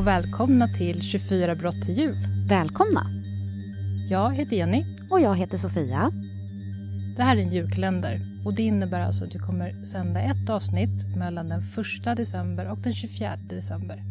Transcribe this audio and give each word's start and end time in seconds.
och 0.00 0.06
välkomna 0.06 0.68
till 0.68 1.02
24 1.02 1.54
brott 1.54 1.82
till 1.82 1.98
jul. 1.98 2.16
Välkomna! 2.48 3.06
Jag 4.10 4.34
heter 4.34 4.56
Jenny. 4.56 4.84
Och 5.10 5.20
jag 5.20 5.34
heter 5.34 5.58
Sofia. 5.58 6.10
Det 7.16 7.22
här 7.22 7.36
är 7.36 7.40
en 7.40 7.52
julkalender 7.52 8.20
och 8.44 8.54
det 8.54 8.62
innebär 8.62 9.00
alltså 9.00 9.24
att 9.24 9.34
vi 9.34 9.38
kommer 9.38 9.82
sända 9.82 10.20
ett 10.20 10.50
avsnitt 10.50 11.16
mellan 11.16 11.48
den 11.48 11.60
1 11.60 12.16
december 12.16 12.70
och 12.70 12.78
den 12.78 12.94
24 12.94 13.36
december. 13.36 14.02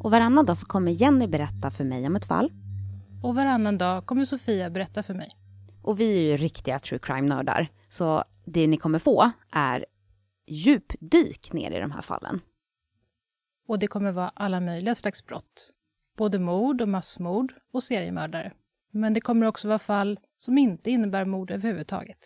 Och 0.00 0.10
varannan 0.10 0.46
dag 0.46 0.56
så 0.56 0.66
kommer 0.66 0.92
Jenny 0.92 1.26
berätta 1.26 1.70
för 1.70 1.84
mig 1.84 2.06
om 2.06 2.16
ett 2.16 2.24
fall. 2.24 2.52
Och 3.22 3.34
varannan 3.34 3.78
dag 3.78 4.06
kommer 4.06 4.24
Sofia 4.24 4.70
berätta 4.70 5.02
för 5.02 5.14
mig. 5.14 5.30
Och 5.82 6.00
vi 6.00 6.18
är 6.18 6.30
ju 6.30 6.36
riktiga 6.36 6.78
true 6.78 6.98
crime-nördar, 7.02 7.68
så 7.88 8.24
det 8.44 8.66
ni 8.66 8.76
kommer 8.76 8.98
få 8.98 9.30
är 9.52 9.86
djupdyk 10.46 11.52
ner 11.52 11.70
i 11.70 11.80
de 11.80 11.90
här 11.90 12.02
fallen. 12.02 12.40
Och 13.68 13.78
det 13.78 13.86
kommer 13.86 14.12
vara 14.12 14.28
alla 14.34 14.60
möjliga 14.60 14.94
slags 14.94 15.26
brott. 15.26 15.70
Både 16.16 16.38
mord 16.38 16.80
och 16.80 16.88
massmord 16.88 17.54
och 17.72 17.82
seriemördare. 17.82 18.52
Men 18.90 19.14
det 19.14 19.20
kommer 19.20 19.46
också 19.46 19.68
vara 19.68 19.78
fall 19.78 20.20
som 20.38 20.58
inte 20.58 20.90
innebär 20.90 21.24
mord 21.24 21.50
överhuvudtaget. 21.50 22.18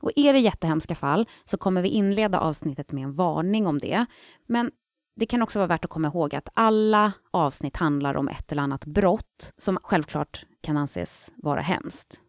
Och 0.00 0.10
är 0.16 0.32
det 0.32 0.38
jättehemska 0.38 0.94
fall 0.94 1.28
så 1.44 1.56
kommer 1.56 1.82
vi 1.82 1.88
inleda 1.88 2.40
avsnittet 2.40 2.92
med 2.92 3.04
en 3.04 3.12
varning 3.12 3.66
om 3.66 3.78
det. 3.78 4.06
Men 4.46 4.70
det 5.16 5.26
kan 5.26 5.42
också 5.42 5.58
vara 5.58 5.66
värt 5.66 5.84
att 5.84 5.90
komma 5.90 6.08
ihåg 6.08 6.34
att 6.34 6.48
alla 6.54 7.12
avsnitt 7.30 7.76
handlar 7.76 8.16
om 8.16 8.28
ett 8.28 8.52
eller 8.52 8.62
annat 8.62 8.84
brott 8.84 9.52
som 9.56 9.78
självklart 9.82 10.44
kan 10.60 10.76
anses 10.76 11.32
vara 11.36 11.60
hemskt. 11.60 12.20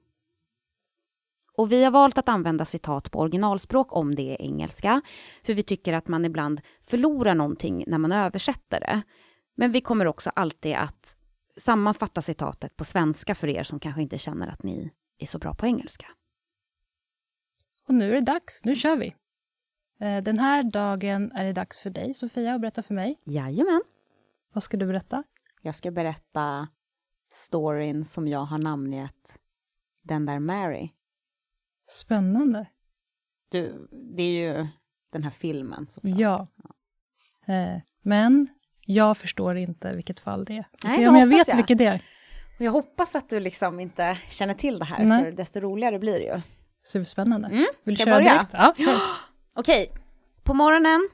Och 1.61 1.71
vi 1.71 1.83
har 1.83 1.91
valt 1.91 2.17
att 2.17 2.29
använda 2.29 2.65
citat 2.65 3.11
på 3.11 3.19
originalspråk 3.19 3.95
om 3.95 4.15
det 4.15 4.31
är 4.31 4.41
engelska, 4.41 5.01
för 5.43 5.53
vi 5.53 5.63
tycker 5.63 5.93
att 5.93 6.07
man 6.07 6.25
ibland 6.25 6.61
förlorar 6.81 7.35
någonting 7.35 7.83
när 7.87 7.97
man 7.97 8.11
översätter 8.11 8.79
det. 8.79 9.01
Men 9.55 9.71
vi 9.71 9.81
kommer 9.81 10.07
också 10.07 10.29
alltid 10.29 10.75
att 10.75 11.17
sammanfatta 11.57 12.21
citatet 12.21 12.75
på 12.77 12.83
svenska 12.83 13.35
för 13.35 13.47
er 13.47 13.63
som 13.63 13.79
kanske 13.79 14.01
inte 14.01 14.17
känner 14.17 14.47
att 14.47 14.63
ni 14.63 14.91
är 15.19 15.25
så 15.25 15.39
bra 15.39 15.53
på 15.53 15.65
engelska. 15.65 16.05
Och 17.87 17.93
nu 17.93 18.09
är 18.09 18.15
det 18.15 18.21
dags, 18.21 18.65
nu 18.65 18.75
kör 18.75 18.95
vi! 18.95 19.15
Eh, 19.99 20.23
den 20.23 20.39
här 20.39 20.63
dagen 20.63 21.31
är 21.31 21.45
det 21.45 21.53
dags 21.53 21.79
för 21.79 21.89
dig, 21.89 22.13
Sofia, 22.13 22.53
att 22.53 22.61
berätta 22.61 22.83
för 22.83 22.93
mig. 22.93 23.21
Jajamän. 23.23 23.81
Vad 24.53 24.63
ska 24.63 24.77
du 24.77 24.85
berätta? 24.85 25.23
Jag 25.61 25.75
ska 25.75 25.91
berätta 25.91 26.67
storyn 27.31 28.05
som 28.05 28.27
jag 28.27 28.45
har 28.45 28.57
namngett 28.57 29.39
Den 30.01 30.25
där 30.25 30.39
Mary. 30.39 30.91
Spännande. 31.91 32.65
Du, 33.49 33.87
det 34.17 34.23
är 34.23 34.31
ju 34.57 34.67
den 35.11 35.23
här 35.23 35.31
filmen. 35.31 35.87
Såklart. 35.89 36.19
Ja. 36.19 36.47
Eh, 37.53 37.77
men 38.01 38.47
jag 38.85 39.17
förstår 39.17 39.57
inte 39.57 39.93
vilket 39.93 40.19
fall 40.19 40.45
det 40.45 40.53
är. 40.57 40.65
Nej, 40.83 40.95
Se 40.97 41.07
om 41.07 41.15
jag 41.15 41.27
vet 41.27 41.47
jag. 41.47 41.55
vilket 41.55 41.77
det 41.77 41.85
är. 41.85 42.03
Och 42.59 42.65
jag 42.65 42.71
hoppas 42.71 43.15
att 43.15 43.29
du 43.29 43.39
liksom 43.39 43.79
inte 43.79 44.17
känner 44.29 44.53
till 44.53 44.79
det 44.79 44.85
här, 44.85 45.05
Nej. 45.05 45.23
för 45.23 45.31
desto 45.31 45.59
roligare 45.59 45.99
blir 45.99 46.13
det 46.19 46.25
ju. 46.25 46.41
Superspännande. 46.83 47.47
Mm, 47.47 47.65
Vill 47.83 47.95
du 47.95 48.03
köra 48.03 48.15
börja? 48.15 48.33
direkt? 48.33 48.53
Ja, 48.53 48.73
kör. 48.77 48.99
Okej, 49.53 49.91
på 50.43 50.53
morgonen, 50.53 51.09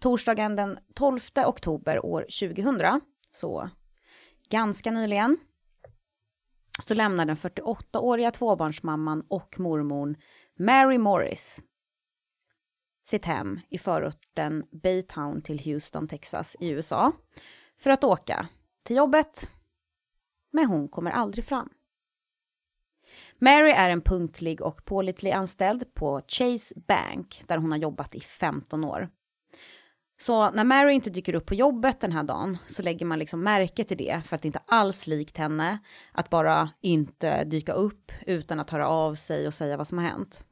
torsdagen 0.00 0.56
den 0.56 0.78
12 0.94 1.20
oktober 1.46 2.04
år 2.06 2.26
2000, 2.40 3.00
så 3.30 3.70
ganska 4.50 4.90
nyligen, 4.90 5.36
så 6.78 6.94
lämnar 6.94 7.26
den 7.26 7.36
48-åriga 7.36 8.30
tvåbarnsmamman 8.30 9.24
och 9.28 9.60
mormon 9.60 10.16
Mary 10.58 10.98
Morris 10.98 11.62
sitt 13.04 13.24
hem 13.24 13.60
i 13.68 13.78
förorten 13.78 14.64
Baytown 14.82 15.42
till 15.42 15.58
Houston, 15.58 16.08
Texas 16.08 16.56
i 16.60 16.68
USA 16.68 17.12
för 17.78 17.90
att 17.90 18.04
åka 18.04 18.48
till 18.82 18.96
jobbet. 18.96 19.50
Men 20.52 20.66
hon 20.66 20.88
kommer 20.88 21.10
aldrig 21.10 21.44
fram. 21.44 21.68
Mary 23.38 23.70
är 23.70 23.90
en 23.90 24.02
punktlig 24.02 24.62
och 24.62 24.84
pålitlig 24.84 25.30
anställd 25.30 25.94
på 25.94 26.22
Chase 26.28 26.74
Bank 26.86 27.44
där 27.46 27.56
hon 27.58 27.70
har 27.70 27.78
jobbat 27.78 28.14
i 28.14 28.20
15 28.20 28.84
år. 28.84 29.08
Så 30.22 30.50
när 30.50 30.64
Mary 30.64 30.92
inte 30.92 31.10
dyker 31.10 31.34
upp 31.34 31.46
på 31.46 31.54
jobbet 31.54 32.00
den 32.00 32.12
här 32.12 32.22
dagen 32.22 32.58
så 32.66 32.82
lägger 32.82 33.06
man 33.06 33.18
liksom 33.18 33.42
märke 33.42 33.84
till 33.84 33.96
det 33.96 34.22
för 34.26 34.36
att 34.36 34.42
det 34.42 34.48
inte 34.48 34.62
alls 34.66 35.06
likt 35.06 35.36
henne 35.36 35.78
att 36.12 36.30
bara 36.30 36.70
inte 36.80 37.44
dyka 37.44 37.72
upp 37.72 38.12
utan 38.26 38.60
att 38.60 38.70
höra 38.70 38.88
av 38.88 39.14
sig 39.14 39.46
och 39.46 39.54
säga 39.54 39.76
vad 39.76 39.86
som 39.86 39.98
har 39.98 40.04
hänt. 40.04 40.46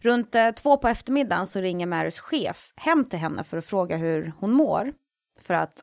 Runt 0.00 0.34
eh, 0.34 0.50
två 0.50 0.76
på 0.76 0.88
eftermiddagen 0.88 1.46
så 1.46 1.60
ringer 1.60 1.86
Marys 1.86 2.18
chef 2.18 2.72
hem 2.76 3.04
till 3.04 3.18
henne 3.18 3.44
för 3.44 3.58
att 3.58 3.64
fråga 3.64 3.96
hur 3.96 4.32
hon 4.38 4.52
mår. 4.52 4.92
För 5.40 5.54
att 5.54 5.80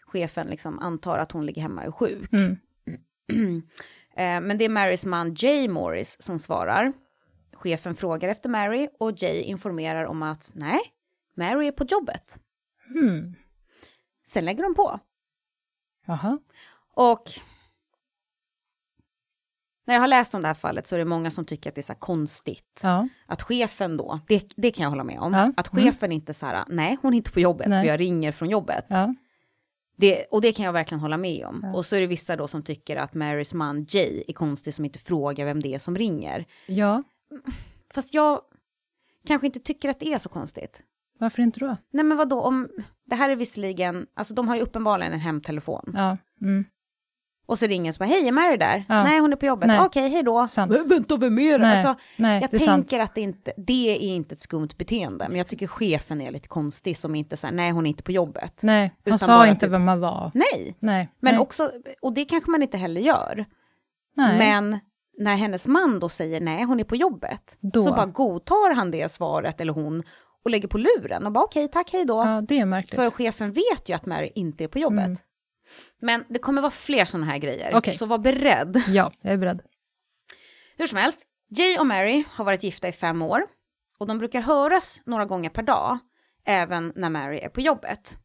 chefen 0.00 0.46
liksom 0.46 0.78
antar 0.78 1.18
att 1.18 1.32
hon 1.32 1.46
ligger 1.46 1.62
hemma 1.62 1.80
och 1.80 1.86
är 1.86 1.92
sjuk. 1.92 2.32
Mm. 2.32 3.62
Eh, 4.16 4.40
Men 4.40 4.58
det 4.58 4.64
är 4.64 4.68
Marys 4.68 5.06
man 5.06 5.34
Jay 5.34 5.68
Morris 5.68 6.22
som 6.22 6.38
svarar. 6.38 6.92
Chefen 7.64 7.94
frågar 7.94 8.28
efter 8.28 8.48
Mary 8.48 8.88
och 8.98 9.22
Jay 9.22 9.42
informerar 9.42 10.04
om 10.04 10.22
att 10.22 10.50
nej, 10.54 10.80
Mary 11.36 11.66
är 11.68 11.72
på 11.72 11.84
jobbet. 11.84 12.38
Hmm. 12.88 13.34
Sen 14.26 14.44
lägger 14.44 14.62
de 14.62 14.74
på. 14.74 15.00
Jaha. 16.06 16.38
Och 16.94 17.30
när 19.86 19.94
jag 19.94 20.00
har 20.00 20.08
läst 20.08 20.34
om 20.34 20.42
det 20.42 20.46
här 20.46 20.54
fallet 20.54 20.86
så 20.86 20.94
är 20.94 20.98
det 20.98 21.04
många 21.04 21.30
som 21.30 21.44
tycker 21.44 21.70
att 21.70 21.74
det 21.74 21.80
är 21.80 21.82
så 21.82 21.92
här 21.92 22.00
konstigt. 22.00 22.80
Ja. 22.82 23.08
Att 23.26 23.42
chefen 23.42 23.96
då, 23.96 24.20
det, 24.28 24.52
det 24.56 24.70
kan 24.70 24.82
jag 24.82 24.90
hålla 24.90 25.04
med 25.04 25.18
om, 25.18 25.32
Ja, 25.34 25.52
att 25.56 25.72
mm. 25.72 25.84
chefen 25.84 26.12
inte 26.12 26.34
så 26.34 26.46
här, 26.46 26.64
nej 26.68 26.98
hon 27.02 27.12
är 27.14 27.16
inte 27.16 27.30
på 27.30 27.40
jobbet 27.40 27.68
Nej. 27.68 27.82
för 27.82 27.88
jag 27.88 28.00
ringer 28.00 28.32
från 28.32 28.50
jobbet. 28.50 28.86
ja. 28.88 29.14
Det, 29.96 30.24
och 30.24 30.40
det 30.40 30.52
kan 30.52 30.64
jag 30.64 30.72
verkligen 30.72 31.00
hålla 31.00 31.16
med 31.16 31.46
om. 31.46 31.64
Och 31.74 31.86
så 31.86 31.96
är 31.96 32.00
det 32.00 32.06
vissa 32.06 32.36
då 32.36 32.48
som 32.48 32.62
tycker 32.62 32.96
att 32.96 33.14
Marys 33.14 33.54
man 33.54 33.86
Jay 33.88 34.24
är 34.28 34.32
konstig 34.32 34.74
som 34.74 34.84
inte 34.84 34.98
frågar 34.98 35.44
vem 35.44 35.62
det 35.62 35.74
är 35.74 35.78
som 35.78 35.96
ringer. 35.96 36.44
Ja. 36.66 37.02
Fast 37.94 38.14
jag 38.14 38.40
kanske 39.26 39.46
inte 39.46 39.60
tycker 39.60 39.88
att 39.88 40.00
det 40.00 40.12
är 40.12 40.18
så 40.18 40.28
konstigt. 40.28 40.82
Varför 41.18 41.42
inte 41.42 41.60
då? 41.60 41.76
Nej 41.92 42.04
men 42.04 42.16
vadå, 42.16 42.40
om, 42.40 42.68
det 43.06 43.14
här 43.16 43.30
är 43.30 43.36
visserligen, 43.36 44.06
alltså 44.14 44.34
de 44.34 44.48
har 44.48 44.56
ju 44.56 44.62
uppenbarligen 44.62 45.12
en 45.12 45.20
hemtelefon. 45.20 45.92
Ja. 45.94 46.16
Mm. 46.42 46.64
Och 47.46 47.58
så 47.58 47.66
ringer 47.66 47.90
och 47.90 47.94
så 47.94 47.98
bara, 47.98 48.04
hej 48.04 48.28
är 48.28 48.32
Mary 48.32 48.56
där? 48.56 48.84
Ja. 48.88 49.04
Nej 49.04 49.18
hon 49.20 49.32
är 49.32 49.36
på 49.36 49.46
jobbet, 49.46 49.80
okej 49.80 50.08
hej 50.08 50.22
då. 50.22 50.46
Sant. 50.46 50.72
Men 50.72 50.88
vänta, 50.88 51.16
vem 51.16 51.38
är 51.38 51.58
det? 51.58 51.64
Nej, 51.64 51.76
Alltså, 51.76 52.02
nej 52.16 52.40
jag 52.42 52.50
det 52.50 52.58
tänker 52.58 53.00
att 53.00 53.14
det 53.14 53.20
inte, 53.20 53.52
det 53.56 53.90
är 53.90 54.14
inte 54.14 54.34
ett 54.34 54.40
skumt 54.40 54.68
beteende, 54.78 55.26
men 55.28 55.38
jag 55.38 55.46
tycker 55.48 55.66
chefen 55.66 56.20
är 56.20 56.30
lite 56.30 56.48
konstig 56.48 56.96
som 56.96 57.14
inte 57.14 57.36
säger, 57.36 57.54
nej 57.54 57.70
hon 57.70 57.86
är 57.86 57.90
inte 57.90 58.02
på 58.02 58.12
jobbet. 58.12 58.60
Nej, 58.62 58.94
han 59.08 59.18
sa 59.18 59.46
inte 59.46 59.66
typ- 59.66 59.72
vem 59.72 59.88
han 59.88 60.00
var. 60.00 60.30
Nej, 60.34 60.76
Nej. 60.78 61.08
men 61.20 61.34
nej. 61.34 61.40
också, 61.42 61.70
och 62.02 62.14
det 62.14 62.24
kanske 62.24 62.50
man 62.50 62.62
inte 62.62 62.76
heller 62.76 63.00
gör. 63.00 63.44
nej. 64.16 64.38
Men 64.38 64.80
när 65.18 65.36
hennes 65.36 65.66
man 65.66 66.00
då 66.00 66.08
säger 66.08 66.40
nej, 66.40 66.64
hon 66.64 66.80
är 66.80 66.84
på 66.84 66.96
jobbet, 66.96 67.56
Då. 67.60 67.82
så 67.82 67.90
bara 67.90 68.06
godtar 68.06 68.74
han 68.74 68.90
det 68.90 69.12
svaret, 69.12 69.60
eller 69.60 69.72
hon, 69.72 70.02
och 70.44 70.50
lägger 70.50 70.68
på 70.68 70.78
luren 70.78 71.26
och 71.26 71.32
bara 71.32 71.44
okej, 71.44 71.68
tack, 71.68 71.92
hej 71.92 72.04
då. 72.04 72.14
Ja, 72.14 72.40
det 72.48 72.58
är 72.58 72.64
märkligt. 72.64 73.00
För 73.00 73.10
chefen 73.10 73.52
vet 73.52 73.88
ju 73.88 73.94
att 73.94 74.06
Mary 74.06 74.32
inte 74.34 74.64
är 74.64 74.68
på 74.68 74.78
jobbet. 74.78 75.06
Mm. 75.06 75.16
Men 76.00 76.24
det 76.28 76.38
kommer 76.38 76.62
vara 76.62 76.70
fler 76.70 77.04
sådana 77.04 77.26
här 77.26 77.38
grejer, 77.38 77.72
Okej. 77.74 77.94
så 77.94 78.06
var 78.06 78.18
beredd. 78.18 78.82
Ja, 78.88 79.12
jag 79.20 79.32
är 79.32 79.36
beredd. 79.36 79.62
Hur 80.76 80.86
som 80.86 80.98
helst, 80.98 81.26
Jay 81.48 81.78
och 81.78 81.86
Mary 81.86 82.24
har 82.30 82.44
varit 82.44 82.62
gifta 82.62 82.88
i 82.88 82.92
fem 82.92 83.22
år 83.22 83.42
och 83.98 84.06
de 84.06 84.18
brukar 84.18 84.40
höras 84.40 85.00
några 85.06 85.24
gånger 85.24 85.50
per 85.50 85.62
dag, 85.62 85.98
även 86.46 86.92
när 86.96 87.10
Mary 87.10 87.38
är 87.38 87.48
på 87.48 87.60
jobbet. 87.60 88.18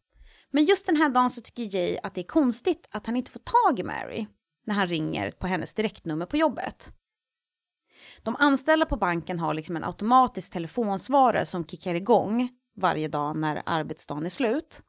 Men 0.52 0.66
just 0.66 0.86
den 0.86 0.96
här 0.96 1.10
dagen 1.10 1.30
så 1.30 1.42
tycker 1.42 1.76
Jay 1.76 1.98
att 2.04 2.16
det 2.16 2.22
är 2.22 2.28
konstigt 2.28 2.88
att 2.92 3.06
han 3.06 3.16
inte 3.16 3.32
får 3.32 3.40
tag 3.40 3.80
i 3.80 3.84
Mary 3.84 4.28
när 4.70 4.76
han 4.76 4.88
ringer 4.88 5.32
på 5.32 5.48
hennes 5.48 5.74
direktnummer 5.74 6.26
på 6.26 6.38
jobbet. 6.38 6.94
De 8.24 8.36
anställda 8.36 8.86
på 8.86 8.96
banken 8.96 9.40
har 9.40 9.54
liksom 9.54 9.76
en 9.76 9.84
automatisk 9.84 10.52
telefonsvarare 10.52 11.46
som 11.46 11.66
kickar 11.66 11.96
igång 11.96 12.50
varje 12.76 13.08
dag 13.08 13.38
när 13.38 13.64
arbetsdagen 13.66 14.26
är 14.26 14.30
slut. 14.30 14.82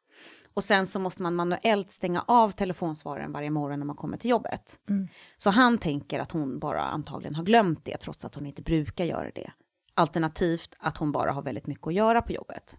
Och 0.54 0.64
sen 0.64 0.86
så 0.86 0.98
måste 0.98 1.22
man 1.22 1.34
manuellt 1.34 1.92
stänga 1.92 2.24
av 2.26 2.50
telefonsvararen 2.50 3.32
varje 3.32 3.50
morgon 3.50 3.78
när 3.78 3.86
man 3.86 3.96
kommer 3.96 4.16
till 4.16 4.30
jobbet. 4.30 4.78
Mm. 4.88 5.08
Så 5.36 5.50
han 5.50 5.78
tänker 5.78 6.20
att 6.20 6.32
hon 6.32 6.58
bara 6.58 6.82
antagligen 6.82 7.34
har 7.34 7.44
glömt 7.44 7.84
det 7.84 7.96
trots 7.96 8.24
att 8.24 8.34
hon 8.34 8.46
inte 8.46 8.62
brukar 8.62 9.04
göra 9.04 9.30
det. 9.30 9.50
Alternativt 9.94 10.76
att 10.78 10.96
hon 10.96 11.12
bara 11.12 11.32
har 11.32 11.42
väldigt 11.42 11.66
mycket 11.66 11.86
att 11.86 11.94
göra 11.94 12.22
på 12.22 12.32
jobbet. 12.32 12.78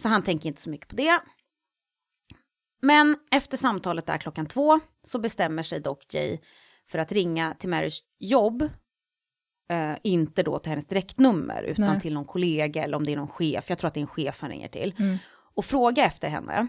Så 0.00 0.08
han 0.08 0.22
tänker 0.22 0.48
inte 0.48 0.62
så 0.62 0.70
mycket 0.70 0.88
på 0.88 0.96
det. 0.96 1.20
Men 2.80 3.16
efter 3.30 3.56
samtalet 3.56 4.06
där 4.06 4.18
klockan 4.18 4.46
två 4.46 4.80
så 5.04 5.18
bestämmer 5.18 5.62
sig 5.62 5.80
dock 5.80 6.14
Jay 6.14 6.38
för 6.88 6.98
att 6.98 7.12
ringa 7.12 7.54
till 7.54 7.68
Marys 7.68 7.98
jobb. 8.18 8.62
Eh, 9.70 9.96
inte 10.02 10.42
då 10.42 10.58
till 10.58 10.70
hennes 10.70 10.86
direktnummer 10.86 11.62
utan 11.62 11.86
Nej. 11.86 12.00
till 12.00 12.14
någon 12.14 12.24
kollega 12.24 12.84
eller 12.84 12.96
om 12.96 13.04
det 13.04 13.12
är 13.12 13.16
någon 13.16 13.28
chef. 13.28 13.70
Jag 13.70 13.78
tror 13.78 13.88
att 13.88 13.94
det 13.94 14.00
är 14.00 14.02
en 14.02 14.06
chef 14.06 14.40
han 14.40 14.50
ringer 14.50 14.68
till. 14.68 14.94
Mm. 14.98 15.18
Och 15.54 15.64
fråga 15.64 16.04
efter 16.04 16.28
henne. 16.28 16.66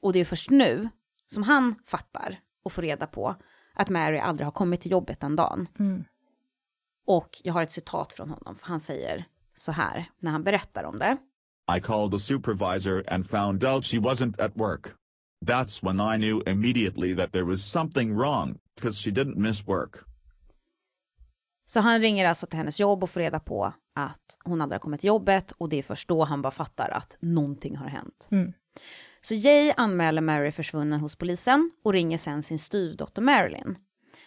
Och 0.00 0.12
det 0.12 0.18
är 0.18 0.24
först 0.24 0.50
nu 0.50 0.88
som 1.26 1.42
han 1.42 1.74
fattar 1.86 2.40
och 2.62 2.72
får 2.72 2.82
reda 2.82 3.06
på 3.06 3.36
att 3.74 3.88
Mary 3.88 4.18
aldrig 4.18 4.46
har 4.46 4.52
kommit 4.52 4.80
till 4.80 4.90
jobbet 4.90 5.20
den 5.20 5.36
dagen. 5.36 5.68
Mm. 5.78 6.04
Och 7.06 7.40
jag 7.44 7.52
har 7.52 7.62
ett 7.62 7.72
citat 7.72 8.12
från 8.12 8.30
honom, 8.30 8.58
för 8.58 8.66
han 8.66 8.80
säger 8.80 9.24
så 9.54 9.72
här 9.72 10.10
när 10.18 10.30
han 10.30 10.42
berättar 10.42 10.84
om 10.84 10.98
det. 10.98 11.16
I 11.76 11.80
called 11.80 12.12
the 12.12 12.18
supervisor 12.18 13.04
and 13.12 13.30
found 13.30 13.64
out 13.64 13.86
she 13.86 13.96
wasn't 13.96 14.44
at 14.44 14.52
work. 14.54 14.86
That's 15.46 15.82
when 15.82 16.00
I 16.00 16.16
knew 16.16 16.42
immediately 16.46 17.16
that 17.16 17.32
there 17.32 17.44
was 17.44 17.64
something 17.64 18.18
wrong, 18.18 18.58
because 18.76 18.98
she 18.98 19.10
didn't 19.10 19.36
miss 19.36 19.66
work. 19.66 20.04
Så 21.66 21.80
han 21.80 22.00
ringer 22.00 22.26
alltså 22.26 22.46
till 22.46 22.58
hennes 22.58 22.80
jobb 22.80 23.02
och 23.02 23.10
får 23.10 23.20
reda 23.20 23.40
på 23.40 23.72
att 23.94 24.38
hon 24.44 24.60
aldrig 24.60 24.74
har 24.74 24.82
kommit 24.82 25.00
till 25.00 25.08
jobbet 25.08 25.52
och 25.52 25.68
det 25.68 25.78
är 25.78 25.82
först 25.82 26.08
då 26.08 26.24
han 26.24 26.42
bara 26.42 26.50
fattar 26.50 26.88
att 26.90 27.16
någonting 27.20 27.76
har 27.76 27.88
hänt. 27.88 28.28
Mm. 28.30 28.52
Så 29.20 29.34
Jay 29.34 29.72
anmäler 29.76 30.22
Mary 30.22 30.52
försvunnen 30.52 31.00
hos 31.00 31.16
polisen 31.16 31.70
och 31.84 31.92
ringer 31.92 32.18
sen 32.18 32.42
sin 32.42 32.58
styvdotter 32.58 33.22
Marilyn. 33.22 33.78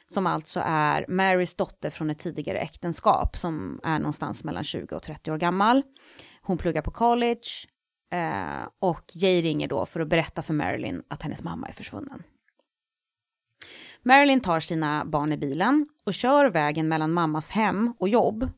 Som 0.08 0.28
alltså 0.28 0.62
är 0.66 1.06
Marys 1.08 1.56
dotter 1.56 1.90
från 1.90 2.10
ett 2.10 2.20
tidigare 2.20 2.58
äktenskap 2.58 3.38
som 3.38 3.80
är 3.84 4.00
någonstans 4.00 4.44
mellan 4.44 4.64
20 4.64 4.96
och 4.96 5.04
30 5.04 5.32
år 5.32 5.38
gammal. 5.38 5.84
Hon 6.42 6.58
pluggar 6.58 6.82
på 6.82 6.92
college 6.92 7.48
eh, 8.14 8.68
och 8.80 9.04
Jay 9.14 9.42
ringer 9.42 9.68
då 9.68 9.86
för 9.86 10.00
att 10.00 10.08
berätta 10.10 10.42
för 10.42 10.54
Marilyn 10.54 11.04
att 11.08 11.22
hennes 11.24 11.44
mamma 11.44 11.68
är 11.68 11.74
försvunnen. 11.74 12.24
Marilyn 14.04 14.42
tar 14.42 14.60
sina 14.60 15.06
barn 15.06 15.32
i 15.34 15.38
bilen 15.38 15.88
och 16.06 16.14
kör 16.14 16.46
vägen 16.50 16.88
mellan 16.88 17.12
mammas 17.14 17.52
hem 17.52 17.94
och 18.00 18.10
jobb. 18.10 18.50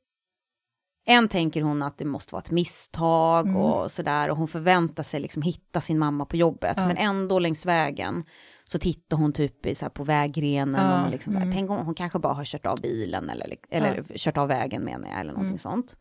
En 1.08 1.28
tänker 1.30 1.62
hon 1.62 1.82
att 1.84 1.98
det 1.98 2.06
måste 2.06 2.34
vara 2.36 2.42
ett 2.42 2.52
misstag 2.52 3.48
Mm. 3.48 3.56
och 3.62 3.92
sådär 3.92 4.30
och 4.30 4.38
hon 4.38 4.48
förväntar 4.48 5.04
sig 5.04 5.20
liksom 5.20 5.42
hitta 5.42 5.82
sin 5.82 6.00
mamma 6.00 6.26
på 6.26 6.36
jobbet. 6.36 6.74
Ja. 6.78 6.88
Men 6.88 6.98
ändå 6.98 7.40
längs 7.40 7.66
vägen 7.66 8.24
så 8.66 8.80
tittar 8.80 9.18
hon 9.18 9.34
typ 9.34 9.66
i, 9.66 9.76
så 9.76 9.86
här, 9.86 9.90
på 9.90 10.04
vägrenen 10.04 10.86
Ja, 10.92 11.06
och 11.06 11.12
liksom 11.12 11.34
så 11.34 11.40
här, 11.40 11.46
mm. 11.46 11.56
tänk 11.56 11.70
om 11.72 11.86
hon 11.86 11.96
kanske 11.96 12.20
bara 12.20 12.34
har 12.34 12.46
kört 12.46 12.66
av 12.66 12.82
bilen 12.82 13.30
eller, 13.30 13.56
eller 13.70 14.04
kört 14.18 14.38
av 14.38 14.48
vägen 14.48 14.84
menar 14.84 15.10
jag 15.10 15.20
eller 15.20 15.32
någonting 15.32 15.48
Mm. 15.50 15.60
sånt. 15.60 15.96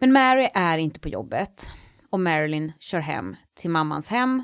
Men 0.00 0.12
Mary 0.12 0.48
är 0.54 0.78
inte 0.78 1.00
på 1.00 1.08
jobbet 1.08 1.70
och 2.14 2.20
Marilyn 2.20 2.72
kör 2.78 3.00
hem 3.00 3.36
till 3.54 3.70
mammans 3.70 4.08
hem 4.08 4.42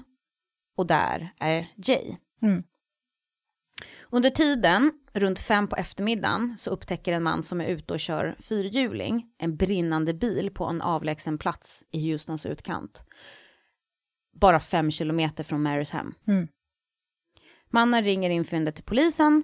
och 0.76 0.86
där 0.86 1.34
är 1.38 1.68
Jay. 1.76 2.16
Mm. 2.42 2.62
Under 4.10 4.30
tiden, 4.30 4.92
runt 5.12 5.38
fem 5.38 5.68
på 5.68 5.76
eftermiddagen, 5.76 6.58
så 6.58 6.70
upptäcker 6.70 7.12
en 7.12 7.22
man 7.22 7.42
som 7.42 7.60
är 7.60 7.66
ute 7.66 7.92
och 7.92 8.00
kör 8.00 8.36
fyrhjuling 8.40 9.32
en 9.38 9.56
brinnande 9.56 10.14
bil 10.14 10.50
på 10.54 10.64
en 10.64 10.82
avlägsen 10.82 11.38
plats 11.38 11.84
i 11.90 12.10
Houstons 12.10 12.46
utkant. 12.46 13.04
Bara 14.40 14.60
fem 14.60 14.90
kilometer 14.90 15.44
från 15.44 15.62
Marys 15.62 15.90
hem. 15.90 16.14
Mm. 16.26 16.48
Mannen 17.68 18.04
ringer 18.04 18.30
in 18.30 18.44
fyndet 18.44 18.74
till 18.74 18.84
polisen, 18.84 19.42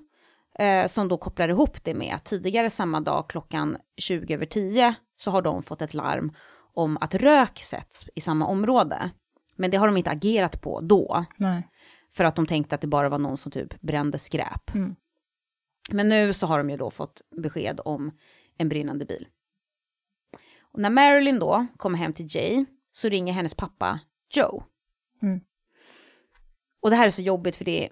eh, 0.58 0.87
som 0.87 1.08
då 1.08 1.19
kopplar 1.19 1.49
ihop 1.49 1.84
det 1.84 1.94
med 1.94 2.14
att 2.14 2.25
tidigare 2.25 2.70
samma 2.70 3.00
dag 3.00 3.31
klockan 3.31 3.76
20 3.96 4.34
över 4.34 4.46
10 4.46 4.94
så 5.17 5.31
har 5.31 5.43
de 5.43 5.62
fått 5.62 5.82
ett 5.82 5.94
larm 5.94 6.32
om 6.76 6.99
att 7.00 7.14
rök 7.14 7.58
sätts 7.58 8.05
i 8.14 8.20
samma 8.20 8.46
område. 8.46 9.11
Men 9.56 9.70
det 9.70 9.76
har 9.76 9.87
de 9.87 9.96
inte 9.96 10.11
agerat 10.11 10.61
på 10.61 10.81
då. 10.81 11.25
Nej. 11.37 11.69
För 12.14 12.25
att 12.25 12.37
de 12.37 12.46
tänkte 12.46 12.75
att 12.75 12.81
det 12.81 12.87
bara 12.87 13.08
var 13.08 13.19
någon 13.19 13.37
som 13.37 13.52
typ 13.52 13.81
brände 13.81 14.19
skräp. 14.19 14.75
Mm. 14.75 14.96
Men 15.90 16.08
nu 16.08 16.32
så 16.32 16.46
har 16.46 16.58
de 16.58 16.70
ju 16.70 16.76
då 16.76 16.90
fått 16.90 17.23
besked 17.43 17.81
om 17.84 18.11
en 18.58 18.69
brinnande 18.69 19.05
bil. 19.05 19.26
Och 20.61 20.81
när 20.81 20.90
Marilyn 20.90 21.38
då 21.38 21.67
kommer 21.76 21.99
hem 21.99 22.12
till 22.12 22.26
Jay 22.28 22.64
så 22.93 23.08
ringer 23.08 23.32
hennes 23.32 23.55
pappa 23.55 24.00
Joe. 24.34 24.62
Mm. 25.23 25.40
Och 26.82 26.90
det 26.90 26.96
här 26.96 27.06
är 27.06 27.11
så 27.11 27.23
jobbigt 27.23 27.56
för 27.56 27.64
det 27.64 27.84
är 27.84 27.90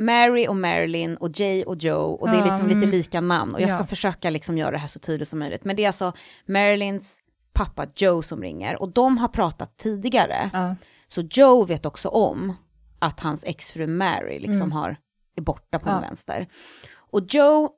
Mary 0.00 0.46
och 0.46 0.56
Marilyn 0.56 1.16
och 1.16 1.40
Jay 1.40 1.64
och 1.64 1.76
Joe 1.76 2.12
och 2.12 2.30
det 2.30 2.36
är 2.36 2.44
liksom 2.44 2.66
lite 2.66 2.76
mm. 2.78 2.90
lika 2.90 3.20
namn. 3.20 3.54
Och 3.54 3.60
jag 3.60 3.72
ska 3.72 3.80
Ja. 3.80 3.86
försöka 3.86 4.30
liksom 4.30 4.58
göra 4.58 4.70
det 4.70 4.78
här 4.78 4.88
så 4.88 4.98
tydligt 4.98 5.28
som 5.28 5.38
möjligt. 5.38 5.64
Men 5.64 5.76
det 5.76 5.82
är 5.82 5.86
alltså 5.86 6.12
Marilyns 6.46 7.21
pappa 7.52 7.86
Joe 7.96 8.22
som 8.22 8.42
ringer 8.42 8.82
och 8.82 8.88
de 8.92 9.18
har 9.18 9.28
pratat 9.28 9.76
tidigare. 9.76 10.50
Ja. 10.52 10.76
Så 11.06 11.20
Joe 11.30 11.64
vet 11.64 11.86
också 11.86 12.08
om 12.08 12.52
att 12.98 13.20
hans 13.20 13.44
exfru 13.44 13.86
Mary 13.86 14.38
liksom 14.38 14.56
Mm. 14.62 14.72
har, 14.72 14.96
är 15.36 15.42
borta 15.42 15.78
på 15.78 15.88
Ja. 15.88 15.92
den 15.92 16.02
vänster. 16.02 16.46
Och 16.94 17.20
Joe 17.34 17.70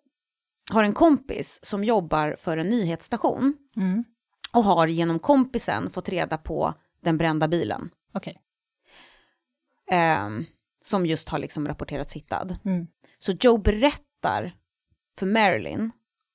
har 0.72 0.84
en 0.84 0.92
kompis 0.94 1.60
som 1.62 1.84
jobbar 1.84 2.36
för 2.38 2.56
en 2.56 2.70
nyhetsstation 2.70 3.54
Mm. 3.76 4.04
och 4.52 4.64
har 4.64 4.86
genom 4.86 5.18
kompisen 5.18 5.90
fått 5.90 6.08
reda 6.08 6.38
på 6.38 6.74
den 7.00 7.18
brända 7.18 7.48
bilen. 7.48 7.90
Okej. 8.14 8.40
ehm, 9.90 10.44
som 10.84 11.06
just 11.06 11.28
har 11.28 11.38
liksom 11.38 11.68
rapporterats 11.68 12.12
hittad. 12.12 12.56
Mm. 12.64 12.86
Så 13.18 13.32
Joe 13.32 13.58
berättar 13.58 14.56
för 15.18 15.26
Marilyn 15.26 15.90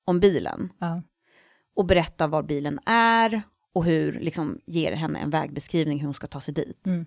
om 0.06 0.20
bilen 0.20 0.74
Ja. 0.80 1.02
Och 1.80 1.86
berättar 1.86 2.28
var 2.28 2.44
bilen 2.44 2.80
är 2.86 3.42
och 3.74 3.86
hur, 3.86 4.20
liksom 4.20 4.60
ger 4.66 4.92
henne 4.92 5.20
en 5.20 5.30
vägbeskrivning 5.30 6.00
hur 6.00 6.06
hon 6.06 6.14
ska 6.14 6.28
ta 6.28 6.42
sig 6.42 6.54
dit. 6.54 6.88
Mm. 6.88 7.06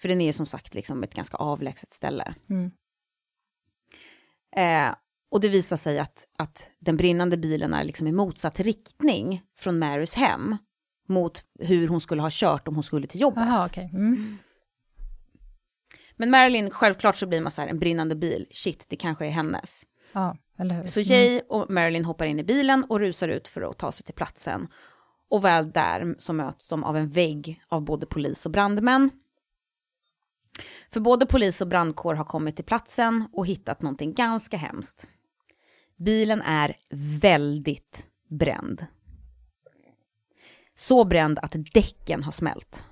För 0.00 0.08
den 0.08 0.20
är 0.20 0.32
som 0.32 0.46
sagt 0.46 0.74
liksom 0.74 1.02
ett 1.02 1.14
ganska 1.14 1.36
avlägset 1.36 1.92
ställe. 1.92 2.34
Mm. 2.50 2.70
Eh, 4.56 4.94
och 5.30 5.40
det 5.40 5.48
visar 5.48 5.76
sig 5.76 5.98
att, 5.98 6.26
att 6.38 6.70
den 6.78 6.96
brinnande 6.96 7.36
bilen 7.36 7.74
är 7.74 7.84
liksom 7.84 8.06
i 8.06 8.12
motsatt 8.12 8.60
riktning 8.60 9.42
från 9.56 9.78
Marys 9.78 10.14
hem 10.14 10.56
mot 11.08 11.42
hur 11.58 11.88
hon 11.88 12.00
skulle 12.00 12.22
ha 12.22 12.30
kört 12.32 12.68
om 12.68 12.74
hon 12.74 12.82
skulle 12.82 13.06
till 13.06 13.20
jobbet. 13.20 13.44
Jaha, 13.46 13.66
okej. 13.66 13.90
Mm. 13.92 14.38
Men 16.16 16.30
Marilyn, 16.30 16.70
självklart 16.70 17.16
så 17.16 17.26
blir 17.26 17.40
man 17.40 17.52
så 17.52 17.60
här, 17.60 17.68
en 17.68 17.78
brinnande 17.78 18.14
bil, 18.14 18.46
shit, 18.50 18.86
det 18.88 18.96
kanske 18.96 19.26
är 19.26 19.30
hennes. 19.30 19.86
Ja? 20.12 20.36
Så 20.84 21.00
Jay 21.00 21.40
och 21.48 21.70
Marilyn 21.70 22.04
hoppar 22.04 22.26
in 22.26 22.38
i 22.38 22.44
bilen 22.44 22.84
och 22.88 23.00
rusar 23.00 23.28
ut 23.28 23.48
för 23.48 23.70
att 23.70 23.78
ta 23.78 23.92
sig 23.92 24.04
till 24.06 24.14
platsen. 24.14 24.68
Och 25.28 25.44
väl 25.44 25.70
där 25.70 26.14
så 26.18 26.32
möts 26.32 26.68
de 26.68 26.84
av 26.84 26.96
en 26.96 27.08
vägg 27.08 27.62
av 27.68 27.84
både 27.84 28.06
polis 28.06 28.46
och 28.46 28.52
brandmän. 28.52 29.10
För 30.90 31.00
både 31.00 31.26
polis 31.26 31.60
och 31.60 31.68
brandkår 31.68 32.14
har 32.14 32.24
kommit 32.24 32.56
till 32.56 32.64
platsen 32.64 33.28
och 33.32 33.46
hittat 33.46 33.82
någonting 33.82 34.14
ganska 34.14 34.56
hemskt. 34.56 35.08
Bilen 35.96 36.42
är 36.42 36.76
väldigt 37.20 38.06
bränd. 38.28 38.86
Så 40.74 41.04
bränd 41.04 41.38
att 41.38 41.54
däcken 41.74 42.22
har 42.22 42.32
smält. 42.32 42.84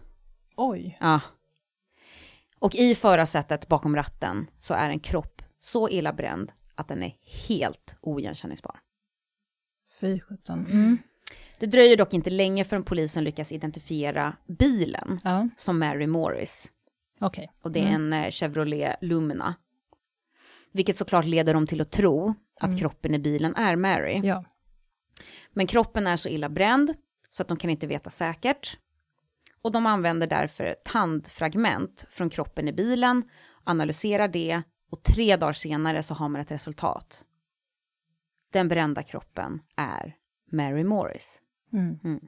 Oj. 0.57 0.99
Ja. 1.01 1.21
Och 2.59 2.75
i 2.75 2.95
förarsätet 2.95 3.69
bakom 3.69 3.97
ratten 3.97 4.51
så 4.59 4.75
är 4.75 4.89
en 4.89 5.01
kropp 5.01 5.43
så 5.61 5.89
illa 5.89 6.13
bränd 6.13 6.53
att 6.83 6.89
den 6.89 7.03
är 7.03 7.15
helt 7.49 7.97
oigenkänningsbar. 8.01 8.81
Fy 10.01 10.21
sjutton. 10.21 10.67
Mm. 10.67 10.99
Det 11.59 11.67
dröjer 11.67 11.97
dock 11.97 12.15
inte 12.15 12.31
länge 12.31 12.65
förrän 12.65 12.83
polisen 12.85 13.25
lyckas 13.25 13.53
identifiera 13.53 14.37
bilen 14.47 15.19
Ja, 15.25 15.49
som 15.57 15.79
Mary 15.79 16.07
Morris. 16.07 16.73
okej. 17.21 17.53
Och 17.63 17.73
det 17.73 17.81
är 17.81 17.87
en 17.87 18.13
eh, 18.13 18.31
Chevrolet 18.31 18.97
Lumina. 19.01 19.55
Vilket 20.73 20.97
såklart 20.97 21.25
leder 21.25 21.55
dem 21.55 21.67
till 21.67 21.81
att 21.81 21.91
tro 21.91 22.35
att 22.61 22.79
kroppen 22.79 23.15
i 23.15 23.19
bilen 23.19 23.55
är 23.57 23.77
Mary. 23.77 24.21
Ja. 24.25 24.45
Men 25.53 25.67
kroppen 25.67 26.07
är 26.07 26.17
så 26.17 26.29
illa 26.29 26.49
bränd 26.49 26.95
så 27.31 27.43
att 27.43 27.49
de 27.49 27.57
kan 27.57 27.71
inte 27.71 27.87
veta 27.87 28.11
säkert. 28.11 28.79
Och 29.63 29.73
de 29.73 29.87
använder 29.87 30.27
därför 30.27 30.75
tandfragment 30.85 32.07
från 32.11 32.31
kroppen 32.31 32.69
i 32.69 32.73
bilen, 32.73 33.23
analyserar 33.65 34.29
det 34.29 34.63
och 34.93 35.03
tre 35.03 35.37
dagar 35.37 35.53
senare 35.53 36.03
så 36.03 36.15
har 36.15 36.29
man 36.29 36.41
ett 36.41 36.51
resultat. 36.51 37.25
Den 38.53 38.69
brända 38.69 39.03
kroppen 39.03 39.63
är 39.77 40.17
Mary 40.51 40.85
Morris. 40.85 41.41
Mm. 41.73 42.21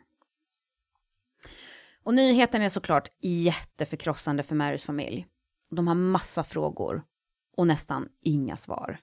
Och 2.03 2.15
nyheten 2.15 2.63
är 2.63 2.69
såklart 2.69 3.09
jätteförkrossande 3.21 4.43
för 4.43 4.55
Marys 4.55 4.85
familj. 4.85 5.27
De 5.71 5.89
har 5.89 5.95
massa 5.95 6.45
frågor 6.45 7.05
och 7.57 7.67
nästan 7.67 8.09
inga 8.21 8.57
svar. 8.57 8.99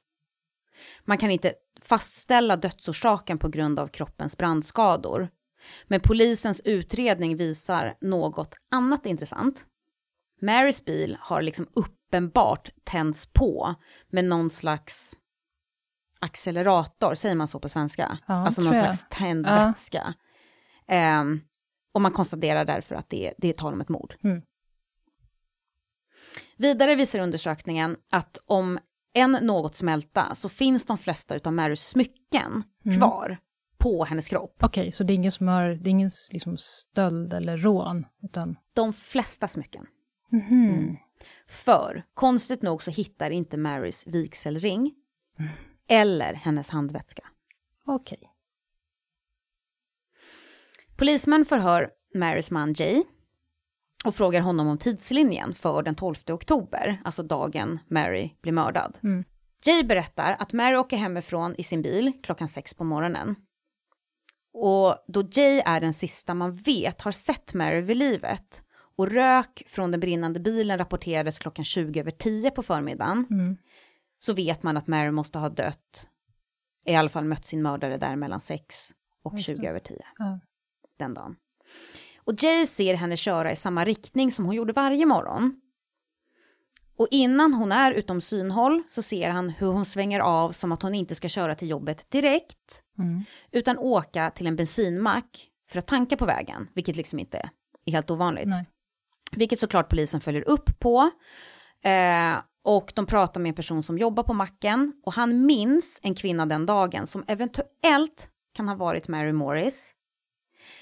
Man 1.04 1.18
kan 1.18 1.32
inte 1.32 1.54
fastställa 1.82 2.58
dödsorsaken 2.58 3.38
på 3.38 3.50
grund 3.50 3.80
av 3.80 3.88
kroppens 3.88 4.38
brandskador. 4.38 5.30
Men 5.88 6.00
polisens 6.00 6.62
utredning 6.66 7.38
visar 7.38 7.98
något 8.02 8.56
annat 8.72 9.06
intressant. 9.06 9.66
Marys 10.42 10.86
bil 10.86 11.18
har 11.20 11.42
liksom 11.42 11.68
uppenbart 12.12 12.70
tänts 12.84 13.26
på 13.26 13.76
med 14.10 14.26
någon 14.26 14.50
slags 14.50 15.18
accelerator, 16.20 17.16
säger 17.16 17.36
man 17.36 17.48
så 17.48 17.60
på 17.60 17.70
svenska? 17.70 18.18
Ja, 18.28 18.34
alltså 18.34 18.62
någon 18.62 18.74
jag. 18.74 18.84
slags 18.84 19.06
tänd 19.10 19.46
vätska. 19.46 20.14
Ehm, 20.88 21.40
och 21.94 22.02
man 22.02 22.12
konstaterar 22.12 22.66
därför 22.66 22.96
att 22.96 23.10
det, 23.10 23.34
det 23.38 23.48
är 23.48 23.54
tal 23.54 23.74
om 23.74 23.82
ett 23.82 23.90
mord. 23.90 24.16
Mm. 24.24 24.42
Vidare 26.58 26.96
visar 26.96 27.20
undersökningen 27.20 27.98
att 28.12 28.38
om 28.46 28.80
en 29.14 29.32
något 29.32 29.76
smälta 29.76 30.36
så 30.36 30.50
finns 30.50 30.86
de 30.86 30.98
flesta 30.98 31.40
av 31.44 31.54
Marys 31.54 31.88
smycken 31.88 32.64
Mm. 32.86 33.00
kvar 33.00 33.38
på 33.78 34.06
hennes 34.06 34.30
kropp. 34.30 34.56
Okej, 34.64 34.92
så 34.92 35.04
det 35.04 35.14
är 35.14 35.16
ingen 35.16 35.32
som 35.32 35.48
har, 35.48 35.70
det 35.70 35.90
är 35.90 35.92
ingen 35.92 36.12
liksom 36.32 36.58
stöld 36.58 37.34
eller 37.34 37.58
rån, 37.58 38.06
utan... 38.24 38.56
De 38.76 38.94
flesta 38.94 39.48
smycken. 39.48 39.86
Mhm. 40.32 40.98
För 41.52 42.04
konstigt 42.14 42.62
nog 42.62 42.84
så 42.84 42.92
hittar 42.92 43.30
inte 43.30 43.58
Marys 43.58 44.08
vigselring 44.08 44.96
eller 45.90 46.34
hennes 46.34 46.70
handväska. 46.70 47.28
Okej. 47.86 48.32
Polismän 50.98 51.46
förhör 51.46 51.90
Marys 52.16 52.52
man 52.52 52.74
Jay 52.74 53.04
och 54.06 54.16
frågar 54.16 54.42
honom 54.42 54.68
om 54.68 54.78
tidslinjen 54.78 55.54
för 55.54 55.84
den 55.84 55.96
12 55.96 56.16
oktober, 56.28 57.02
alltså 57.04 57.24
dagen 57.24 57.80
Mary 57.88 58.30
blir 58.42 58.54
mördad. 58.54 58.98
Mm. 59.04 59.24
Jay 59.66 59.84
berättar 59.84 60.36
att 60.40 60.54
Mary 60.54 60.76
åker 60.76 60.98
hemifrån 60.98 61.56
i 61.58 61.64
sin 61.64 61.82
bil 61.82 62.12
klockan 62.24 62.48
sex 62.48 62.74
på 62.74 62.84
morgonen. 62.84 63.36
Och 64.54 65.06
då 65.08 65.24
Jay 65.32 65.62
är 65.66 65.82
den 65.82 65.94
sista 65.94 66.34
man 66.34 66.56
vet 66.56 67.02
har 67.02 67.12
sett 67.12 67.54
Mary 67.54 67.82
vid 67.82 67.98
livet 67.98 68.64
och 69.02 69.08
rök 69.12 69.64
från 69.68 69.92
den 69.92 70.00
brinnande 70.00 70.40
bilen 70.40 70.78
rapporterades 70.78 71.40
klockan 71.40 71.66
20 71.66 72.00
över 72.00 72.12
10 72.12 72.52
på 72.52 72.64
förmiddagen 72.64 73.28
Mm. 73.32 73.58
så 74.20 74.34
vet 74.34 74.64
man 74.64 74.78
att 74.78 74.88
Mary 74.88 75.12
måste 75.12 75.40
ha 75.40 75.50
dött, 75.50 76.08
i 76.86 76.96
alla 76.96 77.10
fall 77.10 77.26
mött 77.26 77.46
sin 77.46 77.62
mördare 77.62 77.98
där 77.98 78.16
mellan 78.16 78.40
6 78.40 78.92
och 79.24 79.34
Just 79.36 79.50
det. 79.50 79.56
20 79.56 79.68
över 79.68 79.80
10 79.80 80.02
Ja. 80.18 80.40
den 81.00 81.14
dagen. 81.14 81.36
Och 82.24 82.44
Jay 82.44 82.66
ser 82.66 82.94
henne 82.94 83.18
köra 83.18 83.52
i 83.52 83.56
samma 83.56 83.86
riktning 83.86 84.32
som 84.32 84.46
hon 84.46 84.56
gjorde 84.56 84.74
varje 84.74 85.06
morgon. 85.06 85.62
Och 86.98 87.08
innan 87.12 87.54
hon 87.54 87.72
är 87.72 87.92
utom 87.92 88.22
synhåll 88.22 88.84
så 88.88 89.02
ser 89.02 89.30
han 89.30 89.50
hur 89.50 89.68
hon 89.72 89.86
svänger 89.86 90.20
av 90.20 90.52
som 90.52 90.72
att 90.72 90.82
hon 90.82 90.96
inte 90.96 91.16
ska 91.16 91.30
köra 91.30 91.56
till 91.56 91.70
jobbet 91.70 92.12
direkt, 92.12 92.84
Mm. 92.98 93.24
utan 93.52 93.78
åka 93.78 94.30
till 94.30 94.48
en 94.48 94.56
bensinmack 94.56 95.48
för 95.70 95.80
att 95.80 95.88
tanka 95.88 96.18
på 96.18 96.26
vägen, 96.26 96.68
vilket 96.74 96.96
liksom 96.96 97.20
inte 97.20 97.50
är 97.86 97.92
helt 97.92 98.12
ovanligt. 98.12 98.48
Nej. 98.48 98.66
Vilket 99.32 99.60
såklart 99.60 99.90
polisen 99.90 100.22
följer 100.22 100.50
upp 100.50 100.80
på. 100.80 101.10
Eh, 101.84 102.36
och 102.64 102.92
de 102.96 103.06
pratar 103.06 103.42
med 103.42 103.50
en 103.50 103.56
person 103.56 103.84
som 103.84 103.98
jobbar 103.98 104.24
på 104.24 104.34
macken. 104.34 104.94
Och 105.06 105.14
han 105.14 105.46
minns 105.46 106.00
en 106.04 106.16
kvinna 106.16 106.46
den 106.46 106.66
dagen 106.66 107.08
som 107.08 107.24
eventuellt 107.28 108.30
kan 108.54 108.68
ha 108.68 108.76
varit 108.76 109.08
Mary 109.08 109.32
Morris. 109.34 109.94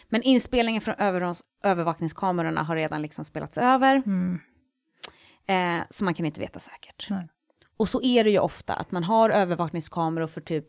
Men 0.10 0.22
inspelningen 0.24 0.82
från 0.82 0.96
över 0.98 1.36
övervakningskamerorna 1.64 2.64
har 2.64 2.76
redan 2.76 3.02
liksom 3.02 3.26
spelats 3.26 3.58
över. 3.58 3.96
Mm. 3.96 4.40
Eh, 5.48 5.86
så 5.90 6.04
man 6.04 6.14
kan 6.14 6.26
inte 6.26 6.42
veta 6.42 6.60
säkert. 6.60 7.08
Nej. 7.10 7.28
Och 7.78 7.90
så 7.90 8.02
är 8.02 8.24
det 8.24 8.30
ju 8.30 8.40
ofta 8.40 8.74
att 8.74 8.92
man 8.92 9.04
har 9.04 9.30
övervakningskameror 9.30 10.28
för 10.28 10.42
typ 10.42 10.66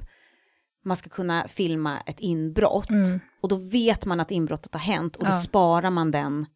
man 0.85 0.97
ska 0.97 1.11
kunna 1.11 1.49
filma 1.49 2.01
ett 2.01 2.21
inbrott. 2.21 2.91
Mm. 2.91 3.21
Och 3.41 3.49
då 3.49 3.57
vet 3.57 4.05
man 4.07 4.21
att 4.21 4.31
inbrottet 4.31 4.75
har 4.75 4.81
hänt 4.81 5.17
och 5.17 5.25
då 5.25 5.31
Ja. 5.31 5.41
sparar 5.41 5.91
man 5.91 6.11
den 6.11 6.47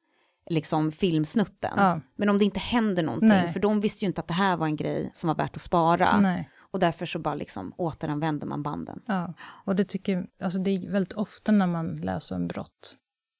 liksom 0.47 0.93
filmsnutten. 0.93 1.73
Ja. 1.77 2.01
Men 2.17 2.29
om 2.29 2.39
det 2.39 2.45
inte 2.45 2.61
händer 2.61 3.03
någonting, 3.03 3.29
Nej. 3.29 3.53
för 3.53 3.61
de 3.61 3.81
visste 3.81 4.05
ju 4.05 4.07
inte 4.07 4.21
att 4.21 4.29
det 4.29 4.35
här 4.35 4.57
var 4.57 4.67
en 4.67 4.77
grej 4.77 5.11
som 5.13 5.29
var 5.29 5.35
värt 5.35 5.57
att 5.57 5.63
spara. 5.63 6.21
Nej. 6.21 6.51
Och 6.73 6.81
därför 6.81 7.07
så 7.07 7.19
bara 7.19 7.35
liksom 7.35 7.73
återanvänder 7.77 8.47
man 8.47 8.63
banden. 8.63 9.03
Ja. 9.07 9.35
Och 9.65 9.77
det 9.77 9.85
tycker 9.85 10.27
alltså 10.43 10.59
det 10.59 10.71
är 10.71 10.91
väldigt 10.91 11.13
ofta 11.13 11.53
när 11.53 11.67
man 11.67 11.97
läser 11.97 12.37
om 12.37 12.49
brott 12.49 12.97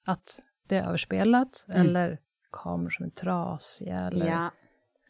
att 0.07 0.41
det 0.69 0.77
är 0.77 0.87
överspelat 0.89 1.65
Mm. 1.69 1.81
eller 1.81 2.19
kameror 2.53 2.91
som 2.91 3.07
är 3.07 3.11
trasiga 3.11 3.99
eller... 3.99 4.27
Ja. 4.27 4.51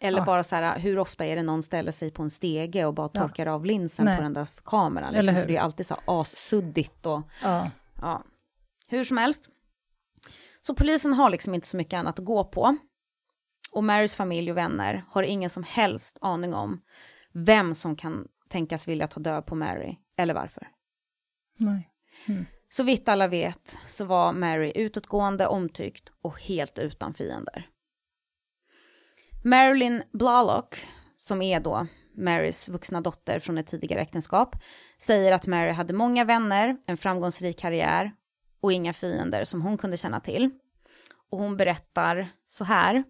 Eller 0.01 0.19
Ja. 0.19 0.25
bara 0.25 0.43
så 0.43 0.57
här, 0.57 0.79
hur 0.79 0.99
ofta 0.99 1.25
är 1.27 1.37
det 1.37 1.43
någon 1.43 1.63
ställer 1.63 1.93
sig 1.93 2.11
på 2.11 2.23
en 2.23 2.31
stege 2.31 2.85
och 2.85 2.95
bara 2.95 3.09
torkar 3.09 3.47
av 3.47 3.65
linsen 3.65 4.05
Nej. 4.05 4.17
på 4.17 4.23
den 4.23 4.33
där 4.33 4.49
kameran? 4.65 5.09
Eller 5.09 5.23
Liksom, 5.23 5.35
hur? 5.37 5.43
så 5.43 5.49
det 5.49 5.57
är 5.57 5.61
alltid 5.61 5.87
så 5.87 5.95
här 5.95 6.21
assuddigt 6.21 7.07
och 7.07 7.23
ja. 7.43 8.23
Hur 8.87 9.05
som 9.05 9.17
helst. 9.17 9.49
Så 10.67 10.75
polisen 10.75 11.13
har 11.13 11.31
liksom 11.31 11.55
inte 11.55 11.67
så 11.67 11.77
mycket 11.77 11.99
annat 11.99 12.19
att 12.19 12.25
gå 12.25 12.45
på. 12.45 12.77
Och 13.73 13.85
Marys 13.85 14.17
familj 14.17 14.51
och 14.51 14.57
vänner 14.57 15.05
har 15.09 15.23
ingen 15.23 15.51
som 15.51 15.63
helst 15.63 16.19
aning 16.21 16.55
om 16.55 16.83
vem 17.33 17.75
som 17.75 17.97
kan 17.97 18.29
tänkas 18.49 18.89
vilja 18.89 19.07
ta 19.07 19.21
död 19.21 19.47
på 19.47 19.55
Mary, 19.55 19.97
eller 20.17 20.35
varför. 20.35 20.69
Nej. 21.57 21.91
Så 22.69 22.83
vitt 22.83 23.09
alla 23.09 23.29
vet 23.29 23.79
så 23.89 24.05
var 24.05 24.33
Mary 24.33 24.73
utåtgående, 24.75 25.47
omtyckt 25.47 26.13
och 26.23 26.41
helt 26.41 26.79
utan 26.79 27.15
fiender. 27.15 27.69
Marilyn 29.45 30.03
Blalock, 30.13 30.87
som 31.17 31.43
är 31.43 31.61
då 31.61 31.87
Marys 32.17 32.69
vuxna 32.69 33.01
dotter 33.01 33.39
från 33.39 33.59
ett 33.59 33.67
tidigare 33.67 34.01
äktenskap, 34.01 34.57
säger 34.99 35.33
att 35.33 35.47
Mary 35.47 35.71
hade 35.71 35.95
många 35.95 36.25
vänner, 36.25 36.77
en 36.87 36.97
framgångsrik 36.97 37.59
karriär 37.59 38.13
och 38.65 38.73
inga 38.73 38.93
fiender 38.93 39.45
som 39.45 39.63
hon 39.63 39.79
kunde 39.79 39.97
känna 39.97 40.21
till. 40.21 40.51
Och 41.31 41.39
hon 41.39 41.57
berättar 41.57 42.29
så 42.49 42.65
här. 42.65 43.05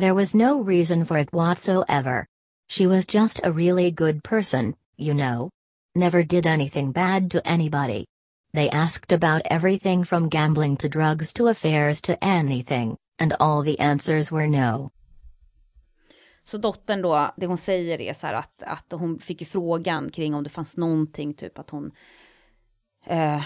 There 0.00 0.12
was 0.12 0.34
no 0.34 0.62
reason 0.68 1.06
for 1.06 1.18
it 1.18 1.32
whatsoever. 1.32 2.26
She 2.70 2.86
was 2.86 3.14
just 3.14 3.40
a 3.46 3.50
really 3.50 3.90
good 3.90 4.22
person, 4.22 4.74
you 4.98 5.14
know. 5.14 5.50
Never 5.94 6.22
did 6.22 6.46
anything 6.46 6.92
bad 6.92 7.30
to 7.30 7.38
anybody. 7.44 8.04
They 8.52 8.70
asked 8.70 9.12
about 9.12 9.42
everything 9.44 10.04
from 10.04 10.28
gambling 10.28 10.76
to 10.76 10.88
drugs 10.88 11.32
to 11.32 11.48
affairs 11.48 12.00
to 12.02 12.24
anything, 12.24 12.96
and 13.18 13.32
all 13.40 13.64
the 13.64 13.80
answers 13.80 14.32
were 14.32 14.46
no. 14.46 14.90
Så 16.44 16.58
dottern 16.58 17.02
då, 17.02 17.34
det 17.36 17.46
hon 17.46 17.58
säger 17.58 18.00
är 18.00 18.12
så 18.12 18.26
här 18.26 18.34
att, 18.34 18.62
att 18.62 18.92
hon 18.92 19.18
fick 19.18 19.40
ju 19.40 19.46
frågan 19.46 20.10
kring 20.10 20.34
om 20.34 20.42
det 20.42 20.50
fanns 20.50 20.76
någonting, 20.76 21.34
typ 21.34 21.58
att 21.58 21.70
hon 21.70 21.92
eh, 23.08 23.42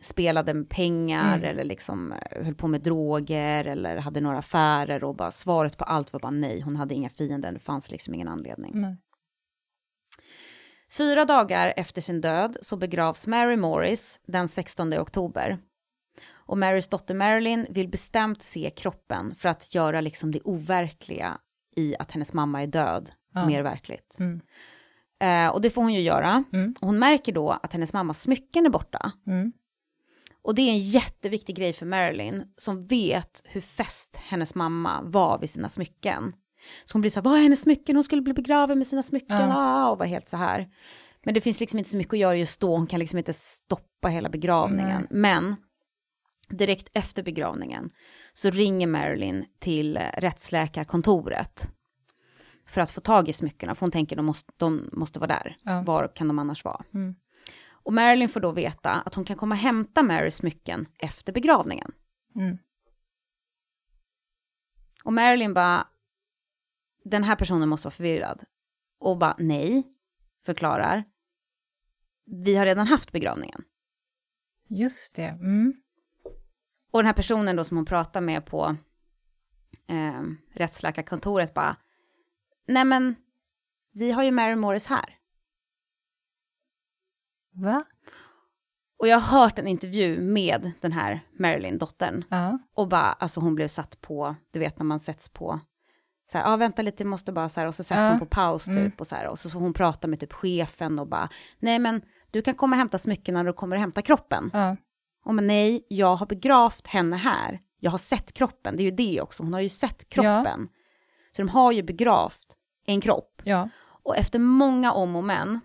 spelade 0.00 0.54
med 0.54 0.68
pengar 0.70 1.36
Mm. 1.36 1.50
eller 1.50 1.64
liksom 1.64 2.12
eh, 2.12 2.44
höll 2.44 2.54
på 2.54 2.68
med 2.68 2.80
droger 2.82 3.64
eller 3.64 3.96
hade 3.96 4.20
några 4.20 4.38
affärer 4.38 5.04
och 5.04 5.14
bara 5.16 5.30
svaret 5.30 5.76
på 5.78 5.84
allt 5.84 6.12
var 6.12 6.20
bara 6.20 6.30
nej, 6.30 6.60
hon 6.60 6.76
hade 6.76 6.94
inga 6.94 7.08
fiender, 7.08 7.52
det 7.52 7.58
fanns 7.58 7.90
liksom 7.90 8.14
ingen 8.14 8.28
anledning. 8.28 8.72
Nej. 8.80 8.96
Fyra 10.90 11.24
dagar 11.24 11.72
efter 11.76 12.00
sin 12.00 12.20
död 12.20 12.56
så 12.62 12.76
begravs 12.76 13.26
Mary 13.26 13.56
Morris 13.56 14.20
den 14.26 14.48
16 14.48 14.92
oktober. 14.94 15.58
Och 16.32 16.58
Marys 16.58 16.88
dotter 16.88 17.14
Marilyn 17.14 17.66
vill 17.70 17.88
bestämt 17.88 18.42
se 18.42 18.70
kroppen 18.76 19.34
för 19.34 19.48
att 19.48 19.74
göra 19.74 20.00
liksom 20.00 20.32
det 20.32 20.40
overkliga 20.44 21.38
i 21.76 21.94
att 21.98 22.12
hennes 22.12 22.32
mamma 22.32 22.62
är 22.62 22.66
död 22.66 23.10
Ja. 23.34 23.46
mer 23.46 23.62
verkligt. 23.62 24.16
Mm. 24.20 24.40
Eh, 25.20 25.48
och 25.48 25.60
det 25.60 25.70
får 25.70 25.82
hon 25.82 25.94
ju 25.94 26.00
göra. 26.00 26.44
Mm. 26.52 26.74
Och 26.80 26.86
hon 26.86 26.98
märker 26.98 27.32
då 27.32 27.50
att 27.50 27.72
hennes 27.72 27.92
mammas 27.92 28.20
smycken 28.20 28.66
är 28.66 28.70
borta. 28.70 29.12
Mm. 29.26 29.52
Och 30.42 30.54
det 30.54 30.62
är 30.62 30.70
en 30.70 30.78
jätteviktig 30.78 31.56
grej 31.56 31.72
för 31.72 31.86
Marilyn 31.86 32.44
som 32.56 32.86
vet 32.86 33.42
hur 33.44 33.60
fäst 33.60 34.16
hennes 34.16 34.54
mamma 34.54 35.02
var 35.02 35.38
vid 35.38 35.50
sina 35.50 35.68
smycken. 35.68 36.32
Så 36.84 36.94
hon 36.94 37.00
blir 37.00 37.10
så 37.10 37.20
här, 37.20 37.24
vad 37.24 37.38
är 37.38 37.42
hennes 37.42 37.60
smycken? 37.60 37.96
Hon 37.96 38.04
skulle 38.04 38.22
bli 38.22 38.32
begraven 38.32 38.78
med 38.78 38.86
sina 38.86 39.02
smycken. 39.02 39.40
Ja. 39.40 39.54
Ah, 39.56 39.90
och 39.90 39.98
var 39.98 40.06
helt 40.06 40.28
så 40.28 40.36
här. 40.36 40.68
Men 41.24 41.34
det 41.34 41.40
finns 41.40 41.60
liksom 41.60 41.78
inte 41.78 41.90
så 41.90 41.96
mycket 41.96 42.12
att 42.12 42.18
göra 42.18 42.36
just 42.36 42.60
då. 42.60 42.76
Hon 42.76 42.86
kan 42.86 43.00
liksom 43.00 43.18
inte 43.18 43.32
stoppa 43.32 44.08
hela 44.08 44.28
begravningen. 44.28 45.06
Men 45.10 45.56
direkt 46.48 46.88
efter 46.92 47.22
begravningen 47.22 47.90
så 48.32 48.50
ringer 48.50 48.86
Marilyn 48.86 49.44
till 49.58 49.98
rättsläkarkontoret 50.14 51.68
för 52.70 52.80
att 52.80 52.90
få 52.90 53.00
tag 53.00 53.28
i 53.28 53.32
smyckena. 53.32 53.74
För 53.74 53.80
hon 53.80 53.90
tänker 53.90 54.16
de 54.16 54.26
måste, 54.26 54.52
de 54.56 54.90
måste 54.92 55.18
vara 55.18 55.28
där. 55.28 55.56
Ja. 55.62 55.82
Var 55.82 56.12
kan 56.14 56.28
de 56.28 56.38
annars 56.38 56.64
vara? 56.64 56.84
Mm. 56.94 57.14
Och 57.82 57.92
Marilyn 57.92 58.28
får 58.28 58.40
då 58.40 58.52
veta 58.52 58.90
att 58.90 59.14
hon 59.14 59.24
kan 59.24 59.36
komma 59.36 59.54
och 59.54 59.60
hämta 59.60 60.02
Marys 60.02 60.36
smycken 60.36 60.86
efter 60.98 61.32
begravningen. 61.32 61.92
Mm. 62.34 62.58
Och 65.04 65.12
Marilyn 65.12 65.54
bara, 65.54 65.88
den 67.04 67.24
här 67.24 67.36
personen 67.36 67.68
måste 67.68 67.86
vara 67.86 67.94
förvirrad. 67.94 68.44
Och 68.98 69.18
bara, 69.18 69.36
nej, 69.38 69.82
förklarar. 70.46 71.04
Vi 72.26 72.56
har 72.56 72.66
redan 72.66 72.86
haft 72.86 73.12
begravningen. 73.12 73.64
Just 74.68 75.14
det. 75.14 75.28
Mm. 75.28 75.74
Och 76.90 76.98
den 76.98 77.06
här 77.06 77.12
personen 77.12 77.56
då 77.56 77.64
som 77.64 77.76
hon 77.76 77.86
pratar 77.86 78.20
med 78.20 78.46
på 78.46 78.76
eh, 79.86 80.22
rättsläkarkontoret 80.54 81.54
bara, 81.54 81.76
nej 82.72 82.84
men, 82.84 83.14
vi 83.92 84.12
har 84.12 84.22
ju 84.22 84.30
Mary 84.30 84.56
Morris 84.56 84.86
här. 84.86 85.16
Va? 87.54 87.84
Och 88.98 89.08
jag 89.08 89.18
har 89.20 89.38
hört 89.40 89.58
en 89.58 89.66
intervju 89.66 90.20
med 90.20 90.72
den 90.80 90.92
här 90.92 91.20
Marilyn, 91.38 91.78
dottern. 91.78 92.24
Ja. 92.30 92.58
Och 92.74 92.88
bara, 92.88 93.12
alltså 93.12 93.40
hon 93.40 93.54
blev 93.54 93.68
satt 93.68 94.00
på, 94.00 94.36
du 94.50 94.58
vet 94.58 94.78
när 94.78 94.84
man 94.84 95.00
sätts 95.00 95.28
på, 95.28 95.60
så 96.32 96.38
här, 96.38 96.44
ja 96.44 96.52
ah, 96.52 96.56
vänta 96.56 96.82
lite, 96.82 97.04
måste 97.04 97.32
bara 97.32 97.48
så 97.48 97.60
här, 97.60 97.66
och 97.66 97.74
så 97.74 97.84
sätts 97.84 97.98
Ja. 97.98 98.08
hon 98.10 98.18
på 98.18 98.26
paus 98.26 98.64
typ, 98.64 98.76
Mm. 98.76 98.92
och 98.98 99.06
så 99.06 99.14
här, 99.14 99.26
och 99.26 99.38
så, 99.38 99.50
så 99.50 99.58
hon 99.58 99.72
pratar 99.72 100.08
med 100.08 100.20
typ 100.20 100.32
chefen 100.32 100.98
och 100.98 101.08
bara, 101.08 101.28
nej 101.58 101.78
men 101.78 102.02
du 102.30 102.42
kan 102.42 102.54
komma 102.54 102.74
och 102.76 102.78
hämta 102.78 102.98
smycken 102.98 103.34
när 103.34 103.44
du 103.44 103.52
kommer 103.52 103.76
och 103.76 103.80
hämta 103.80 104.02
kroppen. 104.02 104.50
Ja. 104.52 104.76
Och 105.24 105.34
men 105.34 105.46
nej, 105.46 105.86
jag 105.88 106.16
har 106.16 106.26
begravt 106.26 106.86
henne 106.86 107.16
här, 107.16 107.60
jag 107.78 107.90
har 107.90 107.98
sett 107.98 108.32
kroppen, 108.32 108.76
det 108.76 108.82
är 108.82 108.84
ju 108.84 108.90
det 108.90 109.20
också, 109.20 109.42
hon 109.42 109.52
har 109.52 109.60
ju 109.60 109.68
sett 109.68 110.08
kroppen. 110.08 110.68
Så 111.36 111.42
de 111.42 111.48
har 111.48 111.72
ju 111.72 111.82
begravt 111.82 112.56
en 112.92 113.00
kropp. 113.00 113.42
Ja. 113.44 113.68
Och 114.02 114.16
efter 114.16 114.38
många 114.38 114.92
om 114.92 115.16
och 115.16 115.24
men 115.24 115.60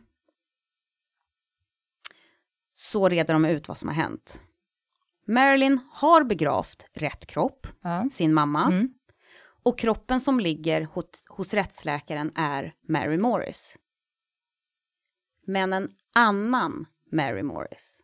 så 2.74 3.10
reder 3.10 3.34
de 3.34 3.46
ut 3.46 3.68
vad 3.68 3.78
som 3.78 3.90
har 3.90 3.96
hänt. 3.96 4.42
Marilyn 5.28 5.80
har 5.92 6.24
begravt 6.24 6.90
rätt 6.94 7.26
kropp, 7.26 7.68
Ja. 7.82 8.10
sin 8.14 8.34
mamma. 8.34 8.66
Mm. 8.68 8.94
Och 9.64 9.80
kroppen 9.80 10.20
som 10.22 10.40
ligger 10.40 10.82
hos, 10.82 11.06
hos 11.30 11.54
rättsläkaren 11.54 12.32
är 12.36 12.74
Mary 12.88 13.18
Morris. 13.18 13.78
Men 15.48 15.74
en 15.74 15.90
annan 16.16 16.86
Mary 17.12 17.44
Morris. 17.44 18.02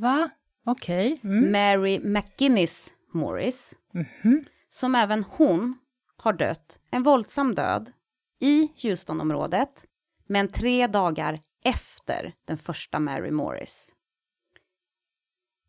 Va? 0.00 0.30
Okej. 0.64 1.20
Mm. 1.24 1.52
Mary 1.52 2.00
McGinnis 2.04 2.92
Morris, 3.12 3.74
Mhm. 3.92 4.44
som 4.68 4.94
även 4.94 5.24
hon 5.24 5.78
har 6.26 6.32
dött 6.32 6.80
en 6.90 7.02
våldsam 7.02 7.54
död 7.54 7.92
i 8.40 8.68
Houstonområdet, 8.82 9.86
men 10.26 10.48
tre 10.48 10.86
dagar 10.86 11.40
efter 11.64 12.34
den 12.44 12.58
första 12.58 13.00
Mary 13.00 13.30
Morris. 13.30 13.94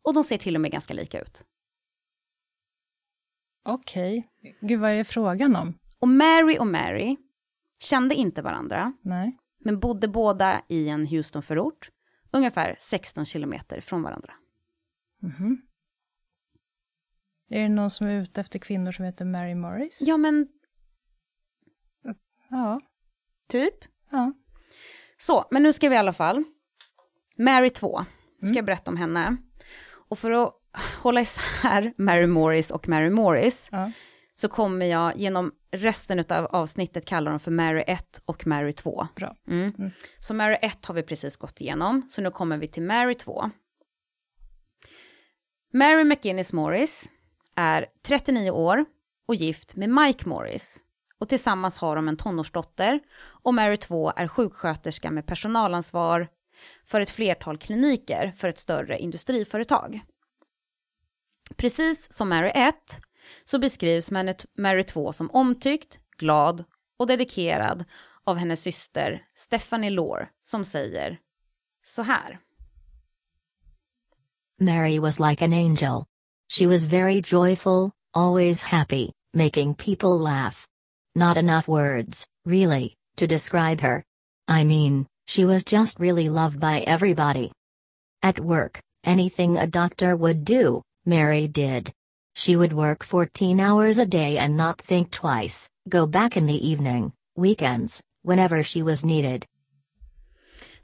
Och 0.02 0.14
de 0.14 0.24
ser 0.24 0.38
till 0.38 0.54
och 0.54 0.60
med 0.60 0.72
ganska 0.72 0.94
lika 0.94 1.20
ut. 1.20 1.46
Okej. 3.64 4.28
Gud, 4.60 4.80
vad 4.80 4.90
är 4.90 4.96
det 4.96 5.04
frågan 5.04 5.56
om? 5.56 5.78
Och 5.98 6.08
Mary 6.08 6.58
och 6.58 6.66
Mary 6.66 7.16
kände 7.78 8.14
inte 8.14 8.42
varandra, 8.42 8.92
Nej. 9.00 9.38
men 9.58 9.80
bodde 9.80 10.08
båda 10.08 10.62
i 10.68 10.88
en 10.88 11.06
Houston-förort, 11.06 11.90
ungefär 12.30 12.76
16 12.80 13.26
kilometer 13.26 13.80
från 13.80 14.02
varandra. 14.02 14.34
Mhm. 15.22 15.67
Är 17.50 17.60
det 17.62 17.68
någon 17.68 17.90
som 17.90 18.06
är 18.06 18.22
ute 18.22 18.40
efter 18.40 18.58
kvinnor 18.58 18.92
som 18.92 19.04
heter 19.04 19.24
Mary 19.24 19.54
Morris? 19.54 20.02
Ja, 20.02 20.16
men 20.16 20.48
Ja. 22.50 22.80
typ. 23.48 23.74
ja. 24.10 24.32
Så, 25.18 25.44
men 25.50 25.62
nu 25.62 25.72
ska 25.72 25.88
vi 25.88 25.94
i 25.94 25.98
alla 25.98 26.12
fall. 26.12 26.44
Mary 27.38 27.70
2, 27.70 28.04
ska 28.44 28.54
jag 28.54 28.64
berätta 28.64 28.90
om 28.90 28.96
henne. 28.96 29.36
Och 29.90 30.18
för 30.18 30.30
att 30.30 30.54
hålla 31.02 31.20
isär 31.20 31.92
Mary 31.96 32.26
Morris 32.26 32.70
och 32.70 32.88
Mary 32.88 33.10
Morris, 33.10 33.68
ja. 33.72 33.92
så 34.34 34.48
kommer 34.48 34.86
jag 34.86 35.16
genom 35.16 35.52
resten 35.70 36.18
av 36.28 36.46
avsnittet 36.46 37.04
kalla 37.06 37.30
dem 37.30 37.40
för 37.40 37.50
Mary 37.50 37.84
1 37.86 38.22
och 38.24 38.46
Mary 38.46 38.72
2. 38.72 39.06
Bra. 39.16 39.36
Mm. 39.48 39.72
Mm. 39.78 39.90
Så 40.18 40.34
Mary 40.34 40.56
1 40.62 40.86
har 40.86 40.94
vi 40.94 41.02
precis 41.02 41.36
gått 41.36 41.60
igenom, 41.60 42.08
så 42.08 42.22
nu 42.22 42.30
kommer 42.30 42.58
vi 42.58 42.68
till 42.68 42.82
Mary 42.82 43.14
2. 43.14 43.50
Mary 45.72 46.04
McGinnis 46.04 46.52
Morris 46.52 47.08
är 47.58 47.86
39 48.06 48.50
år 48.50 48.84
och 49.28 49.34
gift 49.34 49.76
med 49.76 49.90
Mike 49.90 50.28
Morris. 50.28 50.82
Och 51.18 51.28
tillsammans 51.28 51.78
har 51.78 51.96
de 51.96 52.08
en 52.08 52.16
tonårsdotter 52.16 53.00
och 53.20 53.54
Mary 53.54 53.76
2 53.76 54.12
är 54.16 54.28
sjuksköterska 54.28 55.10
med 55.10 55.26
personalansvar 55.26 56.28
för 56.84 57.00
ett 57.00 57.10
flertal 57.10 57.58
kliniker 57.58 58.32
för 58.36 58.48
ett 58.48 58.58
större 58.58 58.98
industriföretag. 58.98 60.00
Precis 61.56 62.12
som 62.12 62.28
Mary 62.28 62.50
1 62.54 62.74
så 63.44 63.58
beskrivs 63.58 64.10
Mary- 64.56 64.82
2 64.82 65.12
som 65.12 65.30
omtyckt, 65.30 66.00
glad 66.18 66.64
och 66.98 67.06
dedikerad 67.06 67.84
av 68.24 68.36
hennes 68.36 68.60
syster 68.60 69.22
Stephanie 69.34 69.90
Lore 69.90 70.28
som 70.42 70.64
säger 70.64 71.18
så 71.84 72.02
här. 72.02 72.38
Mary 74.60 74.98
was 74.98 75.20
like 75.20 75.44
an 75.44 75.52
angel. 75.52 76.07
She 76.48 76.66
was 76.66 76.86
very 76.86 77.20
joyful, 77.20 77.92
always 78.14 78.62
happy, 78.62 79.12
making 79.34 79.74
people 79.74 80.18
laugh. 80.18 80.66
Not 81.14 81.36
enough 81.36 81.68
words, 81.68 82.26
really, 82.46 82.94
to 83.18 83.26
describe 83.26 83.80
her. 83.82 84.02
I 84.48 84.64
mean, 84.64 85.06
she 85.26 85.44
was 85.44 85.62
just 85.62 86.00
really 86.00 86.30
loved 86.30 86.58
by 86.58 86.80
everybody. 86.80 87.52
At 88.22 88.40
work, 88.40 88.80
anything 89.04 89.58
a 89.58 89.66
doctor 89.66 90.16
would 90.16 90.44
do, 90.44 90.82
Mary 91.04 91.48
did. 91.48 91.92
She 92.34 92.56
would 92.56 92.72
work 92.72 93.04
14 93.04 93.60
hours 93.60 93.98
a 93.98 94.06
day 94.06 94.38
and 94.38 94.56
not 94.56 94.80
think 94.80 95.10
twice, 95.10 95.68
go 95.88 96.06
back 96.06 96.36
in 96.36 96.46
the 96.46 96.66
evening, 96.66 97.12
weekends, 97.36 98.02
whenever 98.22 98.62
she 98.62 98.82
was 98.82 99.04
needed. 99.04 99.44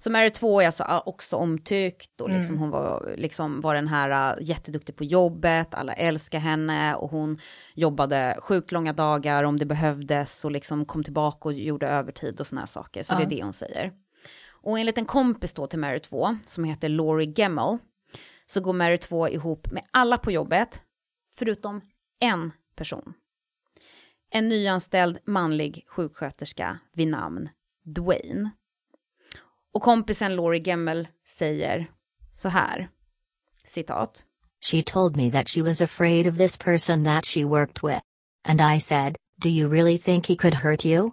Så 0.05 0.11
Mary 0.11 0.31
2 0.31 0.61
är 0.61 0.67
alltså 0.67 1.03
också 1.07 1.37
omtyckt 1.37 2.21
och 2.21 2.31
liksom 2.31 2.59
hon 2.59 2.71
var, 2.71 3.15
liksom 3.17 3.61
var 3.61 3.75
den 3.75 3.89
här 3.89 4.37
uh, 4.37 4.43
jätteduktig 4.43 4.97
på 4.97 5.05
jobbet, 5.05 5.75
alla 5.75 5.93
älskar 5.93 6.39
henne 6.39 6.95
och 6.95 7.11
hon 7.11 7.39
jobbade 7.75 8.39
sjukt 8.41 8.73
långa 8.73 8.93
dagar 8.93 9.45
om 9.45 9.59
det 9.59 9.67
behövdes 9.67 10.45
och 10.45 10.51
liksom 10.51 10.85
kom 10.85 11.05
tillbaka 11.05 11.49
och 11.49 11.53
gjorde 11.53 11.89
övertid 11.89 12.41
och 12.41 12.47
såna 12.47 12.61
här 12.61 12.67
saker. 12.67 13.03
Så 13.03 13.15
det 13.15 13.23
är 13.23 13.27
det 13.27 13.43
hon 13.43 13.53
säger. 13.53 13.93
Och 14.49 14.79
enligt 14.79 14.99
en 14.99 15.05
kompis 15.05 15.55
då 15.55 15.67
till 15.67 15.79
Mary 15.79 16.01
2 16.01 16.37
som 16.47 16.65
heter 16.65 16.89
Laurie 16.89 17.33
Gemmel 17.37 17.79
så 18.47 18.61
går 18.61 18.73
Mary 18.73 18.99
2 18.99 19.29
ihop 19.29 19.71
med 19.71 19.85
alla 19.91 20.19
på 20.19 20.31
jobbet 20.31 20.83
förutom 21.39 21.81
en 22.21 22.53
person. 22.77 23.15
En 24.31 24.49
nyanställd 24.49 25.19
manlig 25.27 25.85
sjuksköterska 25.89 26.79
vid 26.93 27.09
namn 27.09 27.49
Dwayne. 27.85 28.51
Och 29.75 29.83
kompisen 29.83 30.37
Laurie 30.37 30.63
Gemmel 30.63 31.09
säger 31.27 31.87
så 32.31 32.49
här, 32.49 32.89
citat. 33.65 34.25
She 34.71 34.83
told 34.83 35.17
me 35.17 35.31
that 35.31 35.49
she 35.49 35.63
was 35.63 35.83
afraid 35.83 36.27
of 36.27 36.37
this 36.39 36.57
person 36.57 37.05
that 37.05 37.25
she 37.27 37.45
worked 37.45 37.91
with. 37.91 38.01
And 38.49 38.61
I 38.77 38.81
said, 38.81 39.17
Do 39.43 39.49
you 39.49 39.69
really 39.69 39.99
think 39.99 40.27
he 40.27 40.37
could 40.37 40.55
hurt 40.55 40.85
you? 40.85 41.11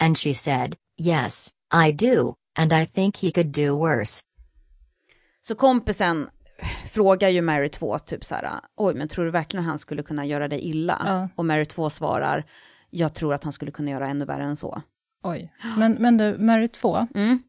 And 0.00 0.18
she 0.18 0.34
said, 0.34 0.76
Yes, 0.98 1.50
I 1.88 1.92
do, 1.92 2.34
and 2.58 2.72
I 2.72 2.86
think 2.86 3.16
he 3.16 3.30
could 3.30 3.52
do 3.52 3.78
worse. 3.78 4.22
Så 5.40 5.54
kompisen 5.54 6.28
frågar 6.90 7.28
ju 7.28 7.42
Mary 7.42 7.68
2 7.68 7.98
typ 7.98 8.24
så 8.24 8.34
här, 8.34 8.60
oj 8.76 8.94
men 8.94 9.08
tror 9.08 9.24
du 9.24 9.30
verkligen 9.30 9.64
han 9.66 9.78
skulle 9.78 10.02
kunna 10.02 10.26
göra 10.26 10.48
dig 10.48 10.60
illa? 10.60 11.02
Ja. 11.06 11.28
Och 11.36 11.44
Mary 11.44 11.64
2 11.64 11.90
svarar, 11.90 12.44
jag 12.90 13.14
tror 13.14 13.34
att 13.34 13.44
han 13.44 13.52
skulle 13.52 13.70
kunna 13.70 13.90
göra 13.90 14.08
ännu 14.08 14.24
värre 14.24 14.44
än 14.44 14.56
så. 14.56 14.82
Oj. 15.22 15.52
Men, 15.76 15.92
men 15.92 16.16
du, 16.16 16.38
Mary 16.38 16.68
2, 16.68 17.06
Mm, 17.14 17.42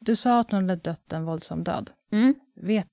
du 0.00 0.16
sa 0.16 0.40
att 0.40 0.50
hon 0.50 0.60
hade 0.68 0.76
dött 0.82 1.12
en 1.12 1.24
våldsam 1.24 1.64
död. 1.64 1.90
mm, 2.12 2.34
Vet, 2.62 2.86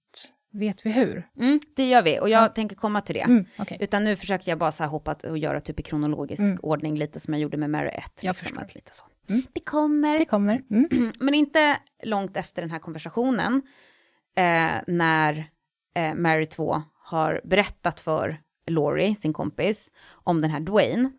vet 0.52 0.86
vi 0.86 0.92
hur? 0.92 1.28
mm, 1.40 1.60
det 1.76 1.88
gör 1.90 2.02
vi 2.02 2.20
och 2.20 2.30
jag 2.30 2.44
Ja. 2.44 2.48
tänker 2.48 2.76
komma 2.76 3.02
till 3.02 3.16
det. 3.16 3.22
Mm, 3.22 3.46
Okej. 3.60 3.78
Utan 3.82 4.04
nu 4.04 4.16
försöker 4.16 4.52
jag 4.52 4.60
bara 4.60 4.72
så 4.72 4.84
här 4.84 4.90
hoppa 4.90 5.16
och 5.30 5.38
göra 5.38 5.60
typ 5.60 5.80
i 5.80 5.84
kronologisk 5.84 6.42
Mm. 6.42 6.60
ordning, 6.64 6.98
lite 6.98 7.20
som 7.20 7.34
jag 7.34 7.42
gjorde 7.42 7.58
med 7.58 7.70
Mary 7.70 7.90
1. 7.90 8.20
Jag 8.22 8.36
Liksom, 8.36 8.58
att 8.58 8.76
lite 8.76 8.94
så. 8.94 9.04
Mm. 9.30 9.42
Det 9.54 9.60
kommer. 9.60 10.20
Det 10.20 10.26
kommer. 10.26 10.62
Mm. 10.70 11.12
Men 11.20 11.34
inte 11.34 11.78
långt 12.04 12.38
efter 12.38 12.62
den 12.62 12.72
här 12.72 12.80
konversationen, 12.80 13.62
eh, 14.36 14.72
när 14.88 15.46
eh, 15.96 16.16
Mary 16.16 16.46
2 16.46 16.82
har 17.04 17.42
berättat 17.44 18.00
för 18.00 18.42
Laurie, 18.68 19.16
sin 19.16 19.34
kompis, 19.34 19.92
om 20.12 20.42
den 20.42 20.52
här 20.52 20.60
Dwayne, 20.60 21.12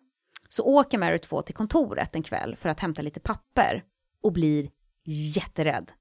så 0.49 0.63
åker 0.63 0.97
Mary 0.97 1.19
2 1.19 1.41
till 1.41 1.55
kontoret 1.55 2.15
en 2.15 2.23
kväll 2.23 2.55
för 2.55 2.69
att 2.69 2.79
hämta 2.79 3.01
lite 3.01 3.19
papper 3.19 3.83
och 4.23 4.33
blir 4.33 4.69
jätterädd 5.05 5.91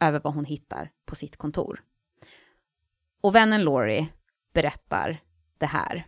över 0.00 0.20
vad 0.24 0.34
hon 0.34 0.44
hittar 0.44 0.90
på 1.06 1.16
sitt 1.16 1.36
kontor. 1.36 1.82
Och 3.22 3.34
vännen 3.34 3.64
Laurie 3.64 4.08
berättar 4.54 5.20
det 5.58 5.66
här. 5.66 6.06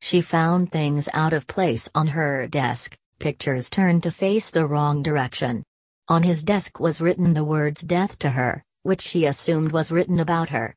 She 0.00 0.22
found 0.22 0.72
things 0.72 1.08
out 1.14 1.32
of 1.32 1.46
place 1.46 1.90
on 1.94 2.08
her 2.08 2.48
desk, 2.48 2.96
pictures 3.18 3.70
turned 3.70 4.02
to 4.02 4.10
face 4.10 4.52
the 4.52 4.64
wrong 4.64 5.02
direction. 5.02 5.62
On 6.10 6.22
his 6.22 6.42
desk 6.42 6.80
was 6.80 7.00
written 7.00 7.34
the 7.34 7.44
words 7.44 7.82
death 7.82 8.18
to 8.18 8.28
her, 8.28 8.62
which 8.84 9.00
she 9.00 9.28
assumed 9.28 9.72
was 9.72 9.90
written 9.92 10.20
about 10.20 10.48
her. 10.48 10.74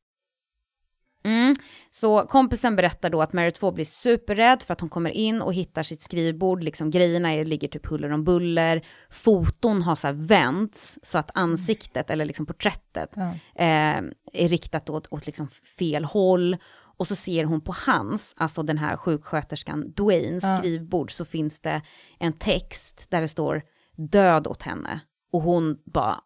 Mm. 1.26 1.56
Så 1.90 2.22
kompisen 2.22 2.76
berättar 2.76 3.10
då 3.10 3.22
att 3.22 3.34
Mary 3.34 3.52
2 3.52 3.72
blir 3.72 3.86
superrädd 3.86 4.64
för 4.64 4.74
att 4.74 4.82
hon 4.82 4.90
kommer 4.90 5.10
in 5.10 5.42
och 5.42 5.54
hittar 5.54 5.84
sitt 5.84 6.02
skrivbord, 6.02 6.64
liksom 6.64 6.92
grejerna 6.92 7.34
är, 7.34 7.46
ligger 7.46 7.68
typ 7.68 7.86
huller 7.86 8.10
om 8.12 8.24
buller, 8.24 8.86
foton 9.10 9.82
har 9.82 9.96
så 9.96 10.08
här 10.08 10.14
vänts 10.14 11.00
så 11.04 11.18
att 11.18 11.32
ansiktet, 11.34 12.10
eller 12.10 12.26
liksom 12.26 12.46
porträttet, 12.46 13.10
Ja. 13.16 13.30
eh, 13.56 14.02
är 14.34 14.50
riktat 14.50 14.90
åt, 14.90 15.08
åt 15.12 15.26
liksom 15.26 15.48
fel 15.78 16.06
håll. 16.06 16.58
Och 16.98 17.08
så 17.08 17.16
ser 17.16 17.44
hon 17.44 17.62
på 17.62 17.76
hans, 17.88 18.34
alltså 18.38 18.64
den 18.64 18.78
här 18.78 18.98
sjuksköterskan 18.98 19.92
Dwaynes 19.92 20.44
Ja. 20.44 20.58
skrivbord, 20.58 21.12
så 21.12 21.26
finns 21.26 21.60
det 21.60 21.82
en 22.20 22.34
text 22.34 23.08
där 23.10 23.22
det 23.22 23.28
står 23.28 23.62
död 23.98 24.48
åt 24.48 24.62
henne. 24.64 25.00
Och 25.32 25.42
hon 25.42 25.78
bara 25.86 26.20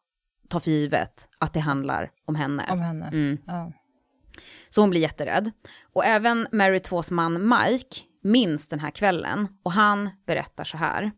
tar 0.50 0.60
för 0.60 0.72
givet 0.72 1.30
att 1.40 1.54
det 1.54 1.60
handlar 1.60 2.12
om 2.26 2.36
henne. 2.36 2.66
Om 2.70 2.80
henne. 2.80 3.08
Mm. 3.08 3.38
Ja. 3.48 3.72
Så 4.70 4.82
hon 4.82 4.90
blir 4.90 5.02
jätterädd. 5.02 5.52
Och 5.94 6.06
även 6.06 6.48
Mary 6.52 6.78
2s 6.78 7.14
man 7.14 7.34
Mike 7.50 7.96
minns 8.22 8.68
den 8.68 8.80
här 8.80 8.92
kvällen 8.92 9.48
och 9.64 9.72
han 9.72 10.10
berättar 10.26 10.64
så 10.64 10.78
här. 10.78 11.12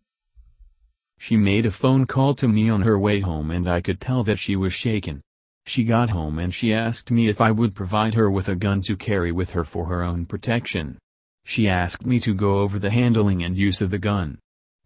She 1.20 1.38
made 1.38 1.70
a 1.70 1.72
phone 1.72 2.06
call 2.06 2.36
to 2.36 2.48
me 2.48 2.72
on 2.72 2.84
her 2.84 3.00
way 3.00 3.22
home 3.22 3.56
and 3.56 3.68
I 3.68 3.82
could 3.82 4.00
tell 4.00 4.26
that 4.26 4.40
she 4.40 4.56
was 4.56 4.74
shaken. 4.74 5.22
She 5.66 5.84
got 5.84 6.10
home 6.10 6.44
and 6.44 6.54
she 6.54 6.74
asked 6.74 7.12
me 7.12 7.30
if 7.30 7.40
I 7.40 7.52
would 7.52 7.76
provide 7.76 8.16
her 8.16 8.36
with 8.36 8.50
a 8.50 8.56
gun 8.56 8.82
to 8.82 8.96
carry 8.98 9.32
with 9.32 9.52
her 9.52 9.64
for 9.64 9.86
her 9.86 10.02
own 10.04 10.26
protection. 10.26 10.98
She 11.46 11.70
asked 11.70 12.06
me 12.06 12.20
to 12.20 12.34
go 12.34 12.60
over 12.62 12.80
the 12.80 12.90
handling 12.90 13.44
and 13.44 13.56
use 13.58 13.86
of 13.86 13.92
the 13.92 14.00
gun. 14.00 14.38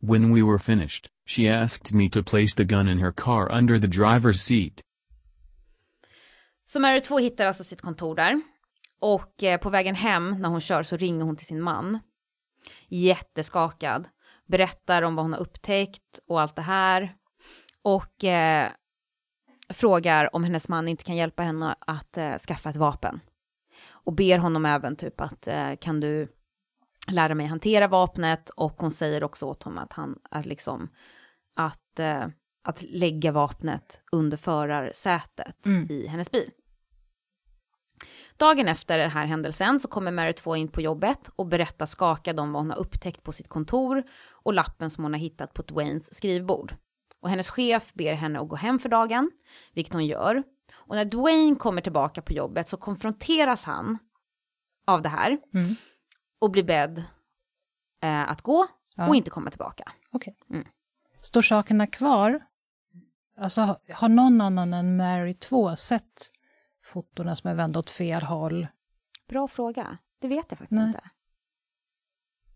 When 0.02 0.32
we 0.32 0.44
were 0.44 0.60
finished, 0.60 1.08
she 1.26 1.48
asked 1.48 1.94
me 1.94 2.10
to 2.10 2.22
place 2.24 2.54
the 2.56 2.66
gun 2.66 2.88
in 2.88 3.00
her 3.00 3.12
car 3.12 3.52
under 3.52 3.80
the 3.80 3.88
driver's 3.88 4.42
seat. 4.42 4.82
Så 6.66 6.80
Mary 6.80 7.02
2 7.02 7.18
hittar 7.18 7.46
alltså 7.46 7.64
sitt 7.64 7.82
kontor 7.82 8.16
där. 8.16 8.42
Och 9.00 9.44
eh, 9.44 9.60
på 9.60 9.70
vägen 9.70 9.96
hem 9.96 10.36
när 10.40 10.50
hon 10.50 10.62
kör 10.62 10.84
så 10.84 10.98
ringer 10.98 11.26
hon 11.26 11.36
till 11.36 11.46
sin 11.48 11.62
man. 11.62 12.00
Jätteskakad. 12.88 14.08
Berättar 14.46 15.02
om 15.02 15.16
vad 15.16 15.26
hon 15.26 15.34
har 15.34 15.40
upptäckt 15.40 16.20
och 16.28 16.42
allt 16.42 16.56
det 16.56 16.62
här. 16.62 17.16
Och 17.82 18.24
eh, 18.24 18.70
frågar 19.70 20.36
om 20.36 20.44
hennes 20.44 20.70
man 20.70 20.88
inte 20.88 21.04
kan 21.04 21.16
hjälpa 21.16 21.44
henne 21.44 21.76
att 21.80 22.18
eh, 22.18 22.38
skaffa 22.38 22.70
ett 22.70 22.76
vapen. 22.76 23.20
Och 23.90 24.14
ber 24.14 24.38
honom 24.38 24.66
även 24.66 24.96
typ 24.96 25.22
att 25.22 25.48
eh, 25.48 25.76
kan 25.76 26.00
du 26.00 26.28
lära 27.12 27.36
mig 27.36 27.46
hantera 27.46 27.88
vapnet 27.88 28.50
och 28.50 28.76
hon 28.78 28.92
säger 28.92 29.24
också 29.24 29.46
åt 29.46 29.64
honom 29.64 29.84
att 29.84 29.94
han, 29.94 30.20
att 30.30 30.46
liksom, 30.46 30.90
att, 31.56 32.00
eh, 32.00 32.28
att 32.64 32.82
lägga 32.82 33.32
vapnet 33.32 34.02
under 34.12 34.38
förarsätet 34.38 35.66
Mm. 35.66 35.88
i 35.90 36.08
hennes 36.08 36.32
bil. 36.32 36.52
Dagen 38.38 38.68
efter 38.68 38.98
den 38.98 39.10
här 39.12 39.26
händelsen 39.26 39.80
så 39.80 39.88
kommer 39.88 40.12
Mary 40.12 40.34
2 40.34 40.56
in 40.56 40.68
på 40.68 40.82
jobbet 40.82 41.30
och 41.36 41.46
berättar 41.48 41.86
skakad 41.86 42.40
om 42.40 42.52
vad 42.52 42.62
hon 42.62 42.70
har 42.72 42.78
upptäckt 42.78 43.24
på 43.24 43.32
sitt 43.32 43.50
kontor 43.50 44.04
och 44.32 44.54
lappen 44.54 44.90
som 44.90 45.04
hon 45.04 45.14
har 45.14 45.20
hittat 45.20 45.54
på 45.54 45.62
Dwaynes 45.62 46.14
skrivbord. 46.16 46.76
Och 47.22 47.30
hennes 47.30 47.50
chef 47.50 47.94
ber 47.94 48.14
henne 48.14 48.40
att 48.40 48.48
gå 48.50 48.56
hem 48.56 48.80
för 48.80 48.90
dagen, 48.90 49.32
vilket 49.74 49.94
hon 49.94 50.06
gör. 50.06 50.44
Och 50.74 50.96
när 50.96 51.06
Dwayne 51.06 51.56
kommer 51.56 51.82
tillbaka 51.82 52.22
på 52.22 52.34
jobbet 52.34 52.68
så 52.70 52.78
konfronteras 52.78 53.64
han 53.64 53.98
av 54.88 55.02
det 55.02 55.10
här 55.10 55.38
Mm. 55.54 55.76
och 56.40 56.52
blir 56.52 56.64
bedd 56.64 57.04
eh, 58.02 58.30
att 58.32 58.42
gå 58.42 58.68
Ja. 58.96 59.08
och 59.10 59.16
inte 59.16 59.30
komma 59.30 59.50
tillbaka. 59.50 59.92
Okej. 60.12 60.36
Mm. 60.50 60.66
Står 61.22 61.42
sakerna 61.42 61.88
kvar? 61.88 62.40
Alltså, 63.38 63.62
har- 63.62 63.80
har 63.94 64.10
någon 64.10 64.42
annan 64.42 64.74
än 64.74 64.98
Mary 64.98 65.34
2 65.34 65.76
sett 65.76 66.28
fotona 66.86 67.36
som 67.36 67.50
är 67.50 67.56
vända 67.56 67.80
åt 67.80 67.92
fel 67.92 68.22
håll? 68.24 68.68
Bra 69.28 69.48
fråga. 69.48 69.98
Det 70.22 70.28
vet 70.28 70.46
jag 70.50 70.58
faktiskt 70.60 70.72
Nej. 70.80 70.88
inte. 70.88 71.02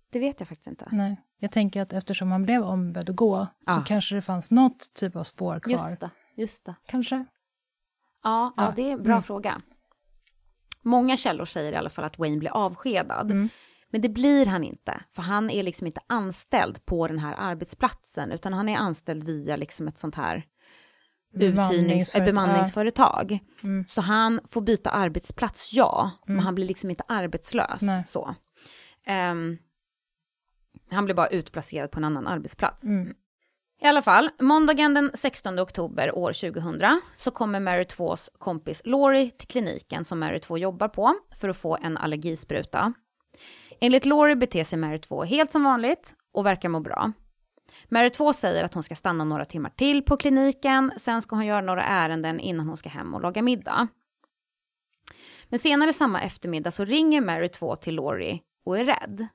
Det 0.10 0.20
vet 0.20 0.40
jag 0.40 0.48
faktiskt 0.50 0.68
inte. 0.68 0.88
Nej. 0.92 1.22
Jag 1.38 1.52
tänker 1.52 1.82
att 1.82 1.94
eftersom 1.94 2.32
han 2.32 2.44
blev 2.44 2.64
ombedd 2.64 3.10
att 3.10 3.16
gå 3.16 3.46
så 3.46 3.52
Ja. 3.66 3.84
kanske 3.88 4.16
det 4.16 4.22
fanns 4.22 4.52
något 4.52 4.94
typ 4.94 5.16
av 5.16 5.24
spår 5.24 5.60
kvar. 5.60 5.72
Just 5.72 6.00
det, 6.00 6.10
just 6.36 6.66
det. 6.66 6.76
Kanske? 6.86 7.16
Ja, 7.16 8.54
ja. 8.58 8.64
Ja. 8.64 8.74
det 8.76 8.82
är 8.82 8.92
en 8.94 9.04
bra 9.04 9.14
Mm. 9.14 9.24
fråga. 9.24 9.62
Många 10.82 11.18
källor 11.18 11.46
säger 11.46 11.74
i 11.74 11.76
alla 11.76 11.90
fall 11.90 12.06
att 12.06 12.20
Wayne 12.20 12.38
blir 12.38 12.50
avskedad. 12.52 13.32
Mm. 13.32 13.50
Men 13.90 14.02
det 14.02 14.10
blir 14.10 14.46
han 14.46 14.64
inte, 14.64 15.04
för 15.12 15.22
han 15.22 15.50
är 15.50 15.64
liksom 15.64 15.88
inte 15.88 16.02
anställd 16.08 16.86
på 16.86 17.08
den 17.08 17.20
här 17.20 17.36
arbetsplatsen, 17.38 18.32
utan 18.32 18.54
han 18.54 18.70
är 18.70 18.78
anställd 18.78 19.24
via 19.24 19.56
liksom 19.56 19.88
ett 19.88 19.98
sånt 19.98 20.16
här 20.16 20.44
uthyrnings, 21.34 22.14
Bemanningsföretag. 22.14 22.22
ett 22.22 22.26
bemanningsföretag. 22.34 23.40
Mm. 23.64 23.86
Så 23.88 24.02
han 24.02 24.40
får 24.48 24.62
byta 24.62 24.90
arbetsplats, 24.90 25.74
ja, 25.74 26.12
men 26.26 26.36
Mm. 26.36 26.46
han 26.46 26.56
blir 26.56 26.66
liksom 26.66 26.90
inte 26.90 27.04
arbetslös. 27.08 27.82
Nej. 27.82 28.04
Så. 28.08 28.36
Ehm, 29.06 29.58
han 30.92 31.06
blir 31.06 31.16
bara 31.16 31.28
utplacerad 31.28 31.92
på 31.92 32.00
en 32.00 32.04
annan 32.06 32.28
arbetsplats. 32.28 32.84
Mm. 32.84 33.14
I 33.82 33.86
alla 33.86 34.02
fall, 34.02 34.30
måndagen 34.40 34.94
den 34.94 35.12
16 35.14 35.60
oktober 35.60 36.16
år 36.18 36.34
2000 36.34 37.02
så 37.16 37.32
kommer 37.32 37.60
Mary 37.60 37.84
2s 37.84 38.30
kompis 38.38 38.82
Laurie 38.86 39.30
till 39.32 39.48
kliniken 39.48 40.06
som 40.06 40.20
Mary 40.20 40.40
2 40.40 40.58
jobbar 40.58 40.88
på 40.88 41.16
för 41.40 41.50
att 41.50 41.58
få 41.58 41.78
en 41.82 41.98
allergispruta. 41.98 42.94
Enligt 43.82 44.06
Laurie 44.06 44.36
beter 44.36 44.64
sig 44.64 44.80
Mary 44.80 45.00
2 45.00 45.24
helt 45.24 45.52
som 45.52 45.64
vanligt 45.64 46.16
och 46.34 46.46
verkar 46.46 46.70
må 46.70 46.80
bra. 46.80 47.12
Mary 47.90 48.10
2 48.10 48.34
säger 48.34 48.64
att 48.64 48.74
hon 48.74 48.84
ska 48.84 48.96
stanna 48.96 49.24
några 49.24 49.46
timmar 49.46 49.70
till 49.70 50.04
på 50.04 50.18
kliniken, 50.18 50.92
sen 50.98 51.22
ska 51.22 51.36
hon 51.36 51.46
göra 51.46 51.62
några 51.62 51.84
ärenden 51.84 52.40
innan 52.40 52.68
hon 52.68 52.78
ska 52.78 52.90
hem 52.90 53.14
och 53.14 53.22
laga 53.22 53.42
middag. 53.42 53.88
Men 55.50 55.60
senare 55.60 55.94
samma 55.94 56.22
eftermiddag 56.22 56.72
så 56.72 56.86
ringer 56.86 57.22
Mary 57.22 57.48
2 57.48 57.76
till 57.76 57.96
Laurie 57.96 58.40
och 58.66 58.78
är 58.80 58.86
rädd. 58.86 59.28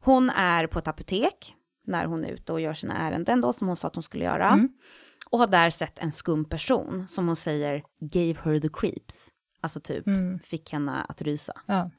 Hon 0.00 0.30
är 0.30 0.66
på 0.66 0.78
ett 0.78 0.88
apotek 0.88 1.54
när 1.86 2.04
hon 2.04 2.24
är 2.24 2.28
ute 2.28 2.52
och 2.52 2.60
gör 2.60 2.74
sina 2.74 2.94
ärenden 2.98 3.40
då, 3.40 3.52
som 3.52 3.66
hon 3.66 3.76
sa 3.76 3.88
att 3.88 3.94
hon 3.94 4.02
skulle 4.02 4.24
göra. 4.24 4.50
Mm. 4.50 4.68
Och 5.30 5.38
har 5.38 5.46
där 5.46 5.70
sett 5.70 5.98
en 5.98 6.12
skum 6.12 6.44
person 6.44 7.08
som 7.08 7.26
hon 7.26 7.36
säger 7.36 7.82
gave 8.00 8.36
her 8.44 8.58
the 8.60 8.68
creeps. 8.72 9.28
Alltså 9.60 9.80
typ 9.80 10.06
Mm. 10.06 10.38
fick 10.38 10.72
henne 10.72 11.02
att 11.08 11.22
rysa. 11.22 11.52
Ja. 11.66 11.90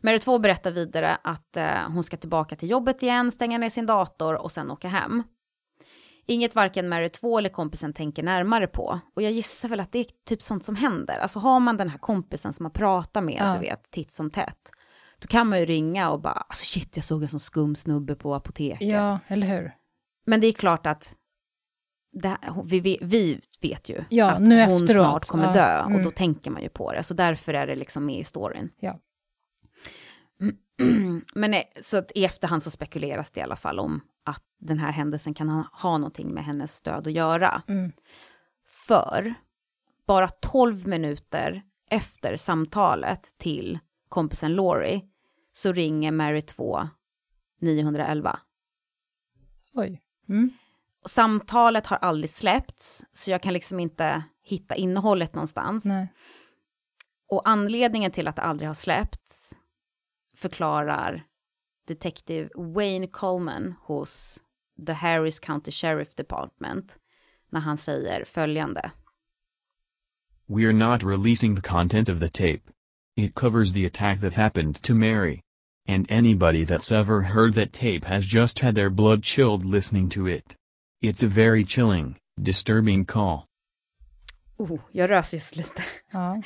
Mary 0.00 0.18
2 0.18 0.38
berättar 0.38 0.70
vidare 0.70 1.16
att 1.24 1.56
eh, 1.56 1.88
hon 1.88 2.04
ska 2.04 2.16
tillbaka 2.16 2.56
till 2.56 2.70
jobbet 2.70 3.02
igen, 3.02 3.32
stänga 3.32 3.58
ner 3.58 3.68
sin 3.68 3.86
dator 3.86 4.34
och 4.34 4.52
sen 4.52 4.70
åka 4.70 4.88
hem. 4.88 5.22
Inget 6.26 6.54
varken 6.54 6.88
Mary 6.88 7.08
2 7.08 7.38
eller 7.38 7.48
kompisen 7.48 7.92
tänker 7.92 8.22
närmare 8.22 8.66
på. 8.66 9.00
Och 9.16 9.22
jag 9.22 9.32
gissar 9.32 9.68
väl 9.68 9.80
att 9.80 9.92
det 9.92 9.98
är 9.98 10.06
typ 10.28 10.42
sånt 10.42 10.64
som 10.64 10.76
händer. 10.76 11.18
Alltså 11.18 11.38
har 11.38 11.60
man 11.60 11.76
den 11.76 11.88
här 11.88 11.98
kompisen 11.98 12.52
som 12.52 12.64
man 12.64 12.72
pratar 12.72 13.20
med, 13.20 13.36
Ja. 13.40 13.54
du 13.54 13.60
vet, 13.60 13.90
titt 13.90 14.10
som 14.10 14.30
tätt. 14.30 14.70
Då 15.18 15.26
kan 15.28 15.48
man 15.48 15.60
ju 15.60 15.66
ringa 15.66 16.10
och 16.10 16.20
bara, 16.20 16.32
alltså 16.32 16.64
shit, 16.64 16.96
jag 16.96 17.04
såg 17.04 17.22
en 17.22 17.28
sån 17.28 17.40
skum 17.40 17.76
snubbe 17.76 18.14
på 18.14 18.34
apoteket. 18.34 18.88
ja, 18.88 19.18
eller 19.28 19.46
hur? 19.46 19.72
Men 20.26 20.40
det 20.40 20.46
är 20.46 20.52
klart 20.52 20.86
att 20.86 21.16
här- 22.22 22.62
vi, 22.64 22.98
vi, 23.02 23.40
vet 23.60 23.88
ju 23.88 24.04
Ja, 24.10 24.30
att 24.30 24.42
nu 24.42 24.64
hon 24.64 24.82
efteråt, 24.82 24.90
snart 25.06 25.28
kommer 25.28 25.44
ja, 25.46 25.52
dö 25.52 25.82
och 25.82 25.90
mm. 25.90 26.02
då 26.02 26.10
tänker 26.10 26.50
man 26.50 26.62
ju 26.62 26.68
på 26.68 26.92
det. 26.92 27.02
Så 27.02 27.14
därför 27.14 27.54
är 27.54 27.66
det 27.66 27.76
liksom 27.76 28.06
med 28.06 28.18
i 28.18 28.24
storyn. 28.24 28.70
Ja. 28.80 28.98
Men 31.34 31.54
eh, 31.54 31.62
så 31.82 31.96
att 31.96 32.12
i 32.14 32.24
efterhand 32.24 32.62
så 32.62 32.70
spekuleras 32.70 33.30
det 33.30 33.40
i 33.40 33.42
alla 33.42 33.56
fall 33.56 33.78
om 33.80 34.00
att 34.24 34.42
den 34.58 34.78
här 34.78 34.92
händelsen 34.92 35.34
kan 35.34 35.48
ha, 35.48 35.64
ha 35.72 35.98
någonting 35.98 36.34
med 36.34 36.44
hennes 36.44 36.80
död 36.82 37.06
att 37.06 37.12
göra. 37.12 37.62
Mm. 37.68 37.92
För 38.66 39.34
bara 40.06 40.28
12 40.28 40.86
minuter 40.86 41.62
efter 41.90 42.36
samtalet 42.36 43.34
till 43.38 43.78
kompisen 44.08 44.54
Laurie 44.54 45.00
så 45.52 45.72
ringer 45.72 46.12
Mary 46.12 46.42
2 46.42 46.88
911. 47.60 48.38
Oj. 49.72 50.02
Mm. 50.28 50.50
Samtalet 51.06 51.86
har 51.86 51.96
aldrig 51.96 52.30
släppts, 52.30 53.04
så 53.12 53.30
jag 53.30 53.42
kan 53.42 53.52
liksom 53.52 53.80
inte 53.80 54.24
hitta 54.42 54.74
innehållet 54.74 55.34
någonstans. 55.34 55.84
Nej. 55.84 56.12
Och 57.28 57.48
anledningen 57.48 58.12
till 58.12 58.28
att 58.28 58.36
det 58.36 58.42
aldrig 58.42 58.68
har 58.68 58.74
släppts 58.74 59.56
förklarar 60.44 61.24
detektiv 61.88 62.50
Wayne 62.54 63.06
Coleman 63.06 63.74
hos 63.82 64.40
The 64.86 64.92
Harris 64.92 65.38
County 65.38 65.70
Sheriff 65.70 66.14
Department 66.14 66.98
när 67.50 67.60
han 67.60 67.76
säger 67.76 68.24
följande. 68.24 68.90
We're 70.46 70.72
not 70.72 71.02
releasing 71.02 71.56
the 71.56 71.68
content 71.68 72.08
of 72.08 72.20
the 72.20 72.28
tape. 72.28 72.62
It 73.16 73.34
covers 73.34 73.72
the 73.72 73.86
attack 73.86 74.20
that 74.20 74.34
happened 74.34 74.82
to 74.82 74.94
Mary. 74.94 75.40
And 75.88 76.10
anybody 76.10 76.64
that's 76.64 76.92
ever 76.92 77.22
heard 77.22 77.54
that 77.54 77.72
tape 77.72 78.04
has 78.04 78.26
just 78.26 78.58
had 78.58 78.74
their 78.74 78.90
blood 78.90 79.22
chilled 79.22 79.64
listening 79.64 80.08
to 80.10 80.26
it. 80.26 80.56
It's 81.00 81.22
a 81.22 81.28
very 81.28 81.64
chilling, 81.64 82.16
disturbing 82.42 83.06
call. 83.06 83.46
Oh, 84.64 84.80
jag 84.92 85.10
rös 85.10 85.56
lite. 85.56 85.82
Ja. 86.10 86.42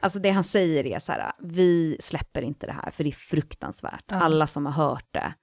Alltså 0.00 0.18
det 0.18 0.30
han 0.30 0.44
säger 0.44 0.86
är 0.86 0.98
så 0.98 1.12
här, 1.12 1.32
vi 1.38 1.96
släpper 2.00 2.42
inte 2.42 2.66
det 2.66 2.72
här 2.72 2.90
för 2.90 3.04
det 3.04 3.10
är 3.10 3.12
fruktansvärt. 3.12 4.04
Ja. 4.06 4.16
Alla 4.16 4.46
som 4.46 4.66
har 4.66 4.72
hört 4.72 5.08
det 5.12 5.34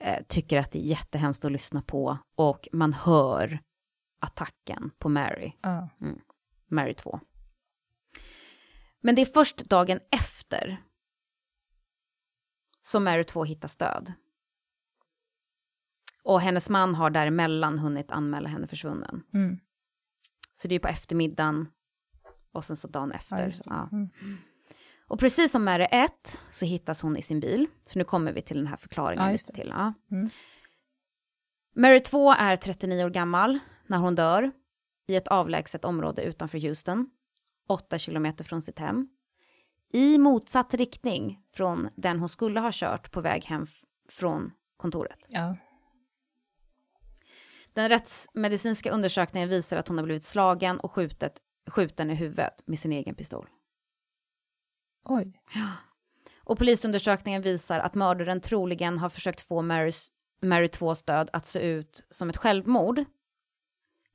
eh, 0.00 0.24
tycker 0.28 0.58
att 0.58 0.72
det 0.72 0.78
är 0.78 0.88
jättehemskt 0.88 1.44
att 1.44 1.52
lyssna 1.52 1.82
på 1.82 2.18
och 2.34 2.68
man 2.72 2.92
hör 2.92 3.58
attacken 4.20 4.90
på 4.98 5.08
Mary. 5.08 5.52
Ja. 5.62 5.88
Mary 6.70 6.94
2. 6.94 7.20
Men 9.00 9.14
det 9.14 9.22
är 9.22 9.26
först 9.26 9.56
dagen 9.64 10.00
efter 10.10 10.82
som 12.80 13.04
Mary 13.04 13.24
2 13.24 13.44
hittas 13.44 13.76
död. 13.76 14.12
Och 16.22 16.40
hennes 16.40 16.70
man 16.70 16.94
har 16.94 17.10
däremellan 17.10 17.78
hunnit 17.78 18.10
anmäla 18.10 18.48
henne 18.48 18.66
försvunnen. 18.66 19.22
Mm. 19.34 19.58
Så 20.54 20.68
det 20.68 20.74
är 20.74 20.78
på 20.78 20.88
eftermiddagen 20.88 21.68
och 22.52 22.64
sen 22.64 22.76
så 22.76 22.88
dagen 22.88 23.10
Ja, 23.12 23.16
efter. 23.16 23.36
det. 23.36 23.52
Ja. 23.66 23.88
Mm. 23.92 24.08
Och 25.08 25.18
precis 25.20 25.52
som 25.52 25.64
Mary 25.64 25.86
1 25.90 26.40
så 26.50 26.64
hittas 26.64 27.02
hon 27.02 27.16
i 27.16 27.22
sin 27.22 27.40
bil. 27.40 27.66
Så 27.86 27.98
nu 27.98 28.04
kommer 28.04 28.32
vi 28.32 28.42
till 28.42 28.56
den 28.56 28.66
här 28.66 28.76
förklaringen 28.76 29.24
Ja, 29.26 29.32
lite 29.32 29.52
till. 29.52 29.68
Ja. 29.68 29.92
Mm. 30.10 30.30
Mary 31.76 32.00
2 32.00 32.32
är 32.32 32.56
39 32.56 33.04
år 33.04 33.10
gammal 33.10 33.58
när 33.86 33.98
hon 33.98 34.14
dör 34.14 34.52
i 35.06 35.16
ett 35.16 35.28
avlägset 35.28 35.84
område 35.84 36.22
utanför 36.22 36.58
Houston, 36.58 37.10
8 37.68 37.98
kilometer 37.98 38.44
från 38.44 38.62
sitt 38.62 38.78
hem. 38.78 39.08
I 39.92 40.18
motsatt 40.18 40.74
riktning 40.74 41.40
från 41.54 41.88
den 41.96 42.18
hon 42.20 42.28
skulle 42.28 42.60
ha 42.60 42.70
kört 42.72 43.10
på 43.10 43.20
väg 43.20 43.44
hem 43.44 43.66
från 44.08 44.52
kontoret. 44.76 45.26
Ja. 45.28 45.56
Den 47.74 47.88
rättsmedicinska 47.88 48.90
undersökningen 48.90 49.48
visar 49.48 49.76
att 49.76 49.88
hon 49.88 49.98
har 49.98 50.04
blivit 50.04 50.24
slagen 50.24 50.80
och 50.80 50.92
skjutet, 50.92 51.32
skjuten 51.70 52.10
i 52.10 52.14
huvudet 52.14 52.62
med 52.66 52.78
sin 52.78 52.92
egen 52.92 53.14
pistol. 53.14 53.48
Oj. 55.04 55.40
Och 56.44 56.58
polisundersökningen 56.58 57.42
visar 57.42 57.78
att 57.78 57.94
mördaren 57.94 58.40
troligen 58.40 58.98
har 58.98 59.08
försökt 59.08 59.40
få 59.40 59.62
Marys, 59.62 60.08
Mary 60.42 60.66
2s 60.66 61.06
död 61.06 61.30
att 61.32 61.46
se 61.46 61.58
ut 61.58 62.06
som 62.10 62.30
ett 62.30 62.36
självmord. 62.36 63.04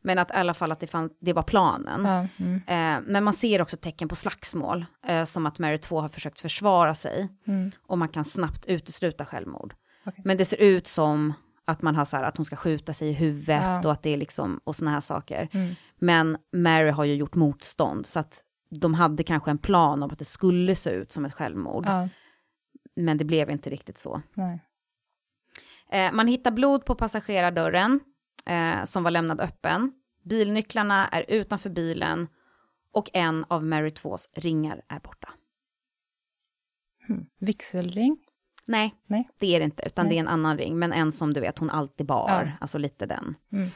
Men 0.01 0.19
att 0.19 0.31
i 0.31 0.33
alla 0.33 0.53
fall 0.53 0.71
att 0.71 0.79
det, 0.79 0.87
fann, 0.87 1.09
det 1.19 1.33
var 1.33 1.43
planen. 1.43 2.05
Ja. 2.05 2.45
Mm. 2.45 2.55
Eh, 2.55 3.11
men 3.11 3.23
man 3.23 3.33
ser 3.33 3.61
också 3.61 3.77
tecken 3.77 4.07
på 4.07 4.15
slagsmål, 4.15 4.85
eh, 5.05 5.23
som 5.23 5.45
att 5.45 5.59
Mary 5.59 5.77
2 5.77 6.01
har 6.01 6.09
försökt 6.09 6.41
försvara 6.41 6.95
sig. 6.95 7.29
Mm. 7.47 7.71
Och 7.87 7.97
man 7.97 8.09
kan 8.09 8.25
snabbt 8.25 8.65
utesluta 8.65 9.25
självmord. 9.25 9.73
Okej. 10.05 10.21
Men 10.25 10.37
det 10.37 10.45
ser 10.45 10.61
ut 10.61 10.87
som 10.87 11.33
att 11.69 11.81
man 11.81 11.95
har 11.95 12.05
så 12.05 12.17
här, 12.17 12.23
att 12.23 12.37
hon 12.37 12.45
ska 12.45 12.55
skjuta 12.55 12.93
sig 12.93 13.09
i 13.09 13.13
huvudet 13.13 13.63
Ja. 13.63 13.79
och 13.85 13.91
att 13.91 14.03
det 14.03 14.09
är 14.09 14.17
liksom, 14.17 14.59
och 14.63 14.75
såna 14.75 14.91
här 14.91 15.01
saker. 15.01 15.49
Mm. 15.51 15.75
Men 15.97 16.37
Mary 16.53 16.89
har 16.89 17.03
ju 17.03 17.13
gjort 17.13 17.35
motstånd, 17.35 18.05
så 18.05 18.19
att 18.19 18.43
de 18.69 18.93
hade 18.93 19.23
kanske 19.23 19.51
en 19.51 19.57
plan 19.57 20.03
om 20.03 20.11
att 20.11 20.19
det 20.19 20.25
skulle 20.25 20.75
se 20.75 20.89
ut 20.89 21.11
som 21.11 21.25
ett 21.25 21.33
självmord. 21.33 21.85
Ja, 21.85 22.09
Men 22.95 23.17
det 23.17 23.25
blev 23.25 23.49
inte 23.49 23.69
riktigt 23.69 23.97
så. 23.97 24.21
Eh, 25.91 26.11
man 26.11 26.27
hittar 26.27 26.51
blod 26.51 26.85
på 26.85 26.95
passagerardörren 26.95 27.99
eh, 28.45 28.85
som 28.85 29.03
var 29.03 29.11
lämnad 29.11 29.41
öppen. 29.41 29.91
Bilnycklarna 30.23 31.07
är 31.07 31.25
utanför 31.27 31.69
bilen 31.69 32.27
och 32.93 33.09
en 33.13 33.45
av 33.47 33.65
Mary 33.65 33.89
2s 33.89 34.27
ringar 34.39 34.81
är 34.87 34.99
borta. 34.99 35.29
Hmm. 37.07 37.25
Vigselring? 37.39 38.17
Nej, 38.69 38.95
Nej. 39.07 39.29
det 39.39 39.55
är 39.55 39.59
det 39.59 39.65
inte, 39.65 39.83
utan 39.85 40.05
Nej. 40.05 40.13
det 40.13 40.17
är 40.17 40.19
en 40.19 40.27
annan 40.27 40.57
ring, 40.57 40.79
men 40.79 40.93
en 40.93 41.11
som 41.11 41.33
du 41.33 41.39
vet 41.41 41.59
hon 41.59 41.69
alltid 41.69 42.05
bar, 42.05 42.43
Ja. 42.45 42.51
alltså 42.61 42.77
lite 42.77 43.05
den. 43.05 43.35
Mm. 43.51 43.69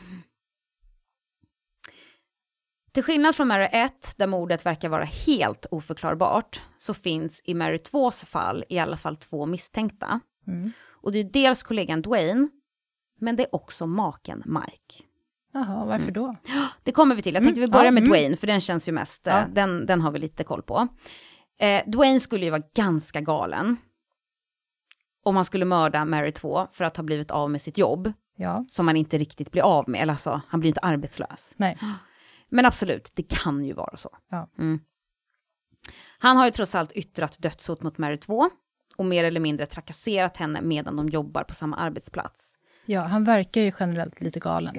Till 2.91 3.03
skillnad 3.03 3.35
från 3.35 3.47
Mary 3.47 3.67
1, 3.71 4.13
där 4.17 4.27
mordet 4.27 4.65
verkar 4.65 4.89
vara 4.89 5.03
helt 5.03 5.65
oförklarbart, 5.71 6.61
så 6.77 6.93
finns 6.93 7.41
i 7.43 7.53
Mary 7.53 7.77
2s 7.77 8.25
fall 8.25 8.63
i 8.69 8.79
alla 8.79 8.97
fall 8.97 9.15
två 9.15 9.45
misstänkta. 9.45 10.19
Mm. 10.47 10.71
Och 11.01 11.11
det 11.11 11.19
är 11.19 11.23
dels 11.23 11.63
kollegan 11.63 12.01
Dwayne, 12.01 12.49
men 13.19 13.35
det 13.35 13.43
är 13.43 13.55
också 13.55 13.87
maken 13.87 14.43
Mike. 14.45 15.03
Jaha, 15.53 15.85
varför 15.85 16.03
Mm. 16.11 16.13
då? 16.13 16.35
Det 16.83 16.91
kommer 16.91 17.15
vi 17.15 17.21
till. 17.21 17.33
Jag 17.33 17.43
tänkte 17.43 17.61
vi 17.61 17.65
Mm, 17.65 17.71
börjar 17.71 17.85
ja, 17.85 17.91
med 17.91 18.03
mm. 18.03 18.09
Dwayne, 18.11 18.35
för 18.37 18.47
den 18.47 18.61
känns 18.61 18.87
ju 18.87 18.91
mest, 18.91 19.27
eh, 19.27 19.33
Ja. 19.33 19.45
den, 19.53 19.85
den 19.85 20.01
har 20.01 20.11
vi 20.11 20.19
lite 20.19 20.43
koll 20.43 20.61
på. 20.61 20.87
Eh, 21.59 21.81
Dwayne 21.89 22.19
skulle 22.19 22.45
ju 22.45 22.51
vara 22.51 22.63
ganska 22.75 23.21
galen. 23.21 23.77
Om 25.23 25.35
han 25.35 25.45
skulle 25.45 25.65
mörda 25.65 26.05
Mary 26.05 26.31
2 26.31 26.67
för 26.71 26.83
att 26.85 26.97
ha 26.97 27.03
blivit 27.03 27.31
av 27.31 27.51
med 27.51 27.61
sitt 27.61 27.77
jobb, 27.77 28.13
Ja, 28.35 28.65
som 28.69 28.87
han 28.87 28.97
inte 28.97 29.17
riktigt 29.17 29.51
blir 29.51 29.61
av 29.63 29.89
med, 29.89 30.01
eller 30.01 30.13
alltså, 30.13 30.41
han 30.47 30.59
blir 30.59 30.67
inte 30.67 30.81
arbetslös. 30.81 31.53
nej. 31.57 31.77
Men 32.49 32.65
absolut, 32.65 33.11
det 33.15 33.23
kan 33.43 33.65
ju 33.65 33.73
vara 33.73 33.97
så. 33.97 34.09
Ja. 34.29 34.49
Mm. 34.59 34.79
Han 36.19 36.37
har 36.37 36.45
ju 36.45 36.51
trots 36.51 36.75
allt 36.75 36.91
yttrat 36.91 37.35
dödshot 37.39 37.81
mot 37.83 37.97
Mary 37.97 38.17
2 38.17 38.49
och 38.97 39.05
mer 39.05 39.23
eller 39.23 39.39
mindre 39.39 39.65
trakasserat 39.65 40.37
henne 40.37 40.61
medan 40.61 40.95
de 40.95 41.09
jobbar 41.09 41.43
på 41.43 41.53
samma 41.53 41.75
arbetsplats. 41.77 42.53
Ja, 42.85 43.01
han 43.01 43.23
verkar 43.23 43.61
ju 43.61 43.71
generellt 43.79 44.21
lite 44.21 44.39
galen. 44.39 44.75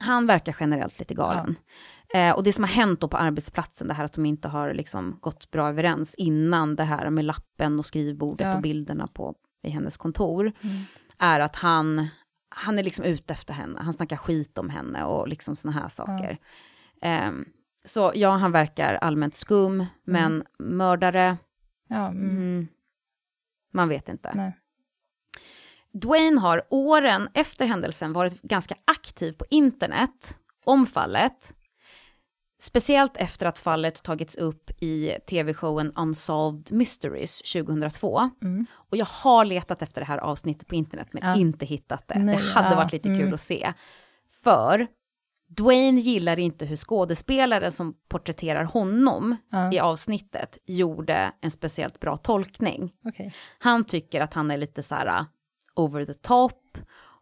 Han 0.00 0.26
verkar 0.26 0.56
generellt 0.60 0.98
lite 0.98 1.14
galen. 1.14 1.56
Eh, 2.14 2.34
och 2.36 2.44
det 2.44 2.52
som 2.52 2.64
har 2.64 2.70
hänt 2.70 3.00
då 3.00 3.08
på 3.08 3.16
arbetsplatsen, 3.16 3.88
det 3.88 3.94
här 3.94 4.04
att 4.04 4.12
de 4.12 4.26
inte 4.26 4.48
har 4.48 4.74
liksom 4.74 5.18
gått 5.20 5.50
bra 5.50 5.68
överens 5.68 6.14
innan 6.14 6.76
det 6.76 6.84
här 6.84 7.10
med 7.10 7.24
lappen 7.24 7.78
och 7.78 7.86
skrivbordet 7.86 8.46
Ja. 8.46 8.54
och 8.56 8.62
bilderna 8.62 9.06
på 9.06 9.34
i 9.66 9.70
hennes 9.70 9.96
kontor, 9.96 10.52
är 11.18 11.40
att 11.40 11.56
han, 11.56 12.08
han 12.48 12.78
är 12.78 12.82
liksom 12.82 13.04
ute 13.04 13.32
efter 13.32 13.54
henne, 13.54 13.80
han 13.82 13.92
snackar 13.92 14.16
skit 14.16 14.58
om 14.58 14.70
henne 14.70 15.04
och 15.04 15.28
liksom 15.28 15.56
såna 15.56 15.72
här 15.72 15.88
saker. 15.88 16.38
Ehm, 17.02 17.44
så 17.84 18.12
ja, 18.14 18.30
han 18.30 18.52
verkar 18.52 18.94
allmänt 18.94 19.34
skum, 19.34 19.86
men 20.04 20.44
mördare, 20.58 21.36
Ja, 21.88 22.08
mm. 22.08 22.30
mm, 22.30 22.68
man 23.72 23.88
vet 23.88 24.08
inte. 24.08 24.32
nej. 24.34 24.52
Dwayne 25.92 26.40
har 26.40 26.62
åren 26.70 27.28
efter 27.34 27.66
händelsen 27.66 28.12
varit 28.12 28.42
ganska 28.42 28.74
aktiv 28.84 29.32
på 29.32 29.44
internet 29.50 30.38
om 30.64 30.86
fallet. 30.86 31.54
Speciellt 32.58 33.16
efter 33.16 33.46
att 33.46 33.58
fallet 33.58 34.02
tagits 34.02 34.36
upp 34.36 34.70
i 34.80 35.16
tv-showen 35.26 35.92
Unsolved 35.96 36.72
Mysteries 36.72 37.38
2002. 37.52 38.30
Mm. 38.42 38.66
Och 38.72 38.96
jag 38.96 39.06
har 39.06 39.44
letat 39.44 39.82
efter 39.82 40.00
det 40.00 40.06
här 40.06 40.18
avsnittet 40.18 40.68
på 40.68 40.74
internet 40.74 41.08
men 41.12 41.22
Ja. 41.22 41.36
inte 41.36 41.66
hittat 41.66 42.08
det. 42.08 42.18
Nej, 42.18 42.36
det 42.36 42.42
hade 42.42 42.68
ja, 42.68 42.76
varit 42.76 42.92
lite 42.92 43.08
kul 43.08 43.20
mm. 43.20 43.34
att 43.34 43.40
se. 43.40 43.72
För 44.44 44.86
Dwayne 45.48 46.00
gillar 46.00 46.38
inte 46.38 46.66
hur 46.66 46.76
skådespelaren 46.76 47.72
som 47.72 47.94
porträtterar 48.08 48.64
honom 48.64 49.36
Ja. 49.50 49.72
i 49.72 49.78
avsnittet 49.78 50.58
gjorde 50.66 51.32
en 51.40 51.50
speciellt 51.50 52.00
bra 52.00 52.16
tolkning. 52.16 52.90
Okej. 53.04 53.34
Han 53.58 53.84
tycker 53.84 54.20
att 54.20 54.34
han 54.34 54.50
är 54.50 54.56
lite 54.56 54.82
så 54.82 54.94
här 54.94 55.06
uh, 55.20 55.26
over 55.74 56.04
the 56.04 56.14
top 56.14 56.78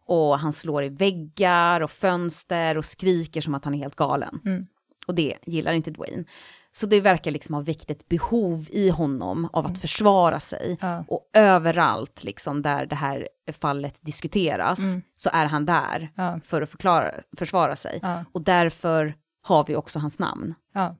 och 0.07 0.39
han 0.39 0.53
slår 0.53 0.83
i 0.83 0.89
väggar 0.89 1.81
och 1.81 1.91
fönster 1.91 2.77
och 2.77 2.85
skriker 2.85 3.41
som 3.41 3.55
att 3.55 3.65
han 3.65 3.73
är 3.73 3.77
helt 3.77 3.95
galen. 3.95 4.39
Mm. 4.45 4.67
Och 5.07 5.15
det 5.15 5.37
gillar 5.45 5.73
inte 5.73 5.91
Dwayne. 5.91 6.23
Så 6.71 6.85
det 6.85 7.01
verkar 7.01 7.31
liksom 7.31 7.55
ha 7.55 7.61
väckt 7.61 7.91
ett 7.91 8.07
behov 8.09 8.67
i 8.71 8.89
honom 8.89 9.49
av 9.53 9.65
att 9.65 9.77
försvara 9.77 10.39
sig. 10.39 10.77
Mm. 10.81 10.93
Ja. 10.95 11.05
Och 11.07 11.29
överallt 11.33 12.23
liksom 12.23 12.61
där 12.61 12.85
det 12.85 12.95
här 12.95 13.27
fallet 13.59 13.97
diskuteras 14.01 14.79
så 15.17 15.29
är 15.33 15.45
han 15.45 15.65
där 15.65 15.97
Mm. 15.97 16.09
Ja. 16.33 16.39
för 16.43 16.61
att 16.61 16.69
förklara, 16.69 17.11
försvara 17.37 17.75
sig. 17.75 17.99
Ja. 18.01 18.25
Och 18.31 18.41
därför 18.43 19.13
har 19.41 19.63
vi 19.65 19.75
också 19.75 19.99
hans 19.99 20.19
namn. 20.19 20.53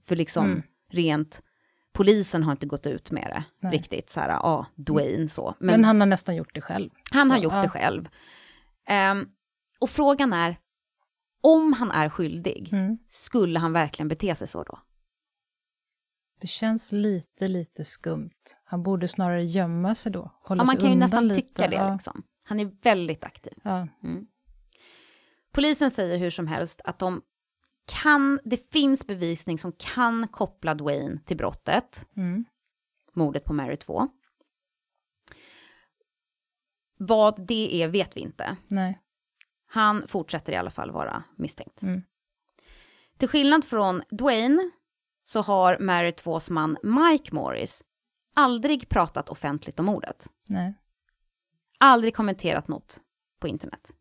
För 0.05 0.15
liksom 0.15 0.45
Mm. 0.45 0.63
rent, 0.91 1.41
polisen 1.93 2.43
har 2.43 2.51
inte 2.51 2.65
gått 2.65 2.85
ut 2.87 3.11
med 3.11 3.23
det 3.29 3.43
Nej. 3.67 3.73
riktigt, 3.77 4.09
så 4.09 4.19
här, 4.19 4.29
ja, 4.29 4.65
Dwayne 4.75 5.27
så. 5.27 5.55
Men, 5.59 5.83
han 5.85 5.99
har 5.99 6.07
nästan 6.07 6.35
gjort 6.35 6.53
det 6.55 6.61
själv. 6.61 6.89
Han 7.11 7.31
har 7.31 7.37
gjort 7.37 7.53
det 7.63 7.69
själv. 7.69 8.09
Ehm, 8.87 9.27
och 9.79 9.89
frågan 9.89 10.33
är, 10.33 10.57
om 11.45 11.73
han 11.73 11.91
är 11.91 12.09
skyldig, 12.09 12.69
Mm. 12.73 12.97
skulle 13.09 13.59
han 13.59 13.73
verkligen 13.73 14.07
bete 14.07 14.35
sig 14.35 14.47
så 14.47 14.63
då? 14.63 14.79
Det 16.41 16.47
känns 16.47 16.91
lite, 16.91 17.47
lite 17.47 17.85
skumt. 17.85 18.31
Han 18.63 18.83
borde 18.83 19.07
snarare 19.07 19.43
gömma 19.43 19.95
sig 19.95 20.11
då. 20.11 20.31
Hålla 20.43 20.61
Ja, 20.61 20.65
man 20.65 20.67
sig 20.67 20.79
kan 20.79 20.89
ju 20.89 20.95
nästan 20.95 21.27
lite. 21.27 21.41
tycka 21.41 21.67
det. 21.67 21.75
Ja. 21.75 21.93
Liksom. 21.93 22.23
Han 22.43 22.59
är 22.59 22.71
väldigt 22.81 23.23
aktiv. 23.23 23.53
Ja. 23.63 23.87
Polisen 25.53 25.91
säger 25.91 26.17
hur 26.17 26.29
som 26.29 26.47
helst 26.47 26.81
att 26.83 26.99
de 26.99 27.21
kan, 28.03 28.39
det 28.43 28.71
finns 28.71 29.07
bevisning 29.07 29.57
som 29.57 29.71
kan 29.71 30.27
koppla 30.27 30.73
Dwayne 30.75 31.19
till 31.25 31.37
brottet, 31.37 32.07
Mm. 32.15 32.45
mordet 33.13 33.43
på 33.45 33.53
Mary 33.53 33.77
2. 33.77 34.07
Vad 36.97 37.47
det 37.47 37.83
är 37.83 37.87
vet 37.87 38.17
vi 38.17 38.21
inte. 38.21 38.57
Nej. 38.67 38.99
Han 39.75 40.07
fortsätter 40.07 40.53
i 40.53 40.55
alla 40.55 40.71
fall 40.71 40.91
vara 40.91 41.23
misstänkt. 41.35 41.83
Mm. 41.83 42.03
Till 43.17 43.27
skillnad 43.27 43.65
från 43.65 44.03
Dwayne 44.09 44.71
så 45.23 45.41
har 45.41 45.77
Mary 45.79 46.11
2s 46.11 46.51
man 46.51 46.77
Mike 46.83 47.35
Morris 47.35 47.83
aldrig 48.35 48.89
pratat 48.89 49.29
offentligt 49.29 49.79
om 49.79 49.85
mordet. 49.85 50.29
Nej. 50.49 50.73
Aldrig 51.77 52.15
kommenterat 52.15 52.67
något 52.67 52.99
på 53.39 53.47
internet. 53.47 53.95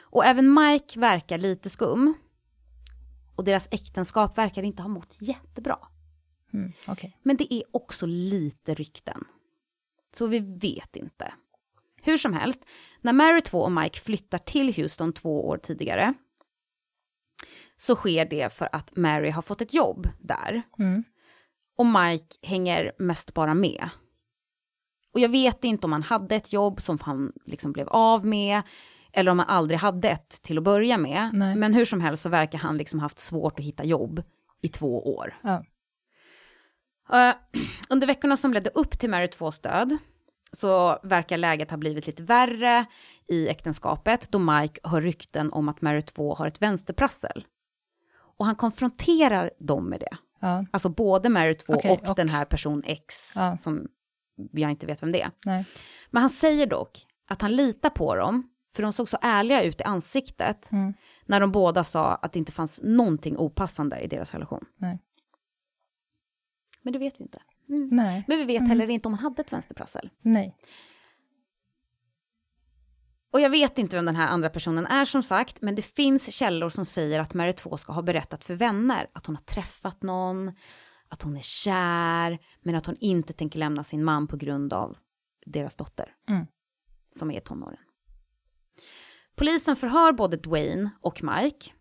Och 0.00 0.24
även 0.24 0.54
Mike 0.54 1.00
verkar 1.00 1.38
lite 1.38 1.70
skum. 1.70 2.14
Och 3.36 3.44
deras 3.44 3.68
äktenskap 3.70 4.38
verkar 4.38 4.62
inte 4.62 4.82
ha 4.82 4.88
mått 4.88 5.16
jättebra. 5.20 5.78
Mm. 6.52 6.72
Okej. 6.88 7.18
Men 7.22 7.36
det 7.36 7.54
är 7.54 7.62
också 7.70 8.06
lite 8.06 8.74
rykten. 8.74 9.24
Så 10.12 10.26
vi 10.26 10.38
vet 10.38 10.96
inte. 10.96 11.32
Hur 12.02 12.18
som 12.18 12.34
helst, 12.34 12.64
när 13.00 13.12
Mary 13.12 13.40
2 13.40 13.60
och 13.60 13.72
Mike 13.72 14.00
flyttar 14.00 14.38
till 14.38 14.74
Houston 14.74 15.12
två 15.12 15.48
år 15.48 15.56
tidigare 15.56 16.14
så 17.76 17.96
sker 17.96 18.24
det 18.24 18.52
för 18.52 18.68
att 18.72 18.96
Mary 18.96 19.30
har 19.30 19.42
fått 19.42 19.60
ett 19.60 19.74
jobb 19.74 20.08
där. 20.18 20.62
Mm. 20.78 21.04
Och 21.76 21.86
Mike 21.86 22.36
hänger 22.42 22.92
mest 22.98 23.34
bara 23.34 23.54
med. 23.54 23.88
Och 25.14 25.20
jag 25.20 25.28
vet 25.28 25.64
inte 25.64 25.86
om 25.86 25.92
han 25.92 26.02
hade 26.02 26.36
ett 26.36 26.52
jobb 26.52 26.82
som 26.82 26.98
han 27.02 27.32
liksom 27.44 27.72
blev 27.72 27.88
av 27.88 28.26
med, 28.26 28.62
eller 29.12 29.30
om 29.30 29.38
han 29.38 29.48
aldrig 29.48 29.80
hade 29.80 30.08
ett 30.08 30.42
till 30.42 30.58
att 30.58 30.64
börja 30.64 30.98
med. 30.98 31.30
Nej. 31.32 31.56
Men 31.56 31.74
hur 31.74 31.84
som 31.84 32.00
helst 32.00 32.22
så 32.22 32.28
verkar 32.28 32.58
han 32.58 32.76
liksom 32.76 33.00
haft 33.00 33.18
svårt 33.18 33.58
att 33.58 33.64
hitta 33.64 33.84
jobb 33.84 34.22
i 34.60 34.68
två 34.68 35.16
år. 35.16 35.34
Ja. 35.42 35.64
Eh, 37.12 37.34
under 37.90 38.06
veckorna 38.06 38.36
som 38.36 38.52
ledde 38.52 38.70
upp 38.70 38.98
till 38.98 39.10
Mary 39.10 39.26
2s 39.26 39.62
död 39.62 39.98
så 40.52 40.98
verkar 41.02 41.36
läget 41.38 41.70
ha 41.70 41.76
blivit 41.76 42.06
lite 42.06 42.22
värre 42.22 42.84
i 43.28 43.48
äktenskapet 43.48 44.30
då 44.30 44.38
Mike 44.38 44.80
hör 44.88 45.00
rykten 45.00 45.52
om 45.52 45.68
att 45.68 45.80
Mary 45.82 46.02
2 46.02 46.34
har 46.34 46.46
ett 46.46 46.62
vänsterprassel. 46.62 47.46
Och 48.38 48.46
han 48.46 48.54
konfronterar 48.56 49.50
dem 49.58 49.88
med 49.88 50.00
det. 50.00 50.16
Ja. 50.40 50.64
Alltså 50.70 50.88
både 50.88 51.28
Mary 51.28 51.54
2 51.54 51.74
Okej, 51.74 51.90
och, 51.90 52.08
och- 52.08 52.16
den 52.16 52.28
här 52.28 52.44
person 52.44 52.82
X 52.86 53.32
Ja. 53.36 53.56
som 53.56 53.88
jag 54.52 54.70
inte 54.70 54.86
vet 54.86 55.02
vem 55.02 55.12
det 55.12 55.22
är. 55.22 55.30
Nej. 55.46 55.64
Men 56.10 56.20
han 56.20 56.30
säger 56.30 56.66
dock 56.66 57.06
att 57.28 57.42
han 57.42 57.56
litar 57.56 57.90
på 57.90 58.14
dem, 58.14 58.50
för 58.74 58.82
de 58.82 58.92
såg 58.92 59.08
så 59.08 59.18
ärliga 59.22 59.62
ut 59.62 59.80
i 59.80 59.84
ansiktet 59.84 60.72
Mm. 60.72 60.94
när 61.26 61.40
de 61.40 61.52
båda 61.52 61.84
sa 61.84 62.14
att 62.14 62.32
det 62.32 62.38
inte 62.38 62.52
fanns 62.52 62.80
någonting 62.82 63.36
opassande 63.38 64.00
i 64.00 64.06
deras 64.06 64.32
relation. 64.32 64.64
Nej. 64.76 64.98
Men 66.82 66.92
det 66.92 66.98
vet 66.98 67.20
vi 67.20 67.22
inte. 67.24 67.38
Nej. 67.90 68.24
Men 68.28 68.38
vi 68.38 68.44
vet 68.44 68.68
heller 68.68 68.90
inte 68.90 69.08
om 69.08 69.14
han 69.14 69.22
hade 69.24 69.40
ett 69.42 69.52
vänsterprassel. 69.52 70.10
Nej. 70.22 70.56
Och 73.32 73.40
jag 73.40 73.50
vet 73.50 73.78
inte 73.78 73.96
vem 73.96 74.04
den 74.04 74.16
här 74.16 74.28
andra 74.28 74.48
personen 74.50 74.86
är 74.86 75.04
som 75.04 75.22
sagt, 75.22 75.62
men 75.62 75.74
det 75.74 75.82
finns 75.82 76.32
källor 76.32 76.68
som 76.70 76.84
säger 76.84 77.20
att 77.20 77.34
Mary 77.34 77.52
2 77.52 77.76
ska 77.76 77.92
ha 77.92 78.02
berättat 78.02 78.44
för 78.44 78.54
vänner 78.54 79.10
att 79.12 79.26
hon 79.26 79.36
har 79.36 79.42
träffat 79.42 80.02
någon, 80.02 80.52
att 81.08 81.22
hon 81.22 81.36
är 81.36 81.40
kär, 81.42 82.38
men 82.62 82.74
att 82.74 82.86
hon 82.86 82.96
inte 83.00 83.32
tänker 83.32 83.58
lämna 83.58 83.84
sin 83.84 84.04
man 84.04 84.26
på 84.26 84.36
grund 84.36 84.72
av 84.72 84.96
deras 85.46 85.76
dotter, 85.76 86.14
Mm. 86.28 86.46
som 87.16 87.30
är 87.30 87.40
tonåren. 87.40 87.78
Polisen 89.34 89.76
förhör 89.76 90.12
både 90.12 90.36
Dwayne 90.36 90.90
och 91.00 91.22
Mike, 91.22 91.72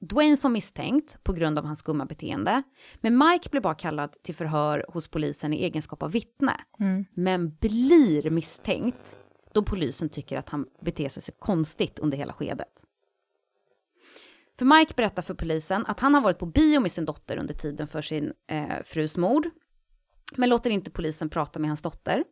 Dwayne 0.00 0.36
som 0.36 0.52
misstänkt 0.52 1.18
på 1.22 1.32
grund 1.32 1.58
av 1.58 1.64
hans 1.64 1.78
skumma 1.78 2.04
beteende. 2.04 2.62
Men 3.00 3.18
Mike 3.18 3.48
blir 3.50 3.60
bara 3.60 3.74
kallad 3.74 4.22
till 4.22 4.34
förhör 4.34 4.84
hos 4.88 5.08
polisen 5.08 5.54
i 5.54 5.64
egenskap 5.64 6.02
av 6.02 6.10
vittne. 6.10 6.56
Mm. 6.78 7.04
Men 7.14 7.54
blir 7.54 8.30
misstänkt 8.30 9.18
då 9.52 9.62
polisen 9.62 10.08
tycker 10.08 10.38
att 10.38 10.48
han 10.48 10.66
beter 10.80 11.08
sig 11.08 11.22
så 11.22 11.32
konstigt 11.32 11.98
under 11.98 12.18
hela 12.18 12.32
skedet. 12.32 12.84
För 14.58 14.64
Mike 14.64 14.94
berättar 14.96 15.22
för 15.22 15.34
polisen 15.34 15.86
att 15.86 16.00
han 16.00 16.14
har 16.14 16.20
varit 16.20 16.38
på 16.38 16.46
bio 16.46 16.80
med 16.80 16.92
sin 16.92 17.04
dotter 17.04 17.36
under 17.36 17.54
tiden 17.54 17.88
för 17.88 18.02
sin 18.02 18.32
eh, 18.50 18.82
frus 18.84 19.16
mord. 19.16 19.48
Men 20.36 20.48
låter 20.48 20.70
inte 20.70 20.90
polisen 20.90 21.28
prata 21.28 21.58
med 21.58 21.70
hans 21.70 21.82
dotter. 21.82 22.24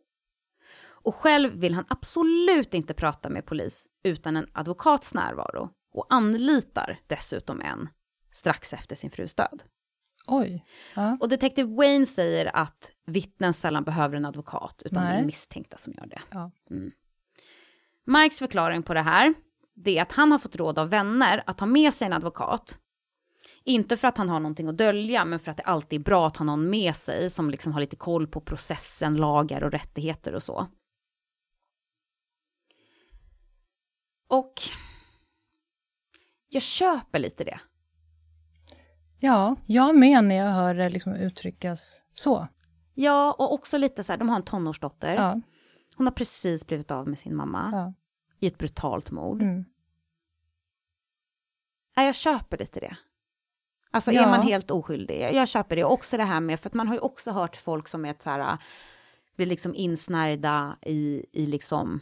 Och 0.81 1.15
själv 1.15 1.53
vill 1.53 1.73
han 1.73 1.85
absolut 1.87 2.73
inte 2.73 2.93
prata 2.93 3.29
med 3.29 3.45
polis 3.45 3.87
utan 4.03 4.35
en 4.35 4.47
advokats 4.53 5.13
närvaro. 5.13 5.69
Och 5.91 6.05
anlitar 6.09 6.99
dessutom 7.07 7.61
en 7.61 7.89
strax 8.31 8.73
efter 8.73 8.95
sin 8.95 9.11
frus 9.11 9.33
död. 9.33 9.63
Oj. 10.27 10.65
Ja. 10.95 11.17
Och 11.19 11.29
detektiv 11.29 11.65
Wayne 11.65 12.05
säger 12.05 12.55
att 12.55 12.91
vittnen 13.05 13.53
sällan 13.53 13.83
behöver 13.83 14.17
en 14.17 14.25
advokat, 14.25 14.81
utan 14.85 15.03
det 15.03 15.09
Nej. 15.09 15.19
är 15.19 15.25
misstänkta 15.25 15.77
som 15.77 15.93
gör 15.93 16.05
det. 16.05 16.21
Ja. 16.31 16.51
Mm. 16.69 16.91
Mikes 18.05 18.39
förklaring 18.39 18.83
på 18.83 18.93
det 18.93 19.01
här, 19.01 19.33
det 19.75 19.97
är 19.97 20.01
att 20.01 20.11
han 20.11 20.31
har 20.31 20.39
fått 20.39 20.55
råd 20.55 20.79
av 20.79 20.89
vänner 20.89 21.43
att 21.45 21.59
ha 21.59 21.67
med 21.67 21.93
sig 21.93 22.05
en 22.05 22.13
advokat. 22.13 22.79
Inte 23.63 23.97
för 23.97 24.07
att 24.07 24.17
han 24.17 24.29
har 24.29 24.39
någonting 24.39 24.67
att 24.67 24.77
dölja, 24.77 25.25
men 25.25 25.39
för 25.39 25.51
att 25.51 25.57
det 25.57 25.63
alltid 25.63 25.99
är 25.99 26.03
bra 26.03 26.27
att 26.27 26.37
har 26.37 26.45
någon 26.45 26.69
med 26.69 26.95
sig 26.95 27.29
som 27.29 27.49
liksom 27.49 27.73
har 27.73 27.81
lite 27.81 27.95
koll 27.95 28.27
på 28.27 28.41
processen, 28.41 29.17
lagar 29.17 29.63
och 29.63 29.71
rättigheter 29.71 30.35
och 30.35 30.43
så. 30.43 30.67
Och 34.27 34.53
jag 36.49 36.61
köper 36.63 37.19
lite 37.19 37.43
det. 37.43 37.59
ja, 39.19 39.55
jag 39.65 39.95
med 39.97 40.23
när 40.23 40.35
jag 40.35 40.51
hör 40.51 40.73
det 40.75 40.89
liksom 40.89 41.13
uttryckas 41.15 42.01
så. 42.11 42.47
Ja, 42.93 43.31
och 43.39 43.53
också 43.53 43.77
lite 43.77 44.03
så 44.03 44.11
här, 44.13 44.17
de 44.17 44.29
har 44.29 44.35
en 44.35 44.43
tonårsdotter. 44.43 45.13
Ja. 45.13 45.41
Hon 45.95 46.07
har 46.07 46.11
precis 46.13 46.67
blivit 46.67 46.91
av 46.91 47.07
med 47.07 47.19
sin 47.19 47.35
mamma 47.35 47.69
Ja. 47.73 47.93
i 48.39 48.47
ett 48.47 48.57
brutalt 48.57 49.11
mord. 49.11 49.41
Mm. 49.41 49.65
Nej, 51.97 52.05
jag 52.05 52.15
köper 52.15 52.57
lite 52.57 52.79
det. 52.79 52.95
Alltså 53.91 54.11
Ja. 54.11 54.23
är 54.23 54.29
man 54.29 54.41
helt 54.41 54.71
oskyldig, 54.71 55.21
jag 55.33 55.47
köper 55.47 55.75
det. 55.75 55.83
Också 55.83 56.17
det 56.17 56.23
här 56.23 56.39
med, 56.39 56.59
för 56.59 56.69
att 56.69 56.73
man 56.73 56.87
har 56.87 56.95
ju 56.95 56.99
också 57.01 57.31
hört 57.31 57.55
folk 57.55 57.87
som 57.87 58.05
är 58.05 58.15
så 58.23 58.29
här, 58.29 58.57
blir 59.35 59.45
liksom 59.47 59.75
insnärjda 59.75 60.77
i, 60.81 61.25
i 61.33 61.45
liksom, 61.45 61.99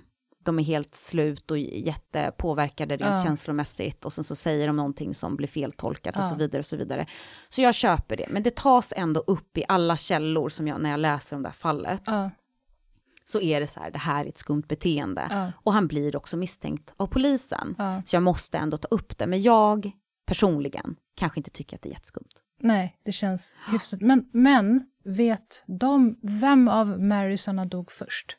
de 0.48 0.60
är 0.60 0.64
helt 0.64 0.96
slut 0.96 1.52
och 1.52 1.58
jättepåverkade 1.58 2.98
rent 2.98 3.12
Ja. 3.12 3.24
känslomässigt 3.24 4.06
och 4.06 4.14
sen 4.14 4.24
så 4.24 4.36
säger 4.36 4.68
de 4.68 4.76
någonting 4.76 5.14
som 5.14 5.36
blir 5.36 5.48
feltolkat 5.48 6.16
och 6.16 6.22
Ja. 6.24 6.30
så 6.30 6.36
vidare 6.36 6.60
och 6.60 6.66
så 6.66 6.78
vidare. 6.78 7.06
Så 7.50 7.62
jag 7.62 7.76
köper 7.76 8.18
det, 8.18 8.26
men 8.30 8.44
det 8.44 8.56
tas 8.56 8.94
ändå 8.98 9.20
upp 9.28 9.58
i 9.58 9.64
alla 9.68 9.98
källor 9.98 10.50
som 10.50 10.68
jag, 10.68 10.82
när 10.82 10.90
jag 10.90 11.00
läser 11.00 11.36
om 11.36 11.42
det 11.44 11.50
här 11.50 11.54
fallet, 11.54 12.02
Ja. 12.06 12.32
så 13.26 13.42
är 13.42 13.60
det 13.62 13.68
så 13.68 13.80
här, 13.80 13.92
det 13.92 13.98
här 13.98 14.26
är 14.26 14.30
ett 14.30 14.38
skumt 14.38 14.64
beteende. 14.68 15.54
Och 15.64 15.74
han 15.74 15.88
blir 15.88 16.16
också 16.16 16.38
misstänkt 16.38 16.94
av 16.98 17.08
polisen. 17.08 17.76
Så 18.06 18.16
jag 18.16 18.24
måste 18.24 18.58
ändå 18.58 18.78
ta 18.78 18.88
upp 18.88 19.18
det. 19.18 19.28
Men 19.28 19.42
jag 19.42 19.92
personligen 20.26 20.96
kanske 21.16 21.40
inte 21.40 21.50
tycker 21.50 21.76
att 21.76 21.82
det 21.82 21.90
är 21.90 21.94
jätteskumt. 21.94 22.44
Nej, 22.60 22.98
det 23.06 23.12
känns 23.12 23.58
hyfsat. 23.72 24.02
Men, 24.02 24.30
men 24.34 24.86
vet 25.04 25.64
de 25.68 26.20
vem 26.24 26.68
av 26.68 27.02
Marysarna 27.04 27.66
dog 27.66 27.92
först? 27.92 28.38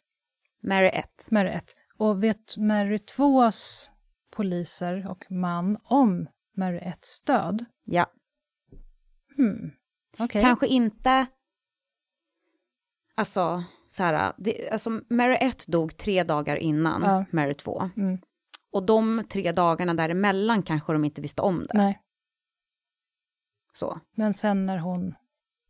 Mary 0.63 0.89
1. 0.89 1.29
Mary 1.31 1.49
1. 1.51 1.65
Och 1.99 2.23
vet 2.23 2.57
Mary 2.57 2.97
2s 2.97 3.91
poliser 4.31 5.09
och 5.11 5.31
man 5.31 5.79
om 5.85 6.29
Mary 6.57 6.79
1s 6.79 7.27
död? 7.27 7.65
Ja. 7.85 8.07
Hmm. 9.37 9.71
Okej. 10.19 10.43
Kanske 10.43 10.67
inte... 10.67 11.27
Alltså, 13.15 13.65
så 13.89 14.03
här, 14.03 14.33
det, 14.39 14.71
alltså 14.71 14.91
Mary 15.11 15.37
1 15.41 15.67
dog 15.67 15.97
tre 15.97 16.23
dagar 16.25 16.57
innan 16.57 17.03
Ja. 17.03 17.25
Mary 17.31 17.55
2. 17.55 17.91
Mm. 17.97 18.19
Och 18.71 18.87
de 18.87 19.25
tre 19.31 19.53
dagarna 19.53 19.95
däremellan 19.95 20.63
kanske 20.63 20.93
de 20.93 21.05
inte 21.05 21.21
visste 21.21 21.43
om 21.43 21.67
det. 21.67 21.79
Nej, 21.79 22.01
Så. 23.73 24.01
men 24.17 24.35
sen 24.35 24.67
när 24.67 24.79
hon... 24.79 25.15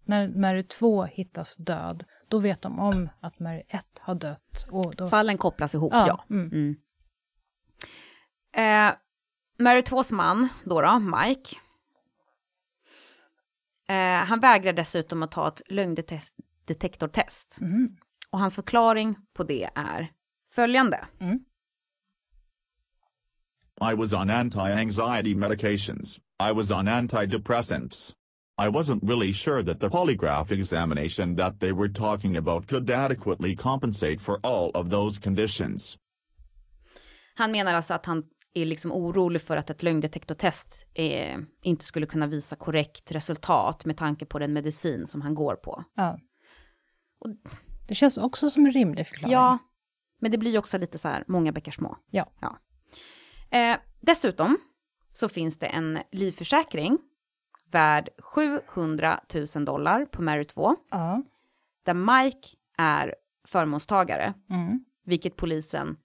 När 0.04 0.28
Mary 0.28 0.62
2 0.62 1.04
hittas 1.04 1.56
död, 1.56 2.04
då 2.28 2.38
vet 2.38 2.62
de 2.62 2.78
om 2.78 3.08
att 3.20 3.38
Mary 3.38 3.62
1 3.68 3.86
har 4.00 4.14
dött. 4.14 4.66
Och 4.70 4.96
då, 4.96 5.06
Fallen 5.06 5.38
kopplas 5.38 5.74
ihop, 5.74 5.92
Ja, 5.92 6.06
ja. 6.08 6.24
mm. 6.30 6.46
Mm. 6.52 6.76
Eh, 8.52 8.94
Mary 9.58 9.80
2s 9.80 10.12
man, 10.12 10.48
då, 10.64 10.80
då 10.80 10.98
Mike. 10.98 11.56
Eh, 13.88 14.24
han 14.24 14.40
vägrar 14.40 14.72
dessutom 14.72 15.22
att 15.22 15.30
ta 15.30 15.48
ett 15.48 15.62
lögndetektortest. 15.66 17.56
Mhm. 17.60 17.96
Och 18.30 18.38
hans 18.38 18.54
förklaring 18.54 19.16
på 19.32 19.44
det 19.44 19.70
är 19.74 20.12
följande. 20.50 21.04
I 23.92 23.94
was 23.94 24.12
on 24.12 24.30
anti-anxiety 24.30 25.36
medications, 25.36 26.18
I 26.50 26.52
was 26.52 26.70
on 26.70 26.88
antidepressants. 26.88 28.14
I 28.60 28.68
wasn't 28.68 29.02
really 29.02 29.32
sure 29.32 29.64
that 29.64 29.80
the 29.80 29.88
polygraph 29.88 30.52
examination 30.52 31.36
that 31.36 31.60
they 31.60 31.72
were 31.72 31.88
talking 31.88 32.36
about 32.36 32.68
could 32.68 32.90
adequately 32.90 33.56
compensate 33.56 34.18
for 34.18 34.40
all 34.42 34.70
of 34.74 34.90
those 34.90 35.20
conditions. 35.20 35.98
Han 37.34 37.52
menar 37.52 37.74
alltså 37.74 37.94
att 37.94 38.06
han 38.06 38.24
är 38.54 38.64
liksom 38.64 38.92
orolig 38.92 39.42
för 39.42 39.56
att 39.56 39.70
ett 39.70 39.82
lögndetektortest 39.82 40.86
eh, 40.94 41.38
inte 41.62 41.84
skulle 41.84 42.06
kunna 42.06 42.26
visa 42.26 42.56
korrekt 42.56 43.12
resultat 43.12 43.84
med 43.84 43.96
tanke 43.96 44.26
på 44.26 44.38
den 44.38 44.52
medicin 44.52 45.06
som 45.06 45.20
han 45.20 45.34
går 45.34 45.54
på. 45.54 45.84
Ja. 45.94 46.18
Det 47.88 47.94
känns 47.94 48.18
också 48.18 48.50
som 48.50 48.66
en 48.66 48.72
rimlig 48.72 49.06
förklaring. 49.06 49.32
Ja, 49.32 49.58
men 50.20 50.30
det 50.30 50.38
blir 50.38 50.50
ju 50.50 50.58
också 50.58 50.78
lite 50.78 50.98
så 50.98 51.08
här, 51.08 51.24
många 51.28 51.52
bäckar 51.52 51.72
små. 51.72 51.96
Ja. 52.10 52.26
Ja. 52.40 52.58
Eh, 53.58 53.78
dessutom 54.00 54.58
så 55.10 55.28
finns 55.28 55.58
det 55.58 55.66
en 55.66 55.98
livförsäkring 56.12 56.98
värd 57.70 58.08
700 58.18 59.20
000 59.56 59.64
dollar 59.64 60.04
på 60.04 60.22
Mary 60.22 60.44
2, 60.44 60.76
Ja. 60.90 61.22
där 61.84 61.94
Mike 61.94 62.48
är 62.78 63.14
förmånstagare, 63.48 64.34
Mm. 64.50 64.84
vilket 65.04 65.36
polisen 65.36 65.96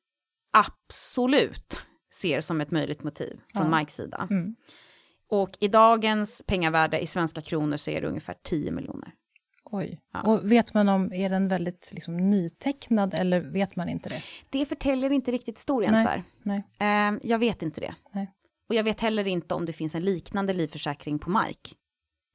absolut 0.52 1.86
ser 2.14 2.42
som 2.42 2.62
ett 2.62 2.72
möjligt 2.72 3.04
motiv 3.04 3.40
från 3.54 3.72
Ja. 3.72 3.80
Mikes 3.80 3.96
sida. 3.96 4.28
Mm. 4.30 4.56
Och 5.28 5.58
i 5.60 5.68
dagens 5.68 6.44
pengavärde 6.48 7.00
i 7.00 7.08
svenska 7.08 7.42
kronor 7.42 7.78
så 7.78 7.92
är 7.92 8.02
det 8.02 8.08
ungefär 8.08 8.36
10 8.44 8.72
miljoner. 8.72 9.12
Oj. 9.66 10.02
Ja. 10.14 10.22
Och 10.22 10.52
vet 10.52 10.74
man 10.74 10.90
om, 10.90 11.14
är 11.14 11.30
den 11.30 11.48
väldigt 11.48 11.92
liksom, 11.94 12.30
nytecknad 12.30 13.14
eller 13.14 13.42
vet 13.42 13.76
man 13.76 13.90
inte 13.90 14.10
det? 14.10 14.22
Det 14.50 14.66
förtäljer 14.66 15.10
inte 15.10 15.32
riktigt 15.32 15.58
historien 15.58 15.92
Nej. 15.94 16.02
tyvärr. 16.02 16.24
Nej. 16.44 16.64
Eh, 17.14 17.20
jag 17.32 17.40
vet 17.40 17.62
inte 17.62 17.82
det. 17.82 17.96
Nej. 18.14 18.32
Och 18.70 18.76
jag 18.76 18.84
vet 18.84 19.00
heller 19.00 19.28
inte 19.28 19.54
om 19.54 19.66
det 19.66 19.74
finns 19.74 19.96
en 19.96 20.06
liknande 20.06 20.54
livförsäkring 20.54 21.20
på 21.20 21.30
Mike. 21.30 21.70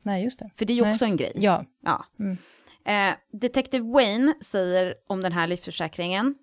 Nej, 0.04 0.24
just 0.24 0.38
det. 0.38 0.50
För 0.56 0.64
det 0.64 0.72
är 0.72 0.74
ju 0.74 0.82
Nej. 0.82 0.92
också 0.92 1.04
en 1.04 1.16
grej. 1.16 1.32
Ja. 1.34 1.64
Ja. 1.82 2.04
Mm. 2.18 2.36
Eh, 2.84 3.16
Detective 3.32 3.84
Wayne 3.92 4.34
säger 4.40 4.94
om 5.06 5.22
den 5.22 5.32
här 5.32 5.46
livförsäkringen 5.46 6.34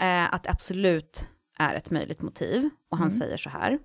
eh, 0.00 0.34
att 0.34 0.42
det 0.42 0.50
absolut 0.50 1.28
är 1.58 1.74
ett 1.74 1.90
möjligt 1.90 2.22
motiv. 2.22 2.70
Och 2.90 2.98
han 2.98 3.10
säger 3.10 3.36
så 3.36 3.50
här. 3.50 3.78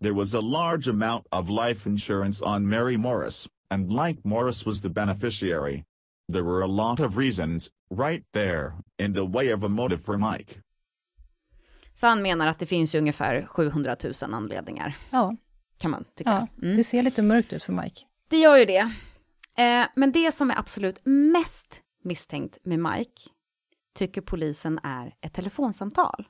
There 0.00 0.12
was 0.12 0.34
a 0.34 0.40
large 0.40 0.90
amount 0.90 1.26
of 1.30 1.48
life 1.48 1.88
insurance 1.88 2.44
on 2.44 2.68
Mary 2.68 2.96
Morris, 2.96 3.48
and 3.70 3.92
like 3.92 4.20
Morris 4.24 4.66
was 4.66 4.82
the 4.82 4.88
beneficiary. 4.88 5.84
There 6.32 6.42
were 6.42 6.62
a 6.62 6.66
lot 6.66 7.00
of 7.00 7.16
reasons, 7.16 7.70
right 7.90 8.24
there, 8.32 8.72
in 8.98 9.14
the 9.14 9.26
way 9.26 9.54
of 9.54 9.64
a 9.64 9.68
motive 9.68 10.02
for 10.02 10.18
Mike. 10.18 10.60
Så 11.94 12.06
han 12.06 12.22
menar 12.22 12.46
att 12.46 12.58
det 12.58 12.66
finns 12.66 12.94
ju 12.94 12.98
ungefär 12.98 13.46
700 13.46 13.96
000 14.22 14.34
anledningar, 14.34 14.96
Ja. 15.10 15.36
kan 15.78 15.90
man 15.90 16.04
tycka. 16.14 16.30
ja. 16.30 16.64
Mm. 16.66 16.76
Det 16.76 16.84
ser 16.84 17.02
lite 17.02 17.22
mörkt 17.22 17.52
ut 17.52 17.62
för 17.62 17.72
Mike. 17.72 18.00
Det 18.28 18.36
gör 18.38 18.56
ju 18.56 18.64
det. 18.64 18.90
Eh, 19.58 19.86
men 19.96 20.12
det 20.12 20.32
som 20.34 20.50
är 20.50 20.58
absolut 20.58 21.00
mest 21.04 21.82
misstänkt 22.04 22.58
med 22.64 22.78
Mike 22.78 23.20
tycker 23.94 24.20
polisen 24.20 24.80
är 24.82 25.14
ett 25.20 25.32
telefonsamtal 25.34 26.28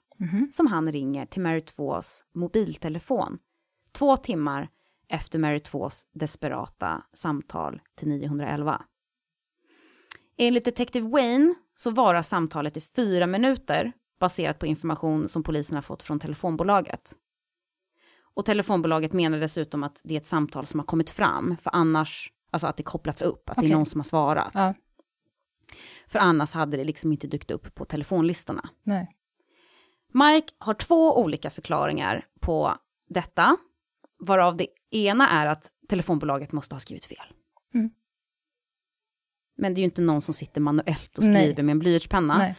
som 0.52 0.66
han 0.66 0.92
ringer 0.92 1.26
till 1.26 1.42
Mary 1.42 1.60
2s 1.60 2.20
mobiltelefon 2.34 3.38
två 3.92 4.16
timmar 4.16 4.68
efter 5.08 5.38
Mary 5.38 5.58
2s 5.58 6.02
desperata 6.12 7.02
samtal 7.12 7.80
till 7.96 8.08
911. 8.08 8.82
Enligt 10.38 10.64
Detective 10.64 11.08
Wayne 11.08 11.54
så 11.74 11.90
varar 11.90 12.22
samtalet 12.22 12.76
i 12.76 12.80
fyra 12.80 13.26
minuter 13.26 13.92
baserat 14.22 14.58
på 14.58 14.66
information 14.66 15.28
som 15.28 15.42
polisen 15.42 15.74
har 15.74 15.82
fått 15.82 16.02
från 16.02 16.18
telefonbolaget. 16.18 17.14
Och 18.34 18.44
telefonbolaget 18.44 19.12
menar 19.12 19.40
dessutom 19.40 19.82
att 19.82 20.00
det 20.04 20.14
är 20.14 20.18
ett 20.18 20.26
samtal 20.26 20.66
som 20.66 20.80
har 20.80 20.86
kommit 20.86 21.10
fram, 21.10 21.56
för 21.62 21.70
annars, 21.74 22.32
alltså 22.50 22.66
att 22.66 22.76
det 22.76 22.82
kopplats 22.82 23.22
upp, 23.22 23.50
att 23.50 23.56
det 23.56 23.60
Okej. 23.60 23.70
är 23.70 23.76
någon 23.76 23.86
som 23.86 24.00
har 24.00 24.04
svarat. 24.04 24.50
Ja. 24.54 24.74
För 26.06 26.18
annars 26.18 26.52
hade 26.52 26.76
det 26.76 26.84
liksom 26.84 27.12
inte 27.12 27.26
dykt 27.26 27.50
upp 27.50 27.74
på 27.74 27.84
telefonlistorna. 27.84 28.68
Nej. 28.82 29.16
Mike 30.12 30.52
har 30.58 30.74
två 30.74 31.18
olika 31.18 31.50
förklaringar 31.50 32.26
på 32.40 32.74
detta. 33.08 33.56
varav 34.18 34.56
det 34.56 34.66
ena 34.90 35.28
är 35.28 35.46
att 35.46 35.70
telefonbolaget 35.88 36.52
måste 36.52 36.74
ha 36.74 36.80
skrivit 36.80 37.04
fel. 37.04 37.26
Mm. 37.74 37.90
Men 39.56 39.74
det 39.74 39.78
är 39.78 39.82
ju 39.82 39.84
inte 39.84 40.02
någon 40.02 40.20
som 40.20 40.34
sitter 40.34 40.60
manuellt 40.60 41.18
och 41.18 41.24
skriver 41.24 41.54
Nej. 41.54 41.62
med 41.62 41.72
en 41.72 41.78
blyertspenna. 41.78 42.54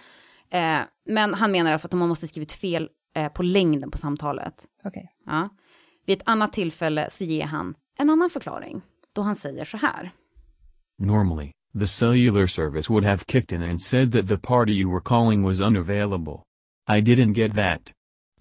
Eh, 0.54 0.82
men 1.06 1.34
han 1.34 1.52
menar 1.52 1.70
i 1.70 1.74
alla 1.74 1.80
fall 1.80 1.90
att 1.90 2.00
man 2.00 2.10
måste 2.10 2.28
skrivit 2.28 2.54
fel 2.54 2.90
eh, 3.16 3.32
på 3.32 3.44
längden 3.44 3.92
på 3.92 3.98
samtalet. 3.98 4.66
okej. 4.86 5.10
Ja. 5.26 5.50
Vid 6.06 6.18
ett 6.18 6.28
annat 6.28 6.54
tillfälle 6.54 7.10
så 7.10 7.24
ger 7.24 7.46
han 7.46 7.76
en 8.00 8.10
annan 8.10 8.30
förklaring. 8.30 8.82
Då 9.14 9.22
han 9.22 9.36
säger 9.36 9.66
så 9.66 9.78
här. 9.78 10.12
Normally, 10.98 11.52
the 11.80 11.88
cellular 11.88 12.48
service 12.48 12.90
would 12.90 13.06
have 13.06 13.24
kicked 13.28 13.52
in 13.52 13.70
and 13.70 13.82
said 13.82 14.12
that 14.12 14.28
the 14.28 14.38
party 14.38 14.72
you 14.72 14.92
were 14.92 15.02
calling 15.02 15.44
was 15.44 15.62
unavailable. 15.62 16.44
I 16.90 17.02
didn't 17.02 17.34
get 17.34 17.56
that. 17.56 17.92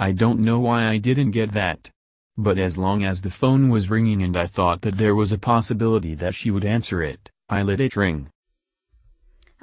I 0.09 0.13
don't 0.13 0.43
know 0.43 0.61
why 0.61 0.97
I 0.97 1.01
didn't 1.01 1.33
get 1.33 1.53
that. 1.53 1.91
But 2.37 2.59
as 2.59 2.79
long 2.79 3.05
as 3.05 3.23
the 3.23 3.31
phone 3.31 3.73
was 3.73 3.91
ringing 3.91 4.23
and 4.23 4.37
I 4.37 4.49
thought 4.49 4.83
that 4.83 4.99
there 4.99 5.15
was 5.15 5.33
a 5.33 5.39
possibility 5.39 6.17
that 6.17 6.35
she 6.35 6.51
would 6.51 6.65
answer 6.65 7.03
it, 7.03 7.31
I 7.51 7.63
let 7.63 7.81
it 7.81 7.97
ring. 7.97 8.29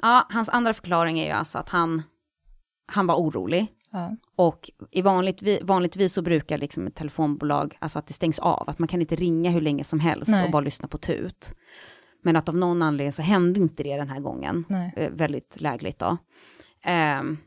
Ja, 0.02 0.26
hans 0.30 0.48
andra 0.48 0.74
förklaring 0.74 1.18
är 1.18 1.24
ju 1.24 1.30
alltså 1.30 1.58
att 1.58 1.68
han, 1.68 2.02
han 2.90 3.06
var 3.06 3.14
orolig. 3.14 3.66
Ja. 3.90 4.16
Och 4.36 4.70
i 4.90 5.02
vanligt, 5.02 5.62
vanligtvis 5.62 6.12
så 6.12 6.22
brukar 6.22 6.58
liksom 6.58 6.86
ett 6.86 6.94
telefonbolag, 6.94 7.76
alltså 7.78 7.98
att 7.98 8.06
det 8.06 8.12
stängs 8.12 8.38
av, 8.38 8.68
att 8.68 8.78
man 8.78 8.88
kan 8.88 9.00
inte 9.00 9.16
ringa 9.16 9.50
hur 9.50 9.60
länge 9.60 9.84
som 9.84 10.00
helst 10.00 10.28
Nej. 10.28 10.44
och 10.44 10.50
bara 10.50 10.60
lyssna 10.60 10.88
på 10.88 10.98
tut. 10.98 11.54
Men 12.22 12.36
att 12.36 12.48
av 12.48 12.56
någon 12.56 12.82
anledning 12.82 13.12
så 13.12 13.22
hände 13.22 13.60
inte 13.60 13.82
det 13.82 13.96
den 13.96 14.08
här 14.08 14.20
gången. 14.20 14.64
Eh, 14.96 15.10
väldigt 15.10 15.60
lägligt 15.60 15.98
då. 15.98 16.16
Ehm, 16.84 17.38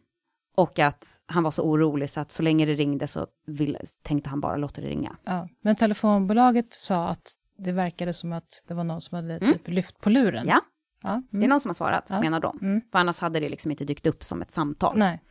och 0.56 0.80
att 0.80 1.22
han 1.26 1.44
var 1.44 1.52
så 1.52 1.64
orolig 1.64 2.10
så 2.10 2.20
att 2.20 2.32
så 2.32 2.44
länge 2.44 2.66
det 2.66 2.74
ringde 2.74 3.08
så 3.08 3.28
ville, 3.48 3.80
tänkte 4.02 4.30
han 4.30 4.40
bara 4.42 4.58
låta 4.58 4.82
det 4.82 4.88
ringa. 4.88 5.18
Ja. 5.24 5.50
Men 5.62 5.76
telefonbolaget 5.76 6.74
sa 6.74 7.08
att 7.08 7.34
det 7.58 7.72
verkade 7.72 8.14
som 8.14 8.34
att 8.34 8.64
det 8.68 8.74
var 8.74 8.84
någon 8.84 9.02
som 9.02 9.16
hade 9.16 9.40
typ 9.40 9.68
lyft 9.68 10.02
på 10.02 10.10
luren. 10.10 10.44
Mm. 10.44 10.60
Ja, 11.04 11.10
ja. 11.10 11.22
det 11.32 11.38
är 11.38 11.40
Mm. 11.40 11.50
någon 11.50 11.60
som 11.60 11.70
har 11.70 11.74
svarat, 11.74 12.08
Ja. 12.10 12.20
menar 12.22 12.40
de. 12.40 12.60
Mm. 12.62 12.82
För 12.92 13.00
annars 13.00 13.20
hade 13.20 13.40
det 13.40 13.50
liksom 13.50 13.72
inte 13.72 13.86
dykt 13.86 14.06
upp 14.06 14.24
som 14.24 14.42
ett 14.42 14.52
samtal. 14.52 14.98
Nej. 14.98 15.22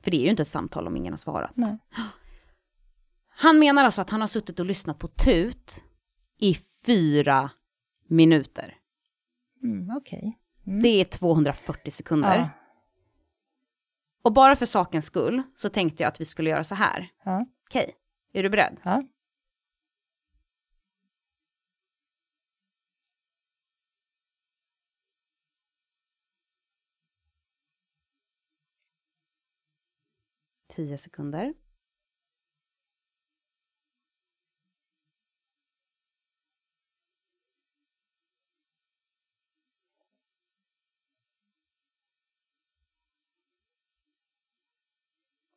För 0.00 0.10
det 0.10 0.16
är 0.16 0.22
ju 0.24 0.28
inte 0.30 0.42
ett 0.42 0.48
samtal 0.48 0.86
om 0.86 0.96
ingen 0.96 1.12
har 1.12 1.18
svarat. 1.18 1.52
Nej. 1.56 1.78
Han 3.34 3.58
menar 3.58 3.84
alltså 3.84 4.02
att 4.02 4.10
han 4.10 4.20
har 4.20 4.28
suttit 4.28 4.60
och 4.60 4.66
lyssnat 4.66 4.98
på 4.98 5.08
tut 5.08 5.84
i 6.40 6.54
fyra 6.86 7.50
minuter. 8.08 8.74
Mm, 9.62 9.96
okej. 9.96 10.38
Mm. 10.66 10.82
Det 10.82 10.88
är 10.88 11.04
240 11.04 11.90
sekunder. 11.90 12.36
Ja. 12.38 12.48
Och 14.22 14.32
bara 14.32 14.56
för 14.56 14.66
sakens 14.66 15.04
skull 15.04 15.42
så 15.56 15.68
tänkte 15.68 16.02
jag 16.02 16.08
att 16.08 16.20
vi 16.20 16.24
skulle 16.24 16.50
göra 16.50 16.64
så 16.64 16.74
här. 16.74 17.08
Ja. 17.24 17.46
Okej, 17.68 17.94
är 18.32 18.42
du 18.42 18.50
beredd? 18.50 18.76
Ja. 18.82 19.02
Tio 30.72 30.98
sekunder. 30.98 31.54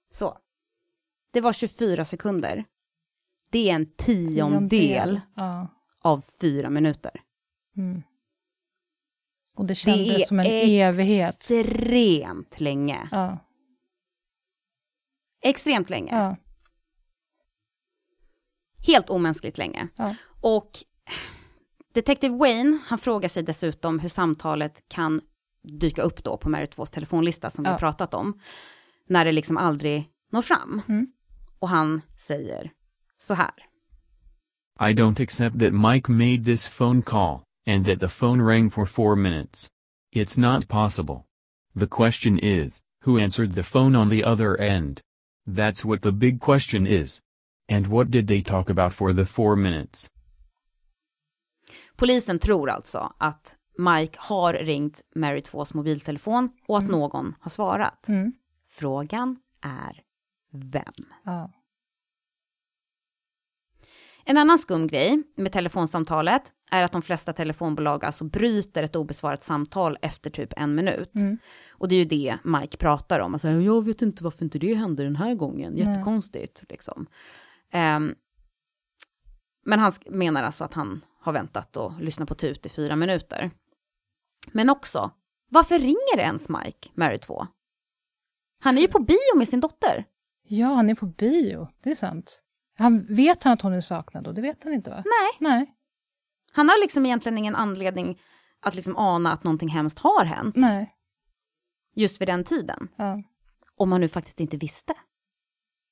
Så. 0.10 0.38
Det 1.32 1.42
var 1.42 1.54
24 1.54 2.06
sekunder. 2.06 2.66
Det 3.50 3.70
är 3.70 3.76
en 3.76 3.86
tiondel 3.96 5.22
Ja. 5.36 5.68
av 6.00 6.22
fyra 6.42 6.70
minuter. 6.70 7.22
Mm. 7.78 8.04
Och 9.54 9.66
det 9.66 9.72
Det 9.72 9.76
kändes 9.76 10.10
är 10.16 10.20
som 10.20 10.40
en 10.40 10.46
evighet. 10.46 11.36
extremt 11.36 12.60
länge. 12.60 13.10
Ja. 13.12 13.38
Extremt 15.46 15.90
länge. 15.90 16.12
Ja. 16.16 16.36
Helt 18.88 19.10
omänskligt 19.10 19.58
länge. 19.58 19.88
Ja. 19.96 20.16
Och 20.42 20.72
Detective 21.94 22.36
Wayne, 22.38 22.78
han 22.86 22.98
frågar 22.98 23.30
sig 23.30 23.44
dessutom 23.44 24.00
hur 24.00 24.10
samtalet 24.10 24.84
kan 24.88 25.22
dyka 25.64 26.02
upp 26.02 26.24
då 26.24 26.38
på 26.38 26.50
Mary 26.50 26.66
2s 26.66 26.86
telefonlista 26.94 27.50
som 27.50 27.64
vi 27.64 27.68
Ja. 27.68 27.72
har 27.74 27.80
pratat 27.80 28.14
om. 28.14 28.40
När 29.08 29.26
det 29.26 29.32
liksom 29.32 29.58
aldrig 29.58 30.10
når 30.32 30.42
fram. 30.42 30.82
Mm. 30.88 31.08
Och 31.60 31.70
han 31.70 32.02
säger 32.18 32.72
så 33.18 33.34
här. 33.34 33.52
I 34.80 34.94
don't 34.94 35.24
accept 35.24 35.60
that 35.60 35.74
Mike 35.74 36.12
made 36.12 36.44
this 36.46 36.70
phone 36.70 37.02
call, 37.02 37.40
and 37.68 37.86
that 37.86 38.00
the 38.00 38.10
phone 38.10 38.44
rang 38.44 38.72
for 38.72 38.86
four 38.86 39.16
minutes. 39.16 39.68
It's 40.16 40.40
not 40.40 40.68
possible. 40.68 41.16
The 41.80 41.88
question 41.88 42.40
is, 42.40 42.82
who 43.06 43.20
answered 43.20 43.56
the 43.56 43.64
phone 43.64 44.00
on 44.00 44.10
the 44.10 44.26
other 44.26 44.62
end? 44.62 45.02
That's 45.48 45.86
what 45.86 46.02
the 46.02 46.12
big 46.12 46.42
question 46.42 46.88
is. 46.88 47.22
And 47.72 47.88
what 47.88 48.12
did 48.12 48.28
they 48.28 48.42
talk 48.42 48.70
about 48.70 48.94
for 48.94 49.14
the 49.14 49.26
four 49.26 49.56
minutes? 49.56 50.12
Polisen 51.96 52.40
tror 52.40 52.70
alltså 52.70 53.14
att 53.18 53.56
Mike 53.78 54.18
har 54.22 54.54
ringt 54.54 55.02
Mary 55.16 55.40
2s 55.40 55.76
mobiltelefon 55.76 56.50
och 56.68 56.78
att 56.78 56.90
någon 56.90 57.36
har 57.40 57.50
svarat. 57.50 58.08
Mm. 58.08 58.34
Frågan 58.68 59.40
är 59.62 60.04
vem? 60.52 61.06
Ja. 61.24 61.52
En 64.26 64.38
annan 64.38 64.60
skum 64.60 64.88
grej 64.88 65.24
med 65.36 65.52
telefonsamtalet 65.52 66.54
är 66.72 66.84
att 66.84 66.92
de 66.92 67.02
flesta 67.02 67.34
telefonbolag 67.34 68.06
alltså 68.06 68.24
bryter 68.24 68.84
ett 68.84 68.96
obesvarat 68.96 69.44
samtal 69.44 69.98
efter 70.02 70.30
typ 70.30 70.54
en 70.58 70.76
minut. 70.76 71.16
Mm. 71.16 71.38
Och 71.78 71.88
det 71.88 71.96
är 71.96 72.00
ju 72.00 72.06
det 72.06 72.38
Mike 72.44 72.78
pratar 72.78 73.20
om. 73.20 73.34
Alltså, 73.34 73.48
jag 73.48 73.86
vet 73.86 74.02
inte 74.02 74.24
varför 74.24 74.44
inte 74.44 74.60
det 74.60 74.74
hände 74.74 75.04
den 75.04 75.16
här 75.16 75.36
gången. 75.36 75.78
Jättekonstigt. 75.78 76.64
Liksom. 76.70 77.08
Ehm, 77.72 78.16
men 79.66 79.80
han 79.80 79.92
menar 80.06 80.44
alltså 80.44 80.64
att 80.64 80.74
han 80.74 81.06
har 81.20 81.34
väntat 81.34 81.78
och 81.78 82.02
lyssnat 82.02 82.28
på 82.30 82.36
tut 82.36 82.66
i 82.66 82.70
fyra 82.70 82.96
minuter. 82.96 83.52
Men 84.52 84.70
också, 84.70 85.12
varför 85.50 85.80
ringer 85.80 86.20
ens 86.20 86.50
Mike 86.50 86.90
Mary 86.94 87.18
2? 87.18 87.48
Han 88.60 88.78
är 88.78 88.82
ju 88.82 88.88
på 88.88 89.00
bio 89.00 89.36
med 89.38 89.48
sin 89.48 89.60
dotter. 89.60 90.06
ja, 90.48 90.68
han 90.68 90.90
är 90.90 90.96
på 90.96 91.06
bio. 91.06 91.68
Det 91.84 91.92
är 91.92 91.96
sant. 91.96 92.42
Han, 92.78 93.06
vet 93.16 93.44
han 93.44 93.54
att 93.54 93.62
hon 93.62 93.74
är 93.74 93.82
saknad 93.82 94.24
då? 94.24 94.32
Det 94.32 94.42
vet 94.42 94.64
han 94.64 94.74
inte 94.74 94.90
va? 94.90 95.04
Nej. 95.06 95.50
Nej. 95.52 95.76
Han 96.52 96.70
har 96.70 96.80
liksom 96.80 97.06
egentligen 97.06 97.38
ingen 97.38 97.56
anledning 97.56 98.22
att 98.60 98.76
liksom 98.76 98.98
ana 98.98 99.32
att 99.32 99.44
någonting 99.44 99.70
hemskt 99.70 100.00
har 100.00 100.26
hänt. 100.26 100.56
Nej. 100.56 100.96
Just 101.96 102.22
vid 102.22 102.28
den 102.28 102.44
tiden. 102.44 102.88
Ja. 102.96 103.24
Om 103.76 103.90
man 103.90 104.02
nu 104.02 104.08
faktiskt 104.08 104.40
inte 104.40 104.58
visste. 104.58 104.94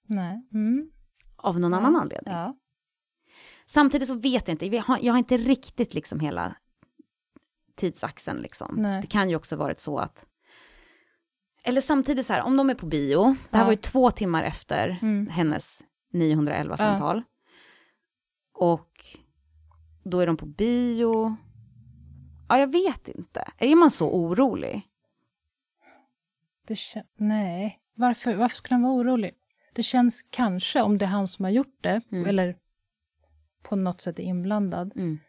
Nej. 0.07 0.47
Mm. 0.53 0.91
Av 1.35 1.59
någon 1.59 1.73
annan 1.73 1.95
anledning. 1.95 2.33
Ja. 2.33 2.57
Samtidigt 3.65 4.07
så 4.07 4.15
vet 4.15 4.47
jag 4.47 4.53
inte, 4.55 4.65
jag 4.65 4.83
har, 4.83 4.99
jag 5.01 5.13
har 5.13 5.17
inte 5.17 5.37
riktigt 5.37 5.93
liksom 5.93 6.19
hela 6.19 6.55
tidsaxeln 7.75 8.41
liksom. 8.41 8.75
Nej. 8.77 9.01
Det 9.01 9.07
kan 9.07 9.29
ju 9.29 9.35
också 9.35 9.55
varit 9.55 9.79
så 9.79 9.97
att, 9.97 10.27
eller 11.63 11.81
samtidigt 11.81 12.25
så 12.25 12.33
här, 12.33 12.41
om 12.41 12.57
de 12.57 12.69
är 12.69 12.75
på 12.75 12.85
bio, 12.85 13.23
det 13.49 13.57
här 13.57 13.63
Ja. 13.63 13.65
var 13.65 13.71
ju 13.71 13.77
två 13.77 14.11
timmar 14.11 14.43
efter 14.43 14.99
Mm. 15.01 15.27
hennes 15.27 15.83
911 16.13 16.73
Ja. 16.73 16.77
samtal. 16.77 17.23
Och 18.53 19.05
då 20.03 20.19
är 20.19 20.27
de 20.27 20.37
på 20.37 20.45
bio. 20.45 21.35
Ja, 22.49 22.57
jag 22.59 22.71
vet 22.71 23.07
inte. 23.07 23.47
Är 23.57 23.75
man 23.75 23.91
så 23.91 24.09
orolig? 24.09 24.87
Det 26.67 26.73
kän- 26.73 27.05
Nej. 27.15 27.79
Varför, 27.95 28.35
varför 28.35 28.55
skulle 28.55 28.73
han 28.75 28.81
vara 28.83 28.93
orolig? 28.93 29.33
Det 29.73 29.83
känns 29.83 30.25
kanske, 30.29 30.81
om 30.81 30.97
det 30.97 31.05
är 31.05 31.09
han 31.09 31.27
som 31.27 31.45
har 31.45 31.49
gjort 31.51 31.77
det, 31.81 32.01
Mm. 32.11 32.25
eller 32.29 32.57
på 33.63 33.75
något 33.75 34.01
sätt 34.01 34.19
är 34.19 34.23
inblandad, 34.23 34.91
Mm. 34.95 35.19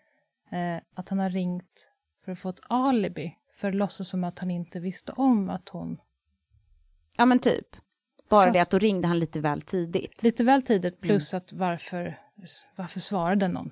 eh, 0.51 0.83
att 0.95 1.09
han 1.09 1.19
har 1.19 1.31
ringt 1.31 1.89
för 2.25 2.33
att 2.33 2.39
få 2.39 2.49
ett 2.49 2.61
alibi, 2.63 3.37
för 3.55 3.69
att 3.69 3.75
låtsas 3.75 4.09
som 4.09 4.25
att 4.25 4.39
han 4.39 4.51
inte 4.51 4.81
visste 4.81 5.13
om 5.13 5.51
att 5.51 5.69
hon... 5.69 6.01
Ja, 7.17 7.25
men 7.27 7.39
typ. 7.39 7.77
Bara 8.29 8.47
det 8.51 8.59
Fast- 8.59 8.63
att 8.63 8.71
då 8.71 8.79
ringde 8.87 9.09
han 9.09 9.19
lite 9.19 9.41
väl 9.41 9.63
tidigt. 9.63 10.23
Lite 10.23 10.45
väl 10.45 10.63
tidigt, 10.63 11.01
plus 11.01 11.35
att 11.35 11.53
varför, 11.53 12.19
varför 12.77 13.01
svarade 13.01 13.49
någon? 13.49 13.71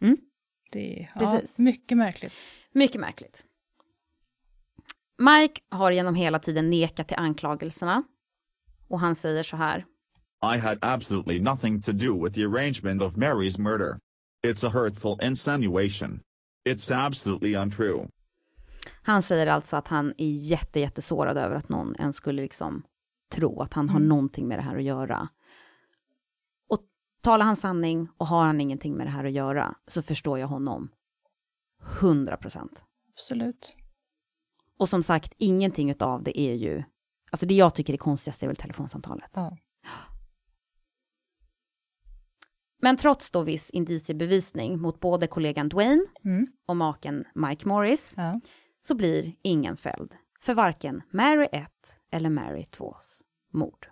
Mm. 0.00 0.16
Det 0.72 1.02
är 1.02 1.12
ja, 1.14 1.40
mycket 1.56 1.98
märkligt. 1.98 2.32
Mycket 2.72 3.00
märkligt. 3.00 3.44
Mike 5.22 5.60
har 5.70 5.90
genom 5.90 6.14
hela 6.14 6.38
tiden 6.38 6.70
nekat 6.70 7.08
till 7.08 7.16
anklagelserna. 7.16 8.02
Och 8.88 9.00
han 9.00 9.14
säger 9.14 9.42
så 9.42 9.56
här. 9.56 9.84
I 10.54 10.58
had 10.58 10.78
absolutely 10.80 11.40
nothing 11.40 11.82
to 11.82 11.92
do 11.92 12.24
with 12.24 12.34
the 12.34 12.44
arrangement 12.44 13.02
of 13.02 13.14
Mary's 13.14 13.60
murder. 13.60 13.98
It's 14.46 14.66
a 14.66 14.70
hurtful 14.70 15.18
insinuation. 15.22 16.20
It's 16.68 17.06
absolutely 17.06 17.56
untrue. 17.56 18.08
Han 19.02 19.22
säger 19.22 19.46
alltså 19.46 19.76
att 19.76 19.88
han 19.88 20.14
är 20.18 20.30
jätte, 20.30 20.80
jättesårad 20.80 21.38
över 21.38 21.54
att 21.56 21.68
någon 21.68 21.96
ens 21.98 22.16
skulle 22.16 22.42
liksom 22.42 22.82
tro 23.34 23.62
att 23.62 23.74
han 23.74 23.88
har 23.88 24.00
någonting 24.00 24.48
med 24.48 24.58
det 24.58 24.62
här 24.62 24.76
att 24.76 24.82
göra. 24.82 25.28
Och 26.68 26.80
talar 27.20 27.46
han 27.46 27.56
sanning 27.56 28.08
och 28.16 28.26
har 28.26 28.46
han 28.46 28.60
ingenting 28.60 28.94
med 28.94 29.06
det 29.06 29.10
här 29.10 29.24
att 29.24 29.32
göra 29.32 29.74
så 29.86 30.02
förstår 30.02 30.38
jag 30.38 30.48
honom 30.48 30.88
100 32.00 32.36
procent. 32.36 32.84
Absolut. 33.14 33.76
Och 34.82 34.88
som 34.88 35.02
sagt, 35.02 35.32
ingenting 35.38 35.94
av 36.00 36.22
det 36.22 36.40
är 36.40 36.54
ju... 36.54 36.82
Alltså 37.30 37.46
det 37.46 37.54
jag 37.54 37.74
tycker 37.74 37.92
är 37.92 37.96
konstigast 37.96 38.42
är 38.42 38.46
väl 38.46 38.56
telefonsamtalet. 38.56 39.30
Ja. 39.34 39.56
Men 42.78 42.96
trots 42.96 43.30
då 43.30 43.42
viss 43.42 43.70
indiciebevisning 43.70 44.80
mot 44.80 45.00
både 45.00 45.26
kollegan 45.26 45.68
Dwayne 45.68 46.04
Mm. 46.24 46.46
och 46.66 46.76
maken 46.76 47.24
Mike 47.34 47.68
Morris 47.68 48.14
Ja. 48.16 48.40
så 48.80 48.94
blir 48.94 49.34
ingen 49.42 49.76
fälld 49.76 50.14
för 50.40 50.54
varken 50.54 51.02
Mary 51.10 51.48
1 51.52 51.70
eller 52.10 52.30
Mary 52.30 52.62
2s 52.64 53.22
mord. 53.52 53.88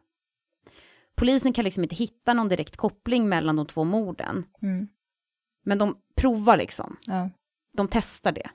Polisen 1.14 1.52
kan 1.52 1.64
liksom 1.64 1.82
inte 1.82 1.94
hitta 1.96 2.34
någon 2.34 2.48
direkt 2.48 2.76
koppling 2.76 3.28
mellan 3.28 3.56
de 3.56 3.66
två 3.66 3.84
morden, 3.84 4.44
Mm. 4.62 4.88
men 5.64 5.78
de 5.78 5.96
provar 6.16 6.56
liksom. 6.56 6.96
De 7.72 7.88
testar 7.90 8.32
det. 8.32 8.50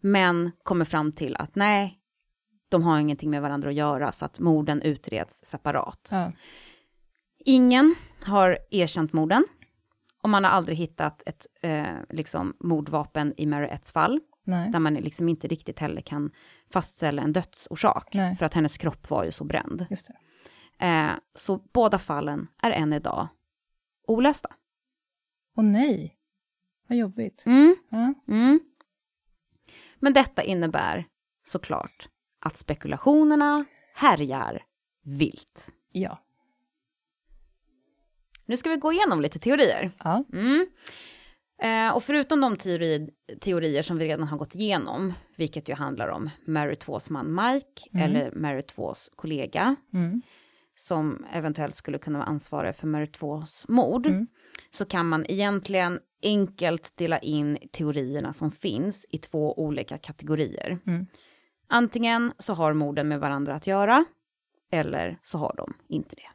Men 0.00 0.52
kommer 0.62 0.84
fram 0.84 1.12
till 1.12 1.36
att 1.36 1.54
nej, 1.54 2.00
de 2.68 2.82
har 2.82 2.98
ingenting 2.98 3.30
med 3.30 3.42
varandra 3.42 3.68
att 3.68 3.74
göra, 3.74 4.12
så 4.12 4.24
att 4.24 4.40
morden 4.40 4.82
utreds 4.82 5.44
separat. 5.44 6.08
Ja. 6.12 6.32
Ingen 7.38 7.94
har 8.24 8.58
erkänt 8.70 9.12
morden. 9.12 9.44
Och 10.22 10.30
man 10.30 10.44
har 10.44 10.50
aldrig 10.50 10.78
hittat 10.78 11.22
ett 11.26 11.46
eh, 11.62 11.84
liksom, 12.10 12.54
mordvapen 12.60 13.34
i 13.36 13.46
Mary 13.46 13.66
Etts 13.66 13.92
fall. 13.92 14.20
Nej. 14.44 14.70
Där 14.70 14.78
man 14.78 14.94
liksom 14.94 15.28
inte 15.28 15.48
riktigt 15.48 15.78
heller 15.78 16.00
kan 16.00 16.30
fastställa 16.70 17.22
en 17.22 17.32
dödsorsak. 17.32 18.14
Nej. 18.14 18.36
För 18.36 18.46
att 18.46 18.54
hennes 18.54 18.76
kropp 18.76 19.10
var 19.10 19.24
ju 19.24 19.32
så 19.32 19.44
bränd. 19.44 19.86
Eh, 20.78 21.10
så 21.34 21.56
båda 21.72 21.98
fallen 21.98 22.48
är 22.62 22.70
än 22.70 22.92
idag 22.92 23.28
olösta. 24.06 24.48
Och 25.56 25.64
nej. 25.64 26.16
Vad 26.88 26.98
jobbigt. 26.98 27.46
Mm. 27.46 27.76
Ja. 27.88 28.14
Mm. 28.28 28.60
Men 29.98 30.12
detta 30.12 30.42
innebär 30.42 31.04
såklart 31.42 32.08
att 32.40 32.56
spekulationerna 32.58 33.64
härjar 33.94 34.62
vilt. 35.04 35.74
Ja. 35.92 36.18
Nu 38.46 38.56
ska 38.56 38.70
vi 38.70 38.76
gå 38.76 38.92
igenom 38.92 39.20
lite 39.20 39.38
teorier. 39.38 39.90
Ja. 40.04 40.24
Mm. 40.32 40.66
Eh, 41.62 41.96
och 41.96 42.04
förutom 42.04 42.40
de 42.40 42.56
teori, 42.56 43.10
teorier 43.40 43.82
som 43.82 43.98
vi 43.98 44.04
redan 44.04 44.28
har 44.28 44.38
gått 44.38 44.54
igenom, 44.54 45.12
vilket 45.36 45.68
ju 45.68 45.74
handlar 45.74 46.08
om 46.08 46.30
Mary 46.46 46.74
2s 46.74 47.10
man 47.12 47.34
Mike 47.34 47.82
Mm. 47.92 48.02
eller 48.04 48.30
Mary 48.32 48.60
2s 48.60 49.10
kollega, 49.16 49.76
Mm. 49.92 50.22
som 50.74 51.24
eventuellt 51.32 51.76
skulle 51.76 51.98
kunna 51.98 52.18
vara 52.18 52.28
ansvarig 52.28 52.74
för 52.76 52.86
Mary 52.86 53.06
2s 53.06 53.64
mord, 53.68 54.06
Mm. 54.06 54.26
Så 54.70 54.84
kan 54.84 55.08
man 55.08 55.26
egentligen 55.28 56.00
enkelt 56.22 56.96
dela 56.96 57.18
in 57.18 57.58
teorierna 57.72 58.32
som 58.32 58.50
finns 58.50 59.06
i 59.10 59.18
två 59.18 59.58
olika 59.58 59.98
kategorier. 59.98 60.78
Mm. 60.86 61.06
Antingen 61.68 62.32
så 62.38 62.54
har 62.54 62.72
morden 62.72 63.08
med 63.08 63.20
varandra 63.20 63.54
att 63.54 63.66
göra, 63.66 64.04
eller 64.70 65.18
så 65.22 65.38
har 65.38 65.54
de 65.56 65.74
inte 65.88 66.16
det. 66.16 66.28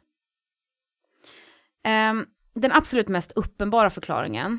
Ehm, 1.88 2.26
den 2.54 2.72
absolut 2.72 3.08
mest 3.08 3.32
uppenbara 3.32 3.90
förklaringen 3.90 4.58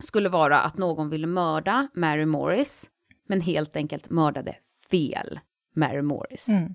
skulle 0.00 0.28
vara 0.28 0.60
att 0.60 0.78
någon 0.78 1.10
ville 1.10 1.26
mörda 1.26 1.88
Mary 1.94 2.26
Morris, 2.26 2.90
men 3.28 3.40
helt 3.40 3.76
enkelt 3.76 4.10
mördade 4.10 4.56
fel 4.90 5.40
Mary 5.74 6.02
Morris 6.02 6.48
Mm. 6.48 6.74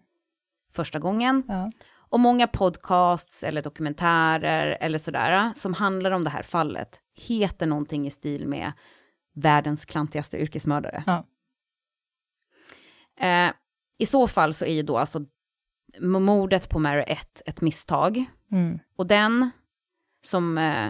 första 0.72 1.00
gången. 1.00 1.44
Ja. 1.48 1.72
Och 2.12 2.20
många 2.20 2.48
podcasts 2.48 3.44
eller 3.44 3.62
dokumentärer 3.62 4.78
eller 4.82 5.00
sådär 5.00 5.52
som 5.56 5.74
handlar 5.74 6.12
om 6.12 6.24
det 6.24 6.30
här 6.30 6.44
fallet 6.44 7.02
heter 7.28 7.66
någonting 7.66 8.08
i 8.08 8.12
stil 8.12 8.48
med 8.48 8.72
världens 9.36 9.86
klantigaste 9.86 10.38
yrkesmördare. 10.42 11.04
Ja. 11.08 11.26
Eh, 13.20 13.54
I 13.98 14.06
så 14.06 14.28
fall 14.28 14.54
så 14.54 14.66
är 14.66 14.74
ju 14.74 14.82
då 14.82 14.98
alltså 14.98 15.26
mordet 16.00 16.70
på 16.70 16.80
Mary 16.80 17.04
1 17.08 17.42
ett 17.46 17.62
misstag. 17.62 18.26
Mm. 18.52 18.80
Och 18.96 19.08
den 19.08 19.50
som 20.26 20.58
eh, 20.58 20.88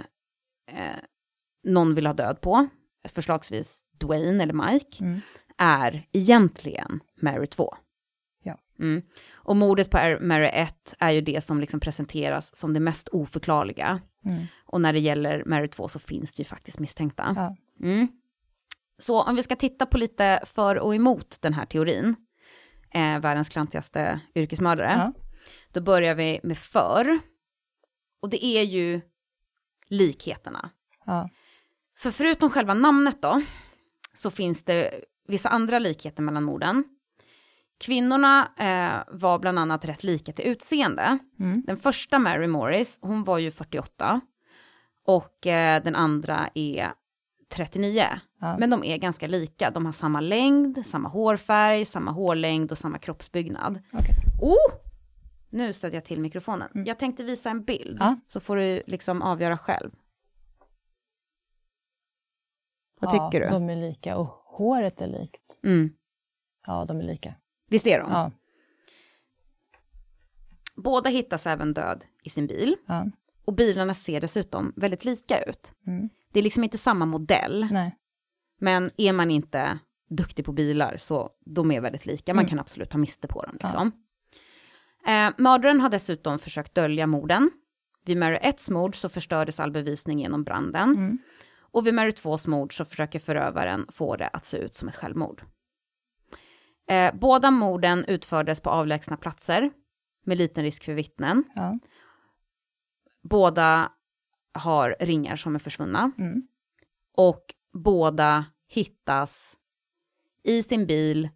eh, 0.67 0.97
någon 1.63 1.95
vill 1.95 2.05
ha 2.05 2.13
död 2.13 2.41
på, 2.41 2.67
förslagsvis 3.07 3.83
Dwayne 3.99 4.43
eller 4.43 4.53
Mike, 4.71 5.03
Mm. 5.03 5.21
är 5.57 6.07
egentligen 6.11 6.99
Mary 7.21 7.47
2. 7.47 7.75
Mm. 8.81 9.01
Och 9.33 9.55
mordet 9.55 9.89
på 9.89 10.17
Mary 10.21 10.49
1 10.53 10.93
är 10.99 11.11
ju 11.11 11.21
det 11.21 11.41
som 11.43 11.59
liksom 11.61 11.79
presenteras 11.79 12.55
som 12.55 12.73
det 12.73 12.79
mest 12.79 13.07
oförklarliga. 13.07 14.01
Mm. 14.25 14.45
Och 14.65 14.81
när 14.81 14.93
det 14.93 14.99
gäller 14.99 15.43
Mary 15.45 15.67
2 15.67 15.87
så 15.87 15.99
finns 15.99 16.35
det 16.35 16.41
ju 16.41 16.45
faktiskt 16.45 16.79
misstänkta. 16.79 17.33
Ja. 17.35 17.55
Mm. 17.87 18.07
Så 18.97 19.21
om 19.23 19.35
vi 19.35 19.43
ska 19.43 19.55
titta 19.55 19.85
på 19.85 19.97
lite 19.97 20.39
för 20.45 20.75
och 20.79 20.95
emot 20.95 21.37
den 21.41 21.53
här 21.53 21.65
teorin, 21.65 22.15
eh, 22.93 23.19
världens 23.19 23.49
klantigaste 23.49 24.19
yrkesmördare, 24.35 24.91
Ja. 24.97 25.13
då 25.71 25.81
börjar 25.81 26.15
vi 26.15 26.39
med 26.43 26.57
för. 26.57 27.19
Och 28.21 28.29
det 28.29 28.45
är 28.45 28.63
ju 28.63 29.01
likheterna. 29.87 30.69
Ja. 31.05 31.29
För 31.97 32.11
förutom 32.11 32.49
själva 32.49 32.73
namnet 32.73 33.21
då, 33.21 33.41
så 34.13 34.31
finns 34.31 34.63
det 34.63 34.91
vissa 35.27 35.49
andra 35.49 35.79
likheter 35.79 36.23
mellan 36.23 36.43
morden. 36.43 36.83
Kvinnorna 37.81 38.47
eh, 38.57 39.03
var 39.07 39.39
bland 39.39 39.59
annat 39.59 39.85
rätt 39.85 40.03
lika 40.03 40.31
till 40.31 40.45
utseende. 40.45 41.17
Mm. 41.39 41.63
Den 41.67 41.77
första 41.77 42.19
Mary 42.19 42.47
Morris, 42.47 42.99
hon 43.01 43.23
var 43.23 43.37
ju 43.37 43.51
48. 43.51 44.21
Och 45.05 45.47
eh, 45.47 45.83
den 45.83 45.95
andra 45.95 46.49
är 46.53 46.93
39. 47.53 48.03
Ja. 48.39 48.57
Men 48.57 48.69
de 48.69 48.83
är 48.83 48.97
ganska 48.97 49.27
lika. 49.27 49.71
De 49.71 49.85
har 49.85 49.93
samma 49.93 50.19
längd, 50.21 50.85
samma 50.85 51.09
hårfärg, 51.09 51.85
samma 51.85 52.11
hårlängd 52.11 52.71
och 52.71 52.77
samma 52.77 52.97
kroppsbyggnad. 52.97 53.79
Okej. 53.93 54.15
Oh! 54.41 54.73
Nu 55.49 55.73
stödde 55.73 55.95
jag 55.95 56.05
till 56.05 56.19
mikrofonen. 56.21 56.69
Jag 56.85 56.99
tänkte 56.99 57.23
visa 57.23 57.49
en 57.49 57.63
bild, 57.63 57.97
Ja. 57.99 58.19
så 58.27 58.39
får 58.39 58.55
du 58.55 58.83
liksom 58.87 59.21
avgöra 59.21 59.57
själv. 59.57 59.91
Vad 62.99 63.15
ja, 63.15 63.29
tycker 63.29 63.45
du? 63.45 63.49
De 63.51 63.69
är 63.69 63.75
lika 63.75 64.17
och 64.17 64.27
håret 64.45 65.01
är 65.01 65.07
likt. 65.07 65.59
Mm. 65.63 65.93
Ja, 66.67 66.85
de 66.85 66.99
är 66.99 67.03
lika. 67.03 67.33
Visst 67.71 67.87
är 67.87 67.99
de? 67.99 68.11
Ja. 68.11 68.31
Båda 70.75 71.09
hittas 71.09 71.47
även 71.47 71.73
död 71.73 72.05
i 72.23 72.29
sin 72.29 72.47
bil. 72.47 72.75
Ja. 72.87 73.05
Och 73.45 73.53
bilarna 73.55 73.93
ser 73.93 74.21
dessutom 74.21 74.73
väldigt 74.75 75.05
lika 75.05 75.41
ut. 75.43 75.71
Mm. 75.87 76.09
Det 76.33 76.39
är 76.39 76.43
liksom 76.43 76.63
inte 76.63 76.77
samma 76.77 77.05
modell, 77.05 77.67
Nej. 77.71 77.95
men 78.59 78.91
är 78.97 79.13
man 79.13 79.31
inte 79.31 79.79
duktig 80.09 80.45
på 80.45 80.51
bilar 80.51 80.97
så 80.97 81.29
de 81.45 81.71
är 81.71 81.81
väldigt 81.81 82.05
lika. 82.05 82.33
Man 82.33 82.41
Mm. 82.43 82.49
kan 82.49 82.59
absolut 82.59 82.89
ta 82.89 82.97
miste 82.97 83.27
på 83.27 83.43
dem. 83.45 83.57
Liksom. 83.63 83.91
Eh, 85.07 85.29
mördaren 85.37 85.81
har 85.81 85.89
dessutom 85.89 86.39
försökt 86.39 86.75
dölja 86.75 87.07
morden. 87.07 87.51
Vid 88.05 88.17
Mary 88.17 88.37
1 88.41 88.69
mord 88.69 88.95
så 88.95 89.09
förstördes 89.09 89.59
all 89.59 89.71
bevisning 89.71 90.19
genom 90.19 90.43
branden. 90.43 90.89
Mm. 90.89 91.17
Och 91.59 91.87
vid 91.87 91.93
Mary 91.93 92.11
2 92.11 92.37
mord 92.47 92.77
så 92.77 92.85
försöker 92.85 93.19
förövaren 93.19 93.85
få 93.91 94.15
det 94.15 94.27
att 94.27 94.45
se 94.45 94.57
ut 94.57 94.75
som 94.75 94.87
ett 94.89 94.95
självmord. 94.95 95.43
Eh, 96.91 97.13
båda 97.15 97.51
morden 97.51 98.05
utfördes 98.05 98.59
på 98.61 98.69
avlägsna 98.69 99.17
platser 99.17 99.71
med 100.25 100.37
liten 100.37 100.63
risk 100.63 100.83
för 100.83 100.93
vittnen. 100.93 101.43
Ja. 101.55 101.79
Båda 103.23 103.91
har 104.53 104.95
ringar 104.99 105.35
som 105.35 105.55
är 105.55 105.59
försvunna. 105.59 106.11
Mm. 106.17 106.47
Och 107.17 107.45
båda 107.73 108.45
hittas 108.67 109.57
i 110.43 110.63
sin 110.63 110.85
bil, 110.85 111.29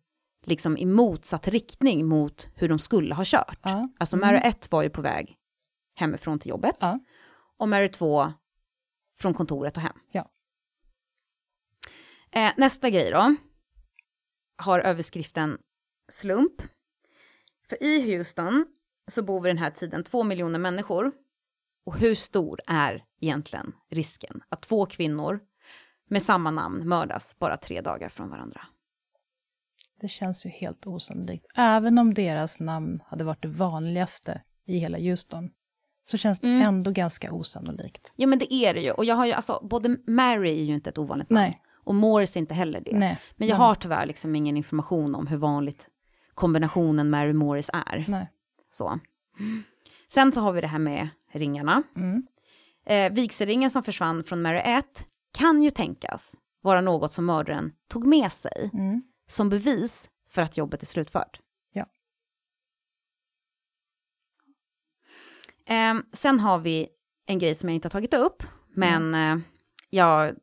liksom 0.45 0.77
i 0.77 0.85
motsatt 0.85 1.47
riktning 1.47 2.05
mot 2.05 2.49
hur 2.55 2.69
de 2.69 2.79
skulle 2.79 3.15
ha 3.15 3.23
kört. 3.25 3.59
Ja. 3.63 3.89
Alltså 3.99 4.15
Mm. 4.15 4.27
Mary 4.27 4.39
1 4.43 4.71
var 4.71 4.83
ju 4.83 4.89
på 4.89 5.01
väg 5.01 5.37
hemifrån 5.95 6.39
till 6.39 6.49
jobbet. 6.49 6.77
Ja. 6.79 6.99
Och 7.57 7.69
Mary 7.69 7.89
2 7.89 8.33
från 9.17 9.33
kontoret 9.33 9.77
och 9.77 9.83
hem. 9.83 9.97
Ja. 10.11 10.31
Eh, 12.31 12.51
nästa 12.57 12.89
grej 12.89 13.11
då. 13.11 13.35
Har 14.57 14.79
överskriften 14.79 15.57
slump. 16.09 16.61
För 17.69 17.83
i 17.83 18.15
Houston 18.17 18.65
så 19.07 19.23
bor 19.23 19.41
vid 19.41 19.49
den 19.49 19.57
här 19.57 19.71
tiden 19.71 20.03
två 20.03 20.23
miljoner 20.23 20.59
människor. 20.59 21.11
Och 21.85 21.97
hur 21.99 22.15
stor 22.15 22.59
är 22.67 23.03
egentligen 23.21 23.73
risken 23.89 24.43
att 24.49 24.61
två 24.61 24.85
kvinnor 24.85 25.39
med 26.09 26.21
samma 26.23 26.51
namn 26.51 26.87
mördas 26.87 27.39
bara 27.39 27.57
tre 27.57 27.81
dagar 27.81 28.09
från 28.09 28.29
varandra? 28.29 28.61
Det 30.01 30.07
känns 30.07 30.45
ju 30.45 30.49
helt 30.49 30.87
osannolikt. 30.87 31.45
Även 31.55 31.97
om 31.97 32.13
deras 32.13 32.59
namn 32.59 33.03
hade 33.05 33.23
varit 33.23 33.41
det 33.41 33.47
vanligaste 33.47 34.41
i 34.65 34.77
hela 34.77 34.97
Houston, 34.97 35.49
så 36.03 36.17
känns 36.17 36.39
det 36.39 36.47
Mm. 36.47 36.61
ändå 36.61 36.91
ganska 36.91 37.31
osannolikt. 37.31 38.13
Ja 38.15 38.27
men 38.27 38.39
det 38.39 38.53
är 38.53 38.73
det 38.73 38.81
ju. 38.81 38.91
Och 38.91 39.05
jag 39.05 39.15
har 39.15 39.25
ju 39.25 39.31
alltså, 39.31 39.67
både 39.69 39.97
Mary 40.07 40.49
är 40.59 40.63
ju 40.63 40.73
inte 40.73 40.89
ett 40.89 40.97
ovanligt 40.97 41.29
namn. 41.29 41.41
Nej. 41.41 41.61
Och 41.85 41.95
Morris 41.95 42.35
är 42.35 42.39
inte 42.39 42.53
heller 42.53 42.81
det. 42.81 42.97
Nej. 42.97 43.19
Men 43.35 43.47
jag 43.47 43.55
har 43.55 43.75
tyvärr 43.75 44.05
liksom 44.05 44.35
ingen 44.35 44.57
information 44.57 45.15
om 45.15 45.27
hur 45.27 45.37
vanligt 45.37 45.87
kombinationen 46.33 47.09
Mary 47.09 47.33
Morris 47.33 47.69
är. 47.73 48.05
Nej. 48.07 48.31
Så. 48.69 48.99
Sen 50.07 50.31
så 50.31 50.41
har 50.41 50.51
vi 50.51 50.61
det 50.61 50.67
här 50.67 50.79
med 50.79 51.07
ringarna. 51.31 51.83
Mm. 51.95 52.27
Eh, 52.85 53.13
vigselringen 53.13 53.69
som 53.69 53.83
försvann 53.83 54.23
från 54.23 54.41
Mary 54.41 54.59
1 54.59 55.07
kan 55.33 55.63
ju 55.63 55.71
tänkas 55.71 56.35
vara 56.61 56.81
något 56.81 57.13
som 57.13 57.25
mördaren 57.25 57.71
tog 57.89 58.05
med 58.07 58.31
sig 58.31 58.69
Mm. 58.73 59.01
som 59.27 59.49
bevis 59.49 60.09
för 60.29 60.41
att 60.41 60.57
jobbet 60.57 60.81
är 60.81 60.85
slutfört. 60.85 61.39
Ja. 61.73 61.85
Eh, 65.67 65.95
sen 66.11 66.39
har 66.39 66.59
vi 66.59 66.87
en 67.25 67.39
grej 67.39 67.55
som 67.55 67.69
jag 67.69 67.75
inte 67.75 67.85
har 67.85 67.91
tagit 67.91 68.13
upp, 68.13 68.43
men 68.73 69.13
eh, 69.15 69.37
jag 69.89 70.35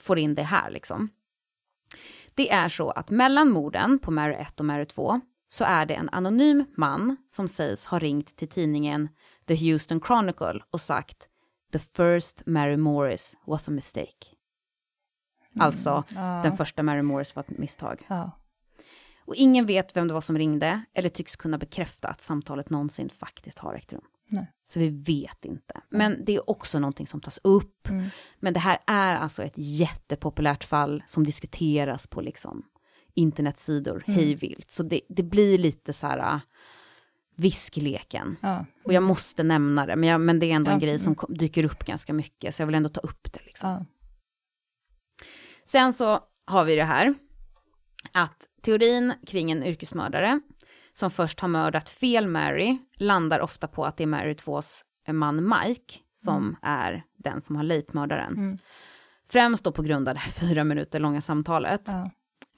får 0.00 0.18
in 0.18 0.34
det 0.34 0.42
här 0.42 0.70
liksom. 0.70 1.10
Det 2.34 2.50
är 2.50 2.68
så 2.68 2.90
att 2.90 3.10
mellan 3.10 3.50
morden 3.50 3.98
på 3.98 4.10
Mary 4.10 4.34
1 4.34 4.60
och 4.60 4.66
Mary 4.66 4.84
2 4.86 5.20
så 5.46 5.64
är 5.64 5.86
det 5.86 5.94
en 5.94 6.08
anonym 6.12 6.64
man 6.76 7.16
som 7.30 7.48
sägs 7.48 7.86
ha 7.86 7.98
ringt 7.98 8.36
till 8.36 8.48
tidningen 8.48 9.08
The 9.46 9.54
Houston 9.72 10.00
Chronicle 10.00 10.60
och 10.70 10.80
sagt 10.80 11.28
“The 11.72 11.78
first 11.78 12.42
Mary 12.46 12.76
Morris 12.76 13.36
was 13.46 13.68
a 13.68 13.70
mistake”. 13.70 14.26
Alltså, 15.60 16.04
Ja. 16.14 16.40
den 16.42 16.56
första 16.56 16.82
Mary 16.82 17.02
Morris 17.02 17.36
var 17.36 17.42
ett 17.42 17.58
misstag. 17.58 18.06
Ja. 18.08 18.30
Och 19.24 19.34
ingen 19.34 19.66
vet 19.66 19.96
vem 19.96 20.08
det 20.08 20.14
var 20.14 20.20
som 20.20 20.38
ringde 20.38 20.84
eller 20.94 21.08
tycks 21.08 21.36
kunna 21.36 21.58
bekräfta 21.58 22.08
att 22.08 22.20
samtalet 22.20 22.70
någonsin 22.70 23.10
faktiskt 23.10 23.58
har 23.58 23.74
ägt 23.74 23.92
rum. 23.92 24.04
Nej. 24.28 24.52
Så 24.64 24.80
vi 24.80 24.88
vet 24.88 25.44
inte. 25.44 25.80
Men 25.90 26.24
det 26.24 26.36
är 26.36 26.50
också 26.50 26.78
någonting 26.78 27.06
som 27.06 27.20
tas 27.20 27.40
upp. 27.44 27.88
Mm. 27.88 28.08
Men 28.40 28.52
det 28.54 28.60
här 28.60 28.78
är 28.86 29.14
alltså 29.14 29.42
ett 29.42 29.54
jättepopulärt 29.56 30.64
fall 30.64 31.02
som 31.06 31.24
diskuteras 31.24 32.06
på 32.06 32.20
liksom 32.20 32.62
internetsidor 33.14 34.04
Mm. 34.06 34.20
hejvilt. 34.20 34.70
Så 34.70 34.82
det, 34.82 35.00
det 35.08 35.22
blir 35.22 35.58
lite 35.58 35.92
så 35.92 36.06
här 36.06 36.18
äh, 36.18 36.40
viskleken. 37.36 38.36
Ja. 38.40 38.66
Och 38.84 38.92
jag 38.92 39.02
måste 39.02 39.42
nämna 39.42 39.86
det, 39.86 39.96
men, 39.96 40.08
jag, 40.08 40.20
men 40.20 40.38
det 40.38 40.46
är 40.46 40.54
ändå 40.54 40.70
Ja, 40.70 40.74
en 40.74 40.80
grej 40.80 40.98
som 40.98 41.12
mm. 41.28 41.38
dyker 41.38 41.64
upp 41.64 41.84
ganska 41.84 42.12
mycket, 42.12 42.54
så 42.54 42.62
jag 42.62 42.66
vill 42.66 42.74
ändå 42.74 42.88
ta 42.88 43.00
upp 43.00 43.32
det. 43.32 43.40
Liksom. 43.46 43.70
Ja. 43.70 43.84
Sen 45.64 45.92
så 45.92 46.20
har 46.44 46.64
vi 46.64 46.76
det 46.76 46.84
här, 46.84 47.14
att 48.12 48.48
teorin 48.62 49.12
kring 49.26 49.50
en 49.50 49.62
yrkesmördare 49.62 50.40
som 50.98 51.10
först 51.10 51.40
har 51.40 51.48
mördat 51.48 51.88
fel 51.88 52.26
Mary 52.26 52.78
landar 52.96 53.40
ofta 53.40 53.68
på 53.68 53.84
att 53.84 53.96
det 53.96 54.02
är 54.02 54.06
Mary 54.06 54.32
2s 54.34 54.82
man 55.12 55.48
Mike 55.48 55.94
som 56.12 56.56
är 56.62 57.02
den 57.16 57.40
som 57.40 57.56
har 57.56 57.62
lejtmördaren. 57.62 58.32
Mm. 58.32 58.58
Främst 59.28 59.64
då 59.64 59.72
på 59.72 59.82
grund 59.82 60.08
av 60.08 60.14
det 60.14 60.20
här 60.20 60.30
fyra 60.48 60.64
minuter 60.64 61.00
långa 61.00 61.20
samtalet 61.20 61.82
Ja. 61.86 62.10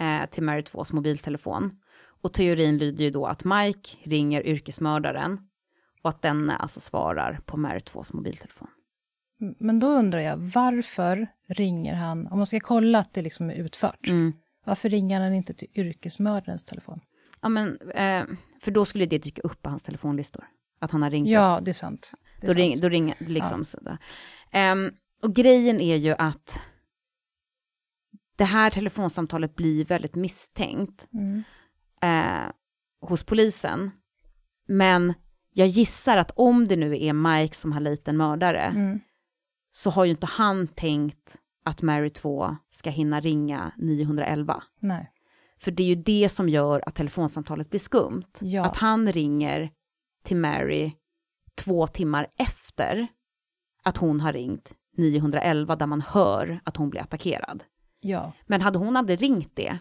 eh, 0.07 0.27
till 0.31 0.43
Mary 0.43 0.61
2s 0.63 0.95
mobiltelefon. 0.95 1.81
Och 2.23 2.33
teorin 2.33 2.79
lyder 2.79 3.05
ju 3.05 3.11
då 3.11 3.27
att 3.27 3.45
Mike 3.45 3.91
ringer 4.03 4.47
yrkesmördaren 4.47 5.39
och 6.03 6.11
att 6.11 6.23
den 6.23 6.51
alltså 6.51 6.81
svarar 6.81 7.41
på 7.47 7.57
Mary 7.57 7.79
2s 7.79 8.15
mobiltelefon. 8.15 8.69
Men 9.59 9.79
då 9.81 9.87
undrar 9.87 10.19
jag, 10.21 10.37
varför 10.37 11.27
ringer 11.49 11.95
han, 11.95 12.27
om 12.27 12.37
man 12.39 12.47
ska 12.47 12.61
kolla 12.61 12.99
att 12.99 13.15
det 13.15 13.23
liksom 13.23 13.51
är 13.51 13.55
utfört, 13.55 14.09
Mm. 14.09 14.33
varför 14.65 14.89
ringer 14.89 15.21
han 15.21 15.35
inte 15.35 15.55
till 15.55 15.69
yrkesmördarens 15.75 16.65
telefon? 16.65 17.01
Ja 17.41 17.49
men, 17.49 17.79
eh, 17.91 18.25
för 18.61 18.71
då 18.71 18.85
skulle 18.85 19.07
det 19.07 19.19
dyka 19.19 19.43
upp 19.43 19.63
på 19.63 19.71
hans 19.71 19.83
telefonlistor. 19.83 20.45
Att 20.81 20.91
han 20.91 21.03
har 21.03 21.11
ringt 21.11 21.29
Ja, 21.29 21.61
det 21.63 21.71
är 21.71 21.73
sant. 21.73 22.13
Det 22.41 22.47
är 22.47 22.55
Då, 22.55 22.55
ring, 22.55 22.81
då 22.81 22.89
ringer 22.89 23.17
liksom 23.19 23.65
sådär. 23.65 23.99
Ehm, 24.51 24.93
och 25.23 25.35
grejen 25.35 25.81
är 25.81 25.97
ju 25.97 26.15
att 26.19 26.63
det 28.37 28.45
här 28.45 28.71
telefonsamtalet 28.71 29.57
blir 29.57 29.85
väldigt 29.85 30.15
misstänkt 30.15 31.09
Mm. 31.13 31.43
eh, 32.03 32.51
hos 33.01 33.25
polisen. 33.25 33.91
Men 34.69 35.15
jag 35.53 35.67
gissar 35.69 36.17
att 36.17 36.31
om 36.37 36.69
det 36.69 36.77
nu 36.77 37.03
är 37.05 37.13
Mike 37.13 37.55
som 37.57 37.73
har 37.73 37.81
liten 37.81 38.17
mördare 38.17 38.61
Mm. 38.63 39.01
så 39.71 39.91
har 39.91 40.05
ju 40.05 40.11
inte 40.11 40.27
han 40.27 40.67
tänkt 40.69 41.37
att 41.65 41.83
Mary 41.83 42.11
2 42.11 42.57
ska 42.71 42.91
hinna 42.91 43.21
ringa 43.21 43.73
911. 43.77 44.63
Nej. 44.81 45.11
För 45.63 45.71
det 45.71 45.83
är 45.83 45.87
ju 45.87 45.95
det 45.95 46.29
som 46.29 46.49
gör 46.49 46.83
att 46.87 46.95
telefonsamtalet 46.95 47.71
blir 47.71 47.81
skumt. 47.81 48.25
Ja. 48.41 48.65
Att 48.65 48.77
han 48.77 49.13
ringer 49.13 49.71
till 50.25 50.37
Mary 50.37 50.93
två 51.55 51.87
timmar 51.87 52.27
efter 52.39 53.07
att 53.83 53.97
hon 53.97 54.21
har 54.21 54.33
ringt 54.33 54.75
911 54.97 55.77
där 55.77 55.87
man 55.87 56.01
hör 56.01 56.61
att 56.65 56.77
hon 56.77 56.91
blir 56.91 57.01
attackerad. 57.01 57.65
Ja. 58.01 58.33
Men 58.47 58.61
hade 58.61 58.79
hon 58.79 58.97
aldrig 58.97 59.23
ringt 59.23 59.57
det, 59.57 59.79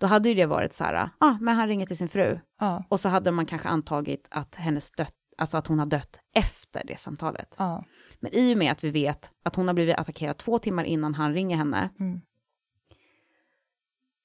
då 0.00 0.06
hade 0.06 0.28
ju 0.28 0.34
det 0.34 0.46
varit 0.46 0.72
så 0.72 0.84
här, 0.84 1.10
ah, 1.18 1.34
men 1.40 1.54
han 1.54 1.68
ringer 1.68 1.86
till 1.86 1.96
sin 1.96 2.08
fru. 2.08 2.38
Ja. 2.60 2.84
Och 2.88 3.00
så 3.00 3.08
hade 3.08 3.30
man 3.30 3.46
kanske 3.46 3.68
antagit 3.68 4.28
att 4.30 4.54
hennes 4.54 4.90
dött, 4.90 5.14
alltså 5.38 5.56
att 5.56 5.66
hon 5.66 5.78
har 5.78 5.86
dött 5.86 6.20
efter 6.34 6.82
det 6.86 7.00
samtalet. 7.00 7.54
Ja. 7.58 7.84
Men 8.20 8.34
i 8.34 8.54
och 8.54 8.58
med 8.58 8.72
att 8.72 8.84
vi 8.84 8.90
vet 8.90 9.30
att 9.44 9.56
hon 9.56 9.66
har 9.66 9.74
blivit 9.74 9.96
attackerad 9.96 10.36
två 10.36 10.58
timmar 10.58 10.84
innan 10.84 11.14
han 11.14 11.32
ringer 11.34 11.56
henne, 11.56 11.90
Mm. 11.98 12.20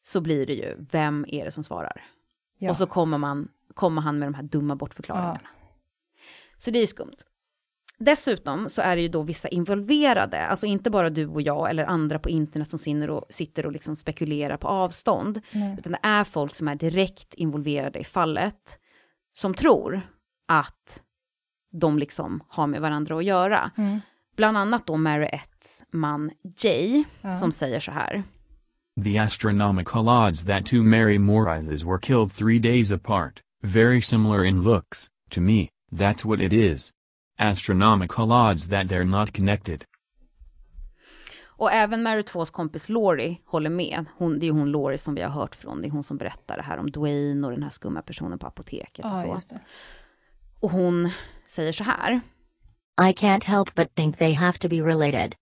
Så 0.04 0.22
blir 0.22 0.46
det 0.46 0.54
ju, 0.54 0.76
vem 0.92 1.26
är 1.28 1.46
det 1.46 1.52
som 1.52 1.64
svarar? 1.64 2.04
Ja. 2.58 2.70
Och 2.70 2.78
så 2.78 2.86
kommer, 2.86 3.18
man, 3.18 3.48
kommer 3.74 4.02
han 4.02 4.20
med 4.20 4.28
de 4.28 4.34
här 4.34 4.44
dumma 4.44 4.76
bortförklaringarna. 4.76 5.50
Så 6.58 6.72
det 6.72 6.80
är 6.80 6.82
ju 6.82 6.88
skumt. 6.88 7.16
Dessutom 7.98 8.70
så 8.70 8.82
är 8.82 8.96
det 8.96 9.02
ju 9.02 9.08
då 9.08 9.22
vissa 9.24 9.48
involverade, 9.48 10.46
alltså 10.46 10.66
inte 10.66 10.90
bara 10.90 11.10
du 11.10 11.28
och 11.28 11.42
jag 11.42 11.70
eller 11.70 11.86
andra 11.86 12.20
på 12.20 12.30
internet 12.30 12.70
som 12.70 12.80
sitter 12.80 13.10
och, 13.10 13.26
sitter 13.30 13.66
och 13.66 13.72
liksom 13.72 13.96
spekulerar 13.96 14.58
på 14.58 14.68
avstånd, 14.68 15.42
Nej. 15.52 15.76
utan 15.80 15.92
det 15.92 16.00
är 16.04 16.24
folk 16.24 16.56
som 16.56 16.68
är 16.68 16.76
direkt 16.76 17.34
involverade 17.34 18.00
i 18.00 18.04
fallet, 18.04 18.80
som 19.34 19.54
tror 19.54 20.02
att 20.48 21.04
de 21.72 22.00
liksom 22.00 22.44
har 22.48 22.68
med 22.68 22.82
varandra 22.82 23.18
att 23.18 23.24
göra. 23.24 23.72
Mm. 23.78 24.00
Bland 24.36 24.58
annat 24.58 24.88
då 24.88 24.98
Mary 24.98 25.26
1 25.26 25.42
man 25.92 26.32
Jay, 26.64 27.04
Ja. 27.22 27.34
som 27.34 27.52
säger 27.52 27.80
så 27.80 27.92
här. 27.92 28.24
The 29.04 29.18
astronomical 29.18 30.10
odds 30.10 30.46
that 30.46 30.66
two 30.66 30.84
Mary 30.84 31.18
Morrises 31.18 31.84
were 31.84 31.98
killed 31.98 32.32
three 32.32 32.60
days 32.60 32.92
apart, 32.92 33.42
very 33.64 34.02
similar 34.02 34.46
in 34.46 34.62
looks, 34.62 35.08
to 35.32 35.42
me, 35.42 35.70
that's 35.92 36.24
what 36.26 36.40
it 36.42 36.54
is. 36.54 36.92
Astronomical 37.40 38.32
odds 38.32 38.68
that 38.70 38.88
they're 38.90 39.06
not 39.06 39.34
connected. 39.34 39.86
Och 41.44 41.72
även 41.72 42.04
Mary 42.04 42.22
2s 42.22 42.52
kompis 42.52 42.90
Laurie 42.90 43.38
håller 43.46 43.70
med. 43.70 44.06
Hon, 44.18 44.40
det 44.40 44.48
är 44.48 44.52
hon 44.52 44.72
Laurie 44.72 44.98
som 44.98 45.16
vi 45.16 45.22
har 45.22 45.30
hört 45.30 45.56
från. 45.56 45.82
Det 45.82 45.88
är 45.88 45.92
hon 45.92 46.04
som 46.04 46.18
berättar 46.18 46.58
det 46.58 46.64
här 46.64 46.78
om 46.78 46.92
Dwayne 46.92 47.48
och 47.48 47.52
den 47.54 47.64
här 47.64 47.70
skumma 47.70 48.02
personen 48.02 48.40
på 48.40 48.48
apoteket 48.48 49.06
och 49.06 49.12
Ja, 49.12 49.22
så. 49.22 49.28
just 49.28 49.50
det. 49.50 49.60
Och 50.60 50.72
hon 50.72 51.10
säger 51.46 51.72
så 51.72 51.84
här. 51.84 52.20
I 53.02 53.14
can't 53.14 53.46
help 53.46 53.76
but 53.76 53.96
think 53.96 54.18
they 54.18 54.34
have 54.34 54.58
to 54.58 54.68
be 54.70 54.76
related. 54.82 55.36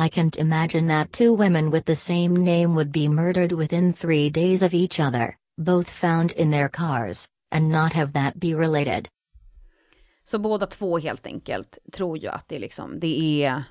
I 0.00 0.08
can't 0.08 0.36
imagine 0.40 0.88
that 0.88 1.12
two 1.12 1.36
women 1.36 1.70
with 1.70 1.84
the 1.86 1.94
same 1.94 2.44
name 2.44 2.74
would 2.74 2.90
be 2.92 3.08
murdered 3.08 3.52
within 3.52 3.92
three 3.92 4.30
days 4.30 4.62
of 4.62 4.74
each 4.74 5.00
other, 5.00 5.36
both 5.56 5.88
found 5.90 6.32
in 6.32 6.50
their 6.50 6.68
cars, 6.68 7.28
and 7.54 7.68
not 7.72 7.92
have 7.92 8.12
that 8.12 8.34
be 8.34 8.54
related. 8.54 9.08
Så 10.24 10.38
båda 10.38 10.66
två 10.66 10.98
helt 10.98 11.26
enkelt 11.26 11.78
tror 11.92 12.18
ju 12.18 12.28
att 12.28 12.48
det 12.48 12.56
är 12.56 12.60
liksom, 12.60 13.00
det 13.00 13.42
är, 13.44 13.62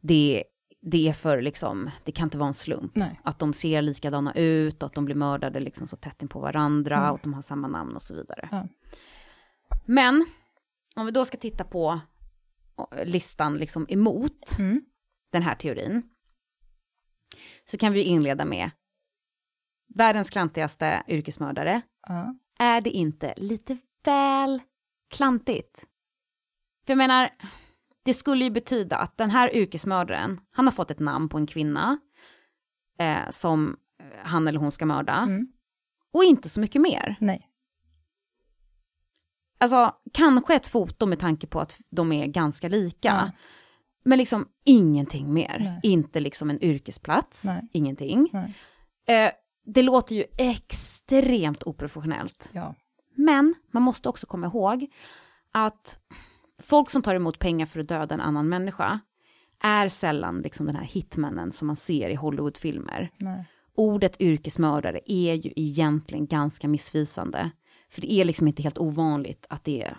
det, 0.00 0.44
det 0.82 1.08
är 1.08 1.12
för 1.12 1.42
liksom, 1.42 1.90
det 2.04 2.12
kan 2.12 2.26
inte 2.26 2.38
vara 2.38 2.48
en 2.48 2.54
slump. 2.54 2.96
Nej. 2.96 3.20
Att 3.24 3.38
de 3.38 3.52
ser 3.52 3.82
likadana 3.82 4.32
ut 4.34 4.82
och 4.82 4.86
att 4.86 4.94
de 4.94 5.04
blir 5.04 5.14
mördade 5.14 5.60
liksom 5.60 5.86
så 5.86 5.96
tätt 5.96 6.22
in 6.22 6.28
på 6.28 6.40
varandra 6.40 6.96
Mm. 6.96 7.10
och 7.10 7.16
att 7.16 7.22
de 7.22 7.34
har 7.34 7.42
samma 7.42 7.68
namn 7.68 7.94
och 7.96 8.02
så 8.02 8.14
vidare. 8.14 8.48
Ja. 8.52 8.68
Men 9.86 10.26
om 10.96 11.06
vi 11.06 11.12
då 11.12 11.24
ska 11.24 11.36
titta 11.38 11.64
på 11.64 12.00
eh, 12.96 13.04
listan 13.06 13.54
liksom 13.54 13.86
emot 13.88 14.58
Mm. 14.58 14.82
Den 15.34 15.42
här 15.42 15.54
teorin. 15.54 16.02
Så 17.64 17.78
kan 17.78 17.92
vi 17.92 18.02
inleda 18.02 18.44
med 18.44 18.70
världens 19.94 20.30
klantigaste 20.30 21.02
yrkesmördare. 21.08 21.82
Ja. 22.06 22.34
Är 22.58 22.80
det 22.80 22.90
inte 22.90 23.34
lite 23.36 23.78
väl 24.04 24.62
klantigt? 25.10 25.86
För 26.86 26.92
jag 26.92 26.98
menar, 26.98 27.30
det 28.02 28.14
skulle 28.14 28.44
ju 28.44 28.50
betyda 28.50 28.96
att 28.96 29.16
den 29.16 29.30
här 29.30 29.56
yrkesmördaren, 29.56 30.40
han 30.50 30.66
har 30.66 30.72
fått 30.72 30.90
ett 30.90 30.98
namn 30.98 31.28
på 31.28 31.38
en 31.38 31.46
kvinna 31.46 31.98
eh, 32.98 33.30
som 33.30 33.76
eh, 34.00 34.06
han 34.22 34.48
eller 34.48 34.58
hon 34.58 34.72
ska 34.72 34.86
mörda. 34.86 35.14
Mm. 35.14 35.52
Och 36.12 36.24
inte 36.24 36.48
så 36.48 36.60
mycket 36.60 36.82
mer. 36.82 37.16
Nej. 37.20 37.50
Alltså, 39.58 39.96
kanske 40.12 40.54
ett 40.54 40.66
foto 40.66 41.06
med 41.06 41.18
tanke 41.18 41.46
på 41.46 41.60
att 41.60 41.80
de 41.90 42.12
är 42.12 42.26
ganska 42.26 42.68
lika. 42.68 43.08
Ja. 43.08 43.30
Men 44.04 44.18
liksom 44.18 44.48
ingenting 44.64 45.34
mer. 45.34 45.56
Nej. 45.60 45.80
Inte 45.82 46.20
liksom 46.20 46.50
en 46.50 46.64
yrkesplats, 46.64 47.44
Nej. 47.44 47.68
ingenting. 47.72 48.28
Nej. 48.32 48.54
Eh, 49.06 49.32
det 49.66 49.82
låter 49.82 50.14
ju 50.14 50.24
extremt 50.38 51.62
oprofessionellt. 51.62 52.50
Ja. 52.52 52.74
Men 53.14 53.54
man 53.72 53.82
måste 53.82 54.08
också 54.08 54.26
komma 54.26 54.46
ihåg 54.46 54.86
att 55.52 55.98
folk 56.62 56.90
som 56.90 57.02
tar 57.02 57.14
emot 57.14 57.38
pengar 57.38 57.66
för 57.66 57.80
att 57.80 57.88
döda 57.88 58.14
en 58.14 58.20
annan 58.20 58.48
människa 58.48 59.00
är 59.62 59.88
sällan 59.88 60.40
liksom 60.40 60.66
den 60.66 60.76
här 60.76 60.84
hitmannen 60.84 61.52
som 61.52 61.66
man 61.66 61.76
ser 61.76 62.10
i 62.10 62.14
Hollywoodfilmer. 62.14 63.10
Ordet 63.76 64.20
yrkesmördare 64.20 65.00
är 65.06 65.34
ju 65.34 65.52
egentligen 65.56 66.26
ganska 66.26 66.68
missvisande. 66.68 67.50
För 67.90 68.00
det 68.00 68.12
är 68.12 68.24
liksom 68.24 68.48
inte 68.48 68.62
helt 68.62 68.78
ovanligt 68.78 69.46
att 69.48 69.64
det 69.64 69.82
är 69.82 69.96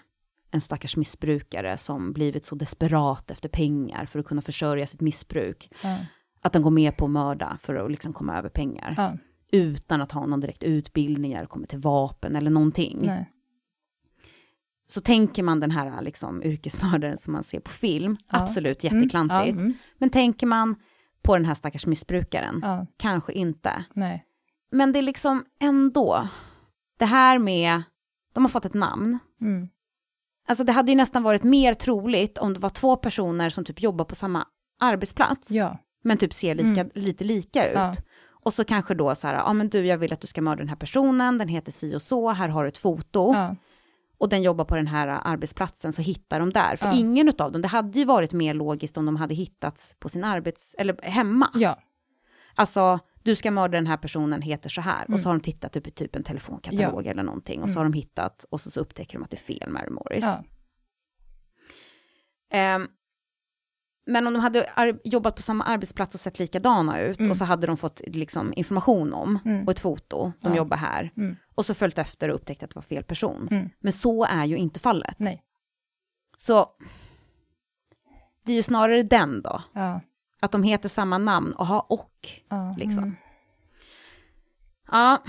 en 0.56 0.62
stackars 0.62 0.98
missbrukare 0.98 1.78
som 1.78 2.14
blivit 2.14 2.46
så 2.46 2.56
desperat 2.56 3.32
efter 3.32 3.50
pengar 3.50 4.06
för 4.06 4.20
att 4.20 4.26
kunna 4.26 4.42
försörja 4.42 4.88
sitt 4.88 5.02
missbruk. 5.02 5.72
Ja. 5.84 5.98
Att 6.42 6.54
den 6.54 6.62
går 6.62 6.72
med 6.72 6.98
på 6.98 7.06
att 7.06 7.12
mörda 7.12 7.58
för 7.62 7.76
att 7.76 7.92
liksom 7.92 8.14
komma 8.14 8.38
över 8.38 8.50
pengar. 8.50 8.94
Ja. 8.98 9.18
Utan 9.52 10.02
att 10.02 10.12
ha 10.12 10.26
någon 10.26 10.40
direkt 10.40 10.64
utbildning 10.64 11.34
eller 11.34 11.46
komma 11.46 11.66
till 11.66 11.80
vapen 11.80 12.36
eller 12.36 12.50
någonting. 12.52 13.00
Nej. 13.06 13.32
Så 14.88 15.02
tänker 15.02 15.44
man 15.44 15.60
den 15.60 15.72
här 15.72 16.02
liksom, 16.02 16.44
yrkesmördaren 16.44 17.18
som 17.18 17.34
man 17.34 17.44
ser 17.44 17.60
på 17.60 17.72
film, 17.72 18.18
Ja. 18.32 18.38
absolut 18.42 18.84
Mm, 18.84 18.98
jätteklantigt. 18.98 19.60
Mm, 19.60 19.74
Men 19.98 20.10
tänker 20.10 20.48
man 20.48 20.76
på 21.22 21.36
den 21.36 21.46
här 21.46 21.54
stackars 21.54 21.86
missbrukaren, 21.86 22.60
ja, 22.62 22.88
kanske 22.98 23.34
inte. 23.34 23.86
nej. 23.94 24.26
Men 24.72 24.92
det 24.92 25.00
är 25.00 25.04
liksom 25.04 25.46
ändå, 25.60 26.28
det 27.00 27.06
här 27.06 27.40
med, 27.40 27.84
de 28.34 28.44
har 28.44 28.50
fått 28.50 28.66
ett 28.66 28.74
namn. 28.74 29.20
Mm. 29.42 29.68
Alltså 30.48 30.64
det 30.64 30.72
hade 30.72 30.92
ju 30.92 30.98
nästan 30.98 31.24
varit 31.24 31.44
mer 31.44 31.74
troligt 31.74 32.38
om 32.38 32.54
det 32.54 32.60
var 32.60 32.70
två 32.70 32.96
personer 32.96 33.50
som 33.50 33.66
typ 33.66 33.82
jobbar 33.82 34.06
på 34.06 34.16
samma 34.16 34.48
arbetsplats, 34.82 35.52
Ja, 35.52 35.78
men 36.04 36.18
typ 36.18 36.34
ser 36.34 36.56
lika, 36.56 36.82
Mm. 36.82 36.90
lite 36.94 37.24
lika 37.24 37.68
ut. 37.70 37.76
Ja. 37.76 37.94
Och 38.44 38.54
så 38.54 38.64
kanske 38.64 38.94
då 38.94 39.16
så 39.16 39.28
här, 39.28 39.34
ja 39.36 39.54
men 39.54 39.70
du 39.70 39.86
jag 39.86 39.98
vill 39.98 40.14
att 40.14 40.22
du 40.22 40.28
ska 40.28 40.42
mörda 40.42 40.58
den 40.60 40.70
här 40.70 40.76
personen, 40.76 41.38
den 41.38 41.48
heter 41.48 41.72
si 41.72 41.96
och 41.96 42.02
så, 42.02 42.30
här 42.30 42.50
har 42.50 42.64
du 42.64 42.68
ett 42.68 42.78
foto. 42.78 43.34
ja, 43.34 43.56
Och 44.18 44.30
den 44.30 44.42
jobbar 44.42 44.66
på 44.66 44.76
den 44.76 44.88
här 44.88 45.08
arbetsplatsen, 45.24 45.94
så 45.94 46.02
hittar 46.02 46.40
de 46.40 46.50
där. 46.54 46.76
För 46.76 47.00
ingen 47.00 47.28
av 47.40 47.52
dem, 47.52 47.62
det 47.62 47.68
hade 47.68 48.00
ju 48.00 48.06
varit 48.06 48.34
mer 48.34 48.54
logiskt 48.54 48.98
om 48.98 49.06
de 49.06 49.16
hade 49.16 49.34
hittats 49.34 49.96
på 50.00 50.10
sin 50.10 50.24
arbets, 50.24 50.76
eller 50.78 50.98
hemma. 51.04 51.50
ja, 51.54 51.78
Alltså, 52.56 53.00
du 53.26 53.36
ska 53.36 53.52
mörda 53.52 53.78
den 53.78 53.88
här 53.88 53.98
personen, 53.98 54.42
heter 54.42 54.70
så 54.70 54.82
här. 54.82 55.04
Och 55.04 55.10
Mm. 55.10 55.20
så 55.20 55.30
har 55.30 55.34
de 55.36 55.40
tittat 55.42 55.76
upp 55.76 55.88
i 55.88 55.92
typ 55.92 56.16
en 56.16 56.24
telefonkatalog 56.24 57.08
eller 57.08 57.24
någonting. 57.24 57.62
Och 57.64 57.70
så 57.70 57.74
Mm. 57.74 57.78
har 57.78 57.84
de 57.84 57.94
hittat, 57.94 58.46
och 58.50 58.62
så, 58.62 58.72
så 58.72 58.80
upptäcker 58.80 59.18
de 59.18 59.24
att 59.24 59.30
det 59.30 59.38
är 59.38 59.60
fel 59.60 59.70
Mary 59.70 59.90
Morris. 59.90 60.24
ja, 60.24 60.44
Ehm, 62.52 62.88
men 64.06 64.28
om 64.28 64.34
de 64.34 64.40
hade 64.40 65.00
jobbat 65.04 65.36
på 65.36 65.42
samma 65.42 65.64
arbetsplats 65.64 66.16
och 66.16 66.22
sett 66.22 66.40
likadana 66.40 67.00
ut 67.02 67.20
Mm. 67.20 67.32
och 67.32 67.38
så 67.38 67.46
hade 67.46 67.68
de 67.68 67.78
fått 67.78 68.02
liksom, 68.08 68.54
information 68.56 69.14
om 69.14 69.40
Mm. 69.46 69.66
och 69.66 69.72
ett 69.72 69.80
foto, 69.80 70.32
de 70.42 70.52
Ja. 70.52 70.58
jobbar 70.58 70.78
här. 70.78 71.12
Mm. 71.18 71.36
Och 71.56 71.66
så 71.66 71.74
följt 71.74 71.98
efter 71.98 72.30
och 72.30 72.36
upptäckt 72.36 72.64
att 72.64 72.70
det 72.70 72.76
var 72.76 72.82
fel 72.82 73.04
person. 73.04 73.48
Mm. 73.52 73.70
Men 73.80 73.94
så 73.94 74.26
är 74.26 74.46
ju 74.46 74.58
inte 74.58 74.80
fallet. 74.80 75.16
nej. 75.20 75.44
Så 76.38 76.70
det 78.46 78.52
är 78.52 78.56
ju 78.56 78.64
snarare 78.64 79.04
den 79.04 79.42
då. 79.42 79.62
Ja, 79.74 80.02
Att 80.46 80.52
de 80.52 80.64
heter 80.64 80.90
samma 80.90 81.18
namn, 81.18 81.54
och. 81.54 82.30
ja, 82.50 82.76
Liksom. 82.78 83.04
mm, 83.04 83.16
Ja. 84.92 85.24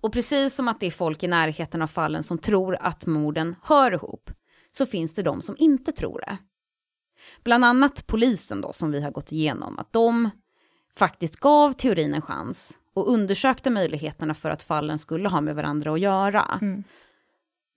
Och 0.00 0.12
precis 0.12 0.54
som 0.54 0.68
att 0.68 0.80
det 0.80 0.86
är 0.86 0.90
folk 0.90 1.22
i 1.22 1.28
närheten 1.28 1.82
av 1.82 1.86
fallen 1.86 2.22
som 2.22 2.38
tror 2.38 2.76
att 2.80 3.06
morden 3.06 3.56
hör 3.62 3.92
ihop, 3.92 4.30
så 4.72 4.86
finns 4.86 5.14
det 5.14 5.22
de 5.22 5.42
som 5.42 5.56
inte 5.58 5.92
tror 5.92 6.20
det. 6.20 6.38
Bland 7.44 7.64
annat 7.64 8.06
polisen 8.06 8.60
då, 8.60 8.72
som 8.72 8.90
vi 8.90 9.02
har 9.02 9.10
gått 9.10 9.32
igenom, 9.32 9.78
att 9.78 9.92
de 9.92 10.30
faktiskt 10.96 11.36
gav 11.36 11.72
teorin 11.72 12.14
en 12.14 12.22
chans 12.22 12.78
och 12.94 13.12
undersökte 13.12 13.70
möjligheterna 13.70 14.34
för 14.34 14.50
att 14.50 14.62
fallen 14.62 14.98
skulle 14.98 15.28
ha 15.28 15.40
med 15.40 15.54
varandra 15.56 15.92
att 15.92 16.00
göra. 16.00 16.58
Mm. 16.62 16.84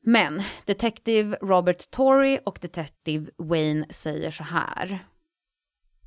Men 0.06 0.44
Detective 0.66 1.38
Robert 1.42 1.92
Torrey 1.92 2.40
och 2.46 2.60
Detective 2.62 3.32
Wayne 3.38 3.86
säger 3.90 4.32
så 4.32 4.44
här. 4.44 5.00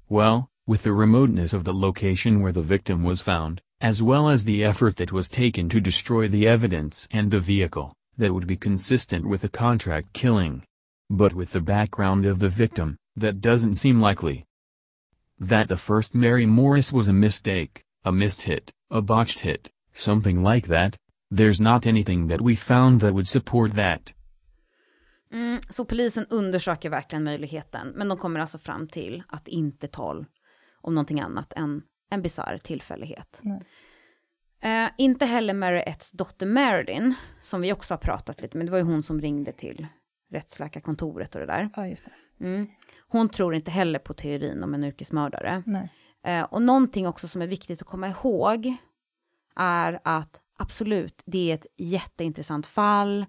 Well, 0.08 0.50
with 0.66 0.84
the 0.84 0.92
remoteness 0.92 1.52
of 1.52 1.64
the 1.64 1.74
location 1.74 2.40
where 2.40 2.52
the 2.52 2.62
victim 2.62 3.02
was 3.02 3.20
found, 3.20 3.60
as 3.80 4.02
well 4.02 4.28
as 4.28 4.44
the 4.44 4.64
effort 4.64 4.96
that 4.96 5.12
was 5.12 5.28
taken 5.28 5.68
to 5.68 5.80
destroy 5.80 6.28
the 6.28 6.46
evidence 6.46 7.08
and 7.10 7.30
the 7.30 7.40
vehicle, 7.40 7.92
that 8.16 8.32
would 8.32 8.46
be 8.46 8.56
consistent 8.56 9.26
with 9.26 9.42
a 9.42 9.48
contract 9.48 10.12
killing. 10.12 10.62
But 11.10 11.34
with 11.34 11.52
the 11.52 11.60
background 11.60 12.24
of 12.24 12.38
the 12.38 12.48
victim, 12.48 12.96
that 13.16 13.40
doesn't 13.40 13.74
seem 13.74 14.00
likely. 14.00 14.44
That 15.38 15.68
the 15.68 15.76
first 15.76 16.14
Mary 16.14 16.46
Morris 16.46 16.92
was 16.92 17.08
a 17.08 17.12
mistake, 17.12 17.82
a 18.04 18.12
missed 18.12 18.42
hit, 18.42 18.70
a 18.90 19.02
botched 19.02 19.40
hit, 19.40 19.70
something 19.92 20.42
like 20.42 20.68
that, 20.68 20.96
there's 21.30 21.60
not 21.60 21.86
anything 21.86 22.28
that 22.28 22.40
we 22.40 22.54
found 22.54 23.00
that 23.00 23.12
would 23.12 23.28
support 23.28 23.74
that. 23.74 24.12
Mm, 25.32 25.60
så 25.68 25.84
polisen 25.84 26.26
undersöker 26.30 26.90
verkligen 26.90 27.24
möjligheten, 27.24 27.92
men 27.96 28.08
de 28.08 28.18
kommer 28.18 28.40
alltså 28.40 28.58
fram 28.58 28.88
till 28.88 29.22
att 29.28 29.48
inte 29.48 29.88
tal 29.88 30.26
om 30.80 30.94
någonting 30.94 31.20
annat 31.20 31.52
än 31.52 31.82
en 32.10 32.22
bisarr 32.22 32.58
tillfällighet. 32.58 33.40
Nej. 33.42 33.62
Eh, 34.60 34.90
inte 34.98 35.26
heller 35.26 35.54
Mary 35.54 35.82
Etts 35.86 36.12
dotter 36.12 36.46
Marilyn, 36.46 37.14
som 37.40 37.60
vi 37.60 37.72
också 37.72 37.94
har 37.94 37.98
pratat 37.98 38.42
lite 38.42 38.56
med, 38.56 38.66
det 38.66 38.70
var 38.70 38.78
ju 38.78 38.84
hon 38.84 39.02
som 39.02 39.20
ringde 39.20 39.52
till 39.52 39.86
rättsläkarkontoret 40.30 41.34
och 41.34 41.40
det 41.40 41.46
där. 41.46 41.70
ja, 41.76 41.86
just 41.86 42.04
det. 42.04 42.44
Mm. 42.44 42.66
Hon 43.08 43.28
tror 43.28 43.54
inte 43.54 43.70
heller 43.70 43.98
på 43.98 44.14
teorin 44.14 44.62
om 44.62 44.74
en 44.74 44.84
yrkesmördare. 44.84 45.62
Nej. 45.66 45.92
Eh, 46.24 46.44
och 46.44 46.62
någonting 46.62 47.06
också 47.06 47.28
som 47.28 47.42
är 47.42 47.46
viktigt 47.46 47.82
att 47.82 47.88
komma 47.88 48.08
ihåg 48.08 48.76
är 49.56 50.00
att 50.04 50.40
absolut, 50.58 51.22
det 51.26 51.50
är 51.50 51.54
ett 51.54 51.66
jätteintressant 51.76 52.66
fall. 52.66 53.26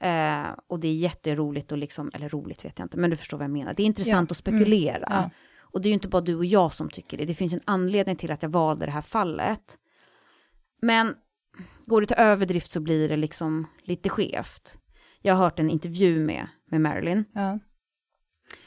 Eh, 0.00 0.46
och 0.66 0.80
det 0.80 0.88
är 0.88 0.94
jätteroligt 0.94 1.72
och 1.72 1.78
liksom, 1.78 2.10
eller 2.14 2.28
roligt 2.28 2.64
vet 2.64 2.78
jag 2.78 2.84
inte, 2.84 2.98
men 2.98 3.10
du 3.10 3.16
förstår 3.16 3.38
vad 3.38 3.44
jag 3.44 3.50
menar. 3.50 3.74
Det 3.74 3.82
är 3.82 3.86
intressant 3.86 4.30
Ja. 4.30 4.32
att 4.32 4.36
spekulera. 4.36 5.06
Mm. 5.06 5.22
Ja. 5.22 5.30
Och 5.60 5.80
det 5.82 5.86
är 5.86 5.90
ju 5.90 5.94
inte 5.94 6.08
bara 6.08 6.22
du 6.22 6.34
och 6.34 6.44
jag 6.44 6.72
som 6.72 6.90
tycker 6.90 7.18
det. 7.18 7.24
Det 7.24 7.34
finns 7.34 7.52
en 7.52 7.60
anledning 7.64 8.16
till 8.16 8.30
att 8.30 8.42
jag 8.42 8.50
valde 8.50 8.86
det 8.86 8.92
här 8.92 9.02
fallet. 9.02 9.78
Men 10.82 11.14
går 11.86 12.00
det 12.00 12.06
till 12.06 12.16
överdrift 12.18 12.70
så 12.70 12.80
blir 12.80 13.08
det 13.08 13.16
liksom 13.16 13.66
lite 13.82 14.08
skevt. 14.08 14.78
Jag 15.22 15.34
har 15.34 15.44
hört 15.44 15.58
en 15.58 15.70
intervju 15.70 16.18
med, 16.24 16.48
med 16.70 16.80
Marilyn 16.80 17.24
Ja, 17.34 17.58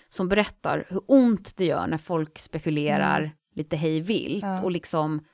som 0.09 0.27
berättar 0.29 0.85
hur 0.89 1.01
ont 1.07 1.57
det 1.57 1.65
gör 1.65 1.87
när 1.87 1.97
folk 1.97 2.39
spekulerar 2.39 3.35
lite 3.55 3.75
hej 3.75 4.01
vilt 4.01 4.43
Ja. 4.43 4.63
och 4.63 4.71
liksom 4.71 5.25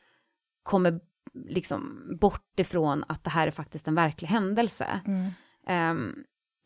kommer 0.64 1.00
liksom 1.34 2.02
bort 2.22 2.60
ifrån 2.60 3.04
att 3.08 3.24
det 3.24 3.30
här 3.30 3.48
är 3.48 3.52
faktiskt 3.52 3.88
en 3.88 3.96
verklig 3.96 4.28
händelse. 4.28 5.02
mm, 5.06 5.32
Ehm, 5.68 6.16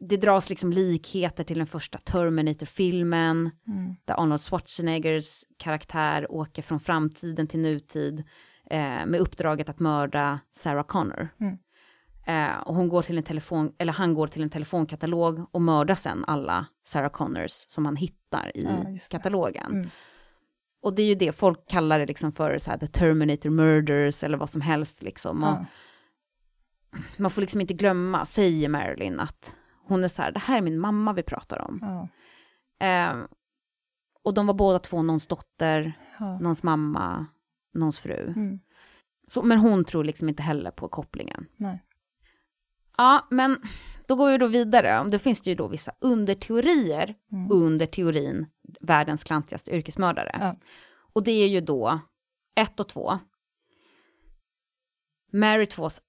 det 0.10 0.18
dras 0.18 0.50
liksom 0.50 0.74
likheter 0.74 1.44
till 1.44 1.58
den 1.58 1.68
första 1.68 1.98
Terminator-filmen, 1.98 3.52
mm, 3.68 3.96
där 4.06 4.20
Arnold 4.20 4.42
Schwarzeneggers 4.42 5.44
karaktär 5.58 6.32
åker 6.32 6.62
från 6.62 6.80
framtiden 6.80 7.48
till 7.48 7.60
nutid 7.60 8.24
eh, 8.70 9.06
med 9.06 9.16
uppdraget 9.20 9.70
att 9.70 9.80
mörda 9.80 10.40
Sarah 10.52 10.86
Connor. 10.86 11.30
Mm. 11.40 11.58
Eh, 12.28 12.60
och 12.60 12.76
hon 12.76 12.90
går 12.90 13.02
till 13.02 13.18
en 13.18 13.24
telefon, 13.24 13.74
eller 13.78 13.94
han 13.94 14.14
går 14.14 14.28
till 14.28 14.44
en 14.44 14.50
telefonkatalog 14.50 15.46
och 15.52 15.62
mördar 15.62 15.96
sen 15.96 16.26
alla 16.28 16.66
Sarah 16.84 17.10
Connors 17.10 17.52
som 17.52 17.86
han 17.86 17.96
hittar 17.96 18.58
i 18.58 18.64
Ja, 18.64 18.98
katalogen. 19.12 19.72
Mm. 19.72 19.90
Och 20.84 20.96
det 20.96 21.02
är 21.02 21.08
ju 21.08 21.16
det 21.16 21.32
folk 21.32 21.70
kallar 21.70 22.00
det 22.00 22.06
liksom 22.06 22.32
för 22.32 22.58
så 22.58 22.72
här, 22.72 22.78
the 22.78 22.88
Terminator 22.88 23.50
Murders 23.50 24.24
eller 24.24 24.38
vad 24.38 24.50
som 24.50 24.62
helst 24.62 25.04
liksom. 25.04 25.44
Och 25.44 25.50
ja, 25.50 25.66
Man 27.18 27.32
får 27.32 27.42
liksom 27.42 27.62
inte 27.62 27.74
glömma, 27.74 28.26
säger 28.26 28.70
Marilyn, 28.70 29.20
att 29.20 29.56
hon 29.84 30.04
är 30.04 30.08
så 30.08 30.22
här, 30.22 30.32
det 30.32 30.40
här 30.40 30.58
är 30.58 30.62
min 30.62 30.80
mamma 30.80 31.14
vi 31.14 31.24
pratar 31.24 31.60
om. 31.60 31.80
ja, 31.82 32.08
Eh, 32.88 33.16
och 34.24 34.34
de 34.34 34.48
var 34.48 34.54
båda 34.54 34.80
två 34.80 35.02
någons 35.02 35.28
dotter, 35.28 35.94
ja. 36.20 36.40
någons 36.40 36.64
mamma, 36.64 37.26
någons 37.74 38.00
fru. 38.00 38.28
Mm, 38.36 38.60
Så, 39.28 39.44
men 39.44 39.58
hon 39.60 39.86
tror 39.86 40.04
liksom 40.04 40.30
inte 40.30 40.44
heller 40.44 40.72
på 40.72 40.88
kopplingen. 40.90 41.46
nej. 41.58 41.84
Ja, 42.98 43.28
men 43.32 43.58
då 44.08 44.16
går 44.16 44.32
vi 44.32 44.38
då 44.38 44.48
vidare. 44.48 45.10
Då 45.10 45.20
finns 45.20 45.42
det 45.42 45.50
ju 45.50 45.56
då 45.56 45.68
vissa 45.68 45.92
underteorier 46.02 47.16
Mm. 47.32 47.52
under 47.52 47.86
teorin 47.86 48.46
världens 48.82 49.24
klantigaste 49.24 49.76
yrkesmördare. 49.76 50.38
Ja. 50.40 50.56
Och 51.14 51.24
det 51.24 51.32
är 51.32 51.48
ju 51.48 51.62
då 51.62 52.00
ett 52.56 52.80
och 52.80 52.90
två. 52.90 53.20
Mary 55.34 55.66
2s 55.66 56.02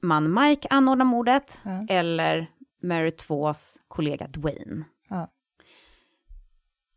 man 0.00 0.34
Mike 0.34 0.68
anordnar 0.70 1.04
mordet 1.04 1.60
Ja. 1.64 1.86
eller 1.88 2.50
Mary 2.82 3.10
2s 3.10 3.80
kollega 3.88 4.28
Dwayne. 4.28 4.84
Ja. 5.08 5.30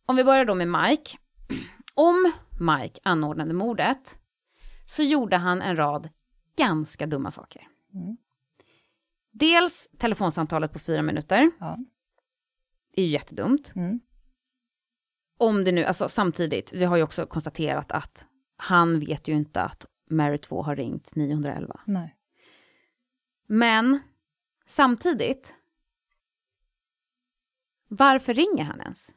Om 0.06 0.16
vi 0.16 0.24
börjar 0.24 0.46
då 0.46 0.56
med 0.56 0.68
Mike. 0.68 1.18
Om 1.94 2.32
Mike 2.60 3.00
anordnade 3.04 3.54
mordet 3.54 4.20
så 4.86 5.04
gjorde 5.04 5.38
han 5.38 5.62
en 5.62 5.76
rad 5.76 6.10
ganska 6.58 7.08
dumma 7.08 7.32
saker. 7.32 7.68
Mm. 7.94 8.18
Dels 9.32 9.90
telefonsamtalet 9.98 10.74
på 10.74 10.80
fyra 10.80 11.02
minuter. 11.02 11.52
Ja. 11.60 11.78
Det 12.96 13.02
är 13.02 13.06
ju 13.06 13.12
jättedumt. 13.12 13.74
Mm. 13.76 14.00
Om 15.38 15.64
det 15.64 15.72
nu, 15.72 15.84
alltså 15.84 16.10
samtidigt, 16.10 16.74
vi 16.74 16.86
har 16.86 16.98
ju 16.98 17.04
också 17.04 17.26
konstaterat 17.26 17.92
att 17.92 18.28
han 18.58 19.00
vet 19.00 19.28
ju 19.28 19.34
inte 19.34 19.62
att 19.62 19.86
Mary 20.10 20.38
2 20.38 20.62
har 20.62 20.76
ringt 20.76 21.16
911. 21.16 21.80
Nej. 21.86 22.16
Men 23.54 24.00
samtidigt, 24.66 25.56
varför 27.88 28.34
ringer 28.34 28.64
han 28.64 28.82
ens? 28.82 29.08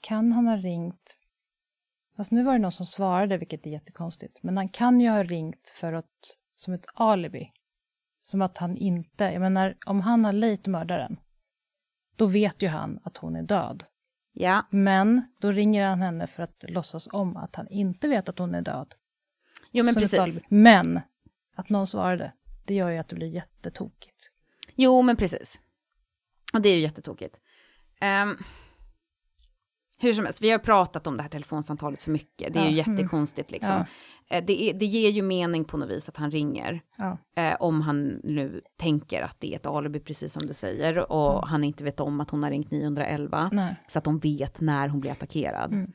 Kan 0.00 0.32
han 0.32 0.46
ha 0.46 0.56
ringt? 0.56 1.20
Fast 2.16 2.32
nu 2.32 2.42
var 2.42 2.52
det 2.52 2.58
någon 2.58 2.72
som 2.72 2.86
svarade, 2.86 3.38
vilket 3.38 3.66
är 3.66 3.70
jättekonstigt. 3.70 4.42
Men 4.42 4.56
han 4.56 4.68
kan 4.68 5.00
ju 5.00 5.10
ha 5.10 5.24
ringt 5.24 5.70
för 5.74 5.92
att, 5.92 6.36
som 6.54 6.74
ett 6.74 6.86
alibi. 6.94 7.52
Som 8.22 8.42
att 8.42 8.58
han 8.58 8.76
inte, 8.76 9.24
jag 9.24 9.40
menar 9.40 9.76
om 9.86 10.00
han 10.00 10.24
har 10.24 10.32
lejt 10.32 10.66
mördaren, 10.66 11.20
då 12.16 12.26
vet 12.26 12.62
ju 12.62 12.68
han 12.68 13.00
att 13.04 13.16
hon 13.16 13.36
är 13.36 13.42
död. 13.42 13.84
Ja, 14.32 14.66
Men 14.70 15.22
då 15.38 15.50
ringer 15.52 15.86
han 15.86 16.02
henne 16.02 16.26
för 16.26 16.42
att 16.42 16.64
låtsas 16.68 17.08
om 17.12 17.36
att 17.36 17.56
han 17.56 17.68
inte 17.68 18.08
vet 18.08 18.28
att 18.28 18.38
hon 18.38 18.54
är 18.54 18.62
död. 18.62 18.94
jo 19.70 19.84
men 19.84 19.94
Som 19.94 20.00
precis. 20.00 20.42
Men 20.48 21.00
att 21.54 21.68
någon 21.68 21.86
svarade, 21.86 22.32
det 22.64 22.74
gör 22.74 22.90
ju 22.90 22.98
att 22.98 23.08
det 23.08 23.14
blir 23.14 23.28
jättetokigt. 23.28 24.30
Jo, 24.74 25.02
men 25.02 25.16
precis. 25.16 25.60
Och 26.52 26.62
det 26.62 26.68
är 26.68 26.74
ju 26.74 26.80
jättetokigt. 26.82 27.40
Ehm, 28.00 28.36
hur 29.98 30.12
som 30.12 30.24
helst, 30.24 30.40
vi 30.42 30.50
har 30.50 30.58
pratat 30.58 31.06
om 31.06 31.16
det 31.16 31.22
här 31.22 31.30
telefonsamtalet 31.30 32.00
så 32.00 32.10
mycket. 32.10 32.52
Det 32.54 32.58
är 32.58 32.68
ju 32.68 32.76
Ja, 32.76 32.84
mm. 32.84 32.96
jättekonstigt 32.96 33.50
liksom. 33.50 33.84
Ja. 34.28 34.36
Eh, 34.36 34.44
Det, 34.44 34.62
är, 34.62 34.74
det 34.74 34.86
ger 34.86 35.10
ju 35.10 35.22
mening 35.22 35.64
på 35.64 35.76
något 35.76 35.90
vis 35.90 36.08
att 36.08 36.16
han 36.16 36.30
ringer. 36.30 36.80
Ja. 36.96 37.18
Eh, 37.36 37.56
om 37.60 37.80
han 37.80 38.20
nu 38.24 38.60
tänker 38.76 39.22
att 39.22 39.36
det 39.40 39.52
är 39.52 39.56
ett 39.56 39.66
alibi, 39.66 40.00
precis 40.00 40.32
som 40.32 40.46
du 40.46 40.54
säger. 40.54 41.12
Och 41.12 41.48
han 41.48 41.64
inte 41.64 41.84
vet 41.84 42.00
om 42.00 42.20
att 42.20 42.30
hon 42.30 42.42
har 42.42 42.50
ringt 42.50 42.70
911. 42.70 43.50
Nej. 43.52 43.76
Så 43.88 43.98
att 43.98 44.04
de 44.04 44.18
vet 44.18 44.60
när 44.60 44.88
hon 44.88 45.00
blir 45.00 45.10
attackerad. 45.10 45.72
Mm. 45.72 45.92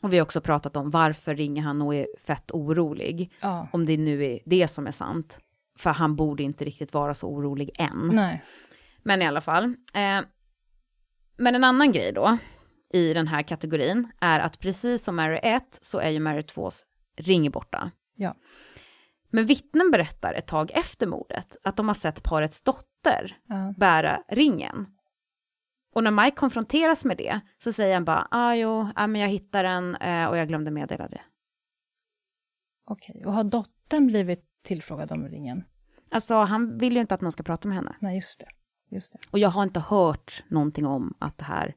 Och 0.00 0.12
vi 0.12 0.18
har 0.18 0.22
också 0.22 0.40
pratat 0.40 0.76
om 0.76 0.90
varför 0.90 1.34
ringer 1.34 1.62
han 1.62 1.82
och 1.82 1.94
är 1.94 2.06
fett 2.20 2.50
orolig. 2.50 3.32
Om 3.72 3.86
det 3.86 3.96
nu 3.96 4.24
är 4.24 4.38
det 4.44 4.68
som 4.68 4.86
är 4.86 4.90
sant. 4.92 5.38
För 5.78 5.90
han 5.90 6.16
borde 6.16 6.42
inte 6.42 6.64
riktigt 6.64 6.94
vara 6.94 7.14
så 7.14 7.28
orolig 7.28 7.70
än. 7.78 8.08
Nej. 8.12 8.44
Men 9.02 9.22
i 9.22 9.26
alla 9.26 9.40
fall. 9.40 9.64
Eh, 9.94 10.20
men 11.36 11.54
en 11.54 11.64
annan 11.64 11.92
grej 11.92 12.12
då, 12.12 12.38
i 12.92 13.14
den 13.14 13.26
här 13.28 13.42
kategorin, 13.42 14.12
är 14.20 14.40
att 14.40 14.58
precis 14.60 15.04
som 15.04 15.16
Mary 15.16 15.38
1 15.42 15.78
så 15.82 15.98
är 15.98 16.10
ju 16.10 16.20
Mary 16.20 16.40
2s 16.42 16.82
ring 17.16 17.50
borta. 17.50 17.90
Ja. 18.16 18.34
Men 19.30 19.46
vittnen 19.46 19.90
berättar 19.90 20.34
ett 20.34 20.46
tag 20.46 20.70
efter 20.74 21.06
mordet 21.06 21.56
att 21.64 21.76
de 21.76 21.88
har 21.88 21.94
sett 21.94 22.22
parets 22.22 22.62
dotter 22.62 23.36
Ja. 23.48 23.74
bära 23.76 24.22
ringen. 24.28 24.86
Och 25.94 26.04
när 26.04 26.10
Mike 26.10 26.36
konfronteras 26.36 27.04
med 27.04 27.16
det 27.16 27.40
så 27.58 27.72
säger 27.72 27.94
han 27.94 28.04
bara, 28.04 28.28
ah, 28.30 28.54
jo, 28.54 28.88
ah, 28.94 29.06
men 29.06 29.20
jag 29.20 29.28
hittade 29.28 29.68
den 29.68 29.96
eh, 29.96 30.26
och 30.26 30.36
jag 30.36 30.48
glömde 30.48 30.70
meddela 30.70 31.08
det. 31.08 31.20
Okej. 32.86 33.22
Och 33.26 33.32
har 33.32 33.44
dottern 33.44 34.06
blivit 34.06 34.44
tillfrågad 34.64 35.12
om 35.12 35.28
ringen? 35.28 35.64
Alltså 36.10 36.34
han 36.34 36.78
vill 36.78 36.94
ju 36.94 37.00
inte 37.00 37.14
att 37.14 37.20
någon 37.20 37.32
ska 37.32 37.42
prata 37.42 37.68
med 37.68 37.76
henne. 37.76 37.96
Nej, 38.00 38.16
just 38.16 38.40
det. 38.40 38.46
Just 38.96 39.12
det. 39.12 39.18
Och 39.30 39.38
jag 39.38 39.48
har 39.48 39.62
inte 39.62 39.80
hört 39.80 40.44
någonting 40.48 40.86
om 40.86 41.14
att 41.18 41.38
det 41.38 41.44
här, 41.44 41.74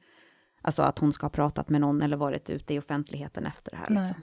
alltså 0.61 0.81
att 0.81 0.99
hon 0.99 1.13
ska 1.13 1.23
ha 1.25 1.29
pratat 1.31 1.69
med 1.69 1.81
någon 1.81 2.01
eller 2.01 2.17
varit 2.17 2.49
ute 2.49 2.73
i 2.73 2.79
offentligheten 2.79 3.45
efter 3.45 3.71
det 3.71 3.77
här. 3.77 3.89
Nej. 3.89 4.03
Liksom. 4.03 4.21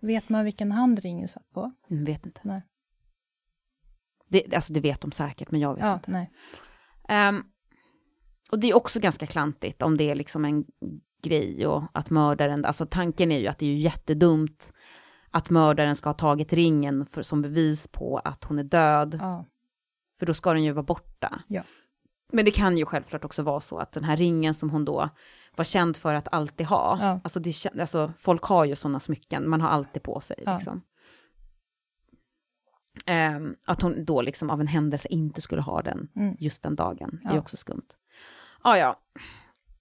Vet 0.00 0.28
man 0.28 0.44
vilken 0.44 0.72
hand 0.72 0.98
ringen 0.98 1.28
satt 1.28 1.50
på? 1.50 1.72
Mm, 1.90 2.04
vet 2.04 2.26
inte. 2.26 2.40
Nej. 2.44 2.62
Det, 4.28 4.54
alltså 4.54 4.72
det 4.72 4.80
vet 4.80 5.00
de 5.00 5.12
säkert, 5.12 5.50
men 5.50 5.60
jag 5.60 5.74
vet 5.74 5.84
Ja, 5.84 5.94
inte. 5.94 6.10
nej. 6.10 6.30
Ehm, 7.08 7.44
och 8.50 8.58
det 8.60 8.70
är 8.70 8.76
också 8.76 9.00
ganska 9.00 9.26
klantigt 9.26 9.82
om 9.82 9.96
det 9.96 10.10
är 10.10 10.14
liksom 10.14 10.44
en 10.44 10.64
grej 11.22 11.66
och 11.66 11.84
att 11.94 12.10
mördaren, 12.10 12.64
alltså 12.64 12.86
tanken 12.86 13.32
är 13.32 13.38
ju 13.38 13.46
att 13.46 13.58
det 13.58 13.66
är 13.66 13.76
jättedumt 13.76 14.72
att 15.30 15.50
mördaren 15.50 15.96
ska 15.96 16.08
ha 16.08 16.14
tagit 16.14 16.52
ringen 16.52 17.06
för, 17.06 17.22
som 17.22 17.42
bevis 17.42 17.88
på 17.88 18.18
att 18.18 18.44
hon 18.44 18.58
är 18.58 18.64
död, 18.64 19.18
Ja. 19.20 19.44
för 20.18 20.26
då 20.26 20.34
ska 20.34 20.52
den 20.52 20.64
ju 20.64 20.72
vara 20.72 20.82
borta. 20.82 21.40
Ja. 21.48 21.62
Men 22.32 22.44
det 22.44 22.50
kan 22.50 22.78
ju 22.78 22.84
självklart 22.84 23.24
också 23.24 23.42
vara 23.42 23.60
så 23.60 23.78
att 23.78 23.92
den 23.92 24.04
här 24.04 24.16
ringen 24.16 24.54
som 24.54 24.70
hon 24.70 24.84
då 24.84 25.08
var 25.56 25.64
känd 25.64 25.96
för 25.96 26.14
att 26.14 26.28
alltid 26.32 26.66
ha, 26.66 26.98
Ja. 27.00 27.20
alltså, 27.24 27.40
det, 27.40 27.66
alltså 27.80 28.12
folk 28.18 28.42
har 28.42 28.64
ju 28.64 28.76
sådana 28.76 29.00
smycken, 29.00 29.48
man 29.50 29.60
har 29.60 29.68
alltid 29.68 30.02
på 30.02 30.20
sig 30.20 30.42
Ja. 30.46 30.56
liksom. 30.56 30.82
Ehm, 33.06 33.56
att 33.64 33.82
hon 33.82 34.04
då 34.04 34.22
liksom 34.22 34.50
av 34.50 34.60
en 34.60 34.66
händelse 34.66 35.08
inte 35.08 35.40
skulle 35.40 35.62
ha 35.62 35.82
den 35.82 36.08
Mm. 36.16 36.36
just 36.38 36.62
den 36.62 36.76
dagen, 36.76 37.20
det 37.22 37.28
är 37.28 37.34
Ja. 37.34 37.40
också 37.40 37.56
skumt. 37.56 37.86
Ja, 38.64 38.78
ja, 38.78 39.00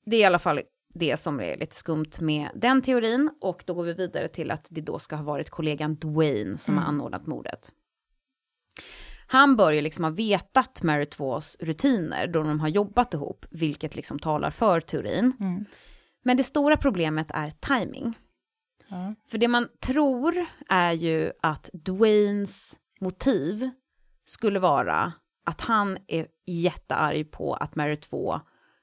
det 0.06 0.16
är 0.16 0.20
i 0.20 0.24
alla 0.26 0.40
fall 0.40 0.62
det 0.94 1.18
som 1.18 1.40
är 1.40 1.58
lite 1.58 1.76
skumt 1.76 2.12
med 2.20 2.50
den 2.56 2.82
teorin 2.82 3.32
och 3.42 3.64
då 3.68 3.74
går 3.74 3.84
vi 3.84 3.94
vidare 3.94 4.28
till 4.28 4.52
att 4.52 4.68
det 4.70 4.82
då 4.82 5.00
ska 5.00 5.16
ha 5.16 5.24
varit 5.24 5.50
kollegan 5.50 5.96
Dwayne 5.96 6.58
som 6.58 6.78
har 6.78 6.86
anordnat 6.86 7.28
mordet. 7.28 7.72
Han 9.28 9.56
bör 9.56 9.72
ju 9.72 9.82
liksom 9.82 10.04
ha 10.04 10.12
vetat 10.12 10.84
Mary 10.84 11.06
2s 11.06 11.56
rutiner 11.60 12.28
då 12.28 12.44
de 12.44 12.60
har 12.60 12.68
jobbat 12.68 13.14
ihop, 13.14 13.46
vilket 13.50 13.96
liksom 13.96 14.20
talar 14.20 14.52
för 14.52 14.82
teorin. 14.82 15.34
Mm. 15.40 15.66
Men 16.24 16.38
det 16.38 16.44
stora 16.44 16.78
problemet 16.78 17.32
är 17.34 17.50
timing. 17.50 18.18
Ja. 18.88 19.14
För 19.28 19.38
det 19.38 19.48
man 19.48 19.68
tror 19.80 20.46
är 20.70 20.92
ju 20.92 21.32
att 21.42 21.70
Dwaynes 21.74 22.78
motiv 23.00 23.70
skulle 24.26 24.60
vara 24.60 25.14
att 25.46 25.62
han 25.62 25.98
är 26.08 26.28
jättearg 26.46 27.32
på 27.32 27.54
att 27.54 27.76
Mary 27.76 27.96
2 27.96 28.40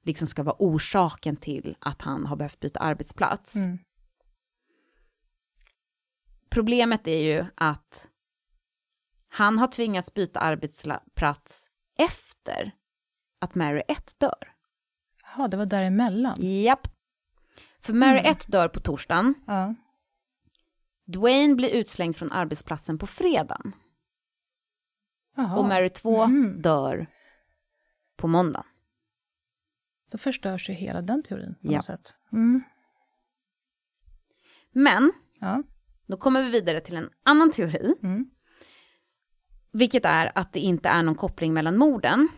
liksom 0.07 0.26
ska 0.28 0.42
vara 0.42 0.57
orsaken 0.59 1.36
till 1.36 1.76
att 1.80 2.02
han 2.02 2.26
har 2.26 2.36
behövt 2.36 2.61
byta 2.61 2.80
arbetsplats. 2.80 3.57
Mm. 3.57 3.78
Problemet 6.48 7.09
är 7.09 7.18
ju 7.24 7.46
att 7.54 8.09
han 9.28 9.59
har 9.59 9.66
tvingats 9.68 10.14
byta 10.14 10.40
arbetsplats 10.40 11.68
efter 11.98 12.72
att 13.40 13.54
Mary 13.54 13.82
1 13.88 14.14
dör. 14.18 14.52
Jaha, 15.22 15.48
det 15.48 15.57
var 15.57 15.66
däremellan. 15.66 16.36
Japp. 16.62 16.88
För 17.80 17.92
Mary 17.92 18.18
Mm. 18.18 18.30
1 18.30 18.46
dör 18.48 18.68
på 18.68 18.80
torsdagen. 18.80 19.34
Ja. 19.46 19.74
Dwayne 21.04 21.54
blir 21.54 21.74
utslängd 21.74 22.16
från 22.16 22.32
arbetsplatsen 22.32 22.98
på 22.98 23.07
fredagen. 23.07 23.72
Jaha. 25.36 25.57
Och 25.59 25.64
Mary 25.64 25.88
2 25.88 26.26
Mhm. 26.26 26.62
dör 26.62 27.07
på 28.16 28.28
måndag. 28.28 28.64
Då 30.17 30.21
förstörs 30.21 30.69
ju 30.69 30.73
hela 30.73 31.03
den 31.03 31.23
teorin 31.23 31.55
på 31.55 31.67
Ja. 31.67 31.77
något 31.77 31.85
sätt. 31.85 32.17
Mm. 32.33 32.62
Men, 34.73 35.12
Ja. 35.41 35.62
då 36.07 36.17
kommer 36.17 36.43
vi 36.43 36.51
vidare 36.51 36.81
till 36.81 36.97
en 36.97 37.11
annan 37.23 37.51
teori. 37.51 37.95
Mm. 38.03 38.31
Vilket 39.73 40.05
är 40.05 40.33
att 40.35 40.53
det 40.53 40.61
inte 40.61 40.89
är 40.89 41.03
någon 41.03 41.14
koppling 41.14 41.55
mellan 41.55 41.77
morden. 41.79 42.29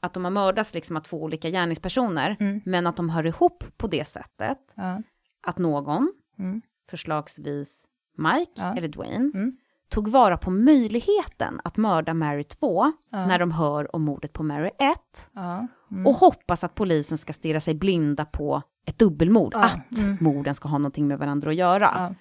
Att 0.00 0.14
de 0.14 0.24
har 0.24 0.30
mördats 0.30 0.74
liksom 0.74 0.96
av 0.96 1.00
två 1.00 1.22
olika 1.22 1.50
gärningspersoner. 1.50 2.36
Mm. 2.40 2.60
Men 2.64 2.86
att 2.86 2.96
de 2.96 3.10
hör 3.10 3.26
ihop 3.26 3.64
på 3.76 3.86
det 3.86 4.04
sättet. 4.04 4.58
Ja. 4.74 5.02
Att 5.42 5.58
någon, 5.58 6.12
Mm. 6.38 6.62
förslagsvis 6.90 7.86
Mike 8.16 8.62
eller 8.76 8.88
Dwayne, 8.88 9.30
Mm. 9.34 9.56
Tog 9.90 10.08
vara 10.08 10.36
på 10.36 10.50
möjligheten 10.50 11.60
att 11.64 11.76
mörda 11.76 12.14
Mary 12.14 12.44
2 12.44 12.92
Ja. 13.10 13.26
när 13.26 13.38
de 13.38 13.50
hör 13.52 13.96
om 13.96 14.02
mordet 14.04 14.32
på 14.32 14.42
Mary 14.42 14.70
1. 14.78 15.30
Ja. 15.32 15.66
Mm. 15.90 16.06
Och 16.06 16.14
hoppas 16.14 16.64
att 16.64 16.74
polisen 16.74 17.18
ska 17.18 17.32
stirra 17.32 17.60
sig 17.60 17.74
blinda 17.74 18.24
på 18.24 18.62
ett 18.86 18.98
dubbelmord, 18.98 19.54
Ja, 19.54 19.64
att 19.64 19.98
mm. 19.98 20.16
morden 20.20 20.54
ska 20.54 20.68
ha 20.68 20.78
någonting 20.78 21.08
med 21.08 21.18
varandra 21.18 21.50
att 21.50 21.56
göra. 21.56 22.14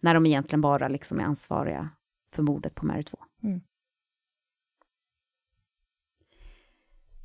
När 0.00 0.14
de 0.14 0.26
egentligen 0.26 0.60
bara 0.60 0.88
liksom 0.88 1.20
är 1.20 1.24
ansvariga 1.24 1.88
för 2.34 2.42
mordet 2.42 2.74
på 2.74 2.86
Mary 2.86 3.02
2. 3.02 3.18
Mm. 3.42 3.60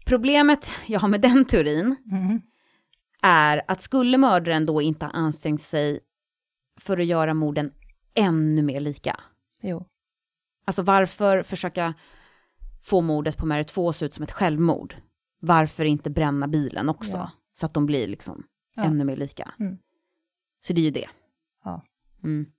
Problemet 0.06 0.70
jag 0.86 1.00
har 1.00 1.08
med 1.08 1.22
den 1.22 1.46
teorin 1.46 1.96
Mm. 2.12 2.42
är 3.22 3.62
att 3.68 3.82
skulle 3.82 4.18
mördaren 4.18 4.66
då 4.66 4.82
inte 4.82 5.06
ha 5.06 5.12
ansträngt 5.12 5.64
sig 5.64 6.00
för 6.80 6.98
att 6.98 7.06
göra 7.06 7.34
morden 7.34 7.72
ännu 8.14 8.62
mer 8.62 8.80
lika? 8.80 9.20
Jo. 9.62 9.86
Alltså 10.66 10.82
varför 10.84 11.44
försöka 11.44 11.94
få 12.82 13.02
mordet 13.02 13.38
på 13.38 13.46
Mary 13.46 13.64
2 13.64 13.90
att 13.90 13.96
se 13.96 14.06
ut 14.06 14.14
som 14.14 14.24
ett 14.24 14.32
självmord? 14.32 14.96
Varför 15.40 15.86
inte 15.86 16.10
bränna 16.10 16.48
bilen 16.48 16.90
också? 16.90 17.18
Ja. 17.18 17.32
Så 17.54 17.66
att 17.66 17.74
de 17.74 17.86
blir 17.86 18.08
liksom 18.08 18.48
Ja. 18.76 18.84
ännu 18.84 19.04
mer 19.06 19.16
lika. 19.16 19.54
Mm. 19.60 19.78
Så 20.60 20.74
det 20.74 20.82
är 20.82 20.86
ju 20.86 20.92
det. 20.92 21.10
Ja. 21.64 21.84
Mm. 22.24 22.52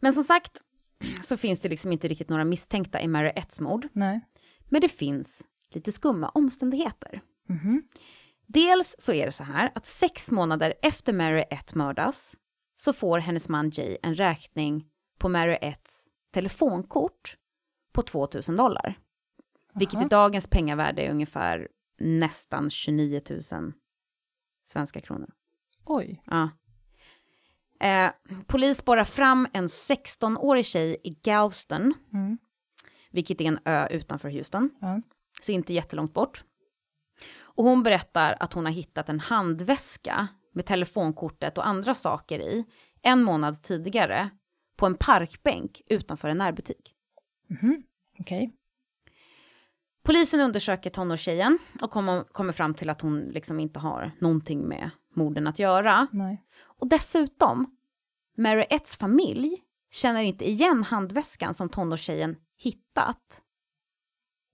Men 0.00 0.12
som 0.12 0.24
sagt 0.24 0.60
så 1.22 1.36
finns 1.36 1.60
det 1.60 1.68
liksom 1.68 1.92
inte 1.92 2.08
riktigt 2.08 2.28
några 2.28 2.44
misstänkta 2.44 3.00
i 3.00 3.08
Mary 3.08 3.32
1 3.36 3.60
mord. 3.60 3.88
Nej. 3.92 4.20
Men 4.64 4.80
det 4.80 4.88
finns 4.88 5.42
lite 5.70 5.92
skumma 5.92 6.28
omständigheter. 6.28 7.20
Mhm. 7.48 7.82
Dels 8.46 8.94
så 8.98 9.12
är 9.12 9.26
det 9.26 9.32
så 9.32 9.44
här 9.44 9.72
att 9.74 9.86
sex 9.86 10.30
månader 10.30 10.74
efter 10.82 11.12
Mary 11.12 11.44
1 11.50 11.74
mördas 11.74 12.36
så 12.74 12.92
får 12.92 13.18
hennes 13.18 13.48
man 13.48 13.70
Jay 13.70 13.96
en 14.02 14.14
räkning 14.14 14.86
på 15.24 15.28
Mary 15.28 15.56
1s 15.56 16.08
telefonkort 16.34 17.36
på 17.92 18.02
2000 18.02 18.56
dollar. 18.56 18.98
Vilket 19.74 19.94
Aha. 19.96 20.04
i 20.04 20.08
dagens 20.08 20.46
pengavärde 20.46 21.02
är 21.02 21.10
ungefär 21.10 21.68
nästan 21.98 22.70
29 22.70 23.20
000 23.52 23.72
svenska 24.64 25.00
kronor. 25.00 25.30
Oj. 25.84 26.22
Ja. 26.26 26.50
Eh, 27.80 28.10
polis 28.46 28.78
spårar 28.78 29.04
fram 29.04 29.48
en 29.52 29.68
16-årig 29.68 30.64
tjej 30.66 30.96
i 31.04 31.10
Galveston, 31.10 31.94
Mm. 32.12 32.38
vilket 33.10 33.40
är 33.40 33.44
en 33.44 33.58
ö 33.64 33.86
utanför 33.90 34.28
Houston, 34.28 34.70
Ja. 34.80 35.00
så 35.42 35.52
inte 35.52 35.72
jättelångt 35.74 36.14
bort. 36.14 36.44
Och 37.38 37.64
hon 37.64 37.82
berättar 37.82 38.36
att 38.40 38.52
hon 38.52 38.64
har 38.64 38.72
hittat 38.72 39.08
en 39.08 39.20
handväska 39.20 40.28
med 40.52 40.66
telefonkortet 40.66 41.58
och 41.58 41.66
andra 41.66 41.94
saker 41.94 42.38
i 42.38 42.64
en 43.02 43.22
månad 43.22 43.62
tidigare 43.62 44.30
på 44.76 44.86
en 44.86 44.94
parkbänk 44.94 45.82
utanför 45.90 46.28
en 46.28 46.38
närbutik. 46.38 46.94
Mhm. 47.46 47.82
Okej. 48.18 48.52
Polisen 50.02 50.40
undersöker 50.40 50.90
tonårstjejen 50.90 51.58
och 51.82 51.90
kommer, 51.90 52.22
kommer 52.22 52.52
fram 52.52 52.74
till 52.74 52.90
att 52.90 53.00
hon 53.00 53.20
liksom 53.20 53.60
inte 53.60 53.78
har 53.78 54.10
någonting 54.18 54.68
med 54.68 54.90
morden 55.14 55.46
att 55.46 55.58
göra. 55.58 56.06
Nej. 56.12 56.44
Och 56.60 56.88
dessutom, 56.88 57.76
Mary 58.36 58.64
Etts 58.70 58.96
familj 58.96 59.62
känner 59.90 60.22
inte 60.22 60.50
igen 60.50 60.82
handväskan 60.82 61.54
som 61.54 61.68
tonårstjejen 61.68 62.36
hittat 62.56 63.42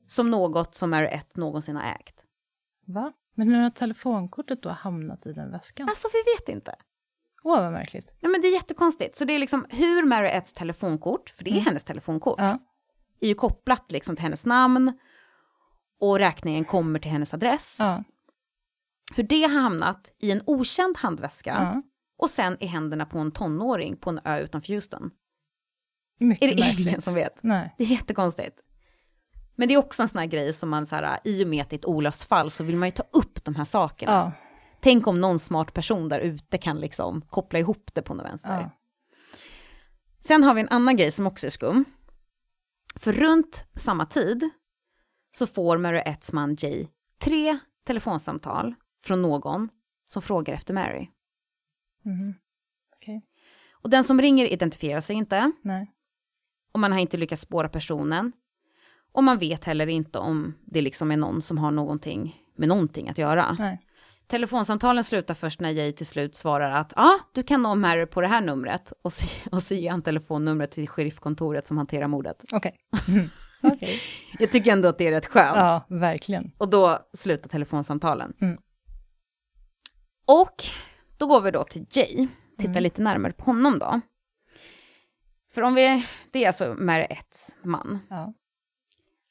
som 0.07 0.31
något 0.31 0.75
som 0.75 0.91
Mary 0.91 1.07
Ett 1.07 1.37
någonsin 1.37 1.77
har 1.77 1.85
ägt. 1.85 2.27
Va? 2.87 3.13
Men 3.35 3.49
hur 3.49 3.57
har 3.57 3.71
telefonkortet 3.71 4.63
då 4.63 4.69
hamnat 4.69 5.27
i 5.27 5.33
den 5.33 5.51
väskan? 5.51 5.89
Alltså, 5.89 6.09
vi 6.13 6.19
vet 6.19 6.49
inte. 6.49 6.75
Åh, 7.43 7.61
vad 7.61 7.73
märkligt. 7.73 8.13
Nej, 8.21 8.33
men 8.33 8.41
det 8.41 8.49
är 8.49 8.53
jättekonstigt. 8.53 9.17
Så 9.17 9.25
det 9.25 9.33
är 9.33 9.39
liksom 9.39 9.67
hur 9.71 10.07
Mary 10.07 10.29
Etts 10.29 10.53
telefonkort, 10.53 11.31
för 11.37 11.45
det 11.45 11.51
är 11.51 11.53
Mm. 11.53 11.65
hennes 11.65 11.85
telefonkort, 11.85 12.39
Ja. 12.39 12.59
är 13.21 13.29
ju 13.29 13.35
kopplat 13.35 13.93
liksom 13.93 14.17
till 14.17 14.23
hennes 14.23 14.45
namn 14.47 14.93
och 16.01 16.19
räkningen 16.19 16.65
kommer 16.65 16.99
till 16.99 17.11
hennes 17.11 17.35
adress. 17.35 17.77
Ja. 17.79 18.05
Hur 19.15 19.23
det 19.23 19.43
har 19.43 19.61
hamnat 19.61 20.13
i 20.19 20.31
en 20.31 20.43
okänd 20.47 20.97
handväska 20.99 21.51
ja. 21.51 21.83
och 22.19 22.31
sen 22.31 22.57
i 22.61 22.67
händerna 22.67 23.07
på 23.07 23.19
en 23.19 23.33
tonåring 23.33 23.97
på 23.97 24.11
en 24.11 24.21
ö 24.25 24.39
utanför 24.41 24.73
Houston. 24.75 25.11
Mycket 26.21 26.43
Är 26.51 26.55
det 26.57 26.63
märkligt. 26.63 26.87
ingen 26.89 27.01
som 27.01 27.15
vet? 27.15 27.43
Nej. 27.43 27.75
Det 27.79 27.85
är 27.85 27.89
jättekonstigt. 27.89 28.61
Men 29.57 29.69
det 29.69 29.75
är 29.75 29.79
också 29.79 30.03
en 30.03 30.09
sån 30.09 30.19
här 30.19 30.27
grej 30.27 30.53
som 30.53 30.69
man 30.69 30.87
så 30.87 30.97
här, 30.97 31.19
i 31.25 31.45
och 31.45 31.49
med 31.49 31.63
att 31.63 31.71
det 31.71 31.77
är 31.77 31.79
ett 31.79 31.87
olöst 31.87 32.25
fall 32.29 32.51
så 32.51 32.65
vill 32.65 32.77
man 32.77 32.89
ju 32.89 32.93
ta 32.93 33.03
upp 33.13 33.45
de 33.45 33.55
här 33.55 33.65
sakerna. 33.65 34.13
Tänk 34.81 35.07
om 35.07 35.21
någon 35.21 35.39
smart 35.39 35.75
person 35.75 36.09
där 36.09 36.21
ute 36.21 36.59
kan 36.59 36.81
liksom 36.81 37.21
koppla 37.23 37.59
ihop 37.59 37.91
det 37.95 38.03
på 38.03 38.15
något 38.15 38.27
vänster. 38.27 38.61
Ja. 38.61 38.71
Sen 40.21 40.45
har 40.45 40.55
vi 40.55 40.61
en 40.61 40.69
annan 40.69 40.97
grej 40.97 41.13
som 41.13 41.27
också 41.27 41.47
är 41.47 41.51
skum. 41.51 41.85
För 42.97 43.13
runt 43.13 43.67
samma 43.75 44.07
tid 44.07 44.51
så 45.33 45.47
får 45.47 45.79
Mary 45.79 45.99
Etts 46.07 46.33
man 46.33 46.57
Jay 46.59 46.89
tre 47.19 47.59
telefonsamtal 47.85 48.75
från 49.03 49.23
någon 49.23 49.69
som 50.05 50.23
frågar 50.23 50.55
efter 50.55 50.75
Mary. 50.75 51.09
Mhm. 52.03 52.35
Okej. 52.97 53.27
Och 53.73 53.91
den 53.91 54.05
som 54.05 54.21
ringer 54.21 54.47
identifierar 54.47 55.01
sig 55.01 55.17
inte 55.17 55.53
Nej. 55.63 55.93
och 56.73 56.81
man 56.81 56.93
har 56.93 56.99
inte 56.99 57.17
lyckats 57.17 57.43
spåra 57.43 57.69
personen. 57.69 58.33
Och 59.13 59.25
man 59.25 59.39
vet 59.39 59.65
heller 59.65 59.87
inte 59.87 60.19
om 60.19 60.55
det 60.65 60.81
liksom 60.81 61.11
är 61.11 61.17
någon 61.17 61.43
som 61.43 61.59
har 61.59 61.71
någonting 61.71 62.43
med 62.55 62.69
någonting 62.69 63.09
att 63.09 63.19
göra. 63.19 63.57
Nej. 63.59 63.87
Telefonsamtalen 64.31 65.05
slutar 65.05 65.35
först 65.35 65.61
när 65.61 65.71
Jay 65.71 65.93
till 65.93 66.07
slut 66.07 66.35
svarar 66.35 66.71
att 66.71 66.93
ja, 66.97 67.03
ah, 67.03 67.19
du 67.33 67.43
kan 67.43 67.63
nå 67.63 67.75
Mary 67.75 68.07
på 68.07 68.21
det 68.21 68.29
här 68.29 68.41
numret. 68.41 68.93
Och 69.03 69.13
så, 69.13 69.51
och 69.57 69.63
så 69.63 69.75
ger 69.75 69.91
han 69.91 70.03
telefonnumret 70.03 70.71
till 70.71 70.89
sheriffkontoret 70.89 71.67
som 71.67 71.77
hanterar 71.77 72.09
mordet. 72.09 72.45
Okej. 72.53 72.77
Mm. 73.09 73.29
Okej. 73.63 74.01
Jag 74.39 74.53
tycker 74.53 74.73
ändå 74.73 74.89
att 74.89 74.99
det 74.99 75.07
är 75.07 75.11
rätt 75.11 75.27
skönt. 75.27 75.57
Ja, 75.57 75.87
verkligen. 75.89 76.53
Och 76.59 76.69
då 76.69 76.99
slutar 77.13 77.49
telefonsamtalen. 77.49 78.33
Mm. 78.41 78.59
Och 80.27 80.65
då 81.19 81.27
går 81.27 81.41
vi 81.41 81.51
då 81.51 81.65
till 81.65 81.87
Jay, 81.91 82.29
tittar 82.59 82.71
Mm. 82.71 82.83
lite 82.83 83.03
närmare 83.03 83.33
på 83.33 83.45
honom 83.45 83.79
då. 83.79 84.01
För 85.55 85.63
om 85.63 85.75
vi, 85.75 86.07
det 86.31 86.45
är 86.45 86.47
alltså 86.47 86.75
Mary 86.79 87.07
Etts 87.11 87.55
man. 87.63 87.99
Ja. 88.11 88.33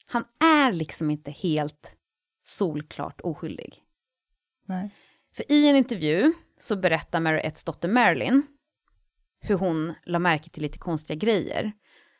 Han 0.05 0.23
är 0.39 0.71
liksom 0.71 1.11
inte 1.11 1.31
helt 1.31 1.97
solklart 2.43 3.21
oskyldig. 3.21 3.83
Nej. 4.69 4.95
För 5.35 5.51
i 5.51 5.69
en 5.69 5.75
intervju 5.75 6.33
så 6.59 6.75
berättar 6.75 7.19
Mary 7.19 7.39
Etts 7.39 7.63
dotter 7.63 7.89
Marilyn 7.89 8.43
hur 9.39 9.55
hon 9.55 9.93
la 10.05 10.19
märke 10.19 10.49
till 10.49 10.63
lite 10.63 10.77
konstiga 10.77 11.17
grejer 11.17 11.71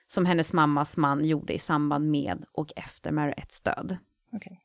som 0.08 0.26
hennes 0.26 0.54
mammas 0.54 0.98
man 0.98 1.26
gjorde 1.26 1.54
i 1.54 1.60
samband 1.60 2.12
med 2.12 2.46
och 2.52 2.72
efter 2.76 3.12
Mary 3.12 3.34
Etts 3.38 3.62
död. 3.62 3.98
Okej. 4.32 4.62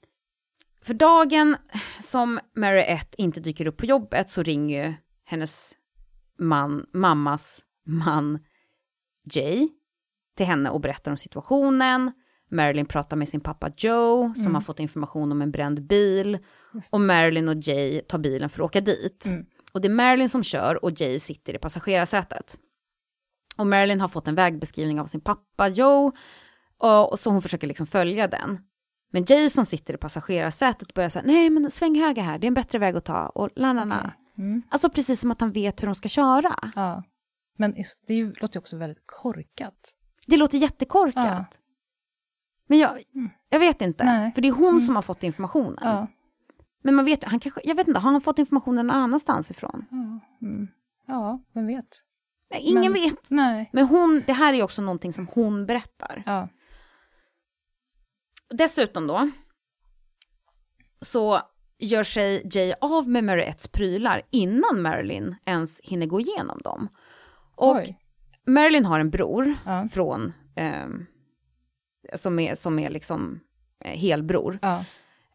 För 0.83 0.95
dagen 0.95 1.57
som 2.01 2.41
Mary 2.57 2.81
Ett 2.81 3.15
inte 3.15 3.41
dyker 3.41 3.67
upp 3.67 3.77
på 3.77 3.87
jobbet 3.87 4.31
så 4.31 4.43
ringer 4.43 4.87
ju 4.87 4.95
hennes 5.25 5.75
man, 6.39 6.87
mammas 6.93 7.65
man 7.85 8.39
Jay 9.33 9.69
till 10.37 10.47
henne 10.47 10.71
och 10.71 10.81
berättar 10.81 11.11
om 11.11 11.17
situationen. 11.17 12.13
Marilyn 12.51 12.87
pratar 12.87 13.17
med 13.17 13.29
sin 13.29 13.41
pappa 13.41 13.71
Joe 13.77 14.35
som 14.35 14.55
har 14.55 14.63
fått 14.63 14.81
information 14.81 15.33
om 15.33 15.43
en 15.43 15.51
bränd 15.51 15.87
bil. 15.87 16.39
Och 16.93 17.01
Marilyn 17.01 17.49
och 17.49 17.57
Jay 17.57 18.01
tar 18.01 18.19
bilen 18.19 18.49
för 18.49 18.63
att 18.63 18.67
åka 18.67 18.81
dit. 18.81 19.27
Mm. 19.27 19.47
Och 19.73 19.81
det 19.81 19.89
är 19.89 19.91
Marilyn 19.91 20.29
som 20.29 20.43
kör 20.43 20.85
och 20.85 21.01
Jay 21.01 21.19
sitter 21.19 21.55
i 21.55 21.59
passagerarsätet. 21.59 22.59
Och 23.57 23.67
Marilyn 23.67 24.01
har 24.01 24.09
fått 24.09 24.29
en 24.29 24.35
vägbeskrivning 24.35 25.01
av 25.01 25.07
sin 25.07 25.21
pappa 25.21 25.69
Joe. 25.69 26.13
Och, 26.79 27.13
och 27.13 27.19
så 27.19 27.31
hon 27.31 27.43
försöker 27.43 27.67
liksom 27.67 27.87
följa 27.87 28.29
den. 28.29 28.59
Men 29.13 29.25
Jay 29.29 29.51
som 29.51 29.67
sitter 29.67 29.95
i 29.95 29.97
passagerarsätet 29.97 30.95
börjar 30.95 31.09
säga, 31.09 31.25
nej 31.27 31.51
men 31.51 31.71
sväng 31.71 32.01
höger 32.01 32.23
här, 32.23 32.39
det 32.39 32.47
är 32.47 32.49
en 32.49 32.55
bättre 32.55 32.79
väg 32.79 32.97
att 32.97 33.05
ta. 33.05 33.29
Och 33.29 33.51
la, 33.57 33.73
la. 33.73 34.13
Mm. 34.39 34.63
Alltså 34.69 34.91
precis 34.91 35.21
som 35.21 35.31
att 35.31 35.41
han 35.41 35.53
vet 35.53 35.83
hur 35.83 35.87
de 35.87 35.95
ska 35.95 36.09
köra. 36.09 36.71
Ja. 36.75 37.03
Men 37.59 37.75
det 38.07 38.23
låter 38.23 38.55
ju 38.55 38.59
också 38.59 38.77
väldigt 38.77 39.03
korkat. 39.07 39.95
Det 40.27 40.37
låter 40.37 40.59
jättekorkat. 40.59 41.27
Ja. 41.27 41.45
Men 42.75 42.81
jag, 42.81 43.03
Mm. 43.15 43.31
jag 43.49 43.59
vet 43.59 43.81
inte, 43.81 44.05
Nej. 44.05 44.33
för 44.33 44.43
det 44.43 44.49
är 44.49 44.53
hon 44.53 44.69
Mm. 44.69 44.81
som 44.81 44.95
har 44.95 45.03
fått 45.03 45.23
informationen. 45.23 45.79
Ja. 45.81 46.07
Men 46.83 46.95
man 46.95 47.05
vet 47.05 47.25
han 47.25 47.41
kanske, 47.41 47.61
jag 47.65 47.75
vet 47.75 47.89
inte, 47.89 48.01
har 48.01 48.13
han 48.13 48.21
fått 48.21 48.39
informationen 48.39 48.87
någon 48.87 48.97
annanstans 48.97 49.51
ifrån? 49.51 49.85
Ja, 49.91 50.47
mm. 50.47 50.69
ja 51.07 51.41
vem 51.53 51.67
vet? 51.67 52.03
Nej, 52.51 52.61
ingen 52.63 52.93
Men- 52.93 53.03
vet. 53.03 53.31
Nej. 53.31 53.71
Men 53.73 53.87
hon, 53.87 54.23
det 54.27 54.33
här 54.33 54.55
är 54.55 54.63
också 54.63 54.83
någonting 54.83 55.13
som 55.13 55.27
hon 55.35 55.67
berättar. 55.67 56.23
Ja. 56.27 56.49
Dessutom 58.51 59.07
då, 59.07 59.31
så 61.01 61.41
gör 61.79 62.05
sig 62.05 62.43
Jay 62.53 62.75
av 62.81 63.09
med 63.09 63.25
Mary 63.25 63.43
Etts 63.43 63.69
prylar 63.69 64.23
innan 64.31 64.83
Marilyn 64.83 65.35
ens 65.45 65.81
hinner 65.81 66.07
gå 66.07 66.21
igenom 66.21 66.59
dem. 66.65 66.89
Och 67.57 67.77
Oj. 67.77 67.99
Marilyn 68.47 68.85
har 68.85 69.01
en 69.01 69.11
bror 69.11 69.55
Ja. 69.65 69.89
från, 69.93 70.33
ehm, 70.57 71.07
som, 72.17 72.39
är, 72.39 72.55
som 72.55 72.79
är 72.79 72.91
liksom 72.91 73.41
eh, 73.85 73.99
helbror. 73.99 74.59
Ja. 74.63 74.85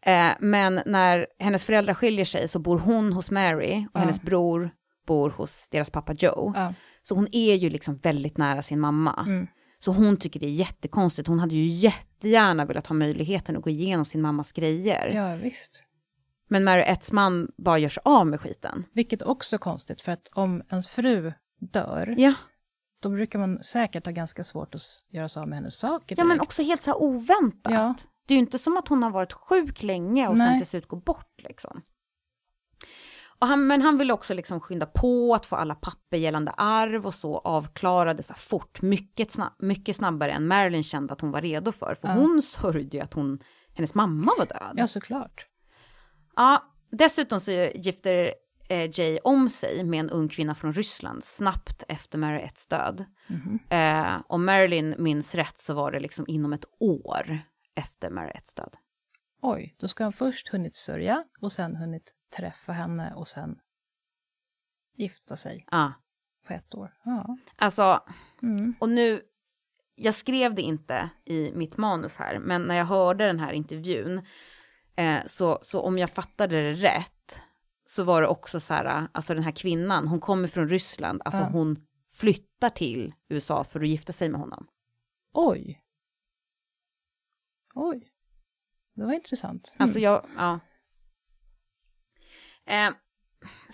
Eh, 0.02 0.32
men 0.40 0.80
när 0.86 1.26
hennes 1.38 1.64
föräldrar 1.64 1.94
skiljer 1.94 2.24
sig 2.24 2.48
så 2.48 2.58
bor 2.58 2.78
hon 2.78 3.12
hos 3.12 3.30
Mary 3.30 3.86
och 3.86 3.90
Ja. 3.94 4.00
hennes 4.00 4.22
bror 4.22 4.70
bor 5.06 5.30
hos 5.30 5.68
deras 5.70 5.90
pappa 5.90 6.12
Joe. 6.12 6.52
Ja. 6.56 6.74
Så 7.02 7.14
hon 7.14 7.28
är 7.32 7.54
ju 7.54 7.70
liksom 7.70 7.96
väldigt 7.96 8.38
nära 8.38 8.62
sin 8.62 8.80
mamma. 8.80 9.24
Mm. 9.26 9.46
Så 9.78 9.92
hon 9.92 10.16
tycker 10.16 10.40
det 10.40 10.46
är 10.46 10.50
jättekonstigt. 10.50 11.28
Hon 11.28 11.38
hade 11.40 11.54
ju 11.54 11.66
jättegärna 11.66 12.64
velat 12.64 12.86
ha 12.86 12.94
möjligheten 12.94 13.56
att 13.56 13.62
gå 13.62 13.70
igenom 13.70 14.04
sin 14.06 14.22
mammas 14.22 14.52
grejer. 14.52 15.08
ja, 15.14 15.34
visst. 15.34 15.84
Men 16.48 16.64
Mary 16.64 16.82
Etts 16.82 17.12
man 17.12 17.48
bara 17.58 17.78
gör 17.78 17.88
sig 17.88 18.00
av 18.04 18.26
med 18.26 18.40
skiten. 18.40 18.84
Vilket 18.92 19.22
också 19.22 19.56
är 19.56 19.58
konstigt, 19.58 20.00
för 20.00 20.12
att 20.12 20.28
om 20.32 20.62
ens 20.70 20.88
fru 20.88 21.32
dör, 21.60 22.14
Ja, 22.18 22.34
då 23.00 23.08
brukar 23.08 23.38
man 23.38 23.62
säkert 23.62 24.04
ha 24.04 24.12
ganska 24.12 24.44
svårt 24.44 24.74
att 24.74 24.82
göra 25.08 25.28
sig 25.28 25.40
av 25.40 25.48
med 25.48 25.58
hennes 25.58 25.78
saker 25.78 26.16
ja 26.18 26.24
men 26.24 26.40
också 26.40 26.62
helt 26.62 26.82
så 26.82 26.90
här 26.90 27.02
oväntat. 27.02 27.72
Ja. 27.72 27.94
Det 28.26 28.34
är 28.34 28.36
ju 28.36 28.40
inte 28.40 28.58
som 28.58 28.76
att 28.76 28.88
hon 28.88 29.02
har 29.02 29.10
varit 29.10 29.32
sjuk 29.32 29.82
länge 29.82 30.28
och 30.28 30.36
sen 30.36 30.46
Nej. 30.46 30.58
till 30.58 30.66
slut 30.66 30.88
går 30.88 31.00
bort 31.00 31.34
liksom. 31.42 31.82
Och 33.40 33.46
han, 33.46 33.66
men 33.66 33.82
han 33.82 33.98
vill 33.98 34.10
också 34.10 34.34
liksom 34.34 34.60
skynda 34.60 34.86
på 34.86 35.34
att 35.34 35.46
få 35.46 35.56
alla 35.56 35.74
papper 35.74 36.16
gällande 36.16 36.50
arv 36.50 37.06
och 37.06 37.14
så 37.14 37.38
avklarade 37.38 38.22
så 38.22 38.34
fort, 38.34 38.82
mycket, 38.82 39.32
snabb, 39.32 39.52
mycket 39.58 39.96
snabbare 39.96 40.32
än 40.32 40.46
Marilyn 40.46 40.82
kände 40.82 41.12
att 41.12 41.20
hon 41.20 41.30
var 41.30 41.40
redo 41.40 41.72
för. 41.72 41.94
För 41.94 42.08
Ja. 42.08 42.14
hon 42.14 42.42
sörjde 42.42 42.96
ju 42.96 43.02
att 43.02 43.14
hon, 43.14 43.38
hennes 43.74 43.94
mamma 43.94 44.32
var 44.38 44.46
död. 44.46 44.72
Ja, 44.76 44.86
såklart. 44.86 45.46
Ja, 46.36 46.62
dessutom 46.90 47.40
så 47.40 47.50
gifter 47.74 48.34
eh, 48.70 48.90
Jay 49.00 49.18
om 49.24 49.50
sig 49.50 49.84
med 49.84 50.00
en 50.00 50.10
ung 50.10 50.28
kvinna 50.28 50.54
från 50.54 50.72
Ryssland 50.72 51.24
snabbt 51.24 51.82
efter 51.88 52.18
Mary 52.18 52.40
Etts 52.40 52.66
död. 52.66 53.04
Mhm. 53.26 53.58
Eh, 53.70 54.20
om 54.28 54.44
Marilyn 54.44 54.94
minns 54.98 55.34
rätt 55.34 55.58
så 55.58 55.74
var 55.74 55.92
det 55.92 56.00
liksom 56.00 56.24
inom 56.28 56.52
ett 56.52 56.64
år 56.80 57.38
efter 57.74 58.10
Mary 58.10 58.30
Etts 58.34 58.54
död. 58.54 58.76
Oj, 59.42 59.74
då 59.78 59.88
ska 59.88 60.04
han 60.04 60.12
först 60.12 60.48
hunnit 60.48 60.76
sörja 60.76 61.24
och 61.40 61.52
sen 61.52 61.76
hunnit 61.76 62.14
träffa 62.36 62.72
henne 62.72 63.14
och 63.14 63.28
sen 63.28 63.58
gifta 64.96 65.36
sig 65.36 65.66
Ja, 65.70 65.92
på 66.46 66.52
ett 66.52 66.74
år. 66.74 66.92
Ja. 67.04 67.36
alltså, 67.56 68.00
Mm. 68.42 68.74
och 68.80 68.88
nu, 68.88 69.20
jag 69.94 70.14
skrev 70.14 70.54
det 70.54 70.62
inte 70.62 71.10
i 71.24 71.52
mitt 71.54 71.76
manus 71.76 72.16
här, 72.16 72.38
men 72.38 72.62
när 72.62 72.74
jag 72.74 72.84
hörde 72.84 73.26
den 73.26 73.40
här 73.40 73.52
intervjun, 73.52 74.26
eh, 74.96 75.18
så, 75.26 75.58
så 75.62 75.80
om 75.82 75.98
jag 75.98 76.10
fattade 76.10 76.62
det 76.62 76.72
rätt, 76.74 77.19
så 77.96 78.04
var 78.04 78.22
det 78.22 78.28
också 78.28 78.60
så 78.60 78.74
här, 78.74 79.06
alltså 79.12 79.34
den 79.34 79.42
här 79.42 79.52
kvinnan, 79.52 80.08
hon 80.08 80.20
kommer 80.20 80.48
från 80.48 80.68
Ryssland, 80.68 81.22
alltså 81.24 81.40
Ja. 81.40 81.48
hon 81.48 81.76
flyttar 82.12 82.70
till 82.70 83.14
USA 83.28 83.64
för 83.64 83.80
att 83.80 83.88
gifta 83.88 84.12
sig 84.12 84.28
med 84.28 84.40
honom. 84.40 84.66
Oj. 85.32 85.80
Oj. 87.74 88.10
Det 88.94 89.04
var 89.04 89.12
intressant. 89.12 89.74
Alltså 89.76 89.98
Mm. 89.98 90.04
jag, 90.12 90.26
ja. 90.36 90.60
Eh, 92.66 92.90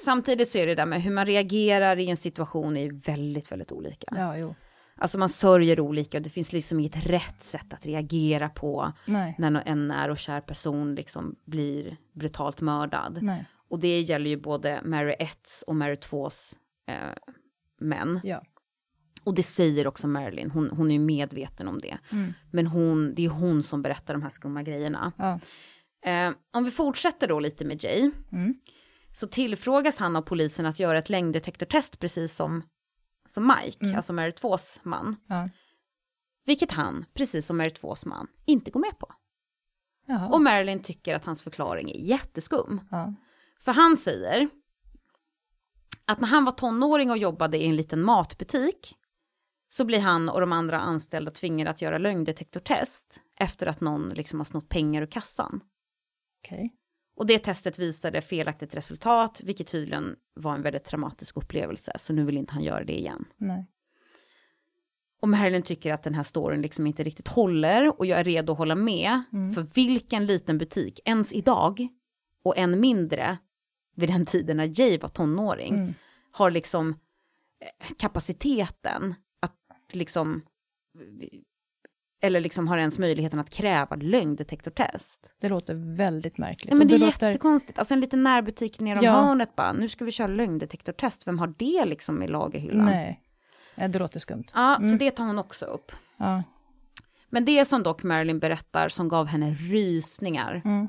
samtidigt 0.05 0.51
så 0.51 0.59
är 0.59 0.67
det 0.67 0.75
där 0.75 0.87
med 0.87 1.03
hur 1.03 1.11
man 1.11 1.27
reagerar 1.27 1.99
i 1.99 2.11
en 2.11 2.17
situation 2.17 2.77
är 2.77 2.93
väldigt, 2.93 3.53
väldigt 3.53 3.73
olika. 3.73 4.07
Ja, 4.17 4.37
jo. 4.39 4.55
Alltså 4.99 5.19
man 5.19 5.29
sörjer 5.29 5.81
olika 5.81 6.21
det 6.21 6.31
finns 6.31 6.53
liksom 6.53 6.81
inget 6.81 7.07
rätt 7.07 7.43
sätt 7.43 7.73
att 7.73 7.87
reagera 7.87 8.49
på 8.49 8.93
Nej. 9.07 9.35
när 9.39 9.63
en 9.67 9.89
när 9.89 10.09
och 10.11 10.19
kär 10.19 10.41
person 10.41 10.95
liksom 10.95 11.37
blir 11.45 11.97
brutalt 12.13 12.61
mördad. 12.61 13.19
Nej. 13.23 13.47
Och 13.69 13.79
det 13.81 14.01
gäller 14.01 14.31
ju 14.31 14.37
både 14.37 14.81
Mary 14.85 15.15
1 15.19 15.39
och 15.67 15.77
Mary 15.77 15.95
2s 15.95 16.57
eh, 16.87 16.95
män. 17.81 18.21
Ja. 18.25 18.43
Och 19.25 19.35
det 19.35 19.43
säger 19.43 19.87
också 19.87 20.09
Marilyn, 20.09 20.51
hon, 20.51 20.71
hon 20.71 20.91
är 20.91 20.95
ju 20.95 21.01
medveten 21.01 21.69
om 21.69 21.81
det. 21.81 21.99
Mm. 22.13 22.33
Men 22.51 22.67
hon, 22.67 23.15
det 23.15 23.25
är 23.25 23.29
hon 23.29 23.63
som 23.63 23.83
berättar 23.83 24.15
de 24.15 24.23
här 24.23 24.31
skumma 24.31 24.63
grejerna. 24.63 25.13
Ja. 25.19 25.41
Eh, 26.11 26.33
om 26.53 26.65
vi 26.65 26.71
fortsätter 26.71 27.29
då 27.29 27.41
lite 27.41 27.65
med 27.65 27.85
Jay. 27.85 28.11
Mm. 28.33 28.55
Så 29.13 29.27
tillfrågas 29.27 29.97
han 29.99 30.17
av 30.17 30.23
polisen 30.23 30.67
att 30.67 30.79
göra 30.81 30.99
ett 30.99 31.11
längddetektortest 31.11 31.99
precis 31.99 32.35
som, 32.35 32.63
som 33.29 33.47
Mike, 33.65 33.85
Mm. 33.85 33.97
alltså 33.97 34.13
Mary 34.13 34.31
2s 34.31 34.81
man. 34.83 35.17
Ja. 35.27 35.49
Vilket 36.45 36.73
han, 36.73 37.05
precis 37.15 37.47
som 37.47 37.57
Mary 37.57 37.69
2s 37.71 38.09
man, 38.09 38.27
inte 38.45 38.71
går 38.71 38.81
med 38.81 38.99
på. 38.99 39.13
Jaha. 40.07 40.29
Och 40.29 40.43
Marilyn 40.43 40.83
tycker 40.83 41.15
att 41.15 41.25
hans 41.25 41.43
förklaring 41.43 41.91
är 41.91 41.99
jätteskum. 42.09 42.81
ja. 42.91 43.15
För 43.67 43.73
han 43.73 43.97
säger 43.97 44.49
att 46.05 46.21
när 46.21 46.29
han 46.29 46.45
var 46.45 46.53
tonåring 46.53 47.11
och 47.11 47.19
jobbade 47.19 47.59
i 47.59 47.67
en 47.67 47.77
liten 47.77 48.03
matbutik 48.03 48.97
så 49.69 49.85
blir 49.85 50.01
han 50.01 50.29
och 50.29 50.41
de 50.41 50.53
andra 50.53 50.81
anställda 50.81 51.31
tvingade 51.31 51.71
att 51.71 51.83
göra 51.83 51.99
lögndetektortest 51.99 53.21
efter 53.41 53.67
att 53.67 53.81
någon 53.81 54.09
liksom 54.09 54.41
har 54.41 54.45
snott 54.45 54.69
pengar 54.69 55.03
ur 55.03 55.07
kassan. 55.07 55.61
Okej. 56.45 56.75
Och 57.17 57.27
det 57.27 57.39
testet 57.39 57.79
visade 57.79 58.21
felaktigt 58.21 58.75
resultat, 58.75 59.41
vilket 59.45 59.67
tydligen 59.67 60.17
var 60.35 60.55
en 60.55 60.63
väldigt 60.63 60.85
traumatisk 60.85 61.37
upplevelse, 61.37 61.93
så 61.99 62.13
nu 62.13 62.25
vill 62.25 62.37
inte 62.37 62.53
han 62.53 62.63
göra 62.63 62.85
det 62.85 62.99
igen. 62.99 63.25
Nej. 63.37 63.67
Och 65.21 65.29
Marilyn 65.29 65.63
tycker 65.63 65.93
att 65.93 66.03
den 66.03 66.15
här 66.15 66.23
storyn 66.23 66.63
liksom 66.63 66.87
inte 66.87 67.05
riktigt 67.05 67.29
håller 67.29 67.99
och 68.01 68.07
jag 68.07 68.21
är 68.21 68.25
redo 68.25 68.53
att 68.53 68.59
hålla 68.59 68.75
med. 68.75 69.23
För 69.55 69.75
vilken 69.75 70.27
liten 70.27 70.59
butik, 70.59 71.01
ens 71.05 71.33
idag 71.33 71.89
och 72.43 72.59
än 72.59 72.81
mindre 72.81 73.39
vid 73.97 74.09
den 74.09 74.27
tiden 74.27 74.57
när 74.57 74.81
Jay 74.81 74.99
var 74.99 75.09
tonåring, 75.09 75.75
Mm. 75.75 75.95
har 76.31 76.51
liksom 76.51 76.89
eh, 77.61 77.95
kapaciteten 77.99 79.15
att 79.41 79.57
liksom, 79.93 80.43
eller 82.23 82.41
liksom 82.41 82.69
har 82.69 82.79
ens 82.79 82.99
möjligheten 82.99 83.39
att 83.39 83.51
kräva 83.51 83.97
lögndetektortest. 83.97 85.31
Det 85.41 85.49
låter 85.49 85.97
väldigt 85.97 86.39
märkligt. 86.39 86.71
Ja, 86.71 86.75
men 86.77 86.87
Och 86.87 86.89
det 86.89 86.95
är 86.95 86.99
låter... 86.99 87.27
jättekonstigt. 87.29 87.79
Alltså 87.79 87.95
en 87.95 88.01
liten 88.01 88.23
närbutik 88.23 88.81
nere 88.81 88.99
om 88.99 89.05
Ja. 89.05 89.13
hörnet 89.13 89.57
bara, 89.57 89.73
nu 89.73 89.89
ska 89.89 90.05
vi 90.05 90.11
köra 90.11 90.27
lögndetektortest, 90.27 91.27
vem 91.27 91.39
har 91.39 91.55
det 91.59 91.85
liksom 91.85 92.23
i 92.23 92.29
lagerhyllan? 92.29 92.85
Nej. 92.87 93.23
Nej, 93.75 93.89
det 93.89 93.99
låter 93.99 94.21
skumt. 94.21 94.45
Ja, 94.55 94.77
Mm. 94.77 94.93
så 94.93 94.99
det 94.99 95.11
tar 95.11 95.25
hon 95.25 95.39
också 95.39 95.65
upp. 95.65 95.93
Ja. 96.17 96.43
Men 97.31 97.45
det 97.45 97.65
som 97.65 97.83
dock 97.83 98.03
Marilyn 98.03 98.39
berättar 98.39 98.89
som 98.89 99.09
gav 99.09 99.27
henne 99.27 99.51
rysningar, 99.55 100.63
Mm. 100.65 100.89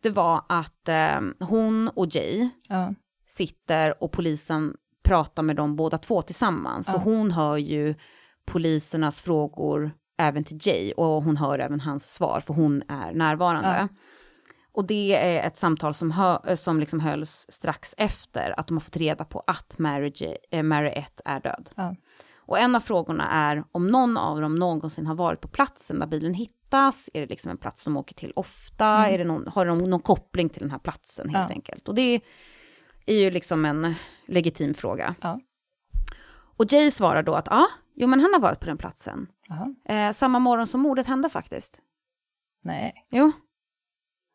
Det 0.00 0.10
var 0.10 0.44
att 0.48 0.88
eh, 0.88 1.20
hon 1.40 1.88
och 1.88 2.06
Jay 2.14 2.48
Ja. 2.68 2.94
sitter 3.26 4.02
och 4.02 4.12
polisen 4.12 4.76
pratar 5.04 5.42
med 5.42 5.56
dem 5.56 5.76
båda 5.76 5.98
två 5.98 6.22
tillsammans. 6.22 6.86
Så 6.86 6.92
Ja. 6.96 6.98
hon 6.98 7.30
hör 7.30 7.56
ju 7.56 7.94
polisernas 8.44 9.20
frågor 9.22 9.90
även 10.18 10.44
till 10.44 10.58
Jay 10.60 10.92
och 10.92 11.22
hon 11.22 11.36
hör 11.36 11.58
även 11.58 11.80
hans 11.80 12.14
svar 12.14 12.40
för 12.40 12.54
hon 12.54 12.82
är 12.88 13.12
närvarande. 13.12 13.76
Ja. 13.80 13.88
Och 14.72 14.86
det 14.86 15.14
är 15.38 15.46
ett 15.46 15.58
samtal 15.58 15.94
som, 15.94 16.10
hö- 16.10 16.56
som 16.56 16.80
liksom 16.80 17.00
hölls 17.00 17.46
strax 17.48 17.94
efter 17.98 18.60
att 18.60 18.66
de 18.66 18.76
har 18.76 18.80
fått 18.80 18.96
reda 18.96 19.24
på 19.24 19.42
att 19.46 19.78
Mary, 19.78 20.12
J- 20.14 20.36
eh, 20.50 20.62
Mary 20.62 20.88
1 20.90 21.20
är 21.24 21.40
död. 21.40 21.70
Och 22.36 22.58
en 22.58 22.74
av 22.76 22.80
frågorna 22.80 23.30
är 23.30 23.64
om 23.72 23.88
någon 23.90 24.16
av 24.16 24.40
dem 24.40 24.58
någonsin 24.58 25.06
har 25.06 25.14
varit 25.14 25.40
på 25.40 25.48
platsen 25.48 25.98
där 25.98 26.06
bilen 26.06 26.34
hittas. 26.68 27.10
Är 27.14 27.20
det 27.20 27.26
liksom 27.26 27.50
en 27.50 27.56
plats 27.58 27.84
de 27.84 27.96
åker 27.96 28.14
till 28.14 28.32
ofta? 28.36 28.86
Är 28.86 29.18
det 29.18 29.24
någon, 29.24 29.48
har 29.48 29.66
de 29.66 29.78
någon 29.90 30.00
koppling 30.00 30.48
till 30.48 30.62
den 30.62 30.70
här 30.70 30.78
platsen 30.78 31.28
helt 31.28 31.50
Ja. 31.50 31.54
enkelt? 31.54 31.88
Och 31.88 31.94
det 31.94 32.20
är 33.06 33.14
ju 33.14 33.30
liksom 33.30 33.64
en 33.64 33.94
legitim 34.26 34.74
fråga. 34.74 35.14
Ja. 35.20 35.40
Och 36.56 36.72
Jay 36.72 36.90
svarar 36.90 37.22
då 37.22 37.34
att 37.34 37.46
ja, 37.50 37.66
jo 37.94 38.06
men 38.06 38.20
han 38.20 38.32
har 38.32 38.40
varit 38.40 38.60
på 38.60 38.66
den 38.66 38.78
platsen. 38.78 39.26
Eh, 39.88 40.10
samma 40.12 40.38
morgon 40.38 40.66
som 40.66 40.80
mordet 40.80 41.06
hände 41.06 41.28
faktiskt. 41.28 41.80
Nej. 42.62 43.06
Jo. 43.10 43.32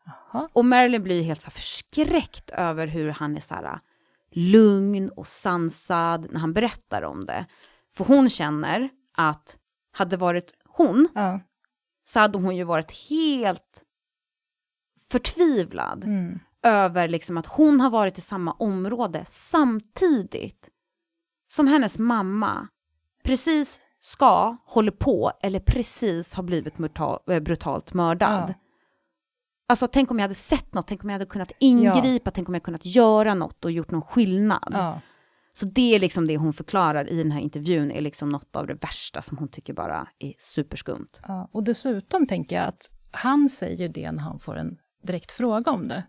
Jaha. 0.05 0.49
Och 0.53 0.65
Marilyn 0.65 1.03
blir 1.03 1.15
ju 1.15 1.21
helt 1.23 1.41
så 1.41 1.51
förskräckt 1.51 2.49
över 2.49 2.88
hur 2.88 3.09
han 3.09 3.36
är 3.36 3.39
så 3.41 3.55
här 3.55 3.79
lugn 4.31 5.09
och 5.09 5.27
sansad 5.27 6.27
när 6.31 6.39
han 6.39 6.53
berättar 6.53 7.01
om 7.01 7.25
det. 7.25 7.45
För 7.95 8.05
hon 8.05 8.29
känner 8.29 8.89
att 9.17 9.57
hade 9.91 10.17
varit 10.17 10.53
hon 10.65 11.07
Ja. 11.15 11.39
Så 12.04 12.20
hade 12.20 12.38
hon 12.38 12.56
ju 12.56 12.64
varit 12.64 12.91
helt 13.10 13.84
förtvivlad 15.10 16.04
Mm. 16.04 16.39
över 16.64 17.08
liksom 17.08 17.38
att 17.38 17.45
hon 17.45 17.82
har 17.82 17.89
varit 17.89 18.18
i 18.18 18.22
samma 18.22 18.51
område 18.51 19.24
samtidigt 19.28 20.70
som 21.47 21.68
hennes 21.68 21.99
mamma 21.99 22.68
precis 23.24 23.82
ska, 23.99 24.58
håller 24.66 24.91
på 24.91 25.32
eller 25.43 25.60
precis 25.60 26.34
har 26.34 26.43
blivit 26.43 26.74
eh, 26.80 27.39
brutalt 27.39 27.93
mördad. 27.93 28.49
Ja. 28.49 28.54
Alltså 29.68 29.88
tänk 29.88 30.12
om 30.12 30.20
jag 30.20 30.24
hade 30.24 30.36
sett 30.36 30.74
något, 30.74 30.88
tänk 30.88 31.04
om 31.04 31.10
jag 31.10 31.16
hade 31.16 31.26
kunnat 31.26 31.51
ingripa, 31.60 32.32
tänk 32.32 32.47
om 32.47 32.54
jag 32.54 32.64
kunnat 32.64 32.86
göra 32.86 33.34
något 33.34 33.66
och 33.66 33.72
gjort 33.72 33.91
någon 33.91 34.01
skillnad. 34.01 34.70
Ja. 34.74 35.01
Så 35.56 35.66
det 35.66 35.95
är 35.95 35.99
liksom 35.99 36.28
det 36.28 36.38
hon 36.38 36.54
förklarar 36.54 37.10
i 37.12 37.18
den 37.18 37.32
här 37.32 37.39
intervjun 37.41 37.91
är 37.91 38.01
liksom 38.01 38.30
något 38.30 38.56
av 38.56 38.68
det 38.68 38.74
värsta 38.74 39.22
som 39.22 39.38
hon 39.38 39.47
tycker 39.47 39.74
bara 39.74 40.08
är 40.20 40.34
superskumt. 40.38 41.10
Ja, 41.28 41.49
och 41.51 41.64
dessutom 41.64 42.28
tänker 42.28 42.56
jag 42.56 42.66
att 42.66 42.89
han 43.12 43.49
säger 43.49 43.89
det 43.89 44.12
när 44.12 44.24
han 44.24 44.39
får 44.39 44.58
en 44.58 44.78
direkt 45.04 45.32
fråga 45.32 45.72
om 45.72 45.88
det. 45.88 46.04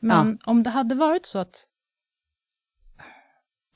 Men 0.00 0.38
om 0.46 0.62
det 0.62 0.70
hade 0.70 0.94
varit 0.94 1.26
så 1.26 1.38
att... 1.38 1.66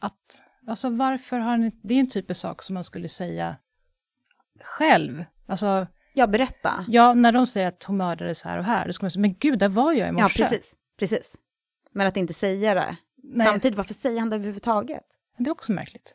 att 0.00 0.42
alltså 0.66 0.90
varför 0.90 1.38
har 1.38 1.56
ni... 1.56 1.70
Det 1.82 1.94
är 1.94 2.00
en 2.00 2.08
typisk 2.08 2.40
sak 2.40 2.62
som 2.62 2.74
man 2.74 2.84
skulle 2.84 3.08
säga 3.08 3.56
själv. 4.60 5.24
Alltså, 5.46 5.86
Ja, 6.14 6.26
berätta. 6.26 6.84
ja, 6.88 7.14
när 7.14 7.32
de 7.32 7.46
säger 7.46 7.68
att 7.68 7.84
hon 7.84 7.96
mördades 7.96 8.42
här 8.42 8.58
och 8.58 8.64
här, 8.64 8.86
då 8.86 8.92
ska 8.92 9.04
man 9.04 9.10
säga, 9.10 9.20
men 9.20 9.34
gud, 9.38 9.58
där 9.58 9.68
var 9.68 9.92
jag 9.92 10.08
i 10.14 10.16
Ja, 10.18 10.22
morse. 10.22 10.42
precis. 10.42 10.74
precis. 10.98 11.36
Men 11.92 12.06
att 12.06 12.16
inte 12.16 12.32
säga 12.34 12.74
det. 12.74 12.96
Nej, 13.30 13.46
Samtidigt, 13.46 13.76
varför 13.76 13.94
säger 13.94 14.20
han 14.20 14.30
det 14.30 14.36
överhuvudtaget? 14.36 15.04
det 15.38 15.50
är 15.50 15.52
också 15.52 15.72
märkligt. 15.72 16.14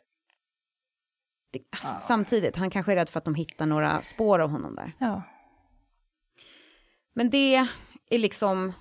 Det, 1.52 1.62
alltså, 1.70 1.94
Samtidigt, 2.00 2.56
han 2.56 2.70
kanske 2.70 2.92
är 2.92 2.96
rädd 2.96 3.08
för 3.08 3.18
att 3.18 3.24
de 3.24 3.34
hittar 3.34 3.66
några 3.66 4.02
spår 4.02 4.38
av 4.38 4.50
honom 4.50 4.74
där. 4.74 4.92
Ja. 4.98 5.22
Men 7.14 7.30
det 7.30 7.54
är 8.10 8.18
liksom... 8.18 8.72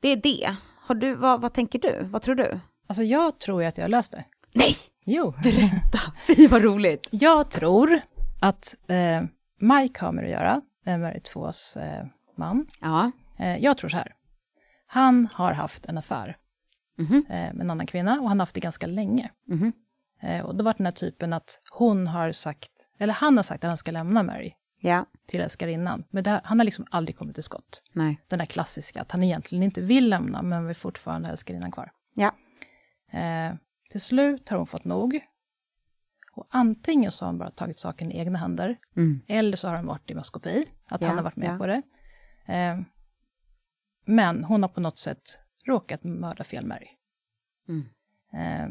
Det 0.00 0.08
är 0.08 0.16
det. 0.16 0.56
Har 0.80 0.94
du, 0.94 1.14
vad, 1.14 1.40
vad 1.40 1.52
tänker 1.52 1.78
du? 1.78 2.04
Vad 2.04 2.22
tror 2.22 2.34
du? 2.34 2.60
Alltså 2.86 3.02
jag 3.02 3.38
tror 3.38 3.62
ju 3.62 3.68
att 3.68 3.76
jag 3.78 3.84
har 3.84 3.90
löst 3.90 4.12
det. 4.12 4.24
Nej! 4.52 4.74
Jo. 5.04 5.34
Berätta! 5.42 5.98
Fy 6.26 6.48
vad 6.48 6.62
roligt! 6.62 7.08
Jag 7.10 7.50
tror 7.50 8.00
att 8.40 8.74
eh, 8.88 9.22
Mike 9.60 10.04
har 10.04 10.12
med 10.12 10.24
att 10.24 10.30
göra, 10.30 10.62
eh, 10.86 10.98
Mary 10.98 11.20
Tvås 11.20 11.76
eh, 11.76 12.06
man. 12.36 12.66
Ja. 12.80 13.10
Eh, 13.38 13.56
jag 13.56 13.78
tror 13.78 13.90
så 13.90 13.96
här. 13.96 14.14
Han 14.90 15.28
har 15.32 15.52
haft 15.52 15.86
en 15.86 15.98
affär 15.98 16.36
Mhm. 16.98 17.24
eh, 17.28 17.34
med 17.54 17.60
en 17.60 17.70
annan 17.70 17.86
kvinna 17.86 18.12
och 18.20 18.28
han 18.28 18.38
har 18.40 18.42
haft 18.42 18.54
det 18.54 18.60
ganska 18.60 18.86
länge. 18.86 19.30
Mhm. 19.46 19.72
Eh, 20.22 20.44
och 20.44 20.56
då 20.56 20.64
var 20.64 20.74
den 20.76 20.86
här 20.86 20.92
typen 20.92 21.32
att 21.32 21.60
hon 21.72 22.06
har 22.06 22.32
sagt, 22.32 22.70
eller 22.98 23.14
han 23.14 23.36
har 23.36 23.42
sagt 23.42 23.64
att 23.64 23.68
han 23.68 23.76
ska 23.76 23.90
lämna 23.90 24.22
Mary 24.22 24.52
Ja. 24.80 25.06
till 25.26 25.40
älskarinnan. 25.40 26.04
Men 26.10 26.24
här- 26.26 26.40
han 26.44 26.58
har 26.58 26.64
liksom 26.64 26.86
aldrig 26.90 27.16
kommit 27.18 27.34
till 27.34 27.42
skott. 27.42 27.82
Nej. 27.92 28.20
Den 28.28 28.38
där 28.38 28.46
klassiska, 28.46 29.02
att 29.02 29.12
han 29.12 29.22
egentligen 29.22 29.62
inte 29.62 29.80
vill 29.80 30.08
lämna 30.08 30.42
men 30.42 30.66
vill 30.66 30.76
fortfarande 30.76 31.28
älskarinnan 31.28 31.72
kvar. 31.72 31.90
Ja. 32.14 32.32
Eh, 33.18 33.54
till 33.90 34.00
slut 34.00 34.48
har 34.48 34.56
hon 34.56 34.66
fått 34.66 34.84
nog. 34.84 35.20
Och 36.32 36.46
antingen 36.50 37.12
så 37.12 37.24
har 37.24 37.30
hon 37.30 37.38
bara 37.38 37.50
tagit 37.50 37.78
saken 37.78 38.12
i 38.12 38.18
egna 38.18 38.38
händer, 38.38 38.76
Mm. 38.96 39.20
eller 39.28 39.56
så 39.56 39.68
har 39.68 39.74
han 39.76 39.86
varit 39.86 40.10
i 40.10 40.14
maskopi, 40.14 40.64
att 40.86 41.02
Ja, 41.02 41.08
han 41.08 41.16
har 41.16 41.24
varit 41.24 41.36
med 41.36 41.54
ja. 41.54 41.58
på 41.58 41.66
det. 41.66 41.82
Eh, 42.46 42.78
men 44.08 44.44
hon 44.44 44.62
har 44.62 44.68
på 44.68 44.80
något 44.80 44.98
sätt 44.98 45.20
råkat 45.66 46.04
mörda 46.04 46.44
fel 46.44 46.66
Mary. 46.66 46.88
Mm. 47.68 47.84
Eh, 48.32 48.68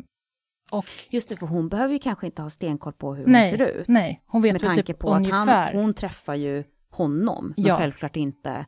och 0.72 0.86
Just 1.10 1.30
det, 1.30 1.38
för 1.38 1.48
hon 1.48 1.70
behöver 1.70 1.94
ju 1.94 2.00
kanske 2.00 2.26
inte 2.26 2.42
ha 2.42 2.50
stenkoll 2.50 2.94
på 2.94 3.16
hur 3.16 3.28
nej, 3.28 3.50
hon 3.52 3.58
ser 3.60 3.66
ut. 3.80 3.88
nej, 3.88 4.24
hon 4.26 4.42
vet 4.42 4.54
Med 4.54 4.62
väl 4.62 4.70
tanke 4.76 4.84
typ 4.94 5.00
på 5.00 5.12
att 5.14 5.18
ungefär. 5.18 5.74
han, 5.74 5.82
hon 5.82 5.94
träffar 5.94 6.36
ju 6.36 6.64
honom, 6.90 7.54
men 7.58 7.66
Ja. 7.66 7.78
självklart 7.78 8.16
inte 8.16 8.66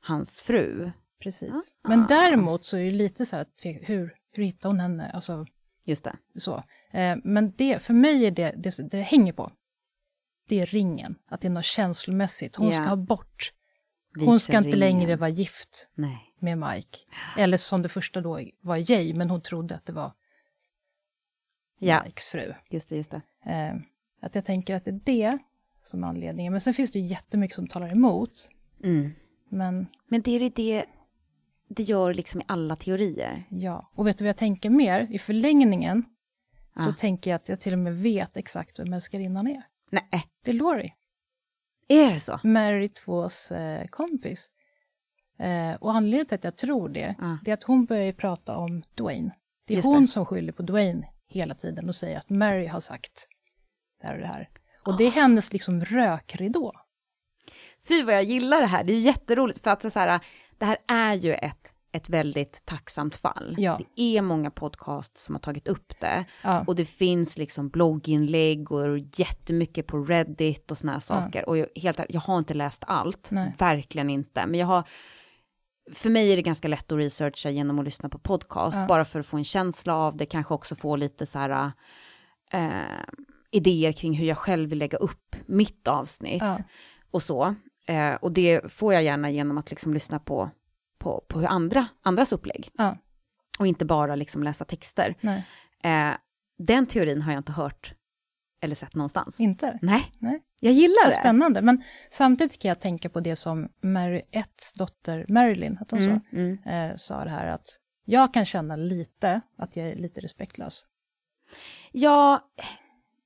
hans 0.00 0.40
fru. 0.40 0.90
Precis. 1.22 1.74
Ah. 1.82 1.88
Men 1.88 2.06
däremot 2.08 2.64
så 2.64 2.76
är 2.76 2.84
det 2.84 2.90
lite 2.90 3.26
så 3.26 3.36
här, 3.36 3.42
att 3.42 3.60
hur, 3.82 4.14
hur 4.32 4.44
hittar 4.44 4.68
hon 4.68 4.80
henne? 4.80 5.10
Alltså, 5.10 5.46
Just 5.86 6.04
det. 6.04 6.16
så. 6.36 6.56
Eh, 6.92 7.16
men 7.24 7.52
det, 7.56 7.82
för 7.82 7.94
mig 7.94 8.26
är 8.26 8.30
det, 8.30 8.54
det, 8.56 8.90
det 8.90 9.00
hänger 9.02 9.32
på. 9.32 9.52
Det 10.48 10.60
är 10.60 10.66
ringen, 10.66 11.14
att 11.26 11.40
det 11.40 11.48
är 11.48 11.52
något 11.52 11.64
känslomässigt. 11.64 12.56
Hon 12.56 12.66
Ja. 12.66 12.72
ska 12.72 12.84
ha 12.84 12.96
bort. 12.96 13.52
Hon 14.20 14.40
ska 14.40 14.58
inte 14.58 14.76
längre 14.76 15.16
vara 15.16 15.30
gift 15.30 15.88
Nej. 15.94 16.34
med 16.38 16.58
Mike. 16.58 16.98
Eller 17.38 17.56
som 17.56 17.82
det 17.82 17.88
första 17.88 18.20
då 18.20 18.40
var 18.60 18.90
Jay, 18.90 19.14
men 19.14 19.30
hon 19.30 19.40
trodde 19.42 19.74
att 19.74 19.86
det 19.86 19.92
var 19.92 20.12
Ja, 21.78 22.02
Mikes 22.06 22.28
fru. 22.28 22.54
just 22.70 22.88
det, 22.88 22.96
just 22.96 23.10
det. 23.10 23.22
Eh, 23.50 23.74
att 24.20 24.34
jag 24.34 24.44
tänker 24.44 24.74
att 24.76 24.84
det 24.84 24.90
är 24.90 25.00
det 25.04 25.38
som 25.82 26.04
är 26.04 26.08
anledningen. 26.08 26.52
Men 26.52 26.60
sen 26.60 26.74
finns 26.74 26.92
det 26.92 26.98
ju 26.98 27.04
jättemycket 27.06 27.54
som 27.54 27.66
talar 27.68 27.92
emot. 27.92 28.48
Mm. 28.84 29.10
Men 29.48 29.86
Men 30.08 30.22
det 30.22 30.30
är 30.30 30.50
det 30.54 30.84
det 31.68 31.82
gör 31.82 32.14
liksom 32.14 32.40
i 32.40 32.44
alla 32.48 32.76
teorier. 32.76 33.44
ja, 33.50 33.90
och 33.94 34.06
vet 34.06 34.18
du 34.18 34.24
vad 34.24 34.28
jag 34.28 34.36
tänker 34.36 34.70
mer? 34.70 35.08
I 35.10 35.18
förlängningen 35.18 36.04
så 36.76 36.88
Ja. 36.88 36.94
tänker 36.98 37.30
jag 37.30 37.36
att 37.36 37.48
jag 37.48 37.60
till 37.60 37.72
och 37.72 37.78
med 37.78 37.96
vet 38.02 38.36
exakt 38.36 38.78
vem 38.78 38.92
älskarinnan 38.92 39.46
är. 39.46 39.62
Nej, 39.90 40.24
Det 40.44 40.50
är 40.50 40.54
Laurie, 40.54 40.92
är 41.88 42.12
det 42.12 42.20
så? 42.20 42.40
Mary 42.44 42.86
2s 42.86 43.56
eh, 43.56 43.86
kompis. 43.86 44.50
Eh, 45.38 45.74
och 45.74 45.92
anledningen 45.94 46.26
till 46.26 46.34
att 46.34 46.44
jag 46.44 46.56
tror 46.56 46.88
det, 46.88 47.14
Ja. 47.18 47.38
det 47.44 47.50
är 47.50 47.54
att 47.54 47.62
hon 47.62 47.84
börjar 47.84 48.04
ju 48.04 48.12
prata 48.12 48.56
om 48.56 48.82
Dwayne. 48.94 49.30
Det 49.66 49.74
är 49.74 49.76
Just 49.76 49.88
hon 49.88 50.00
det. 50.00 50.06
som 50.06 50.26
skyller 50.26 50.52
på 50.52 50.62
Dwayne 50.62 51.08
hela 51.28 51.54
tiden 51.54 51.88
och 51.88 51.94
säger 51.94 52.18
att 52.18 52.30
Mary 52.30 52.66
har 52.66 52.80
sagt 52.80 53.28
det 54.00 54.06
här 54.06 54.14
och 54.14 54.20
det 54.20 54.26
här. 54.26 54.48
Och 54.84 54.96
det 54.96 55.04
är 55.04 55.10
hennes 55.10 55.52
liksom 55.52 55.84
rökridå. 55.84 56.72
Fy 57.88 58.02
vad 58.02 58.14
jag 58.14 58.22
gillar 58.24 58.60
det 58.60 58.66
här, 58.66 58.84
det 58.84 58.92
är 58.92 58.94
ju 58.96 59.00
jätteroligt 59.00 59.62
för 59.62 59.70
att 59.70 59.92
så 59.92 59.98
här, 59.98 60.20
det 60.58 60.64
här 60.64 60.78
är 60.88 61.14
ju 61.14 61.34
ett, 61.34 61.71
ett 61.92 62.08
väldigt 62.08 62.62
tacksamt 62.64 63.16
fall. 63.16 63.54
Ja. 63.58 63.80
Det 63.96 64.02
är 64.02 64.22
många 64.22 64.50
podcast 64.50 65.18
som 65.18 65.34
har 65.34 65.40
tagit 65.40 65.68
upp 65.68 65.92
det 66.00 66.24
Ja. 66.42 66.64
och 66.66 66.76
det 66.76 66.84
finns 66.84 67.38
liksom 67.38 67.68
blogginlägg 67.68 68.72
och 68.72 68.98
jättemycket 68.98 69.86
på 69.86 69.98
Reddit 70.04 70.70
och 70.70 70.78
såna 70.78 70.92
här 70.92 71.00
saker. 71.00 71.48
Och 71.48 71.58
jag, 71.58 71.66
helt 71.82 72.00
jag 72.08 72.20
har 72.20 72.38
inte 72.38 72.54
läst 72.54 72.84
allt, 72.86 73.28
Nej. 73.30 73.54
verkligen 73.58 74.10
inte, 74.10 74.46
men 74.46 74.60
jag 74.60 74.66
har 74.66 74.88
för 75.92 76.10
mig 76.10 76.32
är 76.32 76.36
det 76.36 76.42
ganska 76.42 76.68
lätt 76.68 76.92
att 76.92 76.98
researcha 76.98 77.50
genom 77.50 77.78
att 77.78 77.84
lyssna 77.84 78.08
på 78.08 78.18
podcast, 78.18 78.76
Ja. 78.76 78.86
bara 78.86 79.04
för 79.04 79.20
att 79.20 79.26
få 79.26 79.36
en 79.36 79.44
känsla 79.44 79.94
av 79.96 80.16
det, 80.16 80.26
kanske 80.26 80.54
också 80.54 80.74
få 80.74 80.96
lite 80.96 81.26
så 81.26 81.38
här 81.38 81.72
eh, 82.52 83.04
idéer 83.50 83.92
kring 83.92 84.14
hur 84.14 84.26
jag 84.26 84.38
själv 84.38 84.70
vill 84.70 84.78
lägga 84.78 84.98
upp 84.98 85.36
mitt 85.46 85.88
avsnitt 85.88 86.42
Ja. 86.42 86.56
och 87.10 87.22
så. 87.22 87.54
Eh, 87.86 88.14
och 88.14 88.32
det 88.32 88.72
får 88.72 88.94
jag 88.94 89.02
gärna 89.02 89.30
genom 89.30 89.58
att 89.58 89.70
liksom 89.70 89.94
lyssna 89.94 90.18
på, 90.18 90.50
på, 91.02 91.24
på 91.28 91.46
andra, 91.46 91.86
andras 92.02 92.32
upplägg. 92.32 92.68
Ja. 92.78 92.98
Och 93.58 93.66
inte 93.66 93.84
bara 93.84 94.14
liksom 94.16 94.42
läsa 94.42 94.64
texter. 94.64 95.14
Eh, 95.84 96.10
den 96.58 96.86
teorin 96.86 97.22
har 97.22 97.32
jag 97.32 97.40
inte 97.40 97.52
hört 97.52 97.94
eller 98.60 98.74
sett 98.74 98.94
någonstans. 98.94 99.40
inte. 99.40 99.78
Nej, 99.82 100.12
Nej. 100.18 100.42
jag 100.60 100.72
gillar 100.72 101.04
Vad 101.04 101.12
det. 101.12 101.18
spännande. 101.18 101.62
Men 101.62 101.82
samtidigt 102.10 102.58
kan 102.62 102.68
jag 102.68 102.80
tänka 102.80 103.08
på 103.08 103.20
det 103.20 103.36
som 103.36 103.68
Mary 103.82 104.22
1s 104.32 104.78
dotter 104.78 105.26
Marilyn, 105.28 105.78
att 105.80 105.90
hon 105.90 106.00
Mm, 106.00 106.20
sa, 106.30 106.36
mm. 106.36 106.90
eh, 106.90 106.96
sa 106.96 107.24
det 107.24 107.30
här 107.30 107.46
att 107.46 107.66
jag 108.04 108.34
kan 108.34 108.44
känna 108.44 108.76
lite 108.76 109.40
att 109.58 109.76
jag 109.76 109.88
är 109.88 109.96
lite 109.96 110.20
respektlös. 110.20 110.86
Ja, 111.92 112.40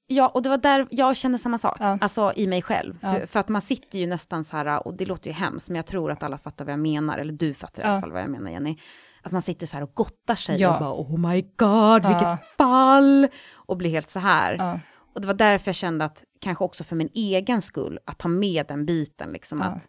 ja, 0.06 0.28
och 0.28 0.42
det 0.42 0.48
var 0.48 0.58
där 0.58 0.86
jag 0.90 1.16
kände 1.16 1.38
samma 1.38 1.58
sak, 1.58 1.76
Ja. 1.80 1.98
alltså 2.00 2.32
i 2.36 2.46
mig 2.46 2.62
själv. 2.62 2.98
Ja. 3.02 3.12
För, 3.12 3.26
för 3.26 3.40
att 3.40 3.48
man 3.48 3.62
sitter 3.62 3.98
ju 3.98 4.06
nästan 4.06 4.44
så 4.44 4.56
här, 4.56 4.86
och 4.86 4.94
det 4.96 5.06
låter 5.06 5.26
ju 5.30 5.34
hemskt, 5.34 5.68
men 5.68 5.76
jag 5.76 5.86
tror 5.86 6.10
att 6.10 6.22
alla 6.22 6.38
fattar 6.38 6.64
vad 6.64 6.72
jag 6.72 6.80
menar, 6.80 7.18
eller 7.18 7.32
du 7.32 7.54
fattar 7.54 7.82
i 7.82 7.86
Ja. 7.86 7.90
alla 7.92 8.00
fall 8.00 8.12
vad 8.12 8.22
jag 8.22 8.30
menar 8.30 8.50
Jenny. 8.50 8.76
Att 9.22 9.32
man 9.32 9.42
sitter 9.42 9.66
så 9.66 9.76
här 9.76 9.82
och 9.82 9.94
gottar 9.94 10.34
sig 10.34 10.60
Ja. 10.60 10.74
och 10.74 10.80
bara 10.80 10.94
oh 10.94 11.18
my 11.30 11.42
god, 11.56 12.06
vilket 12.06 12.46
fall! 12.56 13.28
Och 13.54 13.76
blir 13.76 13.90
helt 13.90 14.10
så 14.10 14.18
här. 14.18 14.80
Och 15.14 15.20
det 15.20 15.26
var 15.26 15.34
därför 15.34 15.68
jag 15.68 15.76
kände 15.76 16.04
att, 16.04 16.24
kanske 16.40 16.64
också 16.64 16.84
för 16.84 16.96
min 16.96 17.08
egen 17.14 17.62
skull, 17.62 17.98
att 18.04 18.18
ta 18.18 18.28
med 18.28 18.66
den 18.66 18.86
biten, 18.86 19.30
liksom 19.32 19.62
att 19.62 19.88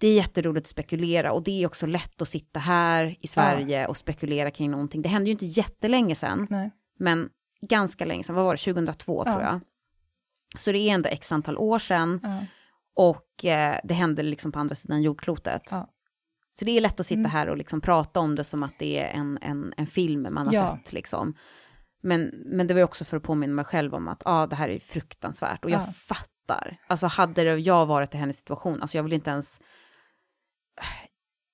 det 0.00 0.08
är 0.08 0.14
jätteroligt 0.14 0.64
att 0.64 0.70
spekulera 0.70 1.32
och 1.32 1.42
det 1.42 1.62
är 1.62 1.66
också 1.66 1.86
lätt 1.86 2.22
att 2.22 2.28
sitta 2.28 2.60
här 2.60 3.16
i 3.20 3.26
Sverige 3.26 3.86
och 3.86 3.96
spekulera 3.96 4.50
kring 4.50 4.70
någonting. 4.70 5.02
Det 5.02 5.08
hände 5.08 5.26
ju 5.30 5.32
inte 5.32 5.46
jättelänge 5.46 6.14
sedan, 6.14 6.46
nej. 6.50 6.70
men 6.98 7.28
ganska 7.68 8.04
länge 8.04 8.24
sedan, 8.24 8.34
vad 8.36 8.44
var 8.44 8.54
det, 8.54 8.58
2002 8.74 9.22
Ja. 9.26 9.30
tror 9.32 9.42
jag. 9.42 9.60
Så 10.58 10.72
det 10.72 10.78
är 10.78 10.94
ändå 10.94 11.08
x 11.08 11.32
antal 11.32 11.58
år 11.58 11.78
sedan 11.78 12.20
Ja, 12.22 12.44
och 12.94 13.44
eh, 13.44 13.80
det 13.84 13.94
hände 13.94 14.22
liksom 14.22 14.52
på 14.52 14.58
andra 14.58 14.74
sidan 14.74 15.02
jordklotet. 15.02 15.62
Ja. 15.70 15.90
Så 16.52 16.64
det 16.64 16.70
är 16.76 16.80
lätt 16.80 17.00
att 17.00 17.06
sitta 17.06 17.18
Mm. 17.18 17.30
här 17.30 17.48
och 17.48 17.56
liksom 17.56 17.80
prata 17.80 18.20
om 18.20 18.34
det 18.34 18.44
som 18.44 18.62
att 18.62 18.78
det 18.78 18.98
är 18.98 19.08
en, 19.08 19.38
en, 19.42 19.74
en 19.76 19.86
film 19.86 20.26
man 20.30 20.46
har 20.46 20.76
sett. 20.76 20.92
Liksom. 20.92 21.34
Men, 22.02 22.22
men 22.46 22.66
det 22.66 22.74
var 22.74 22.82
också 22.82 23.04
för 23.04 23.16
att 23.16 23.22
påminna 23.22 23.54
mig 23.54 23.64
själv 23.64 23.94
om 23.94 24.08
att 24.08 24.22
ah, 24.24 24.46
det 24.46 24.56
här 24.56 24.68
är 24.68 24.78
fruktansvärt. 24.78 25.64
Och 25.64 25.70
jag 25.70 25.80
Ja. 25.80 25.92
fattar. 25.92 26.76
Alltså 26.86 27.06
hade 27.06 27.44
det 27.44 27.56
jag 27.58 27.86
varit 27.86 28.14
i 28.14 28.18
hennes 28.18 28.36
situation, 28.38 28.80
alltså 28.82 28.98
jag 28.98 29.02
vill 29.02 29.12
inte 29.12 29.30
ens... 29.30 29.60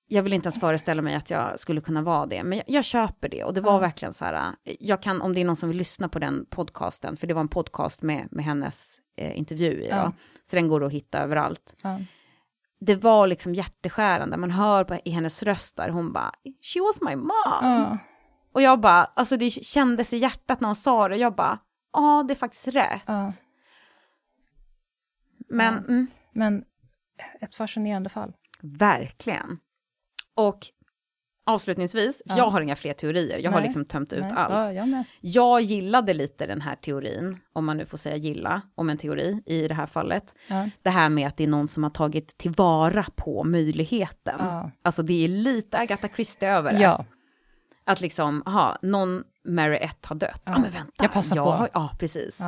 Jag 0.09 0.23
vill 0.23 0.33
inte 0.33 0.45
ens 0.47 0.59
föreställa 0.59 1.01
mig 1.01 1.15
att 1.15 1.29
jag 1.29 1.59
skulle 1.59 1.81
kunna 1.81 2.01
vara 2.01 2.25
det, 2.25 2.43
men 2.43 2.57
jag, 2.57 2.65
jag 2.69 2.85
köper 2.85 3.29
det. 3.29 3.43
Och 3.43 3.53
det 3.53 3.61
var 3.61 3.73
Ja. 3.73 3.79
verkligen 3.79 4.13
så 4.13 4.25
här, 4.25 4.55
jag 4.79 5.01
kan, 5.01 5.21
om 5.21 5.33
det 5.33 5.41
är 5.41 5.45
någon 5.45 5.55
som 5.55 5.69
vill 5.69 5.77
lyssna 5.77 6.09
på 6.09 6.19
den 6.19 6.45
podcasten, 6.49 7.17
för 7.17 7.27
det 7.27 7.33
var 7.33 7.41
en 7.41 7.47
podcast 7.47 8.01
med, 8.01 8.27
med 8.31 8.45
hennes 8.45 8.99
eh, 9.17 9.37
intervju 9.39 9.71
i, 9.81 9.87
Ja. 9.89 10.03
då, 10.05 10.11
så 10.43 10.55
den 10.55 10.67
går 10.67 10.83
att 10.83 10.91
hitta 10.91 11.19
överallt 11.19 11.75
ja, 11.81 11.99
det 12.79 12.95
var 12.95 13.27
liksom 13.27 13.55
hjärteskärande. 13.55 14.37
Man 14.37 14.51
hör 14.51 14.83
på, 14.83 14.99
i 15.05 15.09
hennes 15.09 15.43
röst 15.43 15.75
där, 15.77 15.89
hon 15.89 16.13
bara, 16.13 16.31
she 16.43 16.79
was 16.81 17.01
my 17.01 17.15
mom. 17.15 17.97
Och 18.53 18.61
jag 18.61 18.79
bara, 18.79 19.03
alltså 19.05 19.37
det 19.37 19.49
kändes 19.49 20.13
i 20.13 20.17
hjärtat 20.17 20.61
när 20.61 20.67
hon 20.67 20.75
sa 20.75 21.07
det. 21.07 21.15
Jag 21.15 21.35
bara, 21.35 21.59
ja 21.93 22.25
det 22.27 22.33
är 22.33 22.35
faktiskt 22.35 22.67
rätt. 22.67 23.01
Men 25.49 25.77
mm, 25.77 26.07
Men 26.31 26.65
ett 27.41 27.55
fascinerande 27.55 28.09
fall. 28.09 28.33
verkligen. 28.61 29.59
Och 30.37 30.59
avslutningsvis, 31.45 32.21
Ja. 32.25 32.37
jag 32.37 32.49
har 32.49 32.61
inga 32.61 32.75
fler 32.75 32.93
teorier. 32.93 33.37
Jag 33.39 33.51
har 33.51 33.57
Nej. 33.59 33.67
liksom 33.67 33.85
tömt 33.85 34.13
ut 34.13 34.21
Nej, 34.21 34.31
allt. 34.35 34.73
Ja, 34.75 34.85
jag. 34.85 35.03
Jag 35.21 35.61
gillade 35.61 36.13
lite 36.13 36.45
den 36.45 36.61
här 36.61 36.75
teorin, 36.75 37.39
om 37.53 37.65
man 37.65 37.77
nu 37.77 37.85
får 37.85 37.97
säga 37.97 38.15
gilla, 38.15 38.61
om 38.75 38.89
en 38.89 38.97
teori 38.97 39.43
i 39.45 39.67
det 39.67 39.73
här 39.73 39.85
fallet. 39.85 40.35
Ja, 40.47 40.69
Det 40.81 40.89
här 40.89 41.09
med 41.09 41.27
att 41.27 41.37
det 41.37 41.43
är 41.43 41.47
någon 41.47 41.67
som 41.67 41.83
har 41.83 41.89
tagit 41.89 42.37
tillvara 42.37 43.05
på 43.15 43.43
möjligheten. 43.43 44.39
Alltså 44.81 45.03
det 45.03 45.23
är 45.23 45.27
lite 45.27 45.77
Agatha 45.79 46.07
Christie 46.07 46.49
över 46.51 46.73
det. 46.73 47.05
Att 47.85 48.01
liksom, 48.01 48.43
aha, 48.45 48.77
någon 48.81 49.23
Mary 49.47 49.77
1 49.77 50.05
har 50.05 50.15
dött. 50.15 50.41
Ja, 50.45 50.51
Ja, 50.51 50.59
men 50.59 50.71
vänta. 50.71 51.03
jag 51.03 51.13
passar 51.13 51.35
på. 51.35 51.51
har- 51.51 51.69
Ja, 51.73 51.89
precis. 51.99 52.39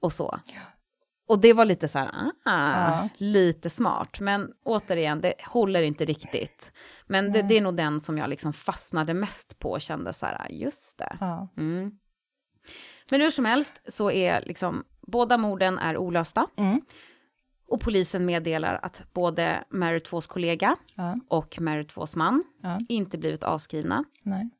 Och 0.00 0.12
så. 0.12 0.38
Och 1.26 1.40
det 1.40 1.52
var 1.52 1.64
lite 1.64 1.88
så 1.88 1.98
här, 1.98 2.10
ah, 2.14 2.30
Ja. 2.44 3.08
lite 3.16 3.70
smart. 3.70 4.20
Men 4.20 4.52
återigen, 4.62 5.20
det 5.20 5.34
håller 5.46 5.82
inte 5.82 6.04
riktigt. 6.04 6.72
Men 7.06 7.32
det, 7.32 7.42
det 7.42 7.56
är 7.58 7.60
nog 7.62 7.76
den 7.76 8.00
som 8.00 8.18
jag 8.18 8.30
liksom 8.30 8.52
fastnade 8.52 9.14
mest 9.14 9.58
på 9.58 9.70
och 9.70 9.80
kände 9.80 10.12
så 10.12 10.26
här, 10.26 10.46
just 10.50 10.98
det. 10.98 11.16
ja. 11.20 11.48
Mm. 11.56 11.98
Men 13.10 13.20
hur 13.20 13.30
som 13.30 13.44
helst 13.44 13.80
så 13.88 14.10
är 14.10 14.42
liksom, 14.46 14.84
båda 15.06 15.38
morden 15.38 15.78
är 15.78 15.96
olösta. 15.96 16.46
Mm. 16.56 16.80
Och 17.66 17.80
polisen 17.80 18.24
meddelar 18.26 18.80
att 18.82 19.02
både 19.12 19.64
Mary 19.70 19.98
2s 19.98 20.28
kollega 20.28 20.76
ja. 20.94 21.14
och 21.28 21.60
Mary 21.60 21.82
2s 21.82 22.18
man 22.18 22.44
inte 22.88 23.18
blivit 23.18 23.44
avskrivna. 23.44 24.04
Nej. 24.22 24.50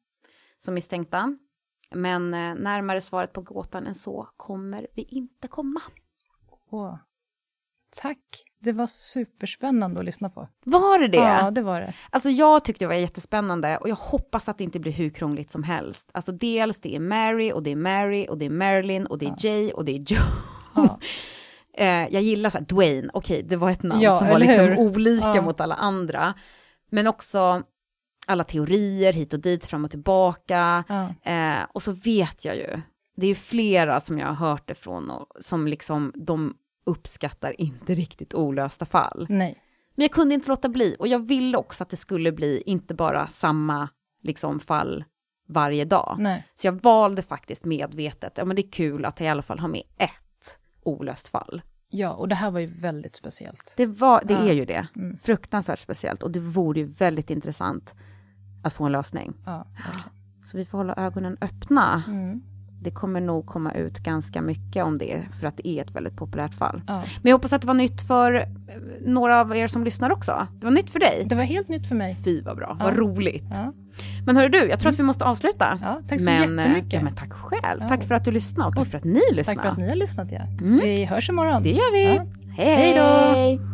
som 0.59 0.75
misstänkta. 0.75 1.37
Men 1.91 2.35
eh, 2.35 2.55
närmare 2.55 3.01
svaret 3.01 3.33
på 3.33 3.41
gåtan 3.41 3.87
än 3.87 3.95
så 3.95 4.29
kommer 4.37 4.87
vi 4.95 5.03
inte 5.03 5.49
komma. 5.49 5.81
Åh. 6.75 6.97
Tack. 8.03 8.19
Det 8.61 8.73
var 8.73 8.87
superspännande 8.87 9.99
att 10.01 10.05
lyssna 10.05 10.31
på. 10.31 10.49
Var 10.65 10.99
det 10.99 11.09
det? 11.09 11.17
Ja, 11.17 11.51
det 11.51 11.63
var 11.63 11.81
det. 11.81 11.95
Alltså 12.11 12.31
jag 12.31 12.65
tyckte 12.65 12.85
det 12.85 12.89
var 12.89 12.95
jättespännande 12.95 13.77
och 13.79 13.89
jag 13.89 13.95
hoppas 13.97 14.49
att 14.49 14.59
det 14.59 14.65
inte 14.65 14.81
blir 14.81 14.93
hur 14.93 15.11
krångligt 15.11 15.51
som 15.51 15.63
helst. 15.63 16.09
Alltså 16.13 16.33
dels 16.33 16.81
det 16.81 16.97
är 16.97 17.01
Mary 17.01 17.53
och 17.53 17.63
det 17.63 17.71
är 17.71 17.77
Mary 17.77 18.27
och 18.29 18.39
det 18.39 18.45
är 18.47 18.51
Marilyn 18.51 19.07
och 19.07 19.19
det 19.19 19.27
är 19.27 19.35
Jay 19.47 19.73
och 19.73 19.85
det 19.85 19.93
är 19.93 19.99
Joe. 19.99 20.19
Ja. 20.75 20.99
Eh, 21.77 21.87
jag 22.15 22.23
gillar 22.23 22.51
så 22.51 22.59
här, 22.59 22.65
Dwayne, 22.65 23.11
okej 23.13 23.43
det 23.43 23.57
var 23.57 23.71
ett 23.71 23.83
namn 23.83 24.01
Ja, 24.03 24.19
som 24.19 24.29
var 24.29 24.39
liksom 24.39 24.65
hur? 24.65 24.79
olika 24.79 25.33
Ja. 25.35 25.43
mot 25.43 25.61
alla 25.61 25.75
andra. 25.75 26.35
Men 26.91 27.07
också 27.07 27.63
alla 28.27 28.45
teorier 28.45 29.13
hit 29.13 29.33
och 29.33 29.41
dit, 29.41 29.67
fram 29.67 29.85
och 29.85 29.91
tillbaka. 29.91 30.85
Ja. 30.89 31.31
Eh, 31.33 31.65
och 31.73 31.83
så 31.83 31.93
vet 31.93 32.45
jag 32.45 32.57
ju, 32.57 32.81
det 33.17 33.27
är 33.27 33.29
ju 33.29 33.35
flera 33.35 34.01
som 34.01 34.19
jag 34.19 34.27
har 34.27 34.35
hört 34.49 34.69
det 34.69 34.75
från 34.75 35.11
och 35.11 35.27
som 35.41 35.67
liksom, 35.67 36.13
de 36.17 36.55
uppskattar 36.87 37.61
inte 37.61 37.95
riktigt 37.95 38.35
olösta 38.35 38.85
fall. 38.87 39.27
Nej. 39.29 39.59
Men 39.95 40.05
jag 40.05 40.11
kunde 40.11 40.35
inte 40.35 40.49
låta 40.49 40.69
bli 40.69 40.97
och 40.99 41.09
jag 41.09 41.19
ville 41.27 41.59
också 41.59 41.83
att 41.83 41.91
det 41.91 41.97
skulle 41.97 42.33
bli 42.33 42.63
inte 42.67 42.95
bara 42.95 43.27
samma 43.27 43.89
liksom 44.23 44.61
fall 44.61 45.05
varje 45.49 45.85
dag. 45.85 46.17
Nej. 46.19 46.47
Så 46.55 46.67
jag 46.67 46.83
valde 46.83 47.23
faktiskt 47.23 47.65
medvetet, 47.65 48.33
ja 48.37 48.45
men 48.45 48.57
det 48.57 48.67
är 48.67 48.71
kul 48.71 49.05
att 49.05 49.21
jag 49.21 49.27
i 49.27 49.31
alla 49.31 49.43
fall 49.43 49.59
har 49.59 49.69
med 49.69 49.83
ett 49.99 50.59
olöst 50.83 51.29
fall. 51.29 51.63
Ja, 51.89 52.11
och 52.11 52.29
det 52.29 52.35
här 52.35 52.51
var 52.51 52.61
ju 52.61 52.67
väldigt 52.81 53.17
speciellt. 53.17 53.75
Det, 53.77 53.87
var, 53.87 54.23
det 54.25 54.33
Ja. 54.35 54.39
är 54.41 54.53
ju 54.53 54.65
det, 54.65 54.87
Mm. 54.97 55.19
fruktansvärt 55.19 55.79
speciellt 55.79 56.23
och 56.23 56.31
det 56.31 56.41
vore 56.41 56.81
ju 56.81 56.87
väldigt 56.87 57.31
intressant 57.31 57.95
att 58.65 58.73
få 58.73 58.85
en 58.85 58.93
lösning. 58.93 59.35
Ja, 59.47 59.67
verkligen. 59.75 60.43
Så 60.43 60.57
vi 60.57 60.65
får 60.65 60.79
hålla 60.79 60.95
ögonen 60.95 61.37
öppna. 61.41 62.03
Mm. 62.07 62.43
Det 62.85 62.91
kommer 62.91 63.21
nog 63.21 63.47
komma 63.47 63.73
ut 63.73 63.99
ganska 63.99 64.43
mycket 64.43 64.85
om 64.85 64.99
det, 64.99 65.23
för 65.41 65.47
att 65.47 65.57
det 65.57 65.69
är 65.69 65.83
ett 65.83 65.91
väldigt 65.95 66.17
populärt 66.17 66.55
fall. 66.55 66.83
Ja. 66.87 66.95
Men 67.23 67.31
jag 67.31 67.37
hoppas 67.37 67.53
att 67.53 67.61
det 67.61 67.67
var 67.67 67.75
nytt 67.75 68.03
för 68.03 68.35
eh, 68.35 68.45
några 69.07 69.41
av 69.41 69.57
er 69.57 69.67
som 69.69 69.85
lyssnar 69.85 70.11
också. 70.11 70.47
Det 70.61 70.67
var 70.67 70.73
nytt 70.73 70.91
för 70.91 70.99
dig. 71.01 71.25
Det 71.29 71.35
var 71.35 71.43
helt 71.43 71.69
nytt 71.69 71.87
för 71.89 71.95
mig. 71.95 72.17
Fy 72.25 72.43
vad 72.43 72.57
bra, 72.57 72.77
Ja. 72.79 72.85
vad 72.85 72.97
roligt. 72.97 73.45
Ja. 73.51 73.73
Men 74.27 74.37
hörru 74.37 74.49
du, 74.49 74.59
jag 74.69 74.81
tror 74.81 74.93
att 74.93 74.99
vi 74.99 75.03
måste 75.03 75.25
avsluta. 75.25 75.79
Ja, 75.83 76.01
tack 76.09 76.21
så 76.21 76.31
men, 76.31 76.59
eh, 76.59 76.65
jättemycket. 76.65 76.93
Ja, 76.93 77.03
men 77.03 77.15
tack 77.15 77.33
själv. 77.33 77.81
Tack 77.89 78.05
för 78.05 78.15
att 78.15 78.25
du 78.25 78.31
lyssnade 78.31 78.69
och 78.69 78.75
tack 78.77 78.87
för 78.89 78.99
att 78.99 79.05
ni 79.05 79.21
lyssnade. 79.33 79.45
Tack 79.45 79.63
för 79.63 79.73
att 79.73 79.79
ni 79.79 79.89
har 79.89 79.95
lyssnat. 79.97 80.29
Ja. 80.33 80.41
Mm. 80.41 80.79
Vi 80.83 81.05
hörs 81.05 81.29
imorgon. 81.29 81.63
Det 81.63 81.71
gör 81.71 81.93
vi. 81.93 82.05
Ja. 82.15 82.25
Hej 82.57 82.75
Hej 82.77 82.95
då. 82.97 83.03
hej! 83.35 83.74